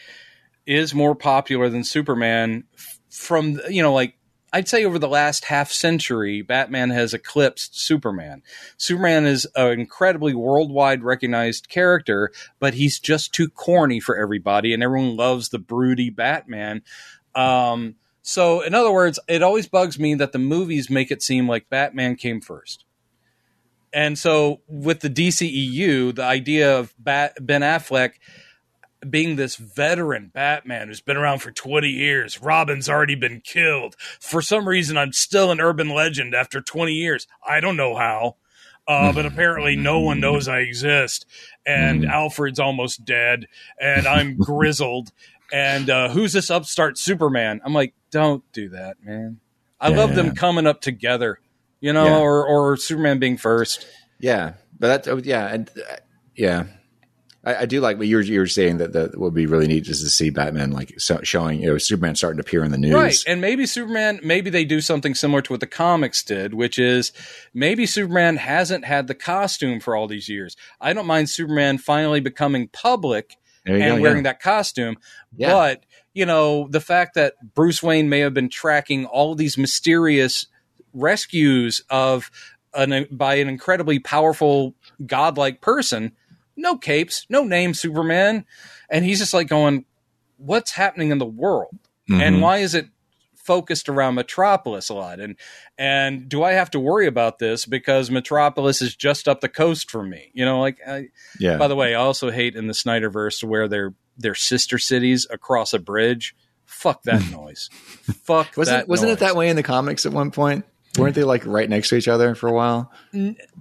is 0.66 0.94
more 0.94 1.14
popular 1.14 1.68
than 1.68 1.84
Superman. 1.84 2.64
From 3.10 3.60
you 3.68 3.82
know, 3.82 3.92
like 3.92 4.14
I'd 4.52 4.68
say 4.68 4.84
over 4.84 4.98
the 4.98 5.08
last 5.08 5.46
half 5.46 5.70
century, 5.70 6.42
Batman 6.42 6.90
has 6.90 7.12
eclipsed 7.12 7.78
Superman. 7.78 8.42
Superman 8.76 9.26
is 9.26 9.46
an 9.54 9.78
incredibly 9.78 10.34
worldwide 10.34 11.02
recognized 11.02 11.68
character, 11.68 12.32
but 12.58 12.74
he's 12.74 12.98
just 12.98 13.34
too 13.34 13.48
corny 13.48 14.00
for 14.00 14.16
everybody, 14.16 14.72
and 14.72 14.82
everyone 14.82 15.16
loves 15.16 15.50
the 15.50 15.58
broody 15.58 16.08
Batman. 16.10 16.82
Um, 17.34 17.96
so, 18.22 18.62
in 18.62 18.74
other 18.74 18.92
words, 18.92 19.18
it 19.28 19.42
always 19.42 19.68
bugs 19.68 19.98
me 19.98 20.14
that 20.14 20.32
the 20.32 20.38
movies 20.38 20.90
make 20.90 21.10
it 21.10 21.22
seem 21.22 21.48
like 21.48 21.70
Batman 21.70 22.16
came 22.16 22.40
first. 22.40 22.84
And 23.92 24.18
so, 24.18 24.60
with 24.66 25.00
the 25.00 25.10
DCEU, 25.10 26.14
the 26.14 26.24
idea 26.24 26.78
of 26.78 26.94
Bat- 26.98 27.38
Ben 27.40 27.62
Affleck 27.62 28.12
being 29.08 29.36
this 29.36 29.56
veteran 29.56 30.30
Batman 30.34 30.88
who's 30.88 31.00
been 31.00 31.16
around 31.16 31.38
for 31.40 31.50
20 31.50 31.88
years, 31.88 32.40
Robin's 32.42 32.88
already 32.88 33.14
been 33.14 33.40
killed. 33.40 33.94
For 34.20 34.42
some 34.42 34.68
reason, 34.68 34.96
I'm 34.98 35.12
still 35.12 35.50
an 35.50 35.60
urban 35.60 35.88
legend 35.90 36.34
after 36.34 36.60
20 36.60 36.92
years. 36.92 37.26
I 37.46 37.60
don't 37.60 37.76
know 37.76 37.96
how. 37.96 38.36
Uh, 38.86 39.12
but 39.12 39.26
apparently, 39.32 39.76
no 39.76 40.00
one 40.00 40.18
knows 40.20 40.48
I 40.48 40.60
exist. 40.60 41.26
And 41.66 42.04
Alfred's 42.06 42.58
almost 42.58 43.04
dead. 43.04 43.46
And 43.80 44.06
I'm 44.06 44.36
grizzled. 44.38 45.10
And 45.52 45.88
uh, 45.90 46.08
who's 46.08 46.32
this 46.32 46.50
upstart 46.50 46.98
Superman? 46.98 47.60
I'm 47.64 47.72
like, 47.74 47.94
don't 48.10 48.42
do 48.52 48.70
that, 48.70 48.96
man. 49.04 49.40
I 49.80 49.90
Yeah, 49.90 49.96
love 49.96 50.10
yeah. 50.10 50.16
them 50.16 50.34
coming 50.34 50.66
up 50.66 50.80
together, 50.80 51.38
you 51.80 51.92
know, 51.92 52.04
Yeah. 52.06 52.18
or, 52.18 52.46
or 52.46 52.76
Superman 52.76 53.18
being 53.18 53.36
first. 53.36 53.86
Yeah, 54.18 54.54
but 54.78 55.04
that 55.04 55.24
yeah, 55.24 55.46
and 55.46 55.70
uh, 55.70 55.96
yeah, 56.34 56.64
I, 57.48 57.62
I 57.62 57.66
do 57.66 57.80
like 57.80 57.96
what 57.96 58.06
you 58.06 58.16
were 58.16 58.22
you 58.22 58.40
were 58.40 58.46
saying 58.46 58.76
that 58.78 58.92
that 58.92 59.18
would 59.18 59.32
be 59.32 59.46
really 59.46 59.66
neat 59.66 59.88
is 59.88 60.02
to 60.02 60.10
see 60.10 60.28
Batman 60.28 60.70
like 60.70 60.92
so, 61.00 61.20
showing 61.22 61.60
you 61.62 61.68
know 61.68 61.78
Superman 61.78 62.14
starting 62.14 62.36
to 62.36 62.42
appear 62.42 62.62
in 62.62 62.70
the 62.70 62.78
news. 62.78 62.92
Right. 62.92 63.24
And 63.26 63.40
maybe 63.40 63.64
Superman, 63.64 64.20
maybe 64.22 64.50
they 64.50 64.66
do 64.66 64.82
something 64.82 65.14
similar 65.14 65.40
to 65.42 65.54
what 65.54 65.60
the 65.60 65.66
comics 65.66 66.22
did, 66.22 66.52
which 66.52 66.78
is 66.78 67.12
maybe 67.54 67.86
Superman 67.86 68.36
hasn't 68.36 68.84
had 68.84 69.06
the 69.06 69.14
costume 69.14 69.80
for 69.80 69.96
all 69.96 70.06
these 70.06 70.28
years. 70.28 70.56
I 70.80 70.92
don't 70.92 71.06
mind 71.06 71.30
Superman 71.30 71.78
finally 71.78 72.20
becoming 72.20 72.68
public 72.68 73.36
and 73.64 73.96
go, 73.96 74.02
wearing 74.02 74.18
yeah. 74.18 74.32
that 74.32 74.40
costume. 74.40 74.96
Yeah. 75.36 75.52
But, 75.52 75.86
you 76.14 76.26
know, 76.26 76.68
the 76.68 76.80
fact 76.80 77.14
that 77.14 77.34
Bruce 77.54 77.82
Wayne 77.82 78.08
may 78.08 78.20
have 78.20 78.34
been 78.34 78.48
tracking 78.48 79.06
all 79.06 79.34
these 79.34 79.56
mysterious 79.56 80.46
rescues 80.92 81.82
of 81.90 82.30
an 82.74 83.06
by 83.10 83.36
an 83.36 83.48
incredibly 83.48 83.98
powerful 83.98 84.74
godlike 85.04 85.60
person. 85.60 86.12
No 86.58 86.76
capes, 86.76 87.24
no 87.30 87.44
name 87.44 87.72
Superman, 87.72 88.44
and 88.90 89.04
he's 89.04 89.18
just 89.20 89.32
like 89.32 89.48
going, 89.48 89.84
"What's 90.36 90.72
happening 90.72 91.10
in 91.10 91.18
the 91.18 91.24
world?" 91.26 91.78
and 92.10 92.36
Mhm. 92.36 92.40
why 92.40 92.58
is 92.58 92.74
it 92.74 92.86
focused 93.36 93.88
around 93.88 94.14
Metropolis 94.16 94.88
a 94.90 94.94
lot? 94.94 95.20
And 95.20 95.36
and 95.78 96.28
do 96.28 96.42
I 96.42 96.52
have 96.52 96.70
to 96.72 96.80
worry 96.80 97.06
about 97.06 97.38
this 97.38 97.64
because 97.64 98.10
Metropolis 98.10 98.82
is 98.82 98.94
just 98.96 99.28
up 99.28 99.40
the 99.40 99.48
coast 99.48 99.90
from 99.90 100.10
me? 100.10 100.30
You 100.34 100.44
know, 100.44 100.60
like 100.60 100.78
I, 100.86 101.08
yeah. 101.38 101.56
by 101.58 101.68
the 101.68 101.76
way, 101.76 101.94
I 101.94 101.98
also 101.98 102.30
hate 102.30 102.56
in 102.56 102.66
the 102.66 102.72
Snyderverse 102.74 103.42
where 103.44 103.68
they're 103.68 103.94
they're 104.18 104.34
sister 104.34 104.78
cities 104.78 105.26
across 105.30 105.72
a 105.72 105.78
bridge. 105.78 106.34
Fuck 106.66 107.04
that 107.04 107.22
noise. 107.30 107.70
Fuck 108.24 108.56
wasn't 108.56 108.78
that. 108.80 108.88
wasn't 108.88 109.12
it 109.12 109.20
that 109.20 109.36
way 109.36 109.48
in 109.48 109.56
the 109.56 109.62
comics 109.62 110.04
at 110.06 110.12
one 110.12 110.30
point? 110.32 110.64
Weren't 110.98 111.14
they 111.14 111.22
like 111.24 111.46
right 111.46 111.68
next 111.70 111.90
to 111.90 111.96
each 111.96 112.08
other 112.08 112.34
for 112.34 112.48
a 112.48 112.52
while? 112.52 112.90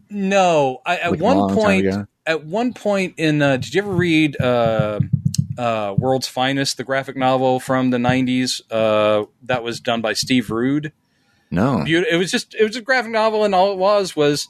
No, 0.10 0.82
I, 0.86 0.98
at 0.98 1.12
Like 1.12 1.20
one 1.22 1.54
point, 1.56 1.86
ago? 1.88 2.08
At 2.28 2.44
one 2.46 2.74
point 2.74 3.16
in, 3.18 3.42
uh, 3.42 3.58
did 3.58 3.74
you 3.74 3.82
ever 3.82 3.92
read 3.92 4.40
uh, 4.40 5.00
uh, 5.58 5.96
World's 5.98 6.28
Finest, 6.28 6.78
the 6.78 6.84
graphic 6.84 7.16
novel 7.18 7.60
from 7.60 7.90
the 7.90 7.98
'90s 7.98 8.62
uh, 8.70 9.26
that 9.44 9.64
was 9.64 9.80
done 9.80 10.02
by 10.02 10.14
Steve 10.14 10.52
Rude? 10.52 10.92
No. 11.50 11.84
It 11.88 12.18
was 12.18 12.30
just 12.30 12.54
it 12.56 12.64
was 12.64 12.76
a 12.76 12.82
graphic 12.82 13.12
novel, 13.12 13.44
and 13.44 13.56
all 13.56 13.72
it 13.72 13.78
was 13.78 14.16
was 14.16 14.50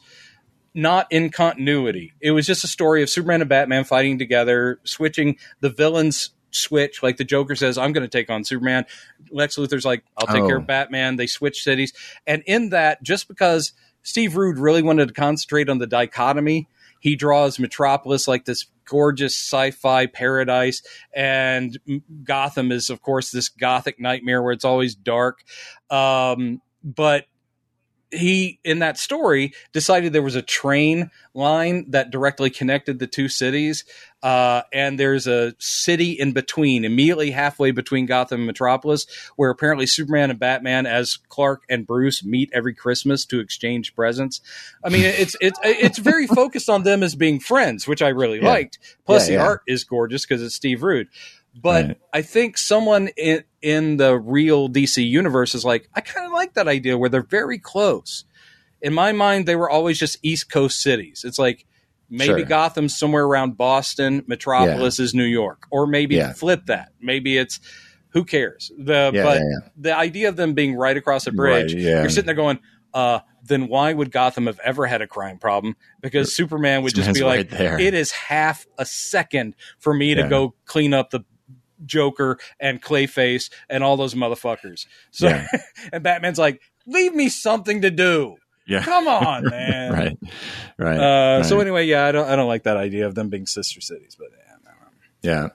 not 0.73 1.07
in 1.11 1.29
continuity. 1.29 2.13
It 2.19 2.31
was 2.31 2.45
just 2.45 2.63
a 2.63 2.67
story 2.67 3.01
of 3.03 3.09
Superman 3.09 3.41
and 3.41 3.49
Batman 3.49 3.83
fighting 3.83 4.17
together, 4.19 4.79
switching 4.83 5.37
the 5.59 5.69
villains 5.69 6.31
switch. 6.51 7.03
Like 7.03 7.17
the 7.17 7.23
Joker 7.23 7.55
says, 7.55 7.77
"I'm 7.77 7.93
going 7.93 8.07
to 8.07 8.09
take 8.17 8.29
on 8.29 8.43
Superman." 8.43 8.85
Lex 9.31 9.57
Luthor's 9.57 9.85
like, 9.85 10.03
"I'll 10.17 10.27
take 10.27 10.43
Oh. 10.43 10.47
care 10.47 10.57
of 10.57 10.67
Batman." 10.67 11.15
They 11.17 11.27
switch 11.27 11.63
cities, 11.63 11.93
and 12.25 12.41
in 12.47 12.69
that, 12.69 13.03
just 13.03 13.27
because 13.27 13.73
Steve 14.03 14.35
Rude 14.35 14.57
really 14.57 14.81
wanted 14.81 15.07
to 15.09 15.13
concentrate 15.13 15.69
on 15.69 15.77
the 15.79 15.87
dichotomy, 15.87 16.67
he 16.99 17.15
draws 17.15 17.59
Metropolis 17.59 18.27
like 18.27 18.45
this 18.45 18.65
gorgeous 18.85 19.35
sci-fi 19.35 20.05
paradise 20.05 20.81
and 21.13 21.77
Gotham 22.23 22.71
is 22.71 22.89
of 22.89 23.01
course 23.01 23.31
this 23.31 23.49
gothic 23.49 23.99
nightmare 23.99 24.41
where 24.41 24.53
it's 24.53 24.65
always 24.65 24.95
dark. 24.95 25.43
Um, 25.89 26.61
but 26.83 27.25
he 28.11 28.59
in 28.63 28.79
that 28.79 28.97
story 28.97 29.53
decided 29.73 30.13
there 30.13 30.21
was 30.21 30.35
a 30.35 30.41
train 30.41 31.11
line 31.33 31.85
that 31.91 32.09
directly 32.09 32.49
connected 32.49 32.99
the 32.99 33.07
two 33.07 33.27
cities 33.27 33.83
uh, 34.23 34.63
and 34.73 34.99
there's 34.99 35.27
a 35.27 35.53
city 35.59 36.11
in 36.13 36.31
between 36.31 36.85
immediately 36.85 37.31
halfway 37.31 37.71
between 37.71 38.05
gotham 38.05 38.39
and 38.41 38.47
metropolis 38.47 39.05
where 39.35 39.49
apparently 39.49 39.85
superman 39.85 40.29
and 40.29 40.39
batman 40.39 40.85
as 40.85 41.17
clark 41.29 41.63
and 41.69 41.85
bruce 41.85 42.23
meet 42.23 42.49
every 42.53 42.73
christmas 42.73 43.25
to 43.25 43.39
exchange 43.39 43.93
presents 43.93 44.39
i 44.83 44.89
mean 44.89 45.03
it's 45.03 45.35
it's 45.41 45.59
it's 45.63 45.97
very 45.97 46.27
focused 46.27 46.69
on 46.69 46.83
them 46.83 47.03
as 47.03 47.13
being 47.13 47.39
friends 47.39 47.87
which 47.87 48.01
i 48.01 48.09
really 48.09 48.39
Yeah. 48.39 48.47
liked 48.49 48.79
plus 49.05 49.23
Yeah, 49.29 49.37
the 49.37 49.43
yeah. 49.43 49.47
art 49.49 49.61
is 49.67 49.83
gorgeous 49.83 50.25
because 50.25 50.41
it's 50.41 50.55
steve 50.55 50.81
rude 50.81 51.09
but 51.61 51.85
Right. 51.85 51.97
I 52.13 52.21
think 52.21 52.57
someone 52.57 53.09
in 53.17 53.43
in 53.61 53.97
the 53.97 54.17
real 54.17 54.69
DC 54.69 55.03
universe 55.07 55.55
is 55.55 55.65
like, 55.65 55.89
I 55.93 56.01
kind 56.01 56.25
of 56.25 56.31
like 56.31 56.53
that 56.53 56.67
idea 56.67 56.97
where 56.97 57.09
they're 57.09 57.21
very 57.23 57.57
close. 57.57 58.23
In 58.81 58.93
my 58.93 59.11
mind, 59.11 59.45
they 59.47 59.55
were 59.55 59.69
always 59.69 59.97
just 59.99 60.17
East 60.21 60.49
Coast 60.51 60.79
cities. 60.81 61.23
It's 61.25 61.39
like 61.39 61.65
maybe 62.09 62.25
Sure. 62.41 62.43
Gotham's 62.43 62.95
somewhere 62.97 63.25
around 63.25 63.57
Boston, 63.57 64.23
Metropolis 64.27 64.99
is 64.99 65.13
New 65.13 65.25
York, 65.25 65.65
or 65.71 65.87
maybe 65.87 66.15
Yeah. 66.15 66.33
flip 66.33 66.67
that. 66.67 66.89
Maybe 67.01 67.37
it's 67.37 67.59
who 68.09 68.23
cares. 68.23 68.71
The 68.77 69.11
Yeah, 69.13 69.23
but 69.23 69.37
yeah, 69.39 69.43
yeah. 69.63 69.69
the 69.75 69.97
idea 69.97 70.29
of 70.29 70.35
them 70.37 70.53
being 70.53 70.75
right 70.75 70.95
across 70.95 71.27
a 71.27 71.31
bridge, 71.31 71.73
Right, 71.73 71.81
yeah. 71.83 72.01
you're 72.01 72.09
sitting 72.09 72.27
there 72.27 72.35
going. 72.35 72.59
Uh, 72.93 73.19
then 73.43 73.67
why 73.67 73.93
would 73.93 74.11
Gotham 74.11 74.45
have 74.47 74.59
ever 74.63 74.85
had 74.87 75.01
a 75.01 75.07
crime 75.07 75.37
problem? 75.39 75.75
Because 76.01 76.33
Superman 76.33 76.83
would 76.83 76.95
just 76.95 77.13
be 77.13 77.23
like, 77.23 77.51
right 77.51 77.79
it 77.81 77.93
is 77.93 78.11
half 78.11 78.65
a 78.77 78.85
second 78.85 79.55
for 79.79 79.93
me 79.93 80.15
to 80.15 80.27
go 80.27 80.53
clean 80.65 80.93
up 80.93 81.09
the 81.09 81.21
Joker 81.85 82.37
and 82.59 82.81
Clayface 82.81 83.49
and 83.69 83.83
all 83.83 83.97
those 83.97 84.13
motherfuckers. 84.15 84.85
So, 85.11 85.27
Yeah. 85.27 85.47
and 85.93 86.03
Batman's 86.03 86.39
like, 86.39 86.61
leave 86.85 87.13
me 87.13 87.29
something 87.29 87.81
to 87.81 87.91
do. 87.91 88.35
Yeah. 88.67 88.83
Come 88.83 89.07
on, 89.07 89.45
man. 89.49 89.93
right. 89.93 90.17
Right. 90.77 90.99
Uh, 90.99 91.43
So 91.43 91.59
anyway, 91.61 91.85
yeah, 91.85 92.05
I 92.05 92.11
don't, 92.11 92.27
I 92.27 92.35
don't 92.35 92.47
like 92.47 92.63
that 92.63 92.77
idea 92.77 93.05
of 93.07 93.15
them 93.15 93.29
being 93.29 93.45
sister 93.45 93.79
cities, 93.81 94.15
but 94.19 94.27
yeah, 94.31 94.55
no. 94.65 94.71
Yeah, 95.21 95.47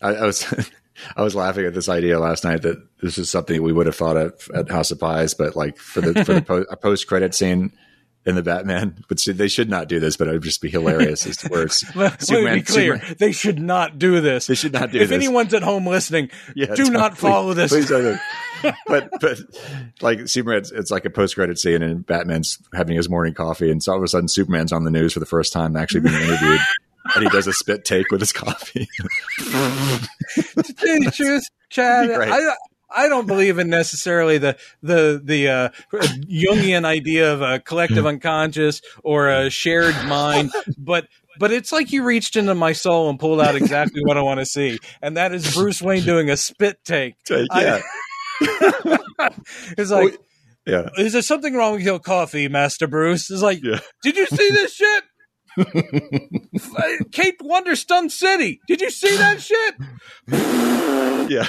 I, 0.00 0.22
I 0.22 0.26
was 0.26 0.70
I 1.16 1.22
was 1.22 1.34
laughing 1.34 1.64
at 1.66 1.74
this 1.74 1.88
idea 1.88 2.18
last 2.18 2.44
night 2.44 2.62
that 2.62 2.76
this 3.02 3.18
is 3.18 3.30
something 3.30 3.62
we 3.62 3.72
would 3.72 3.86
have 3.86 3.94
thought 3.96 4.16
of 4.16 4.48
at 4.54 4.70
House 4.70 4.90
of 4.90 4.98
Pies, 5.00 5.34
but 5.34 5.54
like 5.56 5.76
for 5.78 6.00
the 6.00 6.24
for 6.24 6.34
the 6.34 6.42
po- 6.42 6.64
a 6.70 6.76
post 6.76 7.06
credit 7.06 7.34
scene 7.34 7.72
in 8.28 8.34
the 8.34 8.42
Batman, 8.42 8.94
but 9.08 9.22
they 9.26 9.48
should 9.48 9.70
not 9.70 9.88
do 9.88 9.98
this, 9.98 10.16
but 10.18 10.28
it 10.28 10.32
would 10.32 10.42
just 10.42 10.60
be 10.60 10.68
hilarious 10.68 11.26
as 11.26 11.38
to 11.38 11.48
where 11.48 11.66
Let, 11.94 12.30
let 12.30 12.44
me 12.44 12.54
be 12.56 12.62
clear. 12.62 12.98
They 13.18 13.32
should 13.32 13.58
not 13.58 13.98
do 13.98 14.20
this. 14.20 14.46
They 14.46 14.54
should 14.54 14.74
not 14.74 14.90
do 14.92 14.98
if 14.98 15.08
this. 15.08 15.16
If 15.16 15.22
anyone's 15.22 15.54
at 15.54 15.62
home 15.62 15.86
listening, 15.86 16.30
Yeah, 16.54 16.74
do 16.74 16.90
don't- 16.90 17.10
please- 17.14 17.18
follow 17.20 17.54
this. 17.54 17.72
please 17.72 17.88
don't. 17.88 18.20
but 18.86 19.08
but 19.20 19.38
like 20.02 20.28
Superman, 20.28 20.58
it's, 20.58 20.70
it's 20.72 20.90
like 20.90 21.04
a 21.06 21.10
post 21.10 21.36
credit 21.36 21.58
scene, 21.58 21.80
and 21.82 22.04
Batman's 22.04 22.58
having 22.74 22.96
his 22.96 23.08
morning 23.08 23.32
coffee, 23.32 23.70
and 23.70 23.82
so 23.82 23.92
all 23.92 23.98
of 23.98 24.04
a 24.04 24.08
sudden 24.08 24.28
Superman's 24.28 24.72
on 24.72 24.84
the 24.84 24.90
news 24.90 25.12
for 25.14 25.20
the 25.20 25.26
first 25.26 25.52
time, 25.52 25.74
actually 25.76 26.00
being 26.00 26.14
interviewed, 26.20 26.60
and 27.14 27.22
he 27.24 27.30
does 27.30 27.46
a 27.46 27.52
spit 27.52 27.84
take 27.86 28.10
with 28.10 28.20
his 28.20 28.32
coffee. 28.32 28.86
to 29.38 29.98
you 30.84 31.04
the 31.04 31.12
truth, 31.14 31.44
Chad, 31.70 32.08
That'd 32.10 32.10
be 32.10 32.16
great. 32.16 32.30
I 32.32 32.54
I 32.94 33.08
don't 33.08 33.26
believe 33.26 33.58
in 33.58 33.68
necessarily 33.70 34.38
the 34.38 34.56
the 34.82 35.20
the 35.22 35.48
uh, 35.48 35.68
Jungian 35.92 36.84
idea 36.84 37.32
of 37.32 37.42
a 37.42 37.60
collective 37.60 38.06
unconscious 38.06 38.80
or 39.04 39.28
a 39.28 39.50
shared 39.50 39.94
mind, 40.06 40.50
but 40.78 41.06
but 41.38 41.52
it's 41.52 41.70
like 41.70 41.92
you 41.92 42.02
reached 42.04 42.34
into 42.36 42.54
my 42.54 42.72
soul 42.72 43.10
and 43.10 43.18
pulled 43.20 43.40
out 43.40 43.54
exactly 43.56 44.00
what 44.04 44.16
I 44.16 44.22
want 44.22 44.40
to 44.40 44.46
see, 44.46 44.78
and 45.02 45.16
that 45.16 45.32
is 45.32 45.54
Bruce 45.54 45.80
Wayne 45.82 46.02
doing 46.02 46.30
a 46.30 46.36
spit 46.36 46.78
take. 46.84 47.14
yeah, 47.28 47.80
It's 49.76 49.90
like, 49.90 50.18
yeah. 50.66 50.88
is 50.96 51.12
there 51.12 51.22
something 51.22 51.54
wrong 51.54 51.72
with 51.74 51.82
your 51.82 51.98
coffee, 51.98 52.48
Master 52.48 52.86
Bruce? 52.86 53.30
It's 53.30 53.42
like, 53.42 53.60
Yeah. 53.62 53.80
did 54.02 54.16
you 54.16 54.26
see 54.26 54.50
this 54.50 54.72
shit? 54.74 55.04
Caped 57.12 57.42
Wonder 57.42 57.74
Stuns 57.76 58.14
City. 58.14 58.60
Did 58.68 58.80
you 58.80 58.90
see 58.90 59.16
that 59.16 59.40
shit? 59.42 59.74
Yeah. 61.30 61.46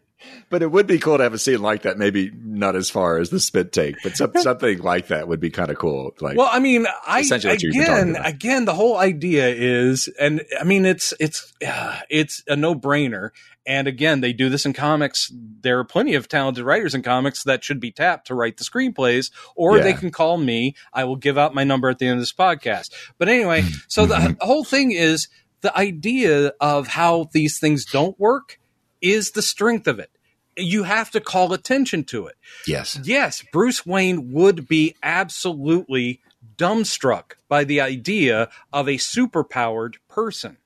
but 0.50 0.62
it 0.62 0.70
would 0.70 0.86
be 0.86 0.98
cool 0.98 1.16
to 1.18 1.22
have 1.22 1.34
a 1.34 1.38
scene 1.38 1.60
like 1.60 1.82
that. 1.82 1.98
Maybe 1.98 2.30
not 2.34 2.76
as 2.76 2.90
far 2.90 3.18
as 3.18 3.30
the 3.30 3.40
spit 3.40 3.72
take, 3.72 3.96
but 4.02 4.16
some, 4.16 4.32
something 4.36 4.78
like 4.78 5.08
that 5.08 5.28
would 5.28 5.40
be 5.40 5.50
kind 5.50 5.70
of 5.70 5.78
cool. 5.78 6.14
Like, 6.20 6.36
Well, 6.36 6.48
I 6.50 6.58
mean, 6.58 6.86
I 7.06 7.20
Essentially 7.20 7.52
what 7.54 7.62
you've 7.62 7.72
been 7.74 7.84
talking 7.86 8.10
again, 8.10 8.24
again, 8.24 8.64
the 8.64 8.74
whole 8.74 8.96
idea 8.96 9.48
is, 9.48 10.08
and 10.18 10.42
I 10.60 10.64
mean, 10.64 10.86
it's 10.86 11.12
it's 11.20 11.52
uh, 11.66 12.00
it's 12.10 12.42
a 12.46 12.56
no 12.56 12.74
brainer. 12.74 13.30
And 13.68 13.88
again, 13.88 14.20
they 14.20 14.32
do 14.32 14.48
this 14.48 14.64
in 14.64 14.74
comics. 14.74 15.32
There 15.34 15.80
are 15.80 15.84
plenty 15.84 16.14
of 16.14 16.28
talented 16.28 16.64
writers 16.64 16.94
in 16.94 17.02
comics 17.02 17.42
that 17.44 17.64
should 17.64 17.80
be 17.80 17.90
tapped 17.90 18.28
to 18.28 18.34
write 18.36 18.58
the 18.58 18.64
screenplays, 18.64 19.32
or 19.56 19.76
Yeah. 19.78 19.82
they 19.82 19.92
can 19.94 20.12
call 20.12 20.38
me. 20.38 20.76
I 20.92 21.02
will 21.02 21.16
give 21.16 21.36
out 21.36 21.52
my 21.52 21.64
number 21.64 21.88
at 21.90 21.98
the 21.98 22.06
end 22.06 22.14
of 22.14 22.20
this 22.20 22.32
podcast. 22.32 22.92
But 23.18 23.28
anyway, 23.28 23.64
so 23.88 24.06
the, 24.06 24.36
the 24.38 24.46
whole 24.46 24.62
thing 24.62 24.92
is 24.92 25.26
the 25.62 25.76
idea 25.76 26.52
of 26.60 26.86
how 26.86 27.28
these 27.32 27.58
things 27.58 27.84
don't 27.84 28.16
work 28.20 28.60
is 29.00 29.32
the 29.32 29.42
strength 29.42 29.86
of 29.86 29.98
it. 29.98 30.10
You 30.56 30.84
have 30.84 31.10
to 31.10 31.20
call 31.20 31.52
attention 31.52 32.04
to 32.04 32.26
it 32.26 32.36
yes. 32.66 32.98
yes, 33.04 33.44
Bruce 33.52 33.84
Wayne 33.84 34.32
would 34.32 34.66
be 34.66 34.94
absolutely 35.02 36.20
dumbstruck 36.56 37.32
by 37.48 37.64
the 37.64 37.80
idea 37.80 38.48
of 38.72 38.88
a 38.88 38.96
superpowered 38.96 39.96
person. 40.08 40.56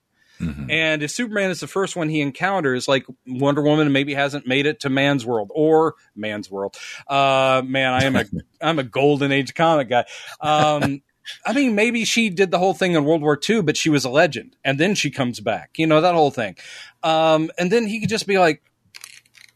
Mhm. 0.41 0.71
And 0.71 1.03
if 1.03 1.11
Superman 1.11 1.51
is 1.51 1.61
the 1.61 1.67
first 1.67 1.97
one 1.97 2.09
he 2.09 2.21
encounters, 2.23 2.89
like 2.89 3.05
Wonder 3.27 3.61
Woman 3.63 3.93
maybe 3.93 4.15
hasn't 4.15 4.47
made 4.47 4.65
it 4.65 4.81
to 4.81 4.89
man's 4.89 5.27
world 5.27 5.51
or 5.55 5.97
man's 6.17 6.51
world. 6.51 6.77
Uh, 7.07 7.61
man, 7.65 7.93
I 7.93 8.05
am 8.05 8.17
a 8.17 8.25
I'm 8.63 8.79
a 8.79 8.83
golden 8.85 9.33
age 9.33 9.55
comic 9.55 9.91
guy. 9.91 10.05
Um, 10.41 11.03
I 11.45 11.53
mean, 11.53 11.75
maybe 11.75 12.05
she 12.05 12.31
did 12.31 12.51
the 12.51 12.59
whole 12.59 12.75
thing 12.75 12.93
in 12.93 13.05
World 13.05 13.23
War 13.23 13.39
II, 13.49 13.63
but 13.63 13.77
she 13.77 13.91
was 13.91 14.05
a 14.05 14.11
legend, 14.11 14.57
and 14.65 14.79
then 14.79 14.95
she 14.95 15.11
comes 15.11 15.41
back. 15.41 15.71
You 15.77 15.87
know 15.87 16.01
that 16.01 16.15
whole 16.15 16.31
thing. 16.31 16.57
Um, 17.03 17.51
and 17.59 17.71
then 17.71 17.87
he 17.87 18.01
could 18.01 18.09
just 18.09 18.27
be 18.27 18.39
like, 18.39 18.63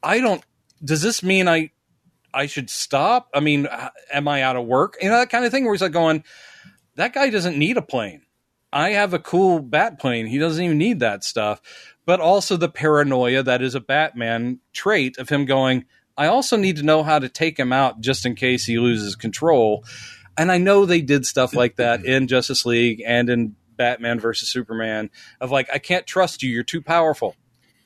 I 0.03 0.21
don't. 0.21 0.45
Does 0.85 1.03
this 1.03 1.23
mean 1.23 1.49
I 1.49 1.71
I 2.33 2.47
should 2.47 2.69
stop? 2.71 3.31
I 3.35 3.41
mean, 3.41 3.67
uh, 3.67 3.91
am 4.13 4.29
I 4.29 4.43
out 4.43 4.57
of 4.57 4.67
work? 4.67 4.97
You 5.01 5.09
know 5.09 5.19
that 5.19 5.31
kind 5.31 5.45
of 5.45 5.53
thing 5.53 5.65
where 5.65 5.75
he's 5.75 5.83
like 5.83 5.93
going, 5.93 6.25
that 6.97 7.15
guy 7.15 7.31
doesn't 7.31 7.59
need 7.59 7.77
a 7.77 7.83
plane. 7.83 8.23
I 8.73 8.91
have 8.91 9.15
a 9.15 9.21
cool 9.21 9.61
bat 9.61 10.01
plane. 10.01 10.27
He 10.27 10.39
doesn't 10.39 10.63
even 10.63 10.79
need 10.79 10.99
that 11.01 11.23
stuff. 11.23 11.63
But 12.07 12.21
also 12.21 12.57
the 12.57 12.69
paranoia 12.69 13.43
that 13.45 13.63
is 13.63 13.75
a 13.75 13.81
Batman 13.81 14.59
trait 14.73 15.17
of 15.17 15.29
him 15.29 15.45
going, 15.45 15.87
I 16.17 16.27
also 16.27 16.57
need 16.57 16.77
to 16.77 16.83
know 16.83 17.03
how 17.03 17.19
to 17.19 17.29
take 17.29 17.59
him 17.59 17.73
out 17.73 18.01
just 18.01 18.27
in 18.27 18.35
case 18.35 18.65
he 18.65 18.79
loses 18.79 19.17
control. 19.17 19.85
And 20.37 20.51
I 20.51 20.59
know 20.59 20.85
they 20.87 21.01
did 21.01 21.27
stuff 21.27 21.55
like 21.55 21.77
that 21.77 22.01
mm-hmm. 22.01 22.09
in 22.09 22.29
Justice 22.29 22.67
League 22.67 23.03
and 23.07 23.29
in 23.29 23.57
Batman 23.77 24.21
versus 24.21 24.49
Superman 24.49 25.11
of 25.41 25.51
like, 25.51 25.69
I 25.73 25.79
can't 25.79 26.07
trust 26.07 26.43
you. 26.43 26.51
You're 26.51 26.63
too 26.65 26.83
powerful. 26.83 27.37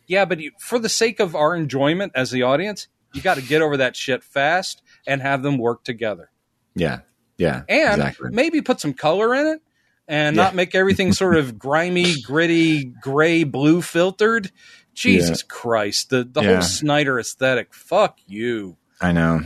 Yeah, 0.06 0.24
but 0.24 0.40
you, 0.40 0.52
for 0.58 0.78
the 0.78 0.88
sake 0.88 1.20
of 1.20 1.34
our 1.34 1.54
enjoyment 1.54 2.12
as 2.14 2.30
the 2.30 2.42
audience, 2.42 2.88
You 3.14 3.22
got 3.22 3.36
to 3.36 3.42
get 3.42 3.62
over 3.62 3.78
that 3.78 3.96
shit 3.96 4.22
fast 4.22 4.82
and 5.06 5.22
have 5.22 5.42
them 5.42 5.56
work 5.56 5.82
together. 5.82 6.30
Yeah. 6.74 7.00
Yeah. 7.38 7.62
And 7.68 8.00
exactly. 8.02 8.30
maybe 8.32 8.60
put 8.60 8.80
some 8.80 8.92
color 8.92 9.34
in 9.34 9.46
it 9.46 9.62
and 10.06 10.36
Yeah. 10.36 10.42
not 10.42 10.54
make 10.54 10.74
everything 10.74 11.12
sort 11.12 11.36
of 11.36 11.58
grimy, 11.66 12.20
gritty, 12.20 12.84
gray, 12.84 13.44
blue 13.44 13.80
filtered. 13.80 14.50
Jesus 14.94 15.42
Christ. 15.42 16.10
The 16.10 16.24
the 16.24 16.42
Yeah. 16.42 16.52
whole 16.54 16.62
Snyder 16.62 17.18
aesthetic. 17.18 17.72
Fuck 17.72 18.18
you. 18.26 18.76
I 19.00 19.12
know. 19.12 19.40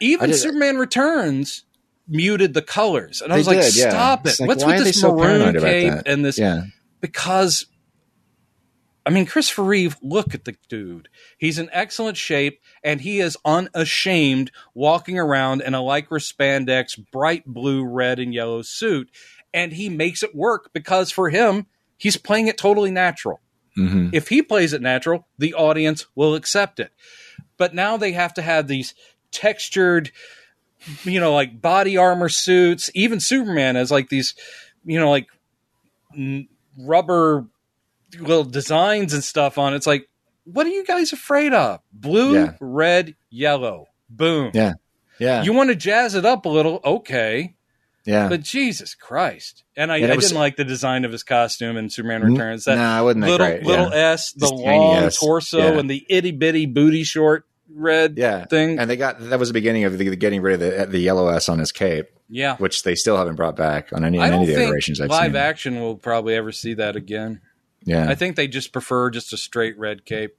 Even 0.00 0.30
I 0.30 0.32
Superman 0.34 0.78
Returns 0.78 1.64
muted 2.10 2.52
the 2.54 2.62
colors. 2.62 3.22
And 3.22 3.32
I 3.32 3.36
They 3.36 3.40
was 3.40 3.46
like, 3.46 3.60
did, 3.62 3.76
yeah. 3.76 3.90
stop 3.90 4.26
it. 4.26 4.38
Like, 4.40 4.48
What's 4.48 4.64
with 4.64 4.84
this 4.84 5.02
maroon 5.02 5.58
cape 5.60 6.02
and 6.06 6.24
this 6.24 6.38
Yeah. 6.38 6.64
because 7.00 7.66
I 9.06 9.10
mean 9.10 9.24
Christopher 9.26 9.62
Reeve, 9.62 9.96
look 10.02 10.34
at 10.34 10.44
the 10.44 10.56
dude. 10.68 11.08
He's 11.38 11.58
in 11.58 11.70
excellent 11.72 12.16
shape 12.16 12.60
and 12.84 13.00
he 13.00 13.20
is 13.20 13.36
unashamed 13.44 14.50
walking 14.74 15.18
around 15.18 15.62
in 15.62 15.74
a 15.74 15.78
lycra 15.80 16.20
spandex 16.20 16.98
bright 17.10 17.46
blue, 17.46 17.84
red 17.84 18.18
and 18.18 18.34
yellow 18.34 18.62
suit 18.62 19.10
and 19.54 19.72
he 19.72 19.88
makes 19.88 20.22
it 20.22 20.34
work 20.34 20.70
because 20.72 21.10
for 21.10 21.30
him 21.30 21.66
he's 21.96 22.16
playing 22.16 22.48
it 22.48 22.58
totally 22.58 22.90
natural. 22.90 23.40
hmm 23.74 24.10
If 24.12 24.28
he 24.28 24.42
plays 24.42 24.72
it 24.72 24.82
natural, 24.82 25.26
the 25.38 25.54
audience 25.54 26.06
will 26.14 26.34
accept 26.34 26.78
it. 26.80 26.92
But 27.56 27.74
now 27.74 27.96
they 27.96 28.12
have 28.12 28.34
to 28.34 28.42
have 28.42 28.68
these 28.68 28.94
textured, 29.32 30.10
you 31.04 31.20
know, 31.20 31.32
like 31.34 31.60
body 31.60 31.96
armor 31.96 32.28
suits. 32.28 32.90
Even 32.94 33.20
Superman 33.20 33.76
has 33.76 33.90
like 33.90 34.08
these, 34.08 34.34
you 34.84 34.98
know, 34.98 35.10
like 35.10 35.26
n- 36.16 36.48
rubber 36.78 37.46
little 38.18 38.44
designs 38.44 39.14
and 39.14 39.22
stuff 39.22 39.58
on. 39.58 39.72
it. 39.72 39.76
It's 39.76 39.86
like, 39.86 40.08
what 40.44 40.66
are 40.66 40.70
you 40.70 40.84
guys 40.84 41.12
afraid 41.12 41.52
of? 41.52 41.80
Blue, 41.92 42.34
Yeah. 42.34 42.54
red, 42.60 43.14
yellow. 43.30 43.86
Boom. 44.08 44.50
Yeah. 44.54 44.72
Yeah. 45.18 45.42
You 45.42 45.52
want 45.52 45.68
to 45.70 45.76
jazz 45.76 46.14
it 46.14 46.24
up 46.24 46.44
a 46.46 46.48
little? 46.48 46.80
Okay. 46.84 47.54
yeah. 48.06 48.28
But 48.28 48.40
Jesus 48.42 48.94
Christ. 48.94 49.62
And 49.76 49.92
I, 49.92 49.96
I 50.10 50.16
was- 50.16 50.24
didn't 50.28 50.38
like 50.40 50.56
the 50.56 50.64
design 50.64 51.04
of 51.04 51.12
his 51.12 51.22
costume 51.22 51.76
in 51.76 51.90
Superman 51.90 52.22
Returns. 52.22 52.64
That 52.64 52.76
no, 52.76 52.82
I 52.84 53.02
wouldn't 53.02 53.24
little 53.26 53.46
great. 53.46 53.62
little 53.64 53.90
yeah. 53.90 54.12
S, 54.12 54.32
the 54.32 54.40
Just 54.48 54.54
long 54.54 55.10
torso, 55.10 55.78
and 55.78 55.88
the 55.90 56.04
itty 56.08 56.32
bitty 56.32 56.66
booty 56.66 57.04
short 57.04 57.44
red 57.74 58.14
yeah. 58.18 58.44
thing. 58.46 58.78
And 58.78 58.88
they 58.90 58.96
got 58.96 59.20
that 59.20 59.38
was 59.38 59.48
the 59.48 59.52
beginning 59.54 59.84
of 59.84 59.96
the, 59.98 60.08
the 60.08 60.16
getting 60.16 60.42
rid 60.42 60.54
of 60.54 60.60
the, 60.60 60.86
the 60.86 60.98
yellow 60.98 61.28
S 61.28 61.48
on 61.48 61.58
his 61.58 61.72
cape, 61.72 62.06
yeah, 62.28 62.56
which 62.56 62.82
they 62.82 62.94
still 62.94 63.16
haven't 63.16 63.36
brought 63.36 63.56
back 63.56 63.92
on 63.92 64.04
any, 64.04 64.18
on 64.18 64.32
any 64.32 64.42
of 64.42 64.46
the 64.46 64.54
iterations 64.62 65.00
I've 65.00 65.10
live 65.10 65.32
seen. 65.32 65.36
action 65.36 65.80
will 65.80 65.96
probably 65.96 66.34
ever 66.34 66.52
see 66.52 66.74
that 66.74 66.96
again. 66.96 67.40
yeah. 67.84 68.08
I 68.08 68.14
think 68.14 68.36
they 68.36 68.48
just 68.48 68.72
prefer 68.72 69.10
just 69.10 69.32
a 69.32 69.36
straight 69.36 69.78
red 69.78 70.04
cape. 70.04 70.36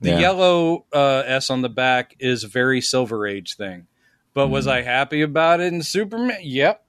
The 0.00 0.10
Yeah. 0.10 0.18
yellow 0.18 0.84
uh, 0.92 1.22
S 1.26 1.50
on 1.50 1.62
the 1.62 1.68
back 1.68 2.16
is 2.18 2.44
a 2.44 2.48
very 2.48 2.80
Silver 2.80 3.26
Age 3.26 3.56
thing. 3.56 3.86
But 4.34 4.48
was 4.48 4.66
Mm. 4.66 4.70
I 4.72 4.82
happy 4.82 5.22
about 5.22 5.60
it 5.60 5.72
in 5.72 5.82
Superman? 5.82 6.38
Yep, 6.42 6.84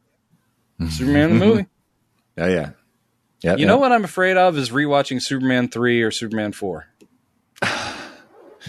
Superman 0.90 1.40
the 1.40 1.46
movie. 1.46 1.66
Oh 2.38 2.48
yeah. 2.48 2.72
Yeah. 3.42 3.56
You 3.56 3.66
know 3.66 3.78
what 3.78 3.94
I'm 3.94 4.04
afraid 4.04 4.36
of 4.36 4.58
is 4.58 4.72
rewatching 4.72 5.22
Superman 5.22 5.70
three 5.70 6.02
or 6.02 6.12
Superman 6.12 6.52
four. 6.52 6.88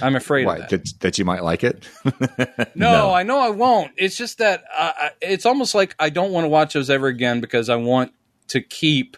I'm 0.02 0.16
afraid 0.16 0.42
of 0.42 0.46
Why? 0.46 0.58
that. 0.60 0.70
That, 0.70 0.92
that 1.00 1.18
you 1.18 1.24
might 1.24 1.42
like 1.42 1.64
it? 1.64 1.88
No, 2.74 3.12
I 3.14 3.22
know 3.22 3.38
I 3.38 3.48
won't. 3.50 3.92
It's 3.96 4.16
just 4.18 4.38
that 4.38 4.64
uh, 4.76 5.08
it's 5.22 5.46
almost 5.46 5.74
like 5.74 5.94
I 5.98 6.10
don't 6.10 6.30
want 6.30 6.44
to 6.44 6.48
watch 6.48 6.74
those 6.74 6.90
ever 6.90 7.06
again 7.06 7.40
because 7.40 7.70
I 7.70 7.76
want 7.76 8.12
to 8.48 8.60
keep 8.60 9.16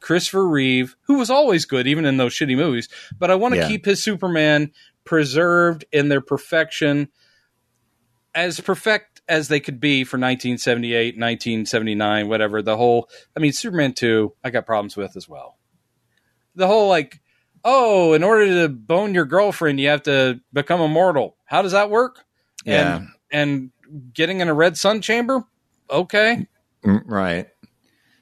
Christopher 0.00 0.46
Reeve, 0.46 0.96
who 1.02 1.18
was 1.18 1.30
always 1.30 1.64
good, 1.64 1.86
even 1.86 2.04
in 2.04 2.18
those 2.18 2.34
shitty 2.34 2.56
movies, 2.56 2.88
but 3.18 3.30
I 3.30 3.36
want 3.36 3.54
to 3.54 3.60
Yeah. 3.60 3.68
keep 3.68 3.86
his 3.86 4.02
Superman 4.02 4.72
preserved 5.04 5.84
in 5.92 6.08
their 6.08 6.20
perfection, 6.20 7.08
as 8.34 8.60
perfect 8.60 9.22
as 9.28 9.48
they 9.48 9.60
could 9.60 9.80
be 9.80 10.04
for 10.04 10.16
1978, 10.16 11.14
1979, 11.16 12.28
whatever. 12.28 12.62
The 12.62 12.76
whole, 12.76 13.08
I 13.36 13.40
mean, 13.40 13.52
Superman 13.52 13.92
2, 13.94 14.34
I 14.44 14.50
got 14.50 14.66
problems 14.66 14.96
with 14.96 15.16
as 15.16 15.28
well. 15.28 15.56
The 16.54 16.66
whole, 16.66 16.88
like, 16.88 17.20
oh, 17.64 18.12
in 18.14 18.22
order 18.22 18.46
to 18.62 18.68
bone 18.68 19.14
your 19.14 19.24
girlfriend, 19.24 19.78
you 19.80 19.88
have 19.88 20.02
to 20.04 20.40
become 20.52 20.80
immortal. 20.80 21.36
How 21.44 21.62
does 21.62 21.72
that 21.72 21.90
work? 21.90 22.24
Yeah. 22.64 22.96
and 22.96 23.08
and 23.32 24.12
getting 24.14 24.40
in 24.40 24.48
a 24.48 24.54
red 24.54 24.76
sun 24.76 25.00
chamber 25.00 25.44
okay 25.88 26.46
Mm, 26.84 27.02
right. 27.06 27.48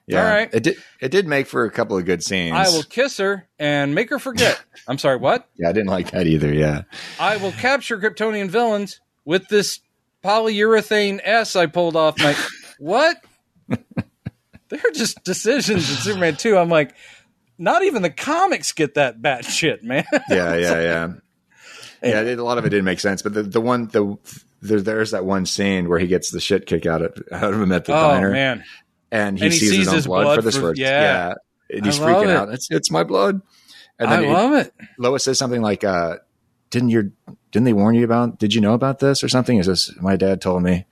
Yeah. 0.06 0.24
All 0.24 0.32
right. 0.32 0.48
It 0.54 0.62
did. 0.62 0.76
It 1.00 1.10
did 1.10 1.26
make 1.28 1.46
for 1.46 1.64
a 1.64 1.70
couple 1.70 1.96
of 1.98 2.04
good 2.06 2.22
scenes. 2.24 2.54
i 2.56 2.68
will 2.70 2.82
kiss 2.82 3.18
her 3.18 3.46
and 3.58 3.94
make 3.94 4.08
her 4.10 4.18
forget 4.18 4.60
i'm 4.88 4.96
sorry 4.98 5.16
what 5.16 5.46
Yeah, 5.56 5.68
I 5.68 5.72
didn't 5.72 5.90
like 5.90 6.10
that 6.12 6.26
either. 6.26 6.52
Yeah. 6.52 6.82
i 7.20 7.36
will 7.36 7.52
capture 7.52 7.98
kryptonian 7.98 8.48
villains 8.48 9.00
with 9.24 9.48
this 9.48 9.80
polyurethane 10.24 11.20
s 11.22 11.54
i 11.56 11.66
pulled 11.66 11.96
off 11.96 12.18
my 12.18 12.34
what 12.78 13.16
they're 14.68 14.80
just 14.94 15.22
decisions 15.24 15.88
in 15.90 15.96
superman 15.96 16.36
2 16.36 16.56
i'm 16.56 16.68
like 16.68 16.94
not 17.58 17.82
even 17.82 18.02
the 18.02 18.10
comics 18.10 18.72
get 18.72 18.94
that 18.94 19.20
bat 19.20 19.44
shit 19.46 19.82
man 19.84 20.04
Yeah. 20.30 20.54
Yeah. 20.56 20.80
Yeah. 20.80 21.08
Yeah. 22.02 22.20
A 22.22 22.36
lot 22.36 22.58
of 22.58 22.64
it 22.64 22.68
didn't 22.68 22.84
make 22.84 23.00
sense, 23.00 23.22
but 23.22 23.34
the 23.34 23.42
the 23.42 23.60
one 23.60 23.88
the. 23.88 24.16
There, 24.60 24.80
there's 24.80 25.12
that 25.12 25.24
one 25.24 25.46
scene 25.46 25.88
where 25.88 26.00
he 26.00 26.08
gets 26.08 26.30
the 26.32 26.40
shit 26.40 26.66
kicked 26.66 26.84
out 26.86 27.00
of, 27.00 27.16
out 27.30 27.54
of 27.54 27.60
him 27.60 27.70
at 27.70 27.84
the 27.84 27.92
oh 27.96 28.10
diner, 28.10 28.30
man 28.32 28.64
and 29.12 29.38
he 29.38 29.44
And 29.44 29.52
he 29.54 29.58
sees, 29.60 29.70
sees 29.70 29.78
his 29.78 29.88
own 29.88 29.94
his 29.94 30.06
blood, 30.06 30.22
blood 30.24 30.34
for 30.36 30.42
this 30.42 30.56
first. 30.56 30.80
yeah. 30.80 31.34
and 31.70 31.86
he's 31.86 31.98
freaking 32.00 32.24
it. 32.24 32.30
out. 32.30 32.48
It's 32.52 32.68
it's 32.70 32.90
my 32.90 33.04
blood. 33.04 33.40
And 34.00 34.10
i 34.10 34.16
then 34.16 34.24
he- 34.24 34.32
love 34.32 34.52
it 34.54 34.72
Lois 34.98 35.22
says 35.24 35.38
something 35.38 35.62
like, 35.62 35.84
uh, 35.84 36.16
"Didn't 36.70 36.88
your 36.88 37.10
didn't 37.52 37.64
they 37.66 37.72
warn 37.72 37.94
you 37.94 38.04
about? 38.04 38.38
Did 38.40 38.52
you 38.54 38.60
know 38.60 38.74
about 38.74 38.98
this 38.98 39.22
or 39.22 39.28
something?" 39.28 39.56
He 39.56 39.62
says, 39.62 39.92
"My 40.00 40.16
dad 40.16 40.40
told 40.40 40.62
me." 40.64 40.86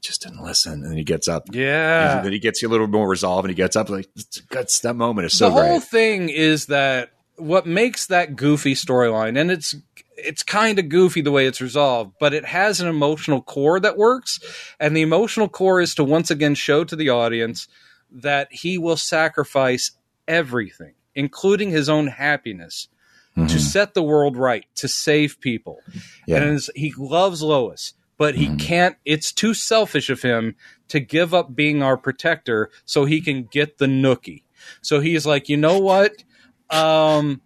Just 0.00 0.22
didn't 0.22 0.42
listen. 0.42 0.84
And 0.84 0.96
he 0.96 1.04
gets 1.04 1.28
up. 1.28 1.48
yeah 1.52 2.16
And 2.16 2.24
then 2.26 2.32
he 2.32 2.38
gets 2.38 2.62
you 2.62 2.68
a 2.68 2.70
little 2.70 2.86
more 2.86 3.08
resolve, 3.08 3.44
and 3.44 3.50
he 3.50 3.54
gets 3.54 3.76
up. 3.76 3.88
Like 3.90 4.08
that's 4.50 4.80
that 4.80 4.94
moment 4.96 5.26
is 5.26 5.36
so 5.36 5.46
the 5.46 5.52
whole 5.52 5.78
great. 5.78 5.82
thing 5.84 6.28
is 6.28 6.66
that 6.66 7.10
what 7.36 7.66
makes 7.66 8.06
that 8.06 8.36
goofy 8.36 8.74
storyline 8.74 9.38
and 9.40 9.50
it's 9.50 9.74
it's 10.16 10.42
kind 10.42 10.78
of 10.78 10.90
goofy 10.90 11.22
the 11.22 11.30
way 11.30 11.46
it's 11.46 11.62
resolved 11.62 12.12
but 12.20 12.34
it 12.34 12.44
has 12.44 12.80
an 12.82 12.86
emotional 12.88 13.40
core 13.40 13.80
that 13.80 13.96
works 13.96 14.38
and 14.78 14.94
the 14.94 15.00
emotional 15.00 15.48
core 15.48 15.80
is 15.80 15.94
to 15.94 16.04
once 16.04 16.30
again 16.30 16.54
show 16.54 16.84
to 16.84 16.94
the 16.94 17.08
audience 17.08 17.66
that 18.12 18.48
he 18.50 18.76
will 18.76 18.98
sacrifice 18.98 19.92
everything 20.28 20.92
including 21.14 21.70
his 21.70 21.88
own 21.88 22.08
happiness 22.08 22.88
to 23.36 23.40
Mhm. 23.42 23.58
set 23.60 23.94
the 23.94 24.02
world 24.02 24.36
right 24.36 24.66
to 24.74 24.86
save 24.86 25.40
people 25.40 25.78
Yeah. 26.26 26.42
and 26.42 26.60
he 26.74 26.92
loves 26.98 27.40
Lois, 27.42 27.94
but 28.20 28.36
he 28.36 28.48
Mhm. 28.48 28.60
can't. 28.60 28.96
It's 29.06 29.32
too 29.32 29.54
selfish 29.54 30.10
of 30.10 30.20
him 30.20 30.54
to 30.88 31.00
give 31.00 31.32
up 31.32 31.56
being 31.56 31.82
our 31.82 31.96
protector 31.96 32.70
so 32.84 33.06
he 33.06 33.22
can 33.22 33.44
get 33.44 33.78
the 33.78 33.86
nookie. 33.86 34.44
So 34.82 35.00
he's 35.00 35.24
like, 35.24 35.48
you 35.48 35.56
know 35.56 35.78
what? 35.78 36.22
Um, 36.68 37.40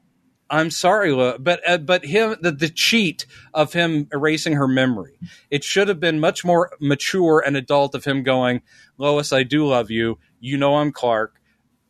I'm 0.50 0.70
sorry, 0.70 1.14
but 1.38 1.62
uh, 1.68 1.78
but 1.78 2.04
him 2.04 2.36
the, 2.42 2.50
the 2.50 2.68
cheat 2.70 3.24
of 3.54 3.72
him 3.72 4.08
erasing 4.12 4.54
her 4.54 4.66
memory. 4.66 5.16
It 5.48 5.62
should 5.62 5.86
have 5.86 6.00
been 6.00 6.18
much 6.18 6.44
more 6.44 6.72
mature 6.80 7.40
and 7.46 7.56
adult 7.56 7.94
of 7.94 8.04
him 8.04 8.24
going, 8.24 8.62
Lois, 8.98 9.32
I 9.32 9.44
do 9.44 9.66
love 9.68 9.92
you. 9.92 10.18
You 10.40 10.58
know 10.58 10.76
I'm 10.78 10.90
Clark. 10.92 11.40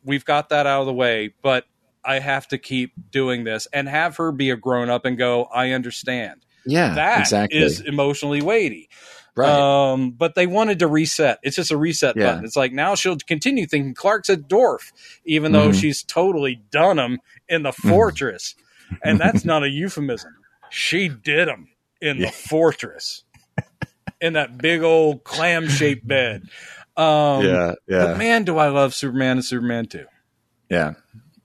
We've 0.03 0.25
got 0.25 0.49
that 0.49 0.67
out 0.67 0.81
of 0.81 0.85
the 0.87 0.93
way, 0.93 1.33
but 1.41 1.65
I 2.05 2.19
have 2.19 2.47
to 2.49 2.59
keep 2.59 2.93
doing 3.11 3.45
this 3.45 3.67
and 3.73 3.89
have 3.89 4.17
her 4.17 4.31
be 4.31 4.51
a 4.51 4.55
grown 4.55 4.91
up 4.91 5.05
and 5.05 5.17
go, 5.17 5.45
I 5.45 5.71
understand 5.71 6.44
yeah, 6.65 6.95
that 6.95 7.21
is 7.21 7.73
exactly. 7.73 7.87
emotionally 7.87 8.41
weighty. 8.41 8.89
right. 9.35 9.91
Um, 9.91 10.11
but 10.11 10.35
they 10.35 10.47
wanted 10.47 10.79
to 10.79 10.87
reset. 10.87 11.39
It's 11.43 11.55
just 11.57 11.71
a 11.71 11.77
reset 11.77 12.15
Yeah. 12.15 12.27
button. 12.31 12.45
It's 12.45 12.55
like 12.55 12.71
now 12.71 12.95
she'll 12.95 13.17
continue 13.17 13.65
thinking 13.65 13.93
Clark's 13.93 14.29
a 14.29 14.37
dwarf, 14.37 14.91
even 15.25 15.51
though 15.51 15.69
Mhm. 15.69 15.79
she's 15.81 16.03
totally 16.03 16.61
done 16.71 16.97
him 16.99 17.19
in 17.49 17.63
the 17.63 17.73
fortress. 17.73 18.55
and 19.03 19.19
that's 19.19 19.43
not 19.45 19.63
a 19.63 19.69
euphemism. 19.69 20.31
She 20.69 21.09
did 21.09 21.47
him 21.49 21.67
in 22.01 22.17
Yeah. 22.17 22.27
the 22.27 22.31
fortress, 22.31 23.23
in 24.21 24.33
that 24.33 24.57
big 24.57 24.83
old 24.83 25.23
clam 25.23 25.67
shaped 25.67 26.07
bed. 26.07 26.43
Um, 26.95 27.43
yeah, 27.45 27.73
yeah, 27.87 28.05
But 28.05 28.17
man, 28.17 28.43
do 28.45 28.57
I 28.57 28.69
love 28.69 28.93
Superman 28.93 29.37
and 29.37 29.45
Superman 29.45 29.85
2. 29.87 30.05
yeah, 30.69 30.93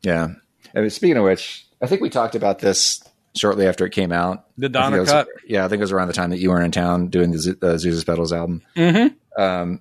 yeah. 0.02 0.28
I 0.74 0.78
And 0.80 0.92
speaking 0.92 1.16
of 1.16 1.24
which, 1.24 1.66
I 1.82 1.86
think 1.86 2.00
we 2.02 2.08
talked 2.10 2.34
about 2.36 2.60
this 2.60 3.02
shortly 3.36 3.66
after 3.66 3.84
it 3.86 3.90
came 3.90 4.12
out. 4.12 4.46
The 4.58 4.68
Donner 4.68 5.00
was- 5.00 5.10
cut. 5.10 5.28
Yeah, 5.46 5.64
I 5.64 5.68
think 5.68 5.80
it 5.80 5.84
was 5.84 5.92
around 5.92 6.08
the 6.08 6.14
time 6.14 6.30
that 6.30 6.38
you 6.38 6.50
were 6.50 6.60
in 6.62 6.70
town 6.72 7.08
doing 7.08 7.30
the 7.32 7.38
Z- 7.38 7.54
uh, 7.62 7.78
Zeus 7.78 8.04
Petals 8.04 8.32
album. 8.32 8.62
Mm-hmm. 8.76 9.42
um, 9.42 9.80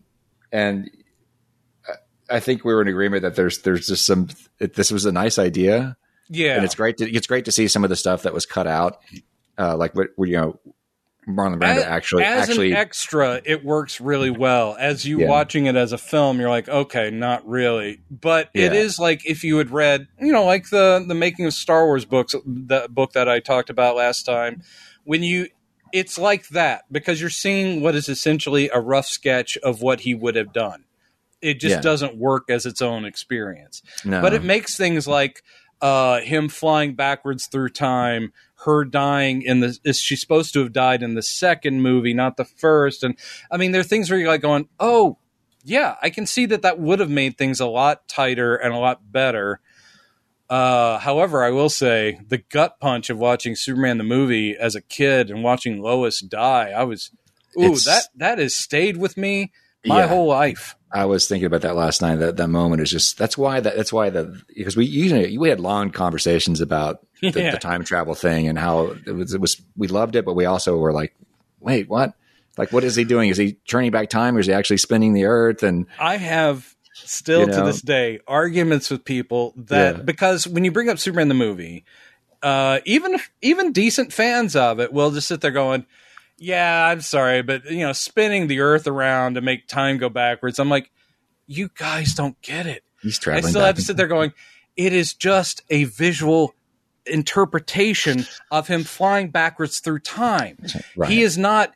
and 0.52 0.90
I- 2.30 2.40
think 2.40 2.64
we 2.64 2.74
were 2.74 2.82
in 2.82 2.88
agreement 2.88 3.24
that 3.24 3.36
there's 3.36 3.62
there's 3.64 3.88
just 3.88 4.06
some. 4.06 4.28
It, 4.60 4.76
this 4.76 4.92
was 4.92 5.06
a 5.06 5.12
nice 5.12 5.40
idea, 5.40 5.98
Yeah. 6.30 6.56
and 6.56 6.66
it's 6.66 6.76
great. 6.76 6.98
To, 6.98 7.10
it's 7.10 7.28
great 7.28 7.46
to 7.46 7.52
see 7.52 7.68
some 7.68 7.84
of 7.84 7.90
the 7.90 7.96
stuff 7.96 8.24
that 8.24 8.34
was 8.34 8.46
cut 8.46 8.68
out, 8.68 9.00
uh, 9.58 9.76
like 9.76 9.96
what 9.96 10.10
what, 10.16 10.30
you 10.30 10.36
know, 10.38 10.60
Marlon 11.30 11.60
Brando 11.60 11.78
As- 11.78 11.84
actually 11.84 12.24
as 12.24 12.50
actually. 12.50 12.72
an 12.72 12.78
extra, 12.78 13.42
it 13.46 13.64
works 13.64 14.02
really 14.02 14.30
well. 14.32 14.76
As 14.80 15.06
you 15.06 15.22
Yeah. 15.22 15.28
watching 15.28 15.68
it 15.68 15.76
as 15.76 15.92
a 15.94 15.98
film, 15.98 16.40
you're 16.40 16.50
like, 16.50 16.68
okay, 16.68 17.10
not 17.12 17.48
really, 17.48 18.02
but 18.10 18.50
it 18.54 18.74
Yeah. 18.74 18.80
is 18.80 19.00
like 19.00 19.26
if 19.26 19.44
you 19.44 19.58
had 19.58 19.72
read, 19.72 20.08
you 20.20 20.32
know, 20.32 20.46
like 20.46 20.70
the 20.70 21.04
the 21.08 21.16
making 21.16 21.46
of 21.46 21.54
Star 21.54 21.86
Wars 21.86 22.06
books, 22.06 22.34
the 22.46 22.88
book 22.90 23.14
that 23.14 23.30
I 23.30 23.40
talked 23.40 23.70
about 23.70 23.96
last 23.96 24.24
time. 24.24 24.62
When 25.04 25.24
you 25.24 25.48
it's 25.92 26.20
like 26.20 26.48
that 26.50 26.84
because 26.92 27.20
you're 27.20 27.30
seeing 27.32 27.82
what 27.82 27.96
is 27.96 28.08
essentially 28.10 28.70
a 28.72 28.80
rough 28.80 29.08
sketch 29.08 29.58
of 29.64 29.82
what 29.82 30.02
he 30.02 30.14
would 30.14 30.36
have 30.36 30.54
done. 30.54 30.84
It 31.42 31.60
just 31.60 31.76
Yeah. 31.78 31.82
doesn't 31.82 32.16
work 32.18 32.44
as 32.50 32.66
its 32.68 32.80
own 32.82 33.06
experience. 33.06 33.82
No. 34.06 34.22
But 34.22 34.34
it 34.34 34.44
makes 34.44 34.76
things 34.78 35.08
like 35.08 35.42
uh, 35.82 36.20
him 36.20 36.50
flying 36.50 36.94
backwards 36.94 37.48
through 37.48 37.70
time, 37.70 38.34
her 38.65 38.84
dying 38.86 39.41
in 39.41 39.61
the 39.61 39.77
is 39.84 39.99
she 39.99 40.15
supposed 40.15 40.53
to 40.53 40.60
have 40.60 40.73
died 40.73 41.02
in 41.03 41.14
the 41.15 41.23
second 41.23 41.81
movie, 41.81 42.14
not 42.14 42.38
the 42.38 42.45
first. 42.45 43.03
And 43.03 43.18
I 43.49 43.57
mean, 43.57 43.72
there 43.72 43.81
are 43.81 43.86
things 43.86 44.10
where 44.10 44.19
you're 44.19 44.27
like 44.30 44.41
going, 44.41 44.68
oh, 44.80 45.18
yeah, 45.64 45.95
I 46.02 46.10
can 46.10 46.26
see 46.26 46.45
that 46.48 46.61
that 46.64 46.80
would 46.80 46.99
have 46.99 47.10
made 47.10 47.38
things 47.38 47.60
a 47.60 47.68
lot 47.68 48.07
tighter 48.07 48.56
and 48.56 48.73
a 48.73 48.77
lot 48.77 49.11
better. 49.11 49.60
Uh, 50.49 50.98
however, 50.99 51.44
I 51.44 51.52
will 51.52 51.69
say 51.69 52.19
the 52.27 52.40
gut 52.40 52.80
punch 52.80 53.10
of 53.10 53.19
watching 53.19 53.56
Superman 53.56 53.98
the 53.99 54.03
movie 54.03 54.56
as 54.57 54.73
a 54.76 54.81
kid 54.81 55.30
and 55.30 55.44
watching 55.44 55.80
Lois 55.81 56.22
die, 56.22 56.72
I 56.76 56.84
was, 56.84 57.11
ooh, 57.57 57.65
It's- 57.65 57.86
that 57.86 58.03
that 58.15 58.40
has 58.40 58.56
stayed 58.56 58.98
with 58.98 59.15
me 59.15 59.52
my 59.86 59.99
Yeah. 59.99 60.07
whole 60.07 60.27
life. 60.27 60.76
I 60.91 61.06
was 61.06 61.27
thinking 61.27 61.45
about 61.45 61.61
that 61.61 61.76
last 61.76 62.02
night. 62.02 62.15
That 62.15 62.38
that 62.38 62.48
moment 62.48 62.81
is 62.81 62.90
just 62.90 63.18
that's 63.19 63.38
why 63.38 63.60
that 63.60 63.76
that's 63.77 63.94
why 63.94 64.10
the 64.10 64.41
because 64.56 64.76
we 64.76 64.86
usually 64.86 65.38
we 65.38 65.49
had 65.49 65.60
long 65.60 65.91
conversations 65.91 66.61
about 66.61 67.06
the, 67.22 67.32
Yeah. 67.41 67.52
the 67.52 67.58
time 67.58 67.84
travel 67.84 68.16
thing 68.16 68.48
and 68.48 68.58
how 68.58 68.96
it 69.06 69.12
was 69.12 69.34
it 69.34 69.41
was 69.41 69.62
we 69.78 69.88
loved 69.88 70.16
it, 70.16 70.26
but 70.26 70.34
we 70.34 70.46
also 70.46 70.78
were 70.78 70.94
like, 70.94 71.14
wait, 71.60 71.90
what? 71.90 72.14
Like, 72.58 72.72
what 72.74 72.84
is 72.84 72.96
he 72.96 73.04
doing? 73.06 73.30
Is 73.30 73.38
he 73.38 73.54
turning 73.68 73.91
back 73.91 74.10
time, 74.10 74.36
or 74.36 74.40
is 74.40 74.48
he 74.48 74.54
actually 74.54 74.78
spinning 74.78 75.14
the 75.14 75.26
Earth? 75.26 75.64
And 75.64 75.86
I 76.00 76.18
have 76.18 76.76
still 76.94 77.41
You 77.48 77.54
to 77.54 77.62
this 77.64 77.82
day 77.82 78.20
arguments 78.28 78.90
with 78.90 79.06
people 79.06 79.54
that 79.56 79.98
Yeah. 79.98 80.02
because 80.04 80.46
when 80.48 80.66
you 80.66 80.72
bring 80.72 80.90
up 80.90 81.00
Superman 81.00 81.30
the 81.30 81.36
movie, 81.36 81.86
uh, 82.44 82.80
even 82.86 83.18
even 83.41 83.72
decent 83.72 84.12
fans 84.14 84.56
of 84.56 84.80
it 84.80 84.91
will 84.91 85.12
just 85.12 85.28
sit 85.28 85.40
there 85.41 85.52
going, 85.52 85.86
"Yeah, 86.38 86.88
I'm 86.88 87.02
sorry, 87.02 87.41
but 87.41 87.66
you 87.72 87.80
know, 87.80 87.94
spinning 87.94 88.48
the 88.48 88.60
Earth 88.60 88.88
around 88.88 89.36
to 89.36 89.41
make 89.41 89.68
time 89.68 89.98
go 89.98 90.10
backwards." 90.10 90.60
I'm 90.60 90.70
like, 90.70 90.90
"You 91.48 91.70
guys 91.78 92.14
don't 92.14 92.41
get 92.41 92.66
it." 92.66 92.84
he's 93.02 93.18
traveling. 93.20 93.46
I 93.46 93.50
still 93.50 93.62
have 93.66 93.76
to 93.76 93.82
sit 93.82 93.96
there 93.96 94.08
going, 94.08 94.34
"It 94.76 94.91
is 94.91 95.14
just 95.14 95.62
a 95.70 95.86
visual." 95.86 96.54
Interpretation 97.10 98.26
of 98.52 98.68
him 98.68 98.84
flying 98.84 99.30
backwards 99.30 99.80
through 99.80 99.99
time. 99.99 100.57
Right. 100.95 101.10
He 101.10 101.22
is 101.22 101.38
not 101.38 101.73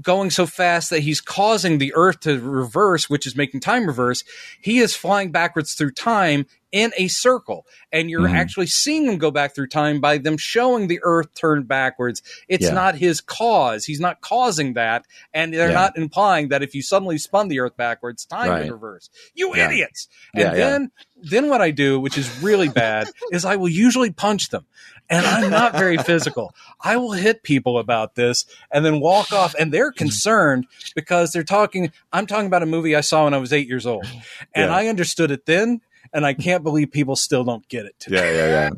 going 0.00 0.30
so 0.30 0.46
fast 0.46 0.90
that 0.90 1.00
he's 1.00 1.20
causing 1.20 1.78
the 1.78 1.92
earth 1.94 2.20
to 2.20 2.38
reverse, 2.40 3.10
which 3.10 3.26
is 3.26 3.34
making 3.34 3.60
time 3.60 3.86
reverse. 3.86 4.22
He 4.60 4.78
is 4.78 4.94
flying 4.94 5.32
backwards 5.32 5.74
through 5.74 5.92
time 5.92 6.46
in 6.70 6.92
a 6.96 7.06
circle. 7.08 7.66
And 7.92 8.10
you're 8.10 8.22
Mhm. 8.22 8.34
actually 8.34 8.66
seeing 8.66 9.06
him 9.06 9.18
go 9.18 9.30
back 9.30 9.54
through 9.54 9.68
time 9.68 10.00
by 10.00 10.18
them 10.18 10.36
showing 10.36 10.88
the 10.88 10.98
earth 11.02 11.32
turn 11.34 11.64
backwards. 11.64 12.20
It's 12.48 12.64
Yeah. 12.66 12.72
not 12.72 12.96
his 12.96 13.20
cause. 13.20 13.84
He's 13.84 14.00
not 14.00 14.20
causing 14.20 14.74
that. 14.74 15.04
And 15.32 15.54
they're 15.54 15.68
Yeah. 15.68 15.74
not 15.74 15.96
implying 15.96 16.48
that 16.48 16.62
if 16.64 16.74
you 16.74 16.82
suddenly 16.82 17.18
spun 17.18 17.46
the 17.48 17.60
earth 17.60 17.76
backwards, 17.76 18.24
time 18.24 18.50
would 18.60 18.70
reverse. 18.72 19.08
You 19.34 19.54
Yeah. 19.56 19.66
idiots. 19.70 20.08
And 20.34 20.56
then 20.56 20.90
then 21.26 21.48
what 21.48 21.62
I 21.62 21.70
do, 21.70 21.98
which 21.98 22.18
is 22.18 22.28
really 22.42 22.68
bad, 22.68 23.08
is 23.32 23.46
I 23.46 23.56
will 23.56 23.70
usually 23.70 24.10
punch 24.10 24.50
them. 24.50 24.66
And 25.10 25.26
I'm 25.26 25.50
not 25.50 25.72
very 25.74 25.98
physical. 25.98 26.54
I 26.80 26.96
will 26.96 27.12
hit 27.12 27.42
people 27.42 27.78
about 27.78 28.14
this 28.14 28.46
and 28.70 28.84
then 28.84 29.00
walk 29.00 29.32
off. 29.32 29.54
And 29.54 29.72
they're 29.72 29.92
concerned 29.92 30.66
because 30.94 31.32
they're 31.32 31.44
talking. 31.44 31.92
I'm 32.12 32.26
talking 32.26 32.46
about 32.46 32.62
a 32.62 32.66
movie 32.66 32.96
I 32.96 33.02
saw 33.02 33.24
when 33.24 33.34
I 33.34 33.38
was 33.38 33.52
eight 33.52 33.68
years 33.68 33.86
old. 33.86 34.06
And 34.54 34.70
Yeah. 34.70 34.74
I 34.76 34.86
understood 34.86 35.30
it 35.30 35.44
then. 35.46 35.80
And 36.12 36.24
I 36.24 36.32
can't 36.32 36.62
believe 36.62 36.92
people 36.92 37.16
still 37.16 37.42
don't 37.44 37.66
get 37.68 37.86
it 37.86 37.96
today. 37.98 38.36
Yeah, 38.36 38.46
yeah, 38.46 38.50
yeah. 38.50 38.70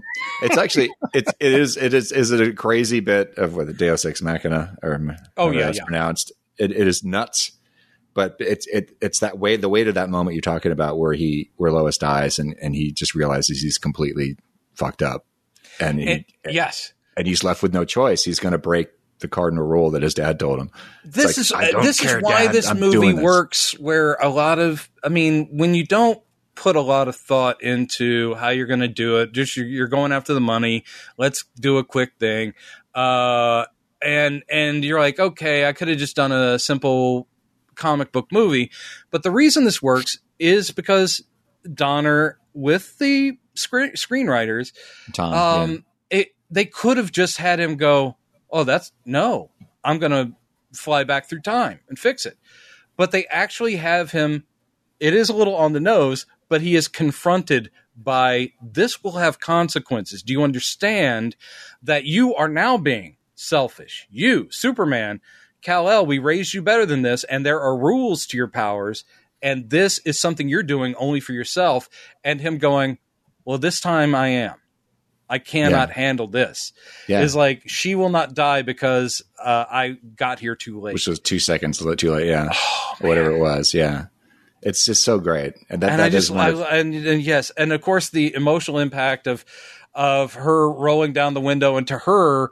It's 0.42 0.56
actually 0.56 0.90
it's 1.12 1.30
it 1.38 1.52
is 1.52 1.76
it 1.76 1.92
is 1.92 2.10
is 2.10 2.30
it 2.30 2.40
a 2.40 2.52
crazy 2.54 3.00
bit 3.00 3.36
of 3.36 3.54
what 3.56 3.66
the 3.66 3.74
Deus 3.74 4.04
Ex 4.06 4.22
Machina 4.22 4.76
or 4.82 5.00
Oh, 5.36 5.50
yeah, 5.50 5.66
that's 5.66 5.78
yeah. 5.78 5.84
pronounced. 5.84 6.32
It, 6.58 6.70
it 6.70 6.88
is 6.88 7.04
nuts, 7.04 7.52
but 8.14 8.36
it's 8.38 8.66
it 8.68 8.96
it's 9.02 9.18
that 9.20 9.38
way 9.38 9.56
the 9.56 9.68
weight 9.68 9.86
of 9.86 9.94
that 9.96 10.08
moment 10.08 10.34
you're 10.34 10.40
talking 10.40 10.72
about 10.72 10.98
where 10.98 11.12
he 11.12 11.50
where 11.56 11.70
Lois 11.70 11.98
dies 11.98 12.38
and 12.38 12.56
and 12.62 12.74
he 12.74 12.90
just 12.90 13.14
realizes 13.14 13.60
he's 13.60 13.76
completely 13.76 14.38
fucked 14.72 15.02
up, 15.02 15.25
and 15.80 15.98
he, 16.00 16.06
And- 16.08 16.24
yes. 16.50 16.92
and 17.16 17.26
he's 17.26 17.42
left 17.44 17.62
with 17.62 17.72
no 17.74 17.84
choice. 17.84 18.24
He's 18.24 18.40
going 18.40 18.52
to 18.52 18.58
break 18.58 18.88
the 19.20 19.28
cardinal 19.28 19.64
rule 19.64 19.90
that 19.92 20.02
his 20.02 20.12
dad 20.14 20.38
told 20.38 20.58
him. 20.60 20.70
this 21.04 21.24
like, 21.26 21.38
is 21.38 21.76
I 21.78 21.82
this 21.82 21.98
care, 22.00 22.18
is 22.18 22.22
why 22.22 22.44
Dad, 22.46 22.52
this 22.54 22.68
I'm 22.68 22.78
movie 22.78 23.12
this. 23.12 23.22
works 23.24 23.72
where 23.78 24.12
a 24.14 24.28
lot 24.28 24.58
of 24.58 24.90
i 25.02 25.08
mean 25.08 25.48
when 25.56 25.74
you 25.74 25.86
don't 25.86 26.20
put 26.54 26.76
a 26.76 26.82
lot 26.82 27.08
of 27.08 27.16
thought 27.16 27.62
into 27.62 28.34
how 28.34 28.50
you're 28.50 28.66
going 28.66 28.80
to 28.80 28.88
do 28.88 29.16
it 29.20 29.32
just 29.32 29.56
you're, 29.56 29.64
you're 29.66 29.88
going 29.88 30.12
after 30.12 30.34
the 30.34 30.40
money 30.40 30.84
let's 31.16 31.44
do 31.58 31.78
a 31.78 31.84
quick 31.84 32.12
thing 32.20 32.52
uh 32.94 33.64
and 34.02 34.42
and 34.50 34.84
you're 34.84 35.00
like 35.00 35.18
okay 35.18 35.66
i 35.66 35.72
could 35.72 35.88
have 35.88 35.96
just 35.96 36.14
done 36.16 36.30
a 36.32 36.58
simple 36.58 37.26
comic 37.74 38.12
book 38.12 38.26
movie 38.30 38.70
but 39.10 39.22
the 39.22 39.30
reason 39.30 39.64
this 39.64 39.80
works 39.80 40.18
is 40.38 40.70
because 40.72 41.22
donner 41.72 42.38
with 42.52 42.98
the 42.98 43.38
screen, 43.58 43.92
screenwriters 43.92 44.72
Tom, 45.12 45.32
yeah. 45.32 45.52
um, 45.52 45.84
it 46.10 46.34
they 46.50 46.64
could 46.64 46.96
have 46.96 47.12
just 47.12 47.38
had 47.38 47.60
him 47.60 47.76
go, 47.76 48.16
"Oh, 48.50 48.64
that's 48.64 48.92
no, 49.04 49.50
I'm 49.84 49.98
going 49.98 50.12
to 50.12 50.32
fly 50.72 51.04
back 51.04 51.28
through 51.28 51.40
time 51.40 51.80
and 51.88 51.98
fix 51.98 52.26
it." 52.26 52.38
But 52.96 53.10
they 53.10 53.26
actually 53.26 53.76
have 53.76 54.12
him. 54.12 54.44
It 54.98 55.12
is 55.14 55.28
a 55.28 55.36
little 55.36 55.56
on 55.56 55.72
the 55.72 55.80
nose, 55.80 56.26
but 56.48 56.62
he 56.62 56.76
is 56.76 56.88
confronted 56.88 57.70
by 57.96 58.52
this 58.62 59.02
will 59.02 59.12
have 59.12 59.40
consequences. 59.40 60.22
Do 60.22 60.32
you 60.32 60.42
understand 60.42 61.36
that 61.82 62.04
you 62.04 62.34
are 62.34 62.48
now 62.48 62.76
being 62.76 63.16
selfish? 63.34 64.06
You, 64.10 64.48
Superman, 64.50 65.20
Kal 65.62 65.88
El, 65.88 66.06
we 66.06 66.18
raised 66.18 66.54
you 66.54 66.62
better 66.62 66.86
than 66.86 67.02
this, 67.02 67.24
and 67.24 67.44
there 67.44 67.60
are 67.60 67.76
rules 67.76 68.26
to 68.26 68.36
your 68.36 68.48
powers, 68.48 69.04
and 69.42 69.70
this 69.70 69.98
is 70.00 70.20
something 70.20 70.48
you're 70.48 70.62
doing 70.62 70.94
only 70.96 71.20
for 71.20 71.32
yourself. 71.32 71.88
And 72.22 72.40
him 72.40 72.58
going, 72.58 72.98
well, 73.46 73.56
this 73.58 73.80
time 73.80 74.14
I 74.14 74.28
am. 74.28 74.56
I 75.28 75.38
cannot 75.38 75.90
handle 75.90 76.28
this. 76.28 76.72
yeah, 77.08 77.22
Is 77.22 77.34
like 77.34 77.62
she 77.66 77.94
will 77.96 78.10
not 78.10 78.34
die 78.34 78.62
because 78.62 79.22
uh, 79.42 79.64
I 79.68 79.96
got 80.14 80.38
here 80.38 80.54
too 80.54 80.78
late. 80.80 80.92
which 80.94 81.06
was 81.08 81.18
two 81.18 81.38
seconds 81.40 81.78
too 81.78 82.10
late. 82.12 82.26
Yeah, 82.28 82.50
Oh, 82.52 82.94
whatever 83.00 83.30
it 83.32 83.38
was. 83.40 83.74
Yeah, 83.74 84.06
it's 84.62 84.84
just 84.84 85.02
so 85.02 85.18
great, 85.18 85.54
and 85.68 85.82
that, 85.82 85.90
and 85.90 85.98
that 86.00 86.04
I 86.06 86.10
just 86.10 86.30
is 86.30 86.36
I, 86.36 86.50
of- 86.50 86.60
and, 86.60 86.94
and 86.94 87.20
yes, 87.22 87.50
and 87.56 87.72
of 87.72 87.80
course 87.80 88.10
the 88.10 88.32
emotional 88.36 88.78
impact 88.78 89.26
of 89.26 89.44
of 89.94 90.34
her 90.34 90.70
rolling 90.70 91.12
down 91.12 91.34
the 91.34 91.40
window, 91.40 91.76
and 91.76 91.88
to 91.88 91.98
her, 91.98 92.50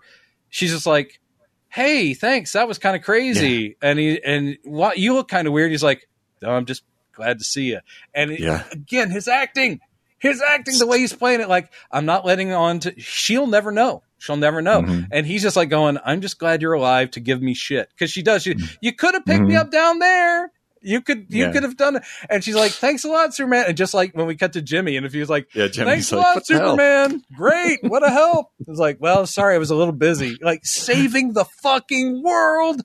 she's 0.48 0.72
just 0.72 0.86
like, 0.86 1.20
"Hey, 1.68 2.12
thanks, 2.14 2.54
that 2.54 2.66
was 2.66 2.78
kind 2.78 2.96
of 2.96 3.02
crazy." 3.02 3.76
And 3.80 4.00
he 4.00 4.20
and 4.24 4.56
what 4.64 4.98
you 4.98 5.14
look 5.14 5.28
kind 5.28 5.46
of 5.46 5.52
weird. 5.52 5.70
He's 5.70 5.82
like, 5.84 6.08
"No, 6.42 6.50
I'm 6.50 6.64
just 6.66 6.82
glad 7.12 7.38
to 7.38 7.44
see 7.44 7.66
you." 7.66 7.78
And 8.12 8.32
it- 8.32 8.40
Yeah. 8.40 8.64
again, 8.72 9.10
his 9.12 9.28
acting, 9.28 9.78
his 10.24 10.42
acting, 10.42 10.78
the 10.78 10.86
way 10.86 10.98
he's 10.98 11.12
playing 11.12 11.40
it, 11.40 11.48
like 11.48 11.70
I'm 11.92 12.06
not 12.06 12.24
letting 12.26 12.50
on 12.52 12.80
to. 12.80 12.98
She'll 13.00 13.46
never 13.46 13.70
know. 13.70 14.02
She'll 14.18 14.36
never 14.36 14.62
know. 14.62 14.82
Mhm. 14.82 15.06
And 15.12 15.26
he's 15.26 15.42
just 15.42 15.54
like 15.54 15.68
going, 15.68 15.98
"I'm 16.04 16.20
just 16.22 16.38
glad 16.38 16.62
you're 16.62 16.72
alive 16.72 17.10
to 17.12 17.20
give 17.20 17.40
me 17.42 17.54
shit." 17.54 17.88
Because 17.90 18.10
she 18.10 18.22
does. 18.22 18.42
She, 18.42 18.56
you 18.80 18.92
could 18.94 19.14
have 19.14 19.24
picked 19.26 19.42
me 19.44 19.54
Mhm. 19.54 19.60
up 19.60 19.70
down 19.70 19.98
there. 19.98 20.50
You 20.86 21.00
could 21.00 21.26
you 21.30 21.44
Yeah. 21.44 21.52
could 21.52 21.62
have 21.62 21.76
done 21.76 21.96
it. 21.96 22.02
And 22.28 22.42
she's 22.44 22.54
like, 22.54 22.70
Thanks 22.72 23.04
a 23.04 23.08
lot, 23.08 23.34
Superman. 23.34 23.64
And 23.68 23.76
just 23.76 23.94
like 23.94 24.14
when 24.14 24.26
we 24.26 24.34
cut 24.36 24.52
to 24.54 24.60
Jimmy, 24.62 24.96
and 24.96 25.06
if 25.06 25.12
he 25.12 25.20
was 25.20 25.30
like, 25.30 25.46
yeah, 25.54 25.64
Thanks 25.64 25.76
Jimmy's 25.76 26.12
a 26.12 26.16
lot, 26.16 26.34
"What 26.36 26.46
the 26.46 26.54
hell?" 26.58 26.70
Superman. 26.72 27.22
Great. 27.36 27.78
What 27.82 28.02
a 28.04 28.10
help. 28.10 28.48
It's 28.68 28.78
like, 28.78 28.98
well, 29.00 29.26
sorry, 29.26 29.54
I 29.54 29.58
was 29.58 29.70
a 29.70 29.76
little 29.76 29.94
busy. 29.94 30.36
Like 30.42 30.60
saving 30.64 31.32
the 31.34 31.44
fucking 31.62 32.22
world. 32.22 32.82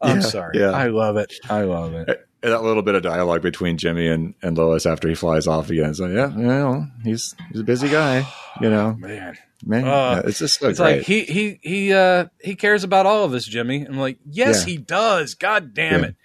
I'm 0.00 0.16
Yeah, 0.20 0.22
sorry. 0.26 0.58
yeah. 0.60 0.70
I 0.72 0.88
love 0.88 1.16
it. 1.16 1.32
I 1.48 1.62
love 1.62 1.94
it. 1.94 2.08
That 2.42 2.62
little 2.62 2.82
bit 2.82 2.94
of 2.96 3.02
dialogue 3.02 3.40
between 3.42 3.78
Jimmy 3.78 4.08
and, 4.08 4.34
and 4.42 4.56
Lois 4.58 4.84
after 4.84 5.08
he 5.08 5.14
flies 5.14 5.46
off 5.46 5.70
again. 5.70 5.90
It's 5.90 6.00
like, 6.00 6.12
yeah, 6.12 6.30
you 6.36 6.42
know, 6.42 6.86
he's 7.04 7.34
he's 7.52 7.60
a 7.60 7.64
busy 7.64 7.88
guy, 7.88 8.26
you 8.60 8.68
know. 8.70 8.94
Man. 8.98 9.38
Man, 9.64 9.84
Uh, 9.84 9.86
yeah, 10.22 10.22
it's 10.28 10.40
just 10.40 10.58
so 10.58 10.68
It's 10.70 10.80
great. 10.80 10.96
like 10.98 11.06
he 11.06 11.22
he 11.22 11.60
he 11.62 11.92
uh 11.92 12.26
he 12.42 12.56
cares 12.56 12.82
about 12.82 13.06
all 13.06 13.24
of 13.24 13.32
us, 13.32 13.44
Jimmy. 13.44 13.86
I'm 13.86 13.96
like, 13.96 14.18
yes, 14.28 14.66
Yeah. 14.66 14.72
he 14.72 14.76
does. 14.78 15.34
God 15.34 15.72
damn 15.72 16.00
Yeah. 16.02 16.08
it. 16.08 16.16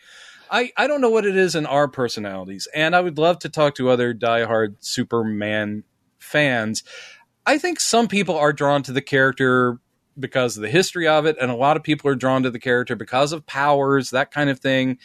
I, 0.49 0.71
I 0.75 0.87
don't 0.87 1.01
know 1.01 1.09
what 1.11 1.25
it 1.25 1.35
is 1.35 1.53
in 1.55 1.65
our 1.67 1.87
personalities, 1.87 2.67
and 2.73 2.95
I 2.95 3.01
would 3.01 3.17
love 3.19 3.37
to 3.39 3.49
talk 3.49 3.75
to 3.75 3.89
other 3.89 4.11
diehard 4.13 4.77
Superman 4.79 5.83
fans. 6.19 6.83
I 7.45 7.57
think 7.59 7.79
some 7.79 8.07
people 8.07 8.35
are 8.35 8.53
drawn 8.53 8.81
to 8.83 8.91
the 8.91 9.01
character 9.01 9.79
because 10.19 10.55
of 10.57 10.63
the 10.63 10.69
history 10.69 11.07
of 11.07 11.25
it, 11.27 11.37
and 11.39 11.51
a 11.51 11.55
lot 11.55 11.77
of 11.77 11.83
people 11.83 12.09
are 12.09 12.15
drawn 12.15 12.41
to 12.43 12.49
the 12.49 12.59
character 12.59 12.95
because 12.95 13.33
of 13.33 13.45
powers, 13.45 14.09
that 14.09 14.31
kind 14.31 14.49
of 14.49 14.59
thing. 14.59 14.97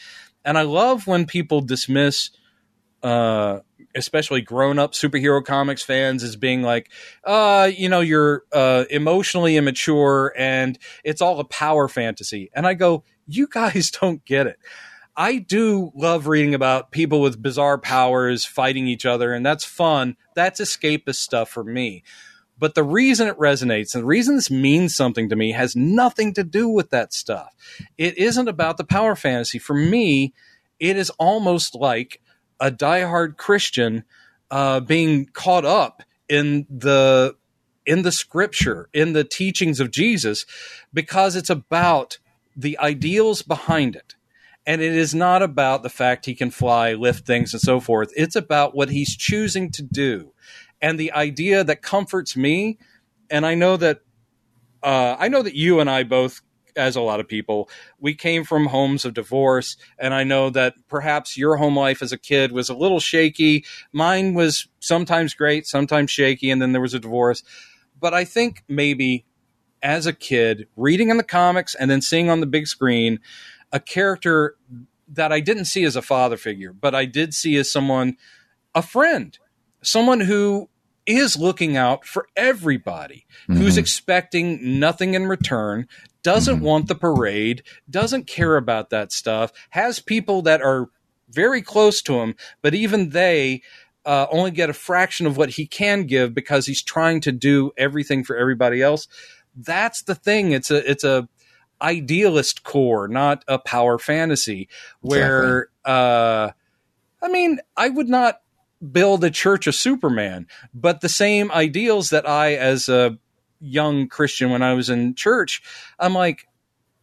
And 0.45 0.59
I 0.59 0.63
love 0.63 1.07
when 1.07 1.27
people 1.27 1.61
dismiss, 1.61 2.31
uh, 3.03 3.61
especially 3.95 4.41
grown 4.41 4.79
up 4.79 4.93
superhero 4.93 5.45
comics 5.45 5.83
fans, 5.83 6.23
as 6.23 6.37
being 6.37 6.63
like, 6.63 6.91
uh, 7.25 7.71
you 7.75 7.89
know, 7.89 8.01
you're 8.01 8.45
uh, 8.53 8.85
emotionally 8.91 9.57
immature 9.57 10.33
and 10.37 10.79
it's 11.05 11.21
all 11.21 11.39
a 11.41 11.45
power 11.45 11.89
fantasy. 11.89 12.51
And 12.55 12.67
I 12.67 12.75
go, 12.75 13.05
you 13.27 13.47
guys 13.47 13.91
don't 14.01 14.25
get 14.25 14.47
it. 14.47 14.59
I 15.17 15.39
do 15.39 15.93
love 15.95 16.27
reading 16.27 16.55
about 16.55 16.91
people 16.91 17.21
with 17.21 17.43
bizarre 17.43 17.77
powers 17.77 18.47
fighting 18.47 18.87
each 18.87 19.05
other, 19.05 19.35
and 19.35 19.45
that's 19.45 19.65
fun. 19.65 20.17
That's 20.35 20.59
escapist 20.59 21.17
stuff 21.17 21.51
for 21.51 21.63
me. 21.63 22.03
But 22.63 22.77
the 22.77 22.85
reason 22.85 23.27
it 23.27 23.37
resonates 23.39 23.93
and 23.93 24.05
the 24.05 24.07
reason 24.07 24.37
this 24.37 24.49
means 24.49 24.95
something 24.95 25.29
to 25.31 25.35
me 25.35 25.51
has 25.51 25.75
nothing 25.75 26.33
to 26.35 26.45
do 26.45 26.69
with 26.69 26.91
that 26.91 27.13
stuff. 27.13 27.53
It 27.99 28.17
isn't 28.17 28.47
about 28.47 28.77
the 28.77 28.85
power 28.85 29.17
fantasy. 29.17 29.59
For 29.59 29.75
me, 29.75 30.33
it 30.79 30.97
is 30.97 31.11
almost 31.19 31.75
like 31.75 32.21
a 32.61 32.71
diehard 32.71 33.37
Christian 33.37 34.05
uh, 34.49 34.79
being 34.79 35.27
caught 35.27 35.65
up 35.65 36.05
in 36.29 36.69
the 36.71 37.35
in 37.85 38.03
the 38.03 38.13
scripture, 38.13 38.89
in 38.93 39.13
the 39.13 39.25
teachings 39.25 39.81
of 39.81 39.91
Jesus, 39.91 40.47
because 40.95 41.35
it's 41.35 41.51
about 41.51 42.19
the 42.57 42.79
ideals 42.79 43.43
behind 43.43 43.97
it. 43.97 44.15
And 44.65 44.81
it 44.81 44.95
is 44.95 45.17
not 45.17 45.43
about 45.43 45.83
the 45.83 45.91
fact 45.91 46.27
he 46.27 46.37
can 46.37 46.53
fly, 46.53 46.93
lift 46.93 47.27
things, 47.27 47.53
and 47.55 47.61
so 47.61 47.81
forth. 47.81 48.13
It's 48.15 48.37
about 48.37 48.77
what 48.77 48.91
he's 48.91 49.17
choosing 49.17 49.73
to 49.73 49.83
do. 49.83 50.33
And 50.83 50.99
the 50.99 51.13
idea 51.13 51.65
that 51.65 51.81
comforts 51.81 52.37
me, 52.37 52.79
and 53.31 53.47
I 53.47 53.55
know 53.55 53.79
that 53.79 54.01
uh, 54.83 55.17
I 55.19 55.29
know 55.29 55.43
that 55.43 55.55
you 55.55 55.79
and 55.81 55.89
I 55.89 56.03
both 56.03 56.43
as 56.77 56.97
a 56.97 57.01
lot 57.01 57.21
of 57.21 57.29
people, 57.29 57.69
we 58.01 58.15
came 58.15 58.45
from 58.45 58.67
homes 58.67 59.05
of 59.05 59.15
divorce. 59.15 59.77
And 59.99 60.15
I 60.15 60.25
know 60.25 60.51
that 60.51 60.75
perhaps 60.89 61.37
your 61.37 61.57
home 61.57 61.77
life 61.77 62.03
as 62.03 62.13
a 62.13 62.19
kid 62.19 62.53
was 62.53 62.69
a 62.69 62.75
little 62.75 63.01
shaky. 63.01 63.65
Mine 63.93 64.35
was 64.35 64.69
sometimes 64.81 65.35
great, 65.35 65.67
sometimes 65.67 66.11
shaky, 66.11 66.51
and 66.51 66.61
then 66.61 66.73
there 66.73 66.81
was 66.81 66.95
a 66.95 66.99
divorce. 66.99 67.43
But 68.01 68.15
I 68.15 68.25
think 68.25 68.65
maybe 68.69 69.27
as 69.83 70.07
a 70.07 70.13
kid, 70.13 70.67
reading 70.77 71.11
in 71.11 71.17
the 71.17 71.23
comics 71.23 71.75
and 71.75 71.91
then 71.91 72.01
seeing 72.01 72.31
on 72.31 72.41
the 72.41 72.47
big 72.47 72.67
screen 72.67 73.21
a 73.73 73.81
character 73.81 74.57
that 75.09 75.33
I 75.33 75.41
didn't 75.41 75.65
see 75.67 75.85
as 75.85 75.97
a 75.97 76.03
father 76.03 76.37
figure, 76.37 76.73
but 76.73 76.95
I 76.95 77.05
did 77.05 77.35
see 77.35 77.57
as 77.57 77.71
someone, 77.71 78.17
a 78.75 78.83
friend, 78.83 79.37
someone 79.83 80.21
who 80.21 80.69
is 81.07 81.37
looking 81.37 81.77
out 81.77 82.05
for 82.05 82.27
everybody, 82.37 83.27
mm-hmm. 83.49 83.61
who's 83.61 83.77
expecting 83.77 84.79
nothing 84.79 85.15
in 85.15 85.27
return, 85.27 85.89
doesn't 86.23 86.57
mm-hmm. 86.57 86.65
want 86.65 86.89
the 86.89 86.95
parade, 86.95 87.63
doesn't 87.91 88.27
care 88.27 88.57
about 88.57 88.91
that 88.91 89.13
stuff, 89.13 89.53
has 89.71 89.99
people 89.99 90.43
that 90.43 90.63
are 90.63 90.89
very 91.29 91.63
close 91.63 92.03
to 92.03 92.21
him, 92.21 92.35
but 92.61 92.75
even 92.75 93.11
they 93.11 93.63
uh, 94.05 94.27
only 94.31 94.51
get 94.51 94.71
a 94.71 94.75
fraction 94.75 95.27
of 95.27 95.37
what 95.37 95.51
he 95.51 95.67
can 95.67 96.05
give 96.05 96.35
because 96.35 96.67
he's 96.67 96.83
trying 96.83 97.21
to 97.21 97.33
do 97.33 97.73
everything 97.77 98.25
for 98.25 98.37
everybody 98.37 98.83
else. 98.83 99.09
That's 99.55 100.03
the 100.03 100.15
thing. 100.15 100.53
It's 100.53 100.71
a 100.71 100.91
it's 100.91 101.05
a 101.05 101.29
idealist 101.81 102.63
core, 102.63 103.09
not 103.09 103.45
a 103.49 103.59
power 103.59 103.99
fantasy. 103.99 104.69
Where 105.01 105.63
exactly. 105.63 105.93
uh, 105.93 106.51
I 107.23 107.29
mean, 107.29 107.61
I 107.77 107.89
would 107.89 108.09
not 108.09 108.41
build 108.91 109.23
a 109.25 109.31
church 109.31 109.67
of 109.67 109.75
Superman, 109.75 110.47
but 110.75 111.01
the 111.01 111.09
same 111.09 111.51
ideals 111.53 112.11
that 112.11 112.29
I, 112.29 112.55
as 112.55 112.89
a 112.89 113.19
young 113.61 114.09
Christian 114.09 114.51
when 114.51 114.63
I 114.63 114.75
was 114.75 114.91
in 114.91 115.15
church, 115.15 115.63
I'm 115.99 116.15
like, 116.15 116.49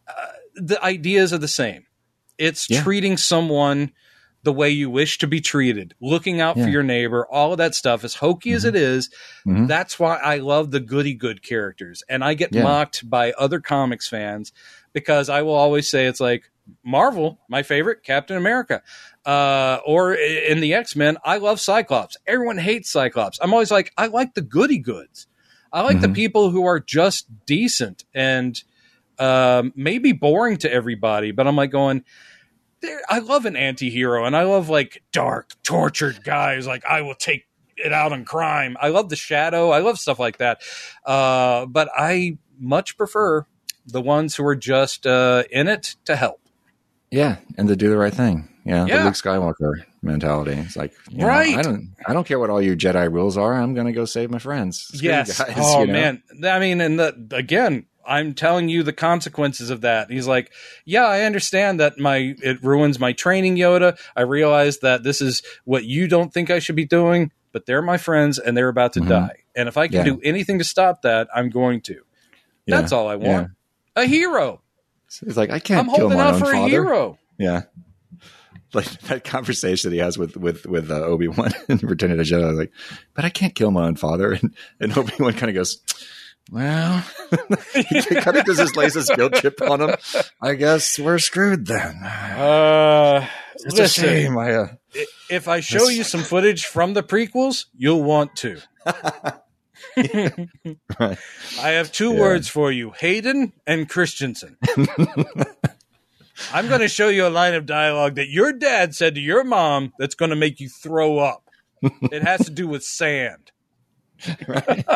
uh, 0.06 0.26
the 0.54 0.82
ideas 0.82 1.32
are 1.32 1.38
the 1.38 1.48
same. 1.48 1.86
It's 2.38 2.68
yeah. 2.68 2.82
treating 2.82 3.16
someone 3.16 3.92
the 4.42 4.52
way 4.52 4.70
you 4.70 4.88
wish 4.88 5.18
to 5.18 5.26
be 5.26 5.40
treated, 5.40 5.94
looking 6.00 6.40
out 6.40 6.56
yeah. 6.56 6.64
for 6.64 6.70
your 6.70 6.82
neighbor, 6.82 7.26
all 7.30 7.52
of 7.52 7.58
that 7.58 7.74
stuff, 7.74 8.04
as 8.04 8.14
hokey 8.14 8.50
mm-hmm. 8.50 8.56
as 8.56 8.64
it 8.64 8.74
is, 8.74 9.10
mm-hmm. 9.46 9.66
That's 9.66 9.98
why 9.98 10.16
I 10.16 10.38
love 10.38 10.70
the 10.70 10.80
goody 10.80 11.14
good 11.14 11.42
characters. 11.42 12.02
And 12.08 12.24
I 12.24 12.34
get 12.34 12.54
yeah. 12.54 12.62
mocked 12.62 13.08
by 13.08 13.32
other 13.32 13.60
comics 13.60 14.08
fans 14.08 14.52
because 14.92 15.28
I 15.28 15.42
will 15.42 15.54
always 15.54 15.88
say 15.88 16.06
it's 16.06 16.20
like 16.20 16.49
Marvel, 16.84 17.40
my 17.48 17.62
favorite, 17.62 18.02
Captain 18.02 18.36
America. 18.36 18.82
Uh, 19.24 19.78
or 19.86 20.14
in 20.14 20.60
the 20.60 20.74
X 20.74 20.96
Men, 20.96 21.18
I 21.24 21.38
love 21.38 21.60
Cyclops. 21.60 22.16
Everyone 22.26 22.58
hates 22.58 22.90
Cyclops. 22.90 23.38
I'm 23.40 23.52
always 23.52 23.70
like, 23.70 23.92
I 23.96 24.06
like 24.06 24.34
the 24.34 24.42
goody 24.42 24.78
goods. 24.78 25.26
I 25.72 25.82
like 25.82 25.98
mm-hmm. 25.98 26.02
the 26.02 26.08
people 26.14 26.50
who 26.50 26.64
are 26.66 26.80
just 26.80 27.26
decent 27.46 28.04
and 28.12 28.60
um, 29.18 29.72
maybe 29.76 30.12
boring 30.12 30.56
to 30.58 30.72
everybody, 30.72 31.30
but 31.30 31.46
I'm 31.46 31.56
like 31.56 31.70
going, 31.70 32.04
I 33.08 33.18
love 33.18 33.44
an 33.44 33.56
anti-hero 33.56 34.24
and 34.24 34.34
I 34.34 34.44
love 34.44 34.68
like 34.68 35.02
dark, 35.12 35.52
tortured 35.62 36.24
guys. 36.24 36.66
Like 36.66 36.84
I 36.84 37.02
will 37.02 37.14
take 37.14 37.46
it 37.76 37.92
out 37.92 38.12
on 38.12 38.24
crime. 38.24 38.76
I 38.80 38.88
love 38.88 39.08
the 39.10 39.16
shadow. 39.16 39.70
I 39.70 39.80
love 39.80 39.98
stuff 39.98 40.18
like 40.18 40.38
that. 40.38 40.62
Uh, 41.04 41.66
but 41.66 41.88
I 41.94 42.38
much 42.58 42.96
prefer 42.96 43.46
the 43.86 44.00
ones 44.00 44.36
who 44.36 44.46
are 44.46 44.56
just 44.56 45.06
uh, 45.06 45.44
in 45.50 45.68
it 45.68 45.96
to 46.04 46.16
help. 46.16 46.40
Yeah, 47.10 47.36
and 47.56 47.68
to 47.68 47.76
do 47.76 47.90
the 47.90 47.96
right 47.96 48.14
thing. 48.14 48.48
Yeah, 48.64 48.86
yeah. 48.86 48.98
the 48.98 49.04
Luke 49.06 49.14
Skywalker 49.14 49.72
mentality. 50.02 50.52
It's 50.52 50.76
like, 50.76 50.92
right? 51.12 51.54
Know, 51.54 51.58
I 51.58 51.62
don't, 51.62 51.94
I 52.06 52.12
don't 52.12 52.26
care 52.26 52.38
what 52.38 52.50
all 52.50 52.62
your 52.62 52.76
Jedi 52.76 53.10
rules 53.12 53.36
are. 53.36 53.54
I'm 53.54 53.74
going 53.74 53.86
to 53.86 53.92
go 53.92 54.04
save 54.04 54.30
my 54.30 54.38
friends. 54.38 54.80
Screw 54.94 55.08
yes. 55.08 55.38
Guys, 55.38 55.54
oh 55.58 55.80
you 55.80 55.86
know? 55.88 55.92
man. 55.92 56.22
I 56.44 56.58
mean, 56.58 56.80
and 56.80 56.98
the, 56.98 57.26
again, 57.32 57.86
I'm 58.06 58.34
telling 58.34 58.68
you 58.68 58.82
the 58.82 58.92
consequences 58.92 59.70
of 59.70 59.82
that. 59.82 60.10
He's 60.10 60.26
like, 60.26 60.52
yeah, 60.84 61.04
I 61.04 61.22
understand 61.22 61.80
that 61.80 61.98
my 61.98 62.34
it 62.42 62.62
ruins 62.62 62.98
my 62.98 63.12
training, 63.12 63.56
Yoda. 63.56 63.98
I 64.16 64.22
realize 64.22 64.78
that 64.78 65.02
this 65.02 65.20
is 65.20 65.42
what 65.64 65.84
you 65.84 66.08
don't 66.08 66.32
think 66.32 66.50
I 66.50 66.58
should 66.58 66.76
be 66.76 66.86
doing, 66.86 67.30
but 67.52 67.66
they're 67.66 67.82
my 67.82 67.98
friends 67.98 68.38
and 68.38 68.56
they're 68.56 68.68
about 68.68 68.94
to 68.94 69.00
mm-hmm. 69.00 69.10
die. 69.10 69.36
And 69.54 69.68
if 69.68 69.76
I 69.76 69.88
can 69.88 69.98
yeah. 69.98 70.04
do 70.04 70.20
anything 70.22 70.58
to 70.58 70.64
stop 70.64 71.02
that, 71.02 71.28
I'm 71.34 71.50
going 71.50 71.82
to. 71.82 72.02
Yeah. 72.66 72.80
That's 72.80 72.92
all 72.92 73.08
I 73.08 73.16
want. 73.16 73.50
Yeah. 73.96 74.02
A 74.02 74.06
hero. 74.06 74.62
It's 75.22 75.36
like 75.36 75.50
I 75.50 75.58
can't. 75.58 75.80
I'm 75.80 75.88
holding 75.88 76.18
out 76.18 76.38
for 76.38 76.46
father. 76.46 76.66
a 76.66 76.68
hero. 76.68 77.18
Yeah 77.38 77.62
like 78.74 79.00
that 79.02 79.24
conversation 79.24 79.90
that 79.90 79.94
he 79.94 80.00
has 80.00 80.16
with 80.16 80.36
with 80.36 80.64
with 80.66 80.90
uh, 80.90 81.02
Obi 81.02 81.28
Wan 81.28 81.50
and 81.68 81.82
Return 81.90 82.12
of 82.12 82.18
the 82.18 82.22
Jedi. 82.22 82.56
Like, 82.56 82.72
but 83.14 83.24
I 83.24 83.30
can't 83.30 83.54
kill 83.54 83.70
my 83.70 83.86
own 83.86 83.96
father, 83.96 84.32
and 84.42 84.54
and 84.78 84.96
Obi 84.96 85.12
Wan 85.18 85.32
kind 85.32 85.50
of 85.50 85.54
goes, 85.54 85.80
well, 86.50 87.04
he 87.74 88.00
kind 88.14 88.36
of 88.36 88.44
does 88.44 88.58
his 88.58 88.76
latest 88.76 89.12
guilt 89.16 89.34
chip 89.34 89.60
on 89.62 89.80
him. 89.80 89.96
I 90.40 90.54
guess 90.54 90.98
we're 90.98 91.18
screwed 91.18 91.66
then. 91.66 91.96
Uh, 92.04 93.26
it's 93.54 93.76
listen, 93.76 94.04
a 94.04 94.08
shame. 94.08 94.38
I, 94.38 94.54
uh, 94.54 94.68
if 95.28 95.48
I 95.48 95.60
show 95.60 95.88
you 95.88 96.04
some 96.04 96.22
footage 96.22 96.64
from 96.64 96.94
the 96.94 97.02
prequels, 97.02 97.66
you'll 97.76 98.02
want 98.02 98.36
to. 98.36 98.60
right. 101.00 101.18
I 101.60 101.68
have 101.70 101.92
two 101.92 102.12
yeah. 102.12 102.20
words 102.20 102.48
for 102.48 102.70
you: 102.70 102.92
Hayden 102.98 103.52
and 103.66 103.88
Christensen. 103.88 104.56
I'm 106.52 106.68
going 106.68 106.80
to 106.80 106.88
show 106.88 107.08
you 107.08 107.26
a 107.26 107.28
line 107.28 107.54
of 107.54 107.66
dialogue 107.66 108.14
that 108.14 108.28
your 108.28 108.52
dad 108.52 108.94
said 108.94 109.14
to 109.14 109.20
your 109.20 109.44
mom 109.44 109.92
that's 109.98 110.14
going 110.14 110.30
to 110.30 110.36
make 110.36 110.60
you 110.60 110.68
throw 110.68 111.18
up. 111.18 111.50
It 111.82 112.22
has 112.22 112.44
to 112.46 112.50
do 112.50 112.66
with 112.66 112.82
sand. 112.82 113.52
right. 114.46 114.86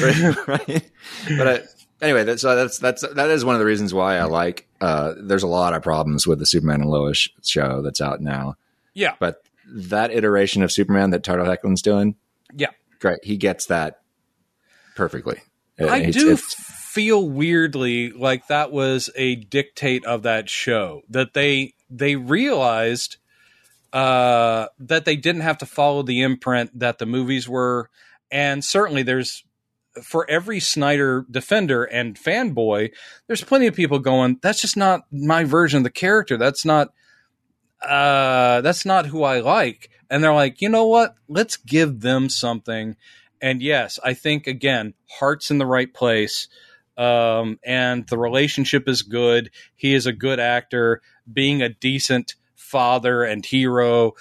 right. 0.00 0.46
right. 0.48 0.90
But 1.36 1.48
I, 1.48 1.62
anyway, 2.02 2.24
that's, 2.24 2.44
uh, 2.44 2.54
that's 2.54 2.78
that's 2.78 3.02
that 3.14 3.30
is 3.30 3.44
one 3.44 3.54
of 3.54 3.58
the 3.58 3.64
reasons 3.64 3.94
why 3.94 4.16
I 4.16 4.24
like. 4.24 4.68
Uh, 4.80 5.14
there's 5.16 5.42
a 5.42 5.48
lot 5.48 5.74
of 5.74 5.82
problems 5.82 6.26
with 6.26 6.38
the 6.38 6.46
Superman 6.46 6.82
and 6.82 6.90
Lois 6.90 7.28
show 7.42 7.82
that's 7.82 8.00
out 8.00 8.20
now. 8.20 8.56
Yeah, 8.92 9.14
but 9.18 9.42
that 9.66 10.10
iteration 10.10 10.62
of 10.62 10.70
Superman 10.70 11.10
that 11.10 11.24
Tyler 11.24 11.44
Hoechlin's 11.44 11.82
doing, 11.82 12.16
yeah, 12.54 12.70
great. 13.04 13.24
He 13.24 13.36
gets 13.36 13.66
that 13.66 14.00
perfectly. 14.96 15.40
I 15.78 15.98
it's, 15.98 16.16
do 16.16 16.30
it's, 16.30 16.54
feel 16.54 17.28
weirdly 17.28 18.10
like 18.12 18.46
that 18.46 18.72
was 18.72 19.10
a 19.14 19.34
dictate 19.34 20.04
of 20.06 20.22
that 20.22 20.48
show 20.48 21.02
that 21.10 21.34
they 21.34 21.74
they 21.90 22.16
realized 22.16 23.18
uh, 23.92 24.68
that 24.78 25.04
they 25.04 25.16
didn't 25.16 25.42
have 25.42 25.58
to 25.58 25.66
follow 25.66 26.02
the 26.02 26.22
imprint 26.22 26.78
that 26.78 26.98
the 26.98 27.06
movies 27.06 27.46
were, 27.46 27.90
and 28.30 28.64
certainly 28.64 29.02
there's 29.02 29.44
for 30.02 30.28
every 30.28 30.58
Snyder 30.58 31.26
defender 31.30 31.84
and 31.84 32.16
fanboy, 32.16 32.90
there's 33.26 33.44
plenty 33.44 33.66
of 33.66 33.74
people 33.74 33.98
going, 33.98 34.38
"That's 34.40 34.60
just 34.62 34.76
not 34.76 35.02
my 35.12 35.44
version 35.44 35.78
of 35.78 35.84
the 35.84 35.90
character. 35.90 36.36
That's 36.36 36.64
not." 36.64 36.92
Uh, 37.82 38.62
that's 38.62 38.86
not 38.86 39.04
who 39.04 39.24
I 39.24 39.40
like. 39.40 39.90
And 40.10 40.22
they're 40.22 40.34
like, 40.34 40.60
you 40.60 40.68
know 40.68 40.86
what? 40.86 41.14
Let's 41.28 41.56
give 41.56 42.00
them 42.00 42.28
something. 42.28 42.96
And 43.40 43.62
yes, 43.62 43.98
I 44.02 44.14
think 44.14 44.46
again, 44.46 44.94
heart's 45.08 45.50
in 45.50 45.58
the 45.58 45.66
right 45.66 45.92
place 45.92 46.48
um, 46.96 47.58
and 47.64 48.06
the 48.06 48.18
relationship 48.18 48.88
is 48.88 49.02
good. 49.02 49.50
He 49.76 49.94
is 49.94 50.06
a 50.06 50.12
good 50.12 50.40
actor, 50.40 51.02
being 51.30 51.62
a 51.62 51.68
decent 51.68 52.34
father 52.54 53.24
and 53.24 53.44
hero. 53.44 54.12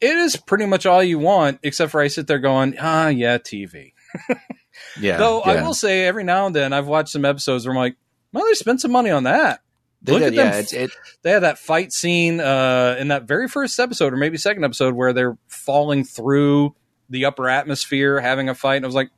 It 0.00 0.16
is 0.16 0.36
pretty 0.36 0.66
much 0.66 0.86
all 0.86 1.02
you 1.02 1.18
want, 1.18 1.60
except 1.62 1.92
for 1.92 2.00
I 2.00 2.08
sit 2.08 2.26
there 2.26 2.38
going, 2.38 2.76
ah, 2.80 3.08
yeah, 3.08 3.38
TV. 3.38 3.92
yeah. 5.00 5.18
Though 5.18 5.42
yeah. 5.44 5.52
I 5.52 5.62
will 5.62 5.74
say, 5.74 6.06
every 6.06 6.24
now 6.24 6.46
and 6.46 6.56
then 6.56 6.72
I've 6.72 6.86
watched 6.86 7.10
some 7.10 7.24
episodes 7.24 7.66
where 7.66 7.74
I'm 7.74 7.78
like, 7.78 7.96
well, 8.32 8.44
they 8.46 8.54
spent 8.54 8.80
some 8.80 8.92
money 8.92 9.10
on 9.10 9.24
that. 9.24 9.60
They 10.02 10.12
Look 10.12 10.22
did, 10.22 10.28
at 10.28 10.36
them. 10.36 10.52
Yeah, 10.52 10.58
it's, 10.58 10.72
it, 10.72 10.90
they 11.22 11.30
had 11.30 11.42
that 11.42 11.58
fight 11.58 11.92
scene 11.92 12.40
uh, 12.40 12.96
in 12.98 13.08
that 13.08 13.24
very 13.24 13.48
first 13.48 13.78
episode, 13.78 14.12
or 14.12 14.16
maybe 14.16 14.38
second 14.38 14.64
episode, 14.64 14.94
where 14.94 15.12
they're 15.12 15.36
falling 15.48 16.04
through 16.04 16.74
the 17.10 17.26
upper 17.26 17.48
atmosphere, 17.48 18.20
having 18.20 18.48
a 18.48 18.54
fight. 18.54 18.76
And 18.76 18.86
I 18.86 18.88
was 18.88 18.94
like, 18.94 19.10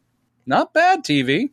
not 0.45 0.75
bad 0.75 1.05
TV 1.05 1.51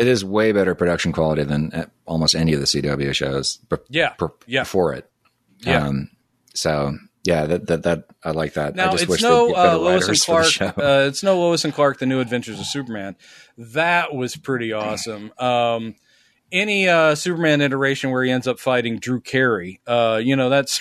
it 0.00 0.06
is 0.06 0.24
way 0.24 0.50
better 0.52 0.74
production 0.74 1.12
quality 1.12 1.42
than 1.42 1.72
uh, 1.74 1.84
almost 2.06 2.34
any 2.34 2.54
of 2.54 2.60
the 2.60 2.66
CW 2.66 3.14
shows. 3.14 3.58
yeah, 3.90 4.10
per, 4.10 4.30
yeah. 4.46 4.62
before 4.62 4.94
it. 4.94 5.10
Yeah. 5.58 5.86
Um, 5.86 6.10
so 6.54 6.96
Yeah, 7.24 7.44
that 7.44 7.66
that, 7.66 7.82
that 7.82 8.04
I 8.24 8.30
like 8.30 8.54
that. 8.54 8.72
I 8.72 8.76
Now 8.76 8.92
just 8.92 9.04
it's 9.04 9.10
wish 9.10 9.22
no 9.22 9.48
they'd 9.48 9.52
get 9.52 9.56
better 9.56 9.68
uh, 9.68 9.78
Lois 9.78 9.92
and 9.92 10.08
writers 10.08 10.24
for 10.24 10.42
the 10.42 10.72
Clark. 10.72 10.78
Uh, 10.78 11.06
it's 11.08 11.22
no 11.22 11.38
Lois 11.38 11.64
and 11.66 11.74
Clark: 11.74 11.98
The 11.98 12.06
New 12.06 12.20
Adventures 12.20 12.58
of 12.58 12.64
Superman. 12.66 13.16
That 13.58 14.14
was 14.14 14.36
pretty 14.36 14.72
awesome. 14.72 15.32
Um, 15.38 15.96
any 16.52 16.88
uh, 16.88 17.14
Superman 17.14 17.60
iteration 17.60 18.10
where 18.10 18.22
he 18.24 18.30
ends 18.30 18.46
up 18.46 18.58
fighting 18.58 18.98
Drew 18.98 19.20
Carey, 19.20 19.80
uh, 19.86 20.20
you 20.22 20.36
know, 20.36 20.48
that's. 20.48 20.80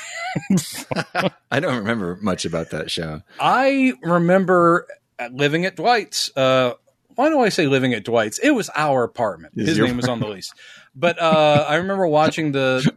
I 1.51 1.59
don't 1.59 1.77
remember 1.77 2.17
much 2.21 2.45
about 2.45 2.71
that 2.71 2.89
show. 2.91 3.21
I 3.39 3.93
remember 4.03 4.87
living 5.31 5.65
at 5.65 5.75
Dwight's. 5.75 6.31
Uh, 6.35 6.73
why 7.15 7.29
do 7.29 7.39
I 7.41 7.49
say 7.49 7.67
living 7.67 7.93
at 7.93 8.05
Dwight's? 8.05 8.39
It 8.39 8.51
was 8.51 8.69
our 8.75 9.03
apartment. 9.03 9.53
Is 9.57 9.69
His 9.69 9.79
name 9.79 9.97
was 9.97 10.07
on 10.07 10.19
the 10.19 10.27
lease. 10.29 10.53
But 10.95 11.19
uh, 11.21 11.65
I 11.67 11.75
remember 11.75 12.07
watching 12.07 12.51
the 12.51 12.89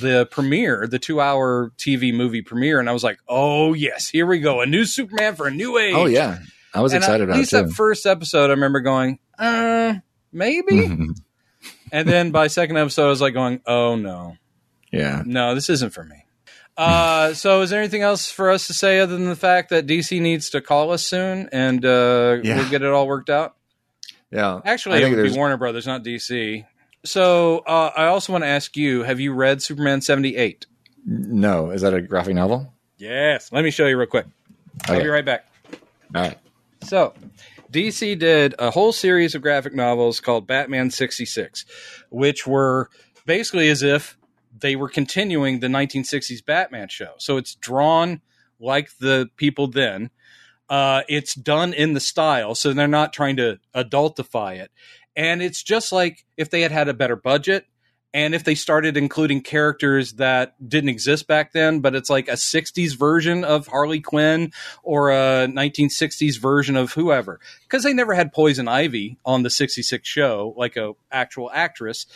the 0.00 0.26
premiere, 0.30 0.86
the 0.86 0.98
two 0.98 1.20
hour 1.20 1.72
TV 1.78 2.12
movie 2.14 2.42
premiere, 2.42 2.80
and 2.80 2.88
I 2.88 2.92
was 2.92 3.04
like, 3.04 3.18
"Oh 3.28 3.72
yes, 3.74 4.08
here 4.08 4.26
we 4.26 4.40
go, 4.40 4.60
a 4.60 4.66
new 4.66 4.84
Superman 4.84 5.36
for 5.36 5.46
a 5.46 5.50
new 5.50 5.78
age." 5.78 5.94
Oh 5.94 6.06
yeah, 6.06 6.38
I 6.74 6.80
was 6.82 6.92
And 6.92 7.02
excited 7.02 7.22
at 7.22 7.24
about 7.28 7.36
it 7.36 7.38
least 7.38 7.50
too. 7.50 7.62
that 7.62 7.72
first 7.72 8.04
episode, 8.06 8.46
I 8.46 8.54
remember 8.54 8.80
going, 8.80 9.18
"Uh, 9.38 9.94
maybe." 10.32 10.88
and 11.92 12.08
then 12.08 12.30
by 12.30 12.46
second 12.48 12.76
episode, 12.76 13.06
I 13.06 13.08
was 13.10 13.20
like, 13.20 13.34
"Going, 13.34 13.60
oh 13.66 13.96
no, 13.96 14.36
yeah, 14.92 15.22
no, 15.24 15.54
this 15.54 15.68
isn't 15.70 15.90
for 15.92 16.04
me." 16.04 16.24
Uh, 16.76 17.34
so 17.34 17.60
is 17.60 17.68
there 17.70 17.80
anything 17.80 18.00
else 18.02 18.30
for 18.30 18.50
us 18.50 18.66
to 18.68 18.72
say 18.74 19.00
other 19.00 19.14
than 19.16 19.26
the 19.28 19.36
fact 19.36 19.68
that 19.70 19.86
DC 19.86 20.18
needs 20.20 20.50
to 20.50 20.60
call 20.62 20.92
us 20.92 21.04
soon 21.04 21.48
and 21.52 21.84
uh, 21.84 22.38
Yeah. 22.42 22.56
we'll 22.56 22.70
get 22.70 22.80
it 22.82 22.88
all 22.88 23.06
worked 23.06 23.28
out? 23.28 23.54
yeah. 24.30 24.60
Actually, 24.64 25.02
it 25.02 25.14
would 25.14 25.22
be 25.30 25.36
Warner 25.36 25.58
Brothers, 25.58 25.86
not 25.86 26.02
DC. 26.04 26.64
So 27.04 27.58
uh, 27.66 27.90
I 27.96 28.06
also 28.06 28.32
want 28.32 28.44
to 28.44 28.48
ask 28.48 28.76
you: 28.76 29.02
Have 29.02 29.20
you 29.20 29.32
read 29.34 29.60
Superman 29.62 30.00
seventy 30.00 30.36
eight? 30.36 30.66
No, 31.04 31.70
is 31.70 31.82
that 31.82 31.92
a 31.94 32.00
graphic 32.00 32.34
novel? 32.34 32.72
Yes. 32.98 33.50
Let 33.52 33.64
me 33.64 33.70
show 33.70 33.86
you 33.86 33.96
real 33.98 34.06
quick. 34.06 34.26
I'll 34.86 35.02
be 35.02 35.08
right 35.08 35.24
back. 35.24 35.46
All 36.14 36.22
right. 36.22 36.38
So, 36.82 37.12
DC 37.70 38.18
did 38.18 38.54
a 38.58 38.70
whole 38.70 38.92
series 38.92 39.34
of 39.34 39.42
graphic 39.42 39.74
novels 39.74 40.20
called 40.20 40.46
Batman 40.46 40.90
66, 40.90 41.64
which 42.10 42.46
were 42.46 42.90
basically 43.26 43.68
as 43.68 43.82
if 43.82 44.18
they 44.58 44.76
were 44.76 44.88
continuing 44.88 45.60
the 45.60 45.68
1960s 45.68 46.44
Batman 46.44 46.88
show. 46.88 47.12
So, 47.18 47.36
it's 47.36 47.54
drawn 47.54 48.20
like 48.58 48.90
the 48.98 49.30
people 49.36 49.68
then. 49.68 50.10
Uh, 50.68 51.02
it's 51.08 51.34
done 51.34 51.72
in 51.72 51.94
the 51.94 52.00
style, 52.00 52.54
so 52.54 52.72
they're 52.72 52.86
not 52.86 53.12
trying 53.12 53.36
to 53.36 53.58
adultify 53.74 54.56
it. 54.56 54.70
And 55.16 55.42
it's 55.42 55.62
just 55.62 55.90
like 55.90 56.24
if 56.36 56.50
they 56.50 56.60
had 56.60 56.70
had 56.70 56.88
a 56.88 56.94
better 56.94 57.16
budget 57.16 57.66
and 58.12 58.34
if 58.34 58.42
they 58.44 58.54
started 58.54 58.96
including 58.96 59.40
characters 59.42 60.14
that 60.14 60.54
didn't 60.68 60.90
exist 60.90 61.26
back 61.26 61.52
then, 61.52 61.80
but 61.80 61.94
it's 61.94 62.10
like 62.10 62.28
a 62.28 62.32
60s 62.32 62.96
version 62.96 63.44
of 63.44 63.66
Harley 63.68 64.00
Quinn 64.00 64.52
or 64.82 65.10
a 65.10 65.46
1960s 65.48 66.38
version 66.40 66.76
of 66.76 66.92
whoever. 66.92 67.38
Because 67.62 67.82
they 67.84 67.92
never 67.92 68.14
had 68.14 68.32
poison 68.32 68.66
ivy 68.68 69.18
on 69.24 69.42
the 69.44 69.50
66 69.50 70.08
show 70.08 70.54
like 70.56 70.76
a 70.76 70.92
actual 71.12 71.50
actress 71.52 72.06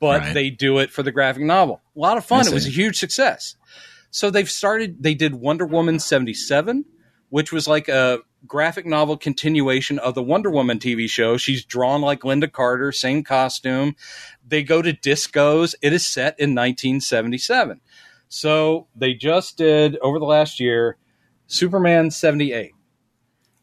but 0.00 0.20
Right. 0.20 0.34
they 0.34 0.50
do 0.50 0.78
it 0.78 0.90
for 0.90 1.02
the 1.02 1.12
graphic 1.12 1.42
novel. 1.44 1.80
A 1.96 1.98
lot 1.98 2.18
of 2.18 2.24
fun. 2.26 2.46
It 2.46 2.52
was 2.52 2.66
a 2.66 2.70
huge 2.70 2.98
success. 2.98 3.56
So 4.10 4.28
they've 4.28 4.50
started 4.50 5.02
they 5.02 5.14
did 5.14 5.34
wonder 5.34 5.64
woman 5.64 5.98
77 5.98 6.84
which 7.34 7.50
was 7.50 7.66
like 7.66 7.88
a 7.88 8.20
graphic 8.46 8.86
novel 8.86 9.16
continuation 9.16 9.98
of 9.98 10.14
the 10.14 10.22
wonder 10.22 10.52
woman 10.52 10.78
tv 10.78 11.10
show. 11.10 11.36
She's 11.36 11.64
drawn 11.64 12.00
like 12.00 12.20
Lynda 12.20 12.52
Carter 12.52 12.92
same 12.92 13.24
costume. 13.24 13.96
They 14.46 14.62
go 14.62 14.80
to 14.80 14.92
discos. 14.92 15.74
It 15.82 15.92
is 15.92 16.06
set 16.06 16.38
in 16.38 16.50
1977 16.54 17.80
so 18.28 18.86
they 18.94 19.14
just 19.14 19.58
did 19.58 19.96
over 19.98 20.20
the 20.20 20.24
last 20.24 20.60
year 20.60 20.96
Superman 21.48 22.12
78. 22.12 22.70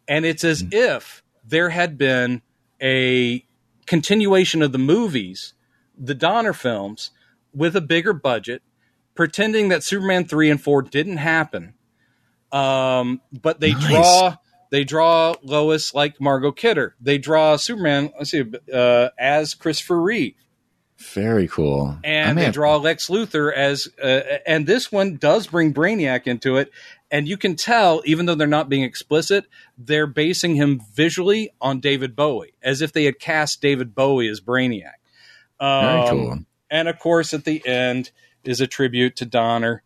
And 0.05 0.25
it's 0.25 0.43
as 0.43 0.59
hmm. 0.59 0.67
if 0.71 1.23
there 1.45 1.69
had 1.69 1.97
been 1.97 2.41
a 2.81 3.45
continuation 3.85 4.61
of 4.61 4.73
the 4.73 4.77
movies, 4.77 5.53
the 5.97 6.13
Donner 6.13 6.51
films, 6.51 7.11
with 7.53 7.73
a 7.77 7.81
bigger 7.81 8.11
budget, 8.11 8.63
pretending 9.15 9.69
that 9.69 9.83
Superman 9.83 10.25
3 10.25 10.49
and 10.49 10.61
4 10.61 10.81
didn't 10.81 11.17
happen. 11.17 11.73
Um, 12.51 13.21
but 13.31 13.59
they 13.59 13.71
Nice. 13.71 13.87
draw 13.87 14.35
they 14.71 14.83
draw 14.85 15.35
Lois 15.43 15.93
like 15.93 16.21
Margot 16.21 16.51
Kidder. 16.53 16.95
They 17.01 17.17
draw 17.17 17.57
Superman, 17.57 18.11
let's 18.17 18.31
see, 18.31 18.43
uh, 18.73 19.09
as 19.19 19.53
Christopher 19.53 20.01
Reeve 20.01 20.35
Very 21.13 21.47
cool. 21.49 21.97
And 22.05 22.37
they 22.37 22.45
have- 22.45 22.53
draw 22.53 22.77
Lex 22.77 23.07
Luthor 23.09 23.51
as, 23.53 23.89
uh, 24.01 24.21
and 24.47 24.65
this 24.67 24.89
one 24.91 25.17
does 25.17 25.47
bring 25.47 25.73
Brainiac 25.73 26.25
into 26.27 26.55
it, 26.57 26.71
and 27.09 27.27
you 27.27 27.35
can 27.37 27.55
tell, 27.57 28.01
even 28.05 28.27
though 28.27 28.35
they're 28.35 28.47
not 28.47 28.69
being 28.69 28.83
explicit, 28.83 29.45
they're 29.77 30.07
basing 30.07 30.55
him 30.55 30.79
visually 30.93 31.51
on 31.59 31.79
David 31.81 32.15
Bowie, 32.15 32.53
as 32.63 32.81
if 32.81 32.93
they 32.93 33.03
had 33.05 33.19
cast 33.19 33.61
David 33.61 33.93
Bowie 33.95 34.29
as 34.29 34.39
Brainiac. 34.39 34.93
Very 35.59 36.01
Um, 36.01 36.07
cool. 36.09 36.39
And 36.69 36.87
of 36.87 36.97
course, 36.99 37.33
at 37.33 37.43
the 37.45 37.65
end 37.67 38.11
is 38.45 38.61
a 38.61 38.67
tribute 38.67 39.15
to 39.17 39.25
Donner. 39.25 39.83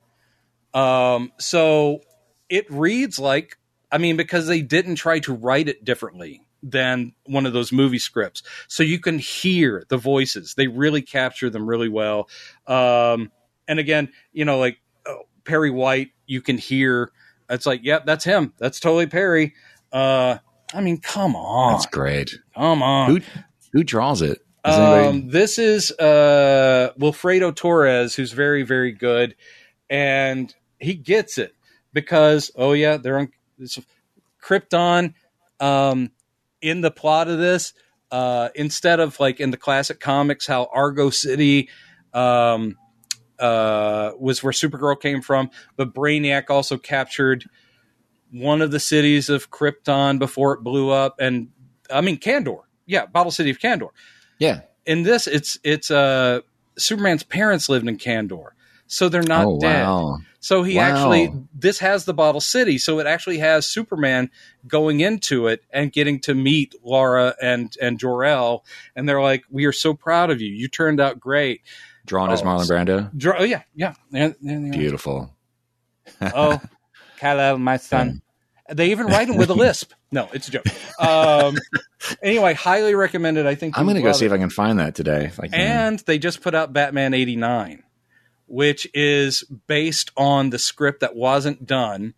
Um, 0.76 1.32
so 1.40 2.02
it 2.50 2.70
reads 2.72 3.20
like, 3.20 3.58
I 3.92 3.98
mean, 3.98 4.18
because 4.18 4.48
they 4.48 4.62
didn't 4.62 4.96
try 4.96 5.20
to 5.20 5.34
write 5.34 5.68
it 5.70 5.84
differently 5.86 6.42
than 6.64 7.14
one 7.26 7.46
of 7.46 7.54
those 7.54 7.72
movie 7.72 8.00
scripts. 8.00 8.42
So 8.68 8.82
you 8.84 9.00
can 9.00 9.20
hear 9.20 9.84
the 9.90 9.98
voices. 9.98 10.56
They 10.56 10.68
really 10.68 11.02
capture 11.02 11.50
them 11.50 11.68
really 11.68 11.90
well. 11.90 12.28
Um, 12.68 13.32
and 13.68 13.80
again, 13.80 14.10
you 14.34 14.46
know, 14.46 14.58
like 14.58 14.80
oh, 15.08 15.24
Perry 15.44 15.70
White, 15.70 16.12
you 16.26 16.42
can 16.42 16.58
hear 16.58 17.12
it's 17.50 17.66
like, 17.66 17.82
yep, 17.84 18.06
that's 18.06 18.24
him. 18.24 18.54
That's 18.58 18.80
totally 18.80 19.06
Perry. 19.06 19.54
Uh, 19.94 20.38
I 20.74 20.82
mean, 20.82 20.98
come 21.00 21.36
on. 21.36 21.74
That's 21.74 21.86
great. 21.86 22.40
Come 22.56 22.82
on. 22.82 23.10
Who 23.10 23.22
who 23.72 23.84
draws 23.84 24.22
it? 24.22 24.42
Anybody- 24.64 25.08
Um, 25.08 25.30
this 25.30 25.60
is 25.60 25.92
uh, 25.92 26.92
Wilfredo 27.00 27.56
Torres, 27.56 28.16
who's 28.16 28.32
very, 28.32 28.64
very 28.64 28.92
good, 28.92 29.36
and 29.92 30.54
he 30.80 30.96
gets 30.96 31.38
it 31.38 31.55
because 31.96 32.52
oh 32.56 32.74
yeah, 32.74 32.98
they're 32.98 33.18
on 33.18 33.32
Krypton. 34.44 35.16
Um, 35.60 36.12
in 36.62 36.82
the 36.82 36.92
plot 36.92 37.30
of 37.30 37.40
this, 37.40 37.74
uh, 38.12 38.50
instead 38.56 39.00
of 39.00 39.20
like 39.20 39.40
in 39.40 39.52
the 39.52 39.58
classic 39.58 40.00
comics, 40.00 40.46
how 40.46 40.68
Argo 40.74 41.10
City 41.10 41.70
um, 42.14 42.76
uh, 43.40 44.12
was 44.20 44.44
where 44.44 44.52
Supergirl 44.52 45.00
came 45.00 45.22
from, 45.22 45.50
but 45.78 45.94
Brainiac 45.94 46.50
also 46.50 46.78
captured 46.78 47.46
one 48.32 48.62
of 48.62 48.72
the 48.72 48.80
cities 48.80 49.30
of 49.30 49.50
Krypton 49.50 50.20
before 50.20 50.54
it 50.54 50.64
blew 50.64 50.90
up, 50.90 51.16
and 51.20 51.50
I 51.90 52.02
mean 52.02 52.18
Kandor, 52.18 52.64
yeah, 52.86 53.06
Bottle 53.06 53.32
City 53.32 53.50
of 53.52 53.60
Kandor 53.60 53.92
yeah. 54.38 54.62
in 54.86 55.04
this 55.04 55.28
it's 55.28 55.58
it's 55.64 55.92
uh 55.92 56.42
superman's 56.78 57.24
parents 57.24 57.70
lived 57.70 57.88
in 57.88 57.98
kandor 57.98 58.50
so 58.88 59.10
they're 59.10 59.24
not 59.24 59.46
oh 59.46 59.60
dead 59.60 59.84
wow. 59.84 60.18
so 60.40 60.62
he 60.64 60.78
Wow. 60.78 60.84
actually 60.84 61.34
this 61.54 61.80
has 61.80 62.06
the 62.06 62.14
bottle 62.14 62.40
city 62.42 62.78
so 62.78 63.00
it 63.00 63.08
actually 63.08 63.40
has 63.40 63.66
superman 63.66 64.30
going 64.68 65.00
into 65.00 65.48
it 65.48 65.64
and 65.72 65.92
getting 65.92 66.20
to 66.22 66.34
meet 66.36 66.76
lara 66.84 67.34
and 67.42 67.76
and 67.82 68.00
jor-el 68.00 68.64
and 68.96 69.10
they're 69.10 69.22
like 69.22 69.44
we 69.50 69.66
are 69.66 69.72
so 69.72 69.94
proud 69.94 70.30
of 70.30 70.42
you 70.42 70.52
you 70.52 70.68
turned 70.68 71.00
out 71.00 71.20
great 71.20 71.62
Drawn 72.06 72.30
as 72.32 72.42
Oh, 72.42 72.46
Marlon 72.46 72.68
Brando. 72.70 73.18
Jor- 73.18 73.40
oh 73.40 73.44
yeah 73.44 73.64
yeah 73.74 73.96
There- 74.12 74.36
there 74.42 74.60
they 74.60 74.70
are. 74.70 74.72
Beautiful. 74.74 75.36
oh 76.22 76.62
Kal-El, 77.18 77.58
my 77.58 77.78
son 77.78 78.22
they 78.70 78.92
even 78.92 79.08
write 79.08 79.28
him 79.30 79.38
with 79.38 79.50
a 79.50 79.54
lisp 79.66 79.92
no 80.12 80.30
it's 80.34 80.48
a 80.48 80.52
joke 80.52 80.66
um 81.00 81.56
anyway 82.22 82.54
highly 82.54 82.94
recommended 82.94 83.46
i 83.48 83.56
think 83.56 83.78
I'm 83.78 83.86
going 83.86 83.96
to 83.96 84.02
go 84.04 84.12
see 84.12 84.26
if 84.28 84.32
I 84.32 84.38
can 84.38 84.50
find 84.52 84.78
that 84.80 84.94
today. 84.96 85.26
If 85.26 85.40
I 85.40 85.48
can. 85.48 85.60
And 85.60 86.00
they 86.00 86.20
just 86.20 86.42
put 86.42 86.54
out 86.54 86.72
Batman 86.74 87.14
89, 87.16 87.82
which 88.48 88.88
is 88.94 89.44
based 89.68 90.12
on 90.18 90.50
the 90.50 90.60
script 90.60 91.00
that 91.02 91.16
wasn't 91.16 91.66
done 91.66 92.14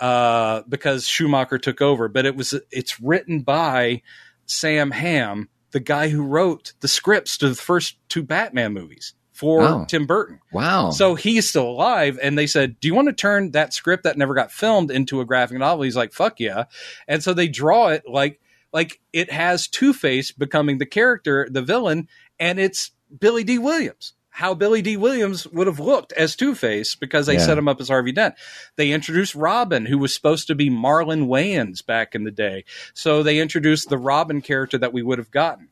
uh, 0.00 0.62
because 0.68 1.06
Schumacher 1.08 1.58
took 1.58 1.80
over. 1.80 2.08
But 2.08 2.26
it 2.26 2.36
was 2.36 2.54
it's 2.70 3.00
written 3.00 3.40
by 3.40 4.02
Sam 4.46 4.90
Hamm, 4.90 5.48
the 5.72 5.80
guy 5.80 6.08
who 6.08 6.24
wrote 6.24 6.72
the 6.80 6.88
scripts 6.88 7.36
to 7.38 7.48
the 7.48 7.54
first 7.54 7.96
two 8.08 8.22
Batman 8.22 8.72
movies 8.72 9.14
for 9.32 9.62
Oh. 9.62 9.84
Tim 9.88 10.06
Burton. 10.06 10.40
wow. 10.52 10.90
So 10.90 11.14
he's 11.14 11.48
still 11.48 11.68
alive, 11.68 12.18
and 12.22 12.36
they 12.38 12.46
said, 12.46 12.80
"Do 12.80 12.88
you 12.88 12.94
want 12.94 13.08
to 13.08 13.12
turn 13.14 13.52
that 13.52 13.72
script 13.74 14.04
that 14.04 14.16
never 14.18 14.34
got 14.34 14.50
filmed 14.52 14.90
into 14.90 15.20
a 15.20 15.24
graphic 15.24 15.58
novel?" 15.58 15.84
He's 15.84 15.96
like, 15.96 16.12
"Fuck 16.12 16.40
yeah!" 16.40 16.64
And 17.06 17.22
so 17.22 17.32
they 17.34 17.46
draw 17.48 17.88
it 17.88 18.02
like 18.08 18.40
like 18.72 19.00
it 19.12 19.30
has 19.32 19.66
Two 19.68 19.92
Face 19.92 20.30
becoming 20.32 20.78
the 20.78 20.86
character, 20.86 21.48
the 21.50 21.62
villain, 21.62 22.08
and 22.40 22.58
it's 22.58 22.90
Billy 23.20 23.44
Dee 23.44 23.58
Williams. 23.58 24.12
How 24.38 24.54
Billy 24.54 24.82
Dee 24.82 24.96
Williams 24.96 25.48
would 25.48 25.66
have 25.66 25.80
looked 25.80 26.12
as 26.12 26.36
Two 26.36 26.54
Face 26.54 26.94
because 26.94 27.26
they 27.26 27.34
Yeah. 27.34 27.40
set 27.46 27.58
him 27.58 27.66
up 27.66 27.80
as 27.80 27.88
Harvey 27.88 28.12
Dent. 28.12 28.36
They 28.76 28.92
introduced 28.92 29.34
Robin, 29.34 29.86
who 29.86 29.98
was 29.98 30.14
supposed 30.14 30.46
to 30.46 30.54
be 30.54 30.70
Marlon 30.70 31.26
Wayans 31.26 31.84
back 31.84 32.14
in 32.14 32.22
the 32.22 32.30
day. 32.30 32.64
So 32.94 33.24
they 33.24 33.40
introduced 33.40 33.88
the 33.88 33.98
Robin 33.98 34.40
character 34.40 34.78
that 34.78 34.92
we 34.92 35.02
would 35.02 35.18
have 35.18 35.32
gotten. 35.32 35.70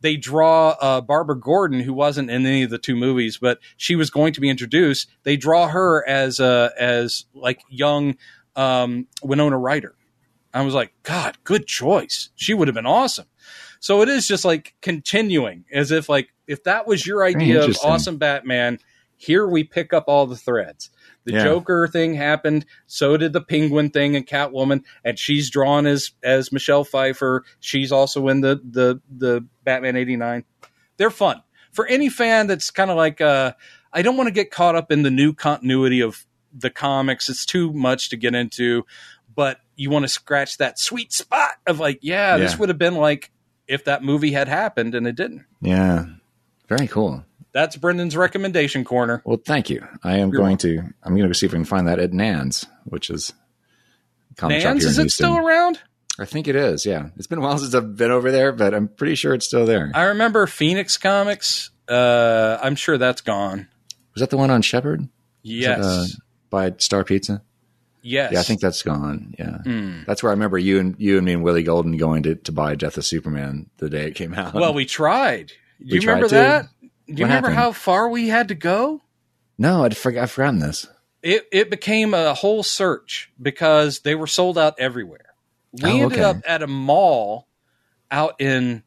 they 0.00 0.16
draw 0.16 0.70
uh, 0.80 1.00
Barbara 1.00 1.38
Gordon, 1.38 1.78
who 1.78 1.92
wasn't 1.94 2.28
in 2.28 2.44
any 2.44 2.64
of 2.64 2.70
the 2.70 2.78
two 2.78 2.96
movies, 2.96 3.38
but 3.40 3.60
she 3.76 3.94
was 3.94 4.10
going 4.10 4.32
to 4.32 4.40
be 4.40 4.48
introduced. 4.48 5.08
They 5.22 5.36
draw 5.36 5.68
her 5.68 6.04
as 6.08 6.40
uh, 6.40 6.70
as 6.76 7.26
like 7.34 7.60
young 7.68 8.16
um, 8.56 9.06
Winona 9.22 9.56
Ryder. 9.58 9.94
I 10.52 10.62
was 10.62 10.74
like, 10.74 10.92
God, 11.04 11.38
good 11.44 11.68
choice. 11.68 12.30
She 12.34 12.52
would 12.52 12.66
have 12.66 12.74
been 12.74 12.84
awesome. 12.84 13.26
So 13.82 14.00
it 14.02 14.08
is 14.08 14.28
just 14.28 14.44
like 14.44 14.76
continuing 14.80 15.64
as 15.72 15.90
if 15.90 16.08
like 16.08 16.32
if 16.46 16.62
that 16.64 16.86
was 16.86 17.04
your 17.04 17.24
idea 17.24 17.64
of 17.64 17.76
awesome 17.82 18.16
Batman, 18.16 18.78
here 19.16 19.44
we 19.44 19.64
pick 19.64 19.92
up 19.92 20.04
all 20.06 20.24
the 20.28 20.36
threads. 20.36 20.88
The 21.24 21.32
Yeah. 21.32 21.42
Joker 21.42 21.88
thing 21.88 22.14
happened, 22.14 22.64
so 22.86 23.16
did 23.16 23.32
the 23.32 23.40
Penguin 23.40 23.90
thing 23.90 24.14
and 24.14 24.24
Catwoman, 24.24 24.84
and 25.04 25.18
she's 25.18 25.50
drawn 25.50 25.88
as 25.88 26.12
as 26.22 26.52
Michelle 26.52 26.84
Pfeiffer. 26.84 27.44
She's 27.58 27.90
also 27.90 28.28
in 28.28 28.40
the 28.40 28.60
the 28.62 29.00
the 29.10 29.44
Batman 29.64 29.96
eighty 29.96 30.14
nine. 30.14 30.44
They're 30.96 31.10
fun 31.10 31.42
for 31.72 31.84
any 31.88 32.08
fan 32.08 32.46
that's 32.46 32.70
kind 32.70 32.88
of 32.88 32.96
like 32.96 33.20
uh, 33.20 33.54
I 33.92 34.02
don't 34.02 34.16
want 34.16 34.28
to 34.28 34.32
get 34.32 34.52
caught 34.52 34.76
up 34.76 34.92
in 34.92 35.02
the 35.02 35.10
new 35.10 35.32
continuity 35.34 36.02
of 36.02 36.24
the 36.56 36.70
comics. 36.70 37.28
It's 37.28 37.44
too 37.44 37.72
much 37.72 38.10
to 38.10 38.16
get 38.16 38.36
into, 38.36 38.86
but 39.34 39.58
you 39.74 39.90
want 39.90 40.04
to 40.04 40.08
scratch 40.08 40.58
that 40.58 40.78
sweet 40.78 41.12
spot 41.12 41.54
of 41.66 41.80
like, 41.80 41.98
yeah, 42.00 42.36
this 42.36 42.56
would 42.60 42.68
have 42.68 42.78
been 42.78 42.94
like 42.94 43.31
if 43.72 43.84
that 43.84 44.02
movie 44.04 44.32
had 44.32 44.48
happened 44.48 44.94
and 44.94 45.06
it 45.06 45.16
didn't. 45.16 45.44
Yeah. 45.60 46.04
Very 46.68 46.86
cool. 46.86 47.24
That's 47.52 47.76
Brendan's 47.76 48.16
recommendation 48.16 48.84
corner. 48.84 49.22
Well, 49.24 49.40
thank 49.44 49.68
you. 49.70 49.86
I 50.02 50.18
am 50.18 50.30
You're 50.32 50.40
going 50.40 50.56
to. 50.58 50.78
I'm 51.02 51.12
going 51.12 51.22
to 51.22 51.28
go 51.28 51.32
see 51.32 51.46
if 51.46 51.52
I 51.52 51.56
can 51.56 51.64
find 51.64 51.86
that 51.88 51.98
at 51.98 52.12
Nan's, 52.12 52.66
which 52.84 53.10
is 53.10 53.32
comic 54.36 54.60
shop 54.62 54.70
Nans, 54.70 54.82
here 54.82 54.90
is 54.90 54.98
in 54.98 55.02
it 55.02 55.04
Houston. 55.04 55.26
still 55.26 55.36
around? 55.38 55.78
I 56.18 56.24
think 56.24 56.48
it 56.48 56.56
is. 56.56 56.86
Yeah, 56.86 57.08
it's 57.16 57.26
been 57.26 57.38
a 57.38 57.42
while 57.42 57.58
since 57.58 57.74
I've 57.74 57.96
been 57.96 58.10
over 58.10 58.30
there, 58.30 58.52
but 58.52 58.74
I'm 58.74 58.88
pretty 58.88 59.14
sure 59.16 59.34
it's 59.34 59.46
still 59.46 59.66
there. 59.66 59.90
I 59.94 60.04
remember 60.04 60.46
Phoenix 60.46 60.96
Comics. 60.98 61.70
Uh, 61.88 62.58
I'm 62.62 62.74
sure 62.76 62.96
that's 62.98 63.20
gone. 63.22 63.68
Was 64.14 64.20
that 64.20 64.30
the 64.30 64.36
one 64.36 64.50
on 64.50 64.62
Shepherd? 64.62 65.08
Yes. 65.42 65.82
uh, 65.84 66.06
by 66.50 66.74
Star 66.78 67.04
Pizza? 67.04 67.42
Yes. 68.02 68.32
Yeah, 68.32 68.40
I 68.40 68.42
think 68.42 68.60
that's 68.60 68.82
gone. 68.82 69.34
Yeah, 69.38 69.58
Hmm. 69.58 70.00
that's 70.06 70.22
where 70.22 70.30
I 70.30 70.34
remember 70.34 70.58
you 70.58 70.78
and 70.78 70.94
you 70.98 71.16
and 71.16 71.24
me 71.24 71.32
and 71.34 71.42
Willie 71.42 71.62
Golden 71.62 71.96
going 71.96 72.22
to, 72.24 72.34
to 72.34 72.52
buy 72.52 72.74
Death 72.74 72.96
of 72.98 73.04
Superman 73.04 73.70
the 73.78 73.88
day 73.88 74.06
it 74.08 74.14
came 74.14 74.34
out. 74.34 74.54
Well, 74.54 74.74
we 74.74 74.84
tried. 74.84 75.48
Do 75.80 75.86
We 75.90 75.94
you 75.94 76.00
remember 76.00 76.28
to. 76.28 76.34
that? 76.34 76.66
Do 76.80 76.86
you 76.86 76.90
What 77.14 77.18
remember 77.30 77.48
happened? 77.50 77.54
how 77.56 77.72
far 77.72 78.08
we 78.08 78.28
had 78.28 78.48
to 78.48 78.54
go? 78.54 79.02
no, 79.58 79.84
I'd 79.84 79.92
forg- 79.92 80.20
I've 80.20 80.30
forgotten 80.30 80.60
this. 80.60 80.86
It 81.22 81.46
it 81.52 81.70
became 81.70 82.14
a 82.14 82.34
whole 82.34 82.62
search 82.62 83.30
because 83.40 84.00
they 84.00 84.14
were 84.16 84.26
sold 84.26 84.58
out 84.58 84.74
everywhere. 84.78 85.34
We 85.72 85.90
Oh, 85.90 86.02
ended 86.02 86.18
okay. 86.18 86.22
up 86.22 86.36
at 86.46 86.62
a 86.62 86.66
mall 86.66 87.46
out 88.10 88.40
in 88.40 88.82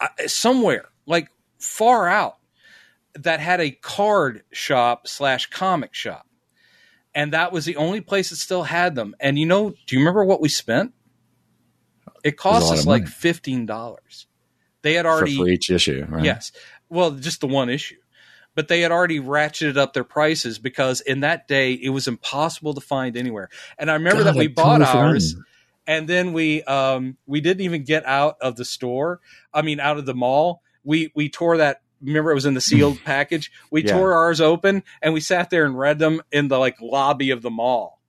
uh, 0.00 0.08
somewhere 0.26 0.86
like 1.06 1.28
far 1.58 2.08
out 2.08 2.36
that 3.14 3.40
had 3.40 3.60
a 3.60 3.70
card 3.70 4.42
shop 4.52 5.06
slash 5.08 5.46
comic 5.46 5.94
shop, 5.94 6.25
and 7.16 7.32
that 7.32 7.50
was 7.50 7.64
the 7.64 7.76
only 7.76 8.02
place 8.02 8.28
that 8.30 8.36
still 8.36 8.62
had 8.62 8.94
them. 8.94 9.16
And 9.18 9.38
you 9.38 9.46
know, 9.46 9.70
do 9.86 9.96
you 9.96 10.00
remember 10.00 10.24
what 10.24 10.40
we 10.40 10.50
spent? 10.50 10.92
It 12.22 12.36
cost 12.36 12.72
us 12.72 12.86
like 12.86 13.08
fifteen 13.08 13.66
dollars. 13.66 14.26
They 14.82 14.94
had 14.94 15.06
already 15.06 15.36
for 15.36 15.48
each 15.48 15.70
issue, 15.70 16.06
right? 16.08 16.24
Yes. 16.24 16.52
Well, 16.88 17.12
just 17.12 17.40
the 17.40 17.46
one 17.48 17.70
issue. 17.70 17.96
But 18.54 18.68
they 18.68 18.80
had 18.80 18.92
already 18.92 19.18
ratcheted 19.20 19.76
up 19.76 19.92
their 19.94 20.04
prices 20.04 20.58
because 20.58 21.00
in 21.00 21.20
that 21.20 21.48
day 21.48 21.72
it 21.72 21.90
was 21.90 22.06
impossible 22.06 22.74
to 22.74 22.80
find 22.80 23.16
anywhere. 23.16 23.48
And 23.78 23.90
I 23.90 23.94
remember 23.94 24.22
God, 24.24 24.34
that 24.34 24.38
we 24.38 24.48
bought 24.48 24.82
ours 24.82 25.32
forgotten. 25.32 25.44
and 25.86 26.08
then 26.08 26.32
we 26.32 26.62
um 26.64 27.16
we 27.26 27.40
didn't 27.40 27.62
even 27.62 27.84
get 27.84 28.04
out 28.06 28.36
of 28.40 28.56
the 28.56 28.64
store. 28.64 29.20
I 29.54 29.62
mean 29.62 29.80
out 29.80 29.96
of 29.98 30.04
the 30.06 30.14
mall. 30.14 30.62
We 30.84 31.12
we 31.14 31.28
tore 31.30 31.56
that 31.58 31.80
remember 32.02 32.30
it 32.30 32.34
was 32.34 32.46
in 32.46 32.54
the 32.54 32.60
sealed 32.60 32.98
package. 33.04 33.50
We 33.70 33.84
Yeah. 33.84 33.92
tore 33.94 34.14
ours 34.14 34.40
open 34.40 34.82
and 35.02 35.14
we 35.14 35.20
sat 35.20 35.50
there 35.50 35.64
and 35.64 35.78
read 35.78 35.98
them 35.98 36.22
in 36.32 36.48
the 36.48 36.58
like 36.58 36.80
lobby 36.80 37.30
of 37.30 37.42
the 37.42 37.50
mall. 37.50 38.00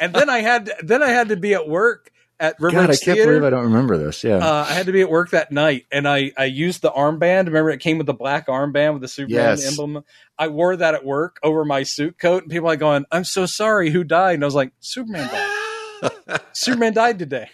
and 0.00 0.12
then 0.14 0.28
I 0.30 0.38
had 0.40 0.70
then 0.82 1.02
I 1.02 1.08
had 1.10 1.28
to 1.28 1.36
be 1.36 1.54
at 1.54 1.68
work 1.68 2.10
at 2.40 2.56
River 2.58 2.72
God, 2.76 2.90
I 2.90 2.96
can't 2.96 3.04
Theater 3.18 3.30
believe 3.30 3.44
I 3.44 3.50
don't 3.50 3.66
remember 3.66 3.96
this. 3.98 4.24
Yeah. 4.24 4.38
uh, 4.38 4.66
I 4.68 4.72
had 4.72 4.86
to 4.86 4.92
be 4.92 5.00
at 5.00 5.08
work 5.10 5.30
that 5.30 5.52
night, 5.52 5.86
and 5.92 6.08
I 6.08 6.32
I 6.36 6.46
used 6.46 6.82
the 6.82 6.90
armband. 6.90 7.46
Remember, 7.46 7.70
it 7.70 7.78
came 7.78 7.98
with 7.98 8.06
the 8.08 8.14
black 8.14 8.48
armband 8.48 8.94
with 8.94 9.02
the 9.02 9.06
Superman 9.08 9.58
Yes. 9.58 9.66
emblem. 9.66 10.02
I 10.36 10.48
wore 10.48 10.74
that 10.74 10.94
at 10.94 11.04
work 11.04 11.38
over 11.44 11.64
my 11.64 11.84
suit 11.84 12.18
coat, 12.18 12.42
and 12.42 12.50
people 12.50 12.66
are 12.66 12.72
like 12.72 12.80
going, 12.80 13.04
"I'm 13.12 13.22
so 13.22 13.46
sorry, 13.46 13.90
who 13.90 14.02
died?" 14.02 14.34
And 14.34 14.42
I 14.42 14.46
was 14.46 14.56
like, 14.56 14.72
"Superman 14.80 15.28
died. 15.30 16.40
Superman 16.52 16.94
died 16.94 17.20
today." 17.20 17.48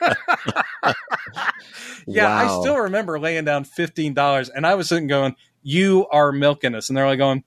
Yeah, 2.06 2.28
I 2.34 2.60
still 2.60 2.76
remember 2.78 3.18
laying 3.20 3.44
down 3.44 3.64
fifteen 3.64 4.12
dollars, 4.14 4.48
and 4.48 4.66
I 4.66 4.74
was 4.74 4.88
sitting 4.88 5.06
going, 5.06 5.36
"You 5.62 6.06
are 6.10 6.32
milking 6.32 6.74
us," 6.74 6.88
and 6.88 6.96
they're 6.96 7.06
like 7.06 7.18
going, 7.18 7.44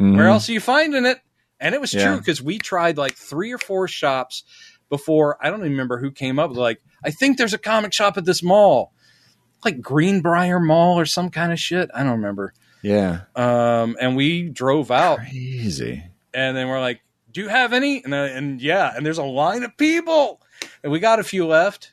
Mhm. 0.00 0.16
where 0.16 0.28
else 0.28 0.48
are 0.48 0.52
you 0.52 0.60
finding 0.60 1.04
it? 1.04 1.18
And 1.60 1.74
it 1.74 1.80
was 1.80 1.92
Yeah. 1.92 2.06
true 2.06 2.18
because 2.18 2.40
we 2.40 2.58
tried 2.58 2.96
like 2.96 3.14
three 3.16 3.52
or 3.52 3.58
four 3.58 3.86
shops 3.88 4.44
before. 4.88 5.36
I 5.44 5.50
don't 5.50 5.60
even 5.60 5.72
remember 5.72 5.98
who 5.98 6.10
came 6.10 6.38
up 6.38 6.56
like, 6.56 6.80
I 7.04 7.10
think 7.10 7.36
there's 7.36 7.52
a 7.52 7.58
comic 7.58 7.92
shop 7.92 8.16
at 8.16 8.24
this 8.24 8.42
mall, 8.42 8.92
like 9.64 9.80
Greenbrier 9.82 10.60
Mall 10.60 10.98
or 10.98 11.04
some 11.04 11.28
kind 11.30 11.52
of 11.52 11.58
shit. 11.60 11.90
I 11.94 12.02
don't 12.04 12.12
remember. 12.12 12.54
Yeah. 12.82 13.22
Um, 13.36 13.96
and 14.00 14.16
we 14.16 14.48
drove 14.48 14.90
out, 14.90 15.18
Crazy. 15.18 16.04
and 16.32 16.56
then 16.56 16.68
we're 16.68 16.80
like, 16.80 17.00
"Do 17.32 17.40
you 17.42 17.48
have 17.48 17.72
any?" 17.74 18.02
And, 18.04 18.12
then- 18.12 18.30
and 18.36 18.62
yeah, 18.62 18.92
and 18.96 19.04
there's 19.04 19.18
a 19.18 19.24
line 19.24 19.64
of 19.64 19.76
people, 19.76 20.40
and 20.82 20.90
we 20.92 21.00
got 21.00 21.18
a 21.18 21.24
few 21.24 21.44
left. 21.46 21.92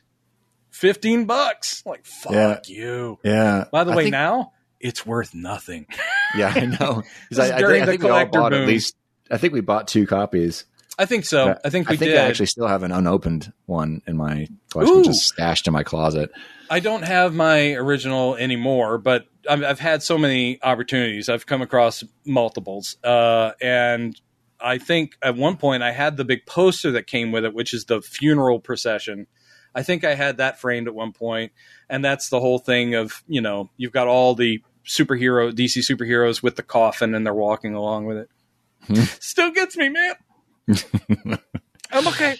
Fifteen 0.76 1.24
bucks, 1.24 1.82
like 1.86 2.04
fuck 2.04 2.32
Yeah. 2.32 2.58
you. 2.66 3.18
Yeah. 3.24 3.64
By 3.72 3.84
the 3.84 3.92
I 3.92 3.96
way, 3.96 4.02
think- 4.04 4.12
now 4.12 4.52
it's 4.80 5.06
worth 5.06 5.34
nothing. 5.34 5.86
Yeah, 6.36 6.52
I 6.54 6.66
know. 6.66 7.02
I, 7.38 7.52
I, 7.52 7.58
during 7.58 7.70
think, 7.70 7.82
I 7.82 7.86
the 7.86 7.92
think 7.92 8.02
we 8.02 8.08
all 8.10 8.14
collector 8.16 8.38
bought 8.40 8.50
boom. 8.50 8.62
at 8.62 8.68
least. 8.68 8.96
I 9.30 9.38
think 9.38 9.54
we 9.54 9.60
bought 9.60 9.86
two 9.88 10.06
copies. 10.06 10.64
I 10.98 11.06
think 11.06 11.24
so. 11.24 11.56
I 11.64 11.70
think 11.70 11.88
we 11.88 11.94
I 11.94 11.96
think 11.96 12.10
did. 12.10 12.18
I 12.18 12.24
actually 12.26 12.46
still 12.46 12.66
have 12.66 12.82
an 12.82 12.90
unopened 12.92 13.52
one 13.66 14.02
in 14.06 14.16
my 14.16 14.48
collection, 14.70 14.96
Ooh. 14.96 15.04
just 15.04 15.20
stashed 15.28 15.66
in 15.68 15.72
my 15.72 15.82
closet. 15.84 16.30
I 16.68 16.80
don't 16.80 17.04
have 17.04 17.32
my 17.32 17.72
original 17.74 18.34
anymore, 18.36 18.98
but 18.98 19.26
I've, 19.48 19.62
I've 19.62 19.80
had 19.80 20.02
so 20.02 20.18
many 20.18 20.58
opportunities. 20.62 21.28
I've 21.28 21.46
come 21.46 21.62
across 21.62 22.02
multiples, 22.26 22.96
uh, 23.04 23.52
and 23.62 24.20
I 24.60 24.78
think 24.78 25.16
at 25.22 25.36
one 25.36 25.56
point 25.56 25.82
I 25.84 25.92
had 25.92 26.16
the 26.16 26.24
big 26.24 26.44
poster 26.44 26.90
that 26.90 27.06
came 27.06 27.30
with 27.30 27.44
it, 27.44 27.54
which 27.54 27.72
is 27.72 27.84
the 27.86 28.02
funeral 28.02 28.58
procession. 28.58 29.26
I 29.76 29.82
think 29.84 30.02
I 30.04 30.14
had 30.14 30.38
that 30.38 30.58
framed 30.58 30.88
at 30.88 30.94
one 30.94 31.12
point, 31.12 31.52
and 31.88 32.04
that's 32.04 32.28
the 32.30 32.40
whole 32.40 32.58
thing 32.58 32.94
of 32.94 33.22
you 33.28 33.40
know 33.40 33.70
you've 33.76 33.92
got 33.92 34.08
all 34.08 34.34
the 34.34 34.60
superhero 34.84 35.52
DC 35.52 35.78
superheroes 35.88 36.42
with 36.42 36.56
the 36.56 36.62
coffin 36.62 37.14
and 37.14 37.26
they're 37.26 37.34
walking 37.34 37.74
along 37.74 38.06
with 38.06 38.16
it. 38.18 38.30
Hmm. 38.86 38.94
Still 39.20 39.50
gets 39.50 39.76
me, 39.76 39.88
man. 39.88 40.14
I'm 41.90 42.08
okay. 42.08 42.36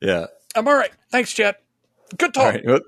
Yeah. 0.00 0.26
I'm 0.54 0.68
all 0.68 0.74
right. 0.74 0.90
Thanks, 1.10 1.32
Chad. 1.32 1.56
Good 2.18 2.34
talk. 2.34 2.54
Right. 2.54 2.64
Good 2.64 2.82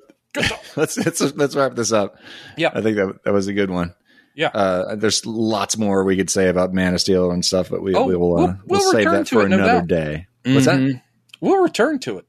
talk. 0.44 0.62
let's 0.76 0.96
let's 0.98 1.20
let's 1.34 1.56
wrap 1.56 1.74
this 1.74 1.92
up. 1.92 2.16
Yeah. 2.56 2.70
I 2.74 2.82
think 2.82 2.96
that 2.96 3.24
that 3.24 3.32
was 3.32 3.46
a 3.46 3.52
good 3.52 3.70
one. 3.70 3.94
Yeah. 4.34 4.48
Uh, 4.48 4.96
there's 4.96 5.24
lots 5.24 5.76
more 5.78 6.04
we 6.04 6.16
could 6.16 6.28
say 6.30 6.48
about 6.48 6.72
Man 6.74 6.92
of 6.94 7.00
Steel 7.00 7.30
and 7.30 7.44
stuff, 7.44 7.70
but 7.70 7.82
we 7.82 7.94
Oh, 7.94 8.04
we 8.04 8.16
will 8.16 8.34
uh, 8.34 8.36
we'll- 8.36 8.46
we'll, 8.66 8.80
we'll 8.80 8.92
save 8.92 9.10
that 9.10 9.28
for 9.28 9.48
no 9.48 9.56
another 9.56 9.82
day. 9.86 10.26
What's 10.44 10.66
that? 10.66 10.76
Mhm. 10.80 11.00
We'll 11.40 11.62
return 11.62 11.98
to 12.00 12.18
it. 12.18 12.26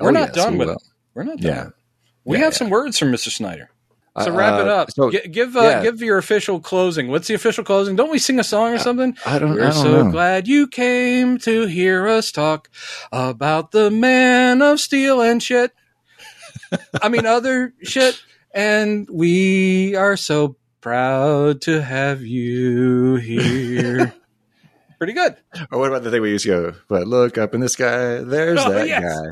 We're 0.00 0.08
Oh, 0.08 0.12
not 0.12 0.28
yes, 0.28 0.34
done 0.34 0.52
we 0.54 0.58
with 0.60 0.68
will. 0.68 0.74
it. 0.76 0.82
We're 1.14 1.22
not 1.24 1.38
done. 1.38 1.52
Yeah. 1.54 1.68
We 2.24 2.36
Yeah, 2.38 2.44
have 2.44 2.52
yeah. 2.54 2.58
some 2.58 2.70
words 2.70 2.98
from 2.98 3.12
Mr. 3.12 3.30
Snyder. 3.30 3.70
So 4.20 4.32
Uh, 4.32 4.36
wrap 4.36 4.60
it 4.60 4.68
uh, 4.68 4.74
up. 4.74 4.90
so- 4.92 5.10
Gi- 5.10 5.28
give 5.28 5.56
uh, 5.56 5.62
yeah. 5.62 5.82
give 5.82 6.00
your 6.00 6.18
official 6.18 6.60
closing. 6.60 7.08
What's 7.08 7.26
the 7.26 7.34
official 7.34 7.64
closing? 7.64 7.96
Don't 7.96 8.10
we 8.12 8.18
sing 8.20 8.38
a 8.38 8.44
song 8.44 8.72
or 8.72 8.78
something? 8.78 9.16
I 9.26 9.38
don't. 9.40 9.54
We're 9.54 9.62
I 9.66 9.70
don't 9.70 9.82
so 9.82 10.02
know. 10.04 10.10
glad 10.12 10.46
you 10.46 10.68
came 10.68 11.38
to 11.38 11.66
hear 11.66 12.06
us 12.06 12.30
talk 12.30 12.70
about 13.12 13.72
the 13.72 13.90
Man 13.90 14.62
of 14.62 14.78
Steel 14.78 15.20
and 15.20 15.42
shit. 15.42 15.72
I 17.02 17.08
mean, 17.08 17.26
other 17.26 17.74
shit. 17.82 18.20
And 18.54 19.08
we 19.10 19.96
are 19.96 20.16
so 20.16 20.56
proud 20.80 21.60
to 21.62 21.82
have 21.82 22.22
you 22.22 23.16
here. 23.16 24.14
Pretty 24.98 25.12
good. 25.12 25.36
Or 25.70 25.78
what 25.80 25.88
about 25.88 26.02
the 26.04 26.10
thing 26.10 26.22
we 26.22 26.30
used 26.30 26.44
to 26.44 26.50
go? 26.50 26.72
But 26.88 27.06
look 27.06 27.36
up 27.38 27.54
in 27.54 27.60
the 27.60 27.68
sky. 27.68 28.18
There's 28.18 28.58
Oh, 28.60 28.70
that 28.70 28.88
yes. 28.88 29.02
guy. 29.02 29.28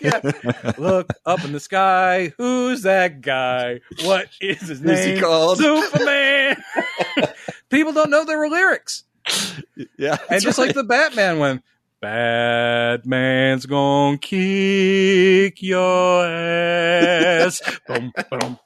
Yeah. 0.02 0.72
Look 0.78 1.08
up 1.24 1.44
in 1.44 1.52
the 1.52 1.60
sky. 1.60 2.32
Who's 2.36 2.82
that 2.82 3.20
guy? 3.22 3.80
What 4.04 4.28
is 4.40 4.60
his 4.60 4.80
Who's 4.80 5.04
he 5.04 5.12
name? 5.14 5.22
called? 5.22 5.58
Superman. 5.58 6.62
People 7.70 7.92
don't 7.92 8.10
know 8.10 8.24
there 8.24 8.38
were 8.38 8.48
lyrics. 8.48 9.04
Yeah. 9.98 10.18
And 10.30 10.42
just 10.42 10.58
like 10.58 10.74
the 10.74 10.84
Batman 10.84 11.38
one, 11.38 11.62
Batman's 12.00 13.66
gonna 13.66 14.18
kick 14.18 15.60
your 15.62 16.26
ass. 16.26 17.60
Bum, 17.88 18.12
ba-dum, 18.14 18.58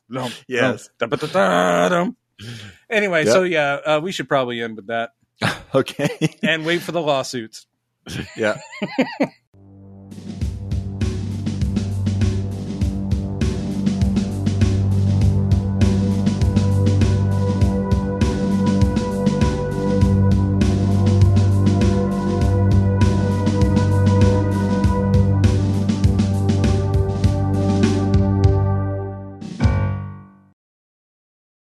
Yes. 0.49 0.89
dum. 1.03 2.17
Anyway, 2.91 3.25
Yep. 3.25 3.33
so 3.33 3.43
yeah, 3.45 3.75
uh, 3.87 4.01
we 4.03 4.13
should 4.13 4.29
probably 4.29 4.61
end 4.61 4.77
with 4.77 4.89
that 4.89 5.11
okay. 5.75 6.37
and 6.43 6.65
wait 6.65 6.83
for 6.83 6.93
the 6.93 7.01
lawsuits. 7.01 7.67
yeah. 8.37 8.59